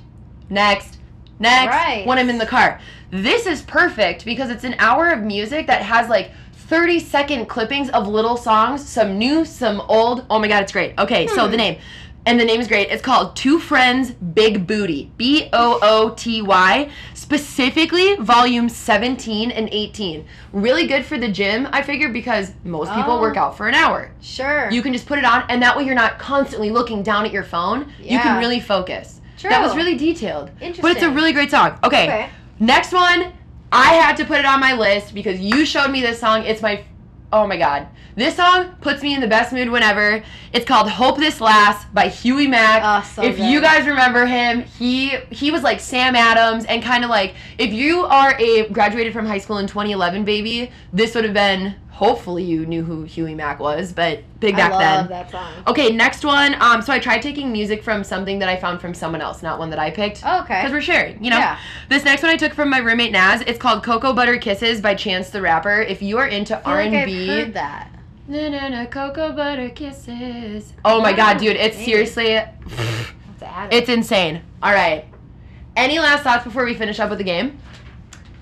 next, 0.48 0.97
next. 1.38 1.74
Right. 1.74 2.06
When 2.06 2.18
I'm 2.18 2.30
in 2.30 2.38
the 2.38 2.46
car. 2.46 2.80
This 3.10 3.46
is 3.46 3.62
perfect 3.62 4.24
because 4.24 4.50
it's 4.50 4.64
an 4.64 4.74
hour 4.78 5.10
of 5.10 5.20
music 5.22 5.66
that 5.68 5.82
has 5.82 6.08
like 6.08 6.30
30 6.52 7.00
second 7.00 7.46
clippings 7.46 7.88
of 7.90 8.06
little 8.06 8.36
songs, 8.36 8.86
some 8.86 9.16
new, 9.18 9.44
some 9.44 9.80
old. 9.88 10.26
Oh 10.28 10.38
my 10.38 10.48
god, 10.48 10.62
it's 10.62 10.72
great. 10.72 10.92
Okay, 10.98 11.26
so 11.28 11.44
Hmm. 11.46 11.50
the 11.52 11.56
name. 11.56 11.78
And 12.26 12.38
the 12.38 12.44
name 12.44 12.60
is 12.60 12.68
great. 12.68 12.90
It's 12.90 13.00
called 13.00 13.34
Two 13.36 13.58
Friends 13.58 14.10
Big 14.10 14.66
Booty. 14.66 15.10
B 15.16 15.48
O 15.54 15.78
O 15.80 16.10
T 16.10 16.42
Y. 16.42 16.90
Specifically, 17.14 18.16
volume 18.16 18.68
17 18.68 19.50
and 19.50 19.68
18. 19.72 20.26
Really 20.52 20.86
good 20.86 21.04
for 21.06 21.16
the 21.18 21.28
gym, 21.28 21.68
I 21.72 21.82
figure, 21.82 22.08
because 22.08 22.52
most 22.64 22.92
people 22.94 23.12
Oh. 23.14 23.20
work 23.20 23.36
out 23.36 23.56
for 23.56 23.68
an 23.68 23.74
hour. 23.74 24.10
Sure. 24.20 24.68
You 24.70 24.82
can 24.82 24.92
just 24.92 25.06
put 25.06 25.18
it 25.18 25.24
on, 25.24 25.44
and 25.48 25.62
that 25.62 25.76
way 25.76 25.84
you're 25.84 25.94
not 25.94 26.18
constantly 26.18 26.70
looking 26.70 27.02
down 27.02 27.24
at 27.24 27.32
your 27.32 27.44
phone. 27.44 27.92
Yeah. 28.00 28.14
You 28.14 28.18
can 28.20 28.38
really 28.38 28.60
focus. 28.60 29.17
True. 29.38 29.50
That 29.50 29.62
was 29.62 29.76
really 29.76 29.96
detailed. 29.96 30.50
Interesting. 30.60 30.82
But 30.82 30.92
it's 30.92 31.02
a 31.02 31.10
really 31.10 31.32
great 31.32 31.50
song. 31.50 31.78
Okay. 31.84 32.04
Okay. 32.04 32.30
Next 32.58 32.92
one, 32.92 33.32
I 33.70 33.94
had 33.94 34.16
to 34.16 34.24
put 34.24 34.38
it 34.38 34.44
on 34.44 34.60
my 34.60 34.72
list 34.72 35.14
because 35.14 35.38
you 35.40 35.64
showed 35.64 35.90
me 35.90 36.00
this 36.00 36.18
song. 36.18 36.42
It's 36.44 36.60
my, 36.60 36.84
oh 37.32 37.46
my 37.46 37.56
god. 37.56 37.86
This 38.16 38.34
song 38.34 38.74
puts 38.80 39.00
me 39.00 39.14
in 39.14 39.20
the 39.20 39.28
best 39.28 39.52
mood 39.52 39.70
whenever. 39.70 40.24
It's 40.52 40.64
called 40.64 40.90
"Hope 40.90 41.18
This 41.18 41.40
Lasts" 41.40 41.86
by 41.94 42.08
Huey 42.08 42.48
Mack. 42.48 42.82
Oh, 42.84 43.08
so 43.08 43.22
if 43.22 43.36
good. 43.36 43.48
you 43.48 43.60
guys 43.60 43.86
remember 43.86 44.26
him, 44.26 44.62
he 44.62 45.10
he 45.30 45.52
was 45.52 45.62
like 45.62 45.78
Sam 45.78 46.16
Adams 46.16 46.64
and 46.64 46.82
kind 46.82 47.04
of 47.04 47.10
like 47.10 47.36
if 47.58 47.72
you 47.72 48.04
are 48.06 48.34
a 48.40 48.68
graduated 48.70 49.12
from 49.12 49.24
high 49.24 49.38
school 49.38 49.58
in 49.58 49.68
2011 49.68 50.24
baby, 50.24 50.72
this 50.92 51.14
would 51.14 51.22
have 51.22 51.32
been. 51.34 51.76
Hopefully 51.98 52.44
you 52.44 52.64
knew 52.64 52.84
who 52.84 53.02
Huey 53.02 53.34
Mack 53.34 53.58
was, 53.58 53.92
but 53.92 54.20
big 54.38 54.54
back 54.54 54.72
I 54.72 54.78
then. 54.78 55.08
that 55.08 55.32
song. 55.32 55.52
Okay, 55.66 55.90
next 55.90 56.24
one. 56.24 56.54
Um, 56.62 56.80
so 56.80 56.92
I 56.92 57.00
tried 57.00 57.22
taking 57.22 57.50
music 57.50 57.82
from 57.82 58.04
something 58.04 58.38
that 58.38 58.48
I 58.48 58.54
found 58.56 58.80
from 58.80 58.94
someone 58.94 59.20
else, 59.20 59.42
not 59.42 59.58
one 59.58 59.68
that 59.70 59.80
I 59.80 59.90
picked. 59.90 60.22
Oh, 60.24 60.42
okay. 60.42 60.60
Because 60.60 60.70
we're 60.70 60.80
sharing, 60.80 61.24
you 61.24 61.30
know? 61.30 61.38
Yeah. 61.38 61.58
This 61.88 62.04
next 62.04 62.22
one 62.22 62.30
I 62.30 62.36
took 62.36 62.54
from 62.54 62.70
my 62.70 62.78
roommate 62.78 63.10
Naz. 63.10 63.40
It's 63.48 63.58
called 63.58 63.82
Cocoa 63.82 64.12
Butter 64.12 64.38
Kisses 64.38 64.80
by 64.80 64.94
Chance 64.94 65.30
the 65.30 65.42
Rapper. 65.42 65.82
If 65.82 66.00
you 66.00 66.18
are 66.18 66.28
into 66.28 66.62
R 66.64 66.82
and 66.82 67.04
B, 67.04 67.26
heard 67.26 67.54
that. 67.54 67.90
na 68.28 68.48
na 68.48 68.68
na 68.68 68.84
cocoa 68.86 69.32
butter 69.32 69.68
kisses. 69.70 70.72
Oh 70.84 71.00
my 71.00 71.12
god, 71.12 71.38
dude, 71.38 71.56
it's 71.56 71.76
seriously 71.76 72.40
it's 73.72 73.88
insane. 73.88 74.42
All 74.62 74.72
right. 74.72 75.04
Any 75.74 75.98
last 75.98 76.22
thoughts 76.22 76.44
before 76.44 76.64
we 76.64 76.74
finish 76.74 77.00
up 77.00 77.10
with 77.10 77.18
the 77.18 77.24
game? 77.24 77.58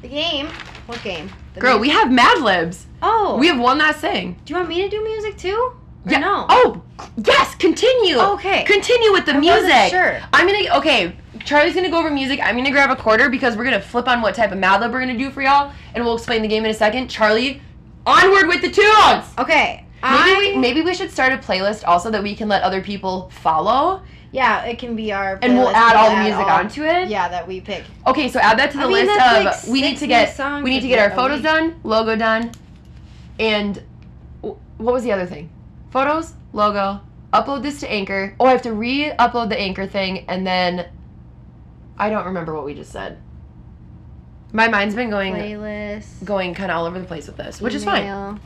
the 0.02 0.08
game. 0.08 0.48
What 0.84 1.02
game? 1.02 1.30
The 1.54 1.60
Girl, 1.60 1.78
we 1.78 1.88
have 1.88 2.12
Mad 2.12 2.42
Libs. 2.42 2.85
Oh. 3.02 3.36
We 3.38 3.48
have 3.48 3.58
one 3.58 3.78
last 3.78 4.00
thing. 4.00 4.36
Do 4.44 4.52
you 4.52 4.56
want 4.56 4.68
me 4.68 4.82
to 4.82 4.88
do 4.88 5.02
music 5.02 5.36
too? 5.36 5.72
Or 6.06 6.12
Yeah. 6.12 6.18
No. 6.18 6.46
Oh, 6.48 6.82
yes. 7.24 7.54
Continue. 7.56 8.18
Okay. 8.18 8.64
Continue 8.64 9.12
with 9.12 9.26
the 9.26 9.34
I 9.34 9.40
music. 9.40 9.90
Sure. 9.90 10.20
I'm 10.32 10.46
gonna 10.46 10.78
okay. 10.78 11.16
Charlie's 11.44 11.74
gonna 11.74 11.90
go 11.90 11.98
over 11.98 12.10
music. 12.10 12.40
I'm 12.42 12.56
gonna 12.56 12.70
grab 12.70 12.90
a 12.90 12.96
quarter 12.96 13.28
because 13.28 13.56
we're 13.56 13.64
gonna 13.64 13.80
flip 13.80 14.08
on 14.08 14.20
what 14.22 14.34
type 14.34 14.52
of 14.52 14.58
Mad 14.58 14.80
Lib 14.80 14.92
we're 14.92 15.00
gonna 15.00 15.18
do 15.18 15.30
for 15.30 15.42
y'all, 15.42 15.72
and 15.94 16.04
we'll 16.04 16.16
explain 16.16 16.42
the 16.42 16.48
game 16.48 16.64
in 16.64 16.70
a 16.70 16.74
second. 16.74 17.08
Charlie, 17.08 17.60
onward 18.06 18.48
with 18.48 18.62
the 18.62 18.70
tunes. 18.70 19.24
Okay. 19.38 19.84
Maybe 20.02 20.30
I, 20.30 20.36
we 20.38 20.56
maybe 20.58 20.82
we 20.82 20.94
should 20.94 21.10
start 21.10 21.32
a 21.32 21.38
playlist 21.38 21.82
also 21.86 22.10
that 22.10 22.22
we 22.22 22.34
can 22.36 22.48
let 22.48 22.62
other 22.62 22.80
people 22.82 23.30
follow, 23.30 24.02
yeah, 24.36 24.64
it 24.64 24.78
can 24.78 24.94
be 24.94 25.12
our. 25.12 25.38
and 25.40 25.56
we'll 25.56 25.68
add 25.68 25.96
all 25.96 26.10
the 26.10 26.22
music 26.22 26.46
all- 26.46 26.58
onto 26.58 26.84
it. 26.84 27.08
Yeah, 27.08 27.28
that 27.28 27.48
we 27.48 27.60
pick. 27.60 27.84
Okay, 28.06 28.28
so 28.28 28.38
add 28.38 28.58
that 28.58 28.70
to 28.72 28.76
the 28.76 28.84
I 28.84 28.86
mean, 28.86 29.06
list 29.06 29.20
of 29.20 29.44
like 29.44 29.66
we 29.66 29.80
need 29.80 29.96
to 29.98 30.06
get 30.06 30.38
we 30.62 30.70
need 30.70 30.80
to 30.82 30.88
get 30.88 30.98
our 30.98 31.14
photos 31.16 31.42
done, 31.42 31.80
logo 31.82 32.14
done, 32.16 32.52
and 33.38 33.82
what 34.40 34.58
was 34.78 35.02
the 35.02 35.12
other 35.12 35.26
thing? 35.26 35.50
Photos, 35.90 36.34
logo. 36.52 37.00
Upload 37.32 37.62
this 37.62 37.80
to 37.80 37.90
Anchor. 37.90 38.34
Oh, 38.38 38.46
I 38.46 38.52
have 38.52 38.62
to 38.62 38.72
re-upload 38.72 39.48
the 39.48 39.58
Anchor 39.58 39.86
thing, 39.86 40.24
and 40.28 40.46
then 40.46 40.88
I 41.98 42.10
don't 42.10 42.26
remember 42.26 42.54
what 42.54 42.64
we 42.64 42.74
just 42.74 42.92
said. 42.92 43.18
My 44.52 44.68
mind's 44.68 44.94
been 44.94 45.10
going 45.10 45.34
Playlist. 45.34 46.24
going 46.24 46.54
kind 46.54 46.70
of 46.70 46.78
all 46.78 46.86
over 46.86 46.98
the 46.98 47.04
place 47.04 47.26
with 47.26 47.36
this, 47.36 47.60
which 47.60 47.74
is 47.74 47.84
fine. 47.84 48.06
Oh, 48.06 48.38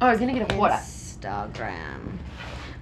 I 0.00 0.10
was 0.10 0.18
gonna 0.18 0.32
get 0.32 0.50
a. 0.50 0.54
Instagram. 0.54 2.18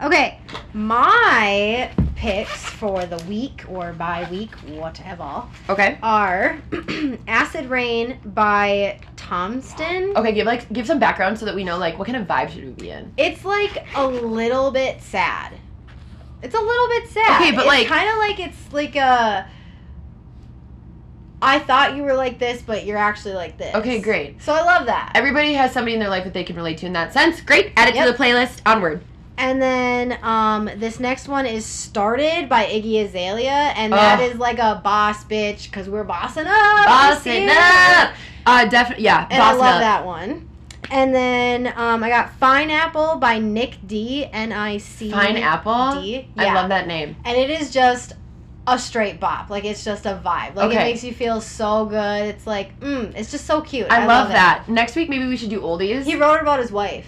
Okay, 0.02 0.38
my 0.74 1.90
picks 2.16 2.64
for 2.66 3.04
the 3.06 3.16
week 3.28 3.64
or 3.68 3.92
by 3.94 4.28
week, 4.30 4.54
whatever, 4.66 5.42
Okay. 5.70 5.98
are 6.02 6.58
"Acid 7.28 7.66
Rain" 7.70 8.18
by 8.26 9.00
Tomston. 9.16 10.14
Okay, 10.16 10.32
give 10.32 10.46
like 10.46 10.70
give 10.72 10.86
some 10.86 10.98
background 10.98 11.38
so 11.38 11.46
that 11.46 11.54
we 11.54 11.64
know 11.64 11.78
like 11.78 11.98
what 11.98 12.06
kind 12.06 12.16
of 12.18 12.26
vibe 12.28 12.50
should 12.50 12.64
we 12.64 12.70
be 12.72 12.90
in. 12.90 13.10
It's 13.16 13.44
like 13.44 13.86
a 13.96 14.06
little 14.06 14.70
bit 14.70 15.00
sad. 15.00 15.54
It's 16.42 16.54
a 16.54 16.60
little 16.60 16.88
bit 16.88 17.08
sad. 17.08 17.40
Okay, 17.40 17.50
but, 17.52 17.60
it's 17.60 17.66
like- 17.66 17.86
kind 17.86 18.08
of 18.10 18.16
like 18.18 18.38
it's 18.40 18.72
like 18.72 18.96
a. 18.96 19.48
I 21.40 21.58
thought 21.58 21.96
you 21.96 22.02
were 22.02 22.14
like 22.14 22.38
this, 22.38 22.60
but 22.62 22.84
you're 22.86 22.96
actually 22.98 23.34
like 23.34 23.56
this. 23.58 23.74
Okay, 23.74 24.00
great. 24.00 24.42
So 24.42 24.52
I 24.54 24.62
love 24.62 24.86
that. 24.86 25.12
Everybody 25.14 25.52
has 25.54 25.70
somebody 25.72 25.92
in 25.94 26.00
their 26.00 26.08
life 26.08 26.24
that 26.24 26.32
they 26.34 26.44
can 26.44 26.56
relate 26.56 26.78
to 26.78 26.86
in 26.86 26.92
that 26.94 27.12
sense. 27.12 27.40
Great. 27.42 27.72
Add 27.76 27.88
it 27.90 27.94
Yep. 27.94 28.06
to 28.06 28.12
the 28.12 28.18
playlist. 28.18 28.60
Onward. 28.64 29.02
And 29.38 29.60
then 29.60 30.18
um, 30.22 30.70
this 30.76 30.98
next 30.98 31.28
one 31.28 31.44
is 31.46 31.66
started 31.66 32.48
by 32.48 32.64
Iggy 32.64 33.04
Azalea, 33.04 33.50
and 33.50 33.92
that 33.92 34.18
Ugh. 34.20 34.30
is 34.32 34.38
like 34.38 34.58
a 34.58 34.80
boss 34.82 35.24
bitch 35.24 35.64
because 35.64 35.88
we're 35.88 36.04
bossing 36.04 36.46
up. 36.46 36.86
Bossing 36.86 37.48
up. 37.50 38.14
Uh, 38.46 38.64
definitely. 38.66 39.04
Yeah. 39.04 39.26
And 39.30 39.42
I 39.42 39.52
love 39.52 39.74
up. 39.74 39.80
that 39.80 40.06
one. 40.06 40.48
And 40.90 41.14
then 41.14 41.66
um, 41.76 42.02
I 42.04 42.08
got 42.08 42.32
Fine 42.38 42.70
Apple 42.70 43.16
by 43.16 43.38
Nic 43.38 43.78
D. 43.86 44.24
N 44.32 44.52
I 44.52 44.78
C. 44.78 45.10
Fine 45.10 45.36
apple. 45.36 46.00
D. 46.00 46.28
I 46.36 46.44
Yeah. 46.44 46.54
love 46.54 46.68
that 46.68 46.86
name. 46.86 47.16
and 47.24 47.36
it 47.36 47.50
is 47.50 47.72
just 47.72 48.12
a 48.68 48.78
straight 48.78 49.18
bop. 49.20 49.50
Like 49.50 49.64
it's 49.64 49.84
just 49.84 50.06
a 50.06 50.20
vibe. 50.24 50.54
Like 50.54 50.70
Okay. 50.70 50.76
it 50.76 50.84
makes 50.84 51.04
you 51.04 51.12
feel 51.12 51.40
so 51.40 51.86
good. 51.86 52.26
It's 52.26 52.46
like, 52.46 52.78
mm, 52.80 53.12
it's 53.16 53.30
just 53.32 53.46
so 53.46 53.60
cute. 53.62 53.88
I, 53.90 54.06
love, 54.06 54.30
it. 54.30 54.34
that. 54.34 54.68
Next 54.68 54.94
week 54.96 55.08
maybe 55.08 55.26
we 55.26 55.36
should 55.36 55.50
do 55.50 55.60
oldies. 55.60 56.04
He 56.04 56.14
wrote 56.16 56.40
about 56.40 56.60
his 56.60 56.70
wife. 56.72 57.06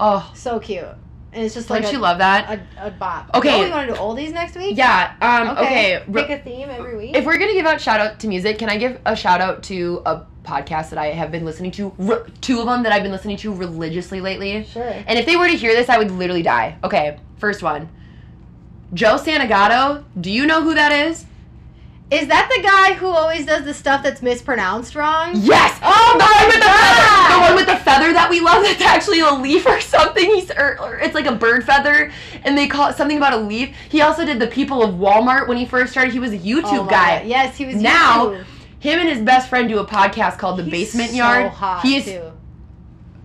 oh, 0.00 0.30
So 0.34 0.58
cute. 0.60 0.86
And 1.32 1.44
it's 1.44 1.54
just 1.54 1.68
don't 1.68 1.82
like 1.82 1.92
you 1.92 1.98
a, 1.98 2.00
love 2.00 2.18
that? 2.18 2.60
a, 2.78 2.86
a 2.86 2.90
bop. 2.90 3.30
Okay. 3.34 3.60
Oh, 3.60 3.64
we 3.64 3.70
want 3.70 3.88
to 3.88 3.94
do 3.94 4.00
oldies 4.00 4.32
next 4.32 4.56
week? 4.56 4.76
Yeah. 4.76 5.14
Um. 5.20 5.58
Okay. 5.58 6.02
re- 6.08 6.24
Pick 6.24 6.40
a 6.40 6.42
theme 6.42 6.68
every 6.70 6.96
week. 6.96 7.14
if 7.16 7.24
we're 7.26 7.36
gonna 7.38 7.52
give 7.52 7.66
out 7.66 7.80
shout 7.80 8.00
out 8.00 8.18
to 8.20 8.28
music, 8.28 8.58
can 8.58 8.70
I 8.70 8.78
give 8.78 8.98
a 9.04 9.14
shout 9.14 9.40
out 9.42 9.62
to 9.64 10.02
a 10.06 10.22
podcast 10.42 10.88
that 10.90 10.98
I 10.98 11.08
have 11.08 11.30
been 11.30 11.44
listening 11.44 11.70
to? 11.72 11.92
Re- 11.98 12.20
two 12.40 12.60
of 12.60 12.66
them 12.66 12.82
that 12.84 12.92
I've 12.92 13.02
been 13.02 13.12
listening 13.12 13.36
to 13.38 13.52
religiously 13.52 14.20
lately. 14.22 14.64
sure. 14.64 14.82
And 15.06 15.18
if 15.18 15.26
they 15.26 15.36
were 15.36 15.46
to 15.48 15.56
hear 15.56 15.74
this, 15.74 15.88
I 15.90 15.98
would 15.98 16.10
literally 16.10 16.42
die. 16.42 16.78
Okay. 16.82 17.18
First 17.36 17.62
one. 17.62 17.90
Joe 18.94 19.16
Santagato. 19.16 20.04
Do 20.18 20.30
you 20.30 20.46
know 20.46 20.62
who 20.62 20.74
that 20.74 20.92
is? 20.92 21.26
Is 22.10 22.26
that 22.28 22.50
the 22.56 22.62
guy 22.62 22.94
who 22.94 23.06
always 23.08 23.44
does 23.44 23.64
the 23.64 23.74
stuff 23.74 24.02
that's 24.02 24.22
mispronounced 24.22 24.94
wrong? 24.94 25.32
Yes. 25.34 25.78
Oh 25.82 26.16
the 26.16 26.24
one 26.24 26.46
with 26.46 26.54
the 26.54 26.64
feather. 26.64 27.34
The 27.34 27.40
one 27.40 27.54
with 27.54 27.66
the 27.66 27.76
feather 27.84 28.12
that 28.14 28.28
we 28.30 28.40
love. 28.40 28.62
That's 28.62 28.80
actually 28.80 29.20
a 29.20 29.30
leaf 29.34 29.66
or 29.66 29.78
something. 29.82 30.24
He's 30.24 30.50
or, 30.50 30.80
or 30.80 30.98
it's 30.98 31.14
like 31.14 31.26
a 31.26 31.34
bird 31.34 31.64
feather, 31.64 32.10
and 32.44 32.56
they 32.56 32.66
call 32.66 32.88
it 32.88 32.96
something 32.96 33.18
about 33.18 33.34
a 33.34 33.36
leaf. 33.36 33.76
He 33.90 34.00
also 34.00 34.24
did 34.24 34.38
the 34.38 34.46
people 34.46 34.82
of 34.82 34.94
Walmart 34.94 35.48
when 35.48 35.58
he 35.58 35.66
first 35.66 35.92
started. 35.92 36.14
He 36.14 36.18
was 36.18 36.32
a 36.32 36.38
YouTube 36.38 36.86
Oh, 36.86 36.86
guy. 36.86 37.22
Yes, 37.24 37.56
he 37.58 37.66
was 37.66 37.76
Now, 37.76 38.28
YouTube. 38.30 38.44
Him 38.80 39.00
and 39.00 39.08
his 39.10 39.20
best 39.20 39.50
friend 39.50 39.68
do 39.68 39.78
a 39.78 39.84
podcast 39.86 40.38
called 40.38 40.58
The 40.58 40.62
He's 40.62 40.70
Basement 40.94 41.10
so 41.10 41.16
Yard. 41.16 41.50
hot 41.50 41.82
He's 41.82 42.04
too. 42.06 42.32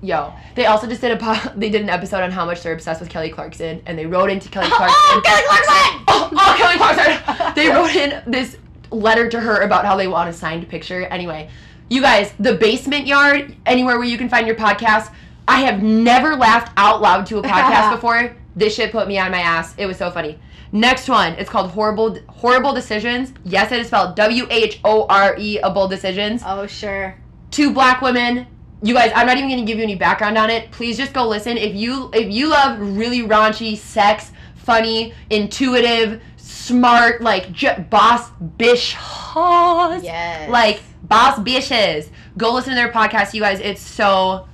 yo. 0.01 0.34
They 0.55 0.65
also 0.65 0.88
just 0.88 0.99
did 0.99 1.11
a 1.11 1.18
po- 1.18 1.51
they 1.55 1.69
did 1.69 1.81
an 1.84 1.89
episode 1.89 2.22
on 2.22 2.31
how 2.31 2.43
much 2.45 2.61
they're 2.64 2.73
obsessed 2.73 2.99
with 2.99 3.10
Kelly 3.10 3.30
Clarkson, 3.30 3.81
and 3.85 3.97
they 3.97 4.05
wrote 4.05 4.30
into 4.30 4.49
Kelly 4.49 4.68
oh, 4.72 4.76
Clarkson. 4.76 4.97
Oh, 4.99 5.22
Kelly 5.23 5.43
Clarkson! 5.47 5.99
Oh, 6.15 6.30
oh, 6.34 6.55
Kelly 6.57 6.77
Clarkson! 6.77 7.53
They 7.55 7.69
wrote 7.69 7.95
in 7.95 8.30
this 8.30 8.57
letter 8.93 9.29
to 9.29 9.39
her 9.39 9.61
about 9.61 9.85
how 9.85 9.95
they 9.97 10.07
want 10.07 10.29
a 10.29 10.33
signed 10.33 10.67
picture. 10.69 11.03
Anyway, 11.05 11.49
you 11.89 12.01
guys, 12.01 12.33
the 12.39 12.55
basement 12.55 13.07
yard, 13.07 13.55
anywhere 13.65 13.97
where 13.97 14.07
you 14.07 14.17
can 14.17 14.29
find 14.29 14.47
your 14.47 14.55
podcast. 14.55 15.11
I 15.47 15.61
have 15.61 15.83
never 15.83 16.35
laughed 16.35 16.71
out 16.77 17.01
loud 17.01 17.25
to 17.27 17.39
a 17.39 17.43
podcast 17.43 17.91
before. 17.91 18.35
This 18.55 18.75
shit 18.75 18.91
put 18.91 19.07
me 19.07 19.17
on 19.17 19.31
my 19.31 19.39
ass. 19.39 19.73
It 19.77 19.85
was 19.87 19.97
so 19.97 20.09
funny. 20.11 20.39
Next 20.71 21.07
one, 21.09 21.33
it's 21.33 21.49
called 21.49 21.71
Whoreible 21.71 22.23
Whoreible 22.25 22.73
Decisions. 22.73 23.33
Yes, 23.43 23.71
it 23.71 23.79
is 23.79 23.87
spelled 23.87 24.15
W 24.15 24.47
H 24.49 24.79
O 24.83 25.05
R 25.07 25.35
E 25.37 25.59
able 25.63 25.87
decisions 25.87 26.41
Oh 26.45 26.65
sure. 26.65 27.15
two 27.51 27.71
black 27.71 28.01
women. 28.01 28.47
You 28.81 28.93
guys, 28.95 29.11
I'm 29.15 29.27
not 29.27 29.37
even 29.37 29.49
gonna 29.49 29.65
give 29.65 29.77
you 29.77 29.83
any 29.83 29.95
background 29.95 30.37
on 30.37 30.49
it. 30.49 30.71
Please 30.71 30.97
just 30.97 31.13
go 31.13 31.27
listen. 31.27 31.57
If 31.57 31.75
you 31.75 32.09
if 32.13 32.31
you 32.31 32.47
love 32.47 32.79
really 32.79 33.21
raunchy 33.21 33.77
sex, 33.77 34.31
funny, 34.55 35.13
intuitive, 35.29 36.21
smart, 36.47 37.21
like 37.21 37.51
j- 37.51 37.85
boss 37.89 38.29
bish, 38.57 38.95
Yes. 39.35 40.49
like 40.49 40.81
boss 41.03 41.39
bishes, 41.39 42.09
go 42.37 42.53
listen 42.53 42.71
to 42.71 42.75
their 42.75 42.91
podcast. 42.91 43.33
You 43.33 43.41
guys, 43.41 43.59
it's 43.59 43.81
so, 43.81 44.47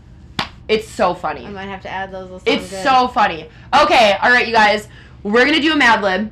it's 0.68 0.88
so 0.88 1.14
funny. 1.14 1.46
I 1.46 1.50
might 1.50 1.66
have 1.68 1.82
to 1.82 1.90
add 1.90 2.12
those. 2.12 2.30
those 2.30 2.44
It's 2.46 2.70
good. 2.70 2.84
so 2.84 3.08
funny. 3.08 3.50
Okay, 3.82 4.16
all 4.22 4.32
right, 4.32 4.48
you 4.48 4.54
guys. 4.54 4.88
We're 5.24 5.46
gonna 5.46 5.60
do 5.60 5.74
a 5.74 5.76
Mad 5.76 6.02
Lib. 6.02 6.32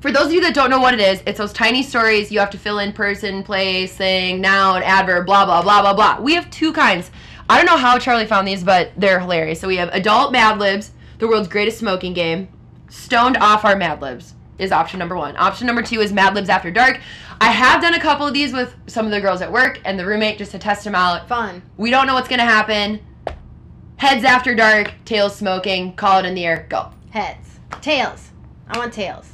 For 0.00 0.10
those 0.12 0.26
of 0.26 0.32
you 0.32 0.40
that 0.42 0.54
don't 0.54 0.70
know 0.70 0.80
what 0.80 0.94
it 0.94 1.00
is, 1.00 1.22
it's 1.26 1.38
those 1.38 1.52
tiny 1.52 1.82
stories 1.82 2.30
you 2.32 2.38
have 2.40 2.50
to 2.50 2.58
fill 2.58 2.78
in 2.78 2.92
person, 2.92 3.42
place, 3.42 3.94
thing, 3.96 4.40
noun, 4.40 4.82
adverb, 4.82 5.26
blah 5.26 5.44
blah 5.44 5.62
blah 5.62 5.82
blah 5.82 5.94
blah. 5.94 6.20
We 6.20 6.34
have 6.34 6.50
two 6.50 6.72
kinds. 6.72 7.10
I 7.50 7.56
don't 7.56 7.66
know 7.66 7.76
how 7.78 7.98
Charlie 7.98 8.26
found 8.26 8.46
these, 8.46 8.62
but 8.64 8.90
they're 8.96 9.20
hilarious. 9.20 9.60
So 9.60 9.68
we 9.68 9.76
have 9.76 9.88
adult 9.92 10.32
Mad 10.32 10.58
Libs, 10.58 10.92
the 11.18 11.26
world's 11.28 11.48
greatest 11.48 11.78
smoking 11.78 12.12
game, 12.12 12.48
stoned 12.88 13.36
off 13.38 13.64
our 13.64 13.74
Mad 13.76 14.00
Libs. 14.02 14.34
Is 14.58 14.72
option 14.72 14.98
number 14.98 15.16
one. 15.16 15.36
Option 15.36 15.66
number 15.66 15.82
two 15.82 16.00
is 16.00 16.12
Mad 16.12 16.34
Libs 16.34 16.48
After 16.48 16.70
Dark. 16.70 17.00
I 17.40 17.52
have 17.52 17.80
done 17.80 17.94
a 17.94 18.00
couple 18.00 18.26
of 18.26 18.34
these 18.34 18.52
with 18.52 18.74
some 18.86 19.06
of 19.06 19.12
the 19.12 19.20
girls 19.20 19.40
at 19.40 19.50
work 19.52 19.80
and 19.84 19.98
the 19.98 20.04
roommate 20.06 20.38
just 20.38 20.50
to 20.52 20.58
test 20.58 20.84
them 20.84 20.94
out. 20.94 21.28
Fun. 21.28 21.62
We 21.76 21.90
don't 21.90 22.06
know 22.06 22.14
what's 22.14 22.28
gonna 22.28 22.44
happen. 22.44 23.00
Heads 23.96 24.24
after 24.24 24.54
dark, 24.54 24.92
tails 25.04 25.34
smoking, 25.36 25.94
call 25.94 26.18
it 26.20 26.24
in 26.26 26.34
the 26.34 26.44
air, 26.44 26.66
go. 26.68 26.90
Heads. 27.10 27.58
Tails. 27.80 28.30
I 28.68 28.78
want 28.78 28.92
tails. 28.92 29.32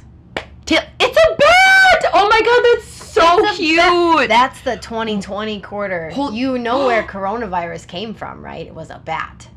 Tail. 0.65 0.81
It's 0.99 1.17
a 1.17 1.35
bat! 1.35 2.11
Oh 2.13 2.27
my 2.29 2.41
god, 2.41 2.63
that's 2.73 2.87
so 2.87 3.45
a 3.45 3.53
cute. 3.53 4.27
That's 4.27 4.61
the 4.61 4.77
2020 4.77 5.61
quarter. 5.61 6.09
Hol- 6.11 6.33
you 6.33 6.57
know 6.57 6.85
where 6.87 7.03
coronavirus 7.07 7.87
came 7.87 8.13
from, 8.13 8.43
right? 8.43 8.65
It 8.65 8.73
was 8.73 8.89
a 8.89 8.99
bat. 9.03 9.47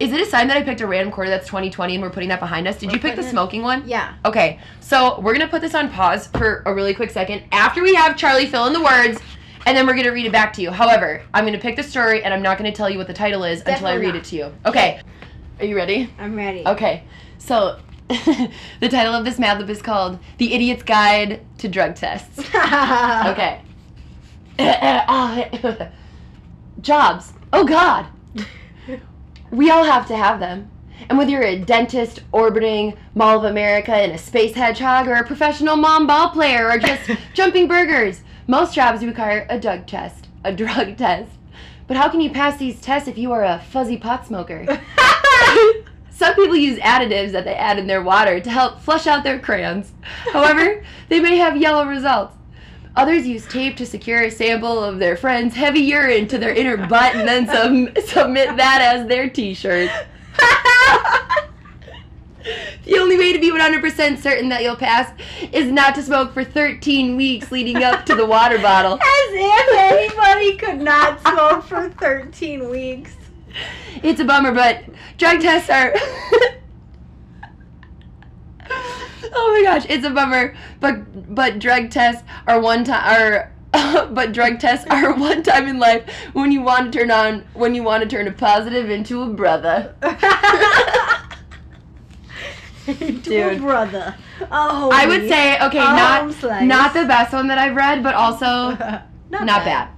Is 0.00 0.12
it 0.12 0.20
a 0.20 0.24
sign 0.24 0.48
that 0.48 0.56
I 0.56 0.62
picked 0.62 0.80
a 0.80 0.86
random 0.86 1.12
quarter 1.12 1.28
that's 1.30 1.46
2020 1.46 1.94
and 1.96 2.02
we're 2.02 2.08
putting 2.10 2.30
that 2.30 2.40
behind 2.40 2.66
us? 2.66 2.78
Did 2.78 2.88
We're 2.88 2.94
you 2.96 3.00
pick 3.00 3.16
the 3.16 3.20
it- 3.22 3.30
smoking 3.30 3.60
one? 3.62 3.86
Yeah. 3.86 4.14
Okay, 4.24 4.58
so 4.80 5.20
we're 5.20 5.34
gonna 5.34 5.46
put 5.46 5.60
this 5.60 5.74
on 5.74 5.90
pause 5.90 6.26
for 6.28 6.62
a 6.66 6.72
really 6.74 6.94
quick 6.94 7.10
second 7.10 7.42
after 7.52 7.82
we 7.82 7.94
have 7.94 8.16
Charlie 8.16 8.46
fill 8.46 8.66
in 8.66 8.72
the 8.72 8.82
words, 8.82 9.20
and 9.66 9.76
then 9.76 9.86
we're 9.86 9.94
gonna 9.94 10.10
read 10.12 10.24
it 10.24 10.32
back 10.32 10.54
to 10.54 10.62
you. 10.62 10.70
However, 10.70 11.22
I'm 11.34 11.44
gonna 11.44 11.58
pick 11.58 11.76
the 11.76 11.82
story 11.82 12.24
and 12.24 12.32
I'm 12.32 12.40
not 12.42 12.56
gonna 12.56 12.72
tell 12.72 12.88
you 12.88 12.96
what 12.96 13.08
the 13.08 13.12
title 13.14 13.44
is 13.44 13.60
until 13.66 13.86
I 13.88 13.94
read 13.94 14.08
not. 14.08 14.16
it 14.16 14.24
to 14.24 14.36
you. 14.36 14.52
Okay, 14.64 15.00
are 15.58 15.66
you 15.66 15.76
ready? 15.76 16.10
I'm 16.18 16.34
ready. 16.34 16.66
Okay, 16.66 17.04
so 17.36 17.78
the 18.08 18.88
title 18.88 19.14
of 19.14 19.24
this 19.26 19.38
Mad 19.38 19.58
Lib 19.58 19.68
is 19.68 19.82
called 19.82 20.18
"The 20.38 20.54
Idiot's 20.54 20.82
Guide 20.82 21.40
to 21.58 21.68
Drug 21.68 21.94
Tests." 21.94 22.38
Okay. 22.54 23.60
Ah. 24.58 25.46
Jobs. 26.80 27.32
Oh 27.52 27.64
God. 27.64 28.06
We 29.50 29.70
all 29.70 29.84
have 29.84 30.06
to 30.08 30.16
have 30.16 30.40
them. 30.40 30.70
And 31.08 31.18
whether 31.18 31.30
you're 31.30 31.42
a 31.42 31.58
dentist 31.58 32.20
orbiting 32.30 32.96
Mall 33.14 33.38
of 33.38 33.44
America 33.44 34.02
in 34.02 34.10
a 34.10 34.18
space 34.18 34.54
hedgehog, 34.54 35.08
or 35.08 35.14
a 35.14 35.26
professional 35.26 35.76
mom 35.76 36.06
ball 36.06 36.30
player, 36.30 36.68
or 36.68 36.78
just 36.78 37.10
jumping 37.34 37.66
burgers, 37.66 38.22
most 38.46 38.74
jobs 38.74 39.04
require 39.04 39.46
a 39.48 39.58
drug 39.58 39.86
test. 39.86 40.28
A 40.44 40.52
drug 40.52 40.96
test. 40.98 41.30
But 41.86 41.96
how 41.96 42.08
can 42.08 42.20
you 42.20 42.30
pass 42.30 42.58
these 42.58 42.80
tests 42.80 43.08
if 43.08 43.18
you 43.18 43.32
are 43.32 43.44
a 43.44 43.64
fuzzy 43.70 43.96
pot 43.96 44.26
smoker? 44.26 44.64
Some 46.10 46.34
people 46.34 46.54
use 46.54 46.78
additives 46.78 47.32
that 47.32 47.44
they 47.44 47.54
add 47.54 47.78
in 47.78 47.86
their 47.86 48.02
water 48.02 48.40
to 48.40 48.50
help 48.50 48.80
flush 48.80 49.06
out 49.06 49.24
their 49.24 49.40
crayons. 49.40 49.92
However, 50.32 50.84
they 51.08 51.18
may 51.18 51.36
have 51.38 51.56
yellow 51.56 51.86
results. 51.86 52.36
Others 52.96 53.26
use 53.26 53.46
tape 53.46 53.76
to 53.76 53.86
secure 53.86 54.22
a 54.22 54.30
sample 54.30 54.82
of 54.82 54.98
their 54.98 55.16
friend's 55.16 55.54
heavy 55.54 55.80
urine 55.80 56.26
to 56.28 56.38
their 56.38 56.52
inner 56.52 56.76
butt 56.76 57.14
and 57.14 57.26
then 57.28 57.46
sub- 57.46 57.98
submit 58.06 58.56
that 58.56 58.80
as 58.82 59.06
their 59.06 59.28
t 59.28 59.54
shirt. 59.54 59.90
The 62.84 62.98
only 62.98 63.18
way 63.18 63.32
to 63.32 63.38
be 63.38 63.50
100% 63.52 64.18
certain 64.18 64.48
that 64.48 64.62
you'll 64.62 64.74
pass 64.74 65.12
is 65.52 65.70
not 65.70 65.94
to 65.94 66.02
smoke 66.02 66.32
for 66.32 66.42
13 66.42 67.16
weeks 67.16 67.52
leading 67.52 67.84
up 67.84 68.06
to 68.06 68.14
the 68.14 68.26
water 68.26 68.58
bottle. 68.58 68.94
As 69.00 69.00
if 69.02 69.76
anybody 69.76 70.56
could 70.56 70.80
not 70.80 71.20
smoke 71.20 71.64
for 71.64 71.90
13 71.90 72.68
weeks. 72.70 73.14
It's 74.02 74.20
a 74.20 74.24
bummer, 74.24 74.52
but 74.52 74.82
drug 75.18 75.40
tests 75.40 75.70
are. 75.70 75.94
Oh 79.32 79.52
my 79.52 79.62
gosh, 79.62 79.86
it's 79.88 80.04
a 80.04 80.10
bummer, 80.10 80.54
but 80.80 81.34
but 81.34 81.58
drug 81.58 81.90
tests 81.90 82.22
are 82.46 82.60
one 82.60 82.84
time 82.84 83.16
are. 83.16 83.52
but 84.10 84.32
drug 84.32 84.58
tests 84.58 84.84
are 84.90 85.14
one 85.16 85.44
time 85.44 85.68
in 85.68 85.78
life 85.78 86.02
when 86.32 86.50
you 86.50 86.60
want 86.60 86.92
to 86.92 86.98
turn 86.98 87.08
on 87.10 87.44
when 87.54 87.72
you 87.72 87.84
want 87.84 88.02
to 88.02 88.08
turn 88.08 88.26
a 88.26 88.32
positive 88.32 88.90
into 88.90 89.22
a 89.22 89.28
brother. 89.28 89.94
Dude. 93.22 93.60
brother. 93.60 94.16
Oh, 94.50 94.90
I 94.92 95.06
would 95.06 95.28
say 95.28 95.54
okay, 95.60 95.78
Arm 95.78 95.96
not 95.96 96.34
slice. 96.34 96.66
not 96.66 96.94
the 96.94 97.04
best 97.04 97.32
one 97.32 97.46
that 97.46 97.58
I've 97.58 97.76
read, 97.76 98.02
but 98.02 98.16
also 98.16 98.70
not, 98.70 99.06
not 99.30 99.64
bad. 99.64 99.90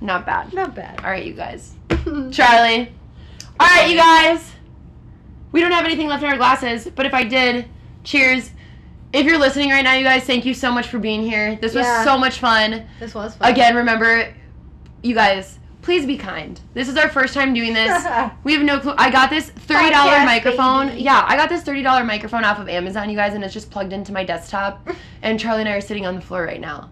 Not 0.00 0.24
bad. 0.24 0.54
Not 0.54 0.74
bad. 0.74 1.00
All 1.00 1.10
right, 1.10 1.24
you 1.24 1.34
guys. 1.34 1.74
Charlie. 2.30 2.94
All 3.58 3.66
right, 3.66 3.90
you 3.90 3.96
guys. 3.96 4.52
We 5.52 5.60
don't 5.60 5.72
have 5.72 5.84
anything 5.84 6.08
left 6.08 6.22
in 6.22 6.30
our 6.30 6.36
glasses, 6.36 6.88
but 6.94 7.04
if 7.04 7.12
I 7.12 7.24
did, 7.24 7.68
cheers. 8.04 8.50
If 9.12 9.26
you're 9.26 9.38
listening 9.38 9.70
right 9.70 9.82
now, 9.82 9.94
you 9.94 10.04
guys, 10.04 10.22
thank 10.24 10.44
you 10.44 10.54
so 10.54 10.70
much 10.72 10.86
for 10.86 10.98
being 10.98 11.22
here. 11.22 11.56
This 11.60 11.74
was 11.74 11.84
Yeah. 11.84 12.04
so 12.04 12.16
much 12.16 12.38
fun. 12.38 12.86
This 13.00 13.14
was 13.14 13.34
fun. 13.34 13.50
Again, 13.50 13.74
remember, 13.74 14.32
you 15.02 15.14
guys, 15.14 15.58
please 15.82 16.06
be 16.06 16.16
kind. 16.16 16.60
This 16.74 16.88
is 16.88 16.96
our 16.96 17.08
first 17.08 17.34
time 17.34 17.52
doing 17.52 17.74
this. 17.74 17.90
We 18.44 18.52
have 18.54 18.62
no 18.62 18.78
clue. 18.78 18.94
I 18.96 19.10
got 19.10 19.28
this 19.30 19.50
$30 19.50 19.90
Podcast, 19.90 20.24
microphone. 20.26 20.88
baby. 20.90 21.02
Yeah, 21.02 21.24
I 21.26 21.36
got 21.36 21.48
this 21.48 21.62
$30 21.64 22.04
microphone 22.06 22.44
off 22.44 22.58
of 22.60 22.68
Amazon, 22.68 23.10
you 23.10 23.16
guys, 23.16 23.34
and 23.34 23.42
it's 23.42 23.52
just 23.54 23.70
plugged 23.70 23.92
into 23.92 24.12
my 24.12 24.24
desktop. 24.24 24.88
And 25.22 25.38
Charlie 25.38 25.60
and 25.60 25.68
I 25.68 25.72
are 25.72 25.80
sitting 25.82 26.06
on 26.06 26.14
the 26.14 26.20
floor 26.22 26.44
right 26.44 26.60
now. 26.60 26.88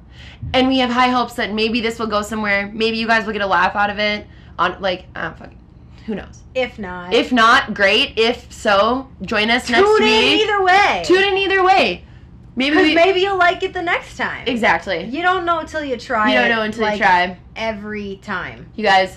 And 0.52 0.68
we 0.68 0.78
have 0.80 0.90
high 0.90 1.08
hopes 1.08 1.32
that 1.34 1.52
maybe 1.54 1.80
this 1.80 1.98
will 1.98 2.06
go 2.08 2.20
somewhere. 2.20 2.70
Maybe 2.74 2.98
you 2.98 3.06
guys 3.06 3.24
will 3.24 3.32
get 3.32 3.40
a 3.40 3.46
laugh 3.46 3.74
out 3.74 3.88
of 3.88 3.98
it. 3.98 4.26
On 4.58 4.76
like, 4.82 5.06
uh, 5.16 5.32
fuck, 5.32 5.50
who 6.04 6.14
knows? 6.14 6.42
if 6.54 6.78
not, 6.78 7.14
If 7.14 7.32
not, 7.32 7.72
great. 7.72 8.18
If 8.18 8.52
so, 8.52 9.08
join 9.22 9.48
us 9.50 9.66
tune 9.68 9.76
next 9.80 10.00
in 10.00 10.40
either 10.40 10.62
way. 10.62 11.02
Tune 11.06 11.22
in 11.24 11.36
either 11.38 11.62
way. 11.64 12.04
Maybe 12.58 12.70
Because 12.74 12.88
we 12.88 12.94
maybe 12.96 13.20
you'll 13.20 13.38
like 13.38 13.62
it 13.62 13.72
the 13.72 13.82
next 13.82 14.16
time. 14.16 14.42
exactly. 14.48 15.04
You 15.04 15.22
don't 15.22 15.44
know 15.44 15.60
until 15.60 15.84
you 15.84 15.96
try. 15.96 16.32
You 16.32 16.40
don't 16.40 16.48
know 16.48 16.62
until 16.62 16.90
you 16.90 16.98
try. 16.98 17.38
Every 17.54 18.16
time. 18.16 18.68
You 18.74 18.82
guys, 18.84 19.16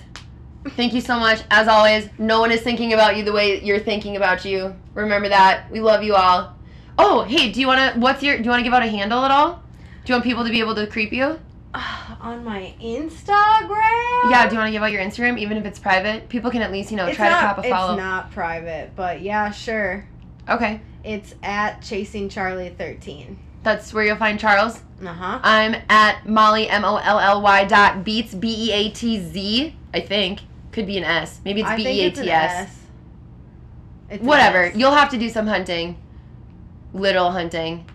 thank 0.78 0.94
you 0.94 1.02
so 1.02 1.18
much. 1.20 1.42
As 1.50 1.68
always, 1.68 2.08
no 2.20 2.40
one 2.40 2.52
is 2.52 2.62
thinking 2.62 2.94
about 2.94 3.18
you 3.18 3.24
the 3.24 3.34
way 3.34 3.60
you're 3.64 3.80
thinking 3.80 4.16
about 4.16 4.46
you. 4.46 4.76
Remember 4.94 5.28
that. 5.30 5.72
We 5.72 5.80
love 5.80 6.04
you 6.04 6.14
all. 6.14 6.56
Oh, 7.00 7.24
hey, 7.24 7.52
do 7.52 7.60
you 7.60 7.66
wanna? 7.66 7.94
What's 7.96 8.22
your? 8.22 8.38
Do 8.38 8.44
you 8.44 8.50
wanna 8.52 8.62
give 8.62 8.74
out 8.74 8.84
a 8.84 8.88
handle 8.88 9.26
at 9.26 9.32
all? 9.32 9.64
Do 10.06 10.14
you 10.14 10.16
want 10.16 10.24
people 10.24 10.44
to 10.44 10.52
be 10.52 10.60
able 10.60 10.76
to 10.76 10.86
creep 10.86 11.12
you? 11.12 11.40
On 12.22 12.44
my 12.44 12.76
Instagram. 12.80 14.30
Yeah. 14.30 14.48
Do 14.48 14.54
you 14.54 14.60
want 14.60 14.68
to 14.68 14.72
give 14.72 14.84
out 14.84 14.92
your 14.92 15.02
Instagram, 15.02 15.40
even 15.40 15.58
if 15.58 15.66
it's 15.66 15.80
private? 15.80 16.30
People 16.30 16.52
can 16.52 16.62
at 16.62 16.72
least 16.72 16.92
you 16.92 16.98
know 16.98 17.08
It's 17.08 17.16
try 17.18 17.30
not, 17.30 17.42
to 17.42 17.48
cop 17.48 17.58
a 17.66 17.70
follow. 17.70 17.94
It's 17.94 18.02
not 18.02 18.30
private, 18.32 18.92
but 18.96 19.22
yeah, 19.22 19.50
sure. 19.50 20.06
Okay, 20.48 20.82
It's 21.04 21.34
at 21.44 21.82
chasing 21.82 22.30
Charlie 22.30 22.70
thirteen. 22.70 23.40
that's 23.64 23.94
where 23.94 24.04
you'll 24.06 24.16
find 24.18 24.40
Charles. 24.40 24.82
Uh 25.04 25.08
huh. 25.08 25.40
I'm 25.44 25.76
at 25.90 26.28
Molly 26.28 26.68
M 26.70 26.84
O 26.86 26.98
L 26.98 27.20
L 27.20 27.42
Y 27.42 27.66
dot 27.66 28.04
beats 28.04 28.34
B 28.36 28.70
E 28.70 28.72
A 28.72 28.90
T 28.92 29.20
Z. 29.20 29.76
I 29.94 30.00
think 30.00 30.42
could 30.72 30.86
be 30.86 30.98
an 30.98 31.04
S. 31.04 31.40
Maybe 31.44 31.62
it's 31.62 31.76
B 31.76 31.88
E 31.88 32.06
A 32.06 32.12
T 32.12 32.30
S. 32.30 32.52
S. 32.70 32.78
It's 34.10 34.22
an 34.22 34.28
Whatever. 34.28 34.66
S. 34.66 34.76
You'll 34.76 34.92
have 34.92 35.10
to 35.10 35.18
do 35.18 35.30
some 35.30 35.48
hunting. 35.48 35.98
Little 36.94 37.32
hunting. 37.32 37.86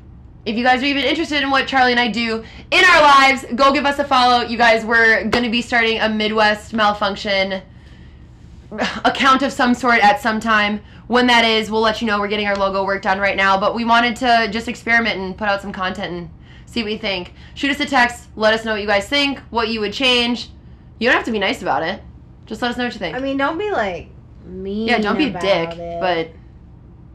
If 0.44 0.56
you 0.56 0.62
guys 0.64 0.82
are 0.82 0.86
even 0.86 1.04
interested 1.04 1.42
in 1.42 1.50
what 1.50 1.66
Charlie 1.66 1.90
and 1.90 2.00
I 2.00 2.08
do 2.08 2.44
in 2.70 2.84
our 2.84 3.02
lives, 3.02 3.44
go 3.56 3.72
give 3.72 3.84
us 3.84 3.98
a 3.98 4.04
follow. 4.04 4.42
You 4.46 4.56
guys, 4.56 4.84
we're 4.84 5.24
going 5.28 5.42
to 5.44 5.50
be 5.50 5.60
starting 5.60 5.98
a 6.00 6.08
Midwest 6.08 6.72
malfunction 6.72 7.62
account 9.04 9.42
of 9.42 9.52
some 9.52 9.74
sort 9.74 9.98
at 10.04 10.20
some 10.20 10.40
time. 10.40 10.80
When 11.06 11.28
that 11.28 11.44
is, 11.44 11.70
we'll 11.70 11.82
let 11.82 12.00
you 12.00 12.06
know. 12.06 12.18
We're 12.18 12.28
getting 12.28 12.46
our 12.46 12.56
logo 12.56 12.84
worked 12.84 13.06
on 13.06 13.18
right 13.18 13.36
now, 13.36 13.58
but 13.58 13.74
we 13.74 13.84
wanted 13.84 14.16
to 14.16 14.48
just 14.50 14.68
experiment 14.68 15.20
and 15.20 15.36
put 15.36 15.48
out 15.48 15.62
some 15.62 15.72
content 15.72 16.12
and 16.12 16.30
see 16.66 16.82
what 16.82 16.92
you 16.92 16.98
think. 16.98 17.32
Shoot 17.54 17.70
us 17.70 17.80
a 17.80 17.86
text. 17.86 18.28
Let 18.34 18.54
us 18.54 18.64
know 18.64 18.72
what 18.72 18.80
you 18.80 18.86
guys 18.86 19.08
think, 19.08 19.38
what 19.50 19.68
you 19.68 19.80
would 19.80 19.92
change. 19.92 20.50
You 20.98 21.08
don't 21.08 21.16
have 21.16 21.26
to 21.26 21.32
be 21.32 21.38
nice 21.38 21.62
about 21.62 21.82
it. 21.82 22.02
Just 22.46 22.60
let 22.62 22.72
us 22.72 22.76
know 22.76 22.84
what 22.84 22.92
you 22.92 22.98
think. 22.98 23.16
I 23.16 23.20
mean, 23.20 23.36
don't 23.36 23.58
be 23.58 23.70
like 23.70 24.08
mean. 24.44 24.88
yeah, 24.88 24.98
don't 24.98 25.18
be 25.18 25.26
a 25.26 25.30
dick, 25.30 25.76
it. 25.76 26.00
but 26.00 26.30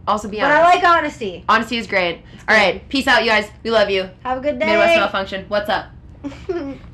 also 0.07 0.29
be 0.29 0.41
honest. 0.41 0.57
But. 0.57 0.65
I 0.65 0.75
like 0.75 0.83
honesty. 0.83 1.45
Honesty 1.49 1.77
is 1.77 1.87
great. 1.87 2.21
All 2.47 2.55
right. 2.55 2.87
Peace 2.89 3.07
out, 3.07 3.23
you 3.23 3.29
guys. 3.29 3.49
We 3.63 3.71
love 3.71 3.89
you. 3.89 4.09
Have 4.23 4.37
a 4.37 4.41
good 4.41 4.59
day. 4.59 4.67
Midwest 4.67 4.99
Malfunction. 4.99 5.45
What's 5.47 5.69
up? 5.69 5.89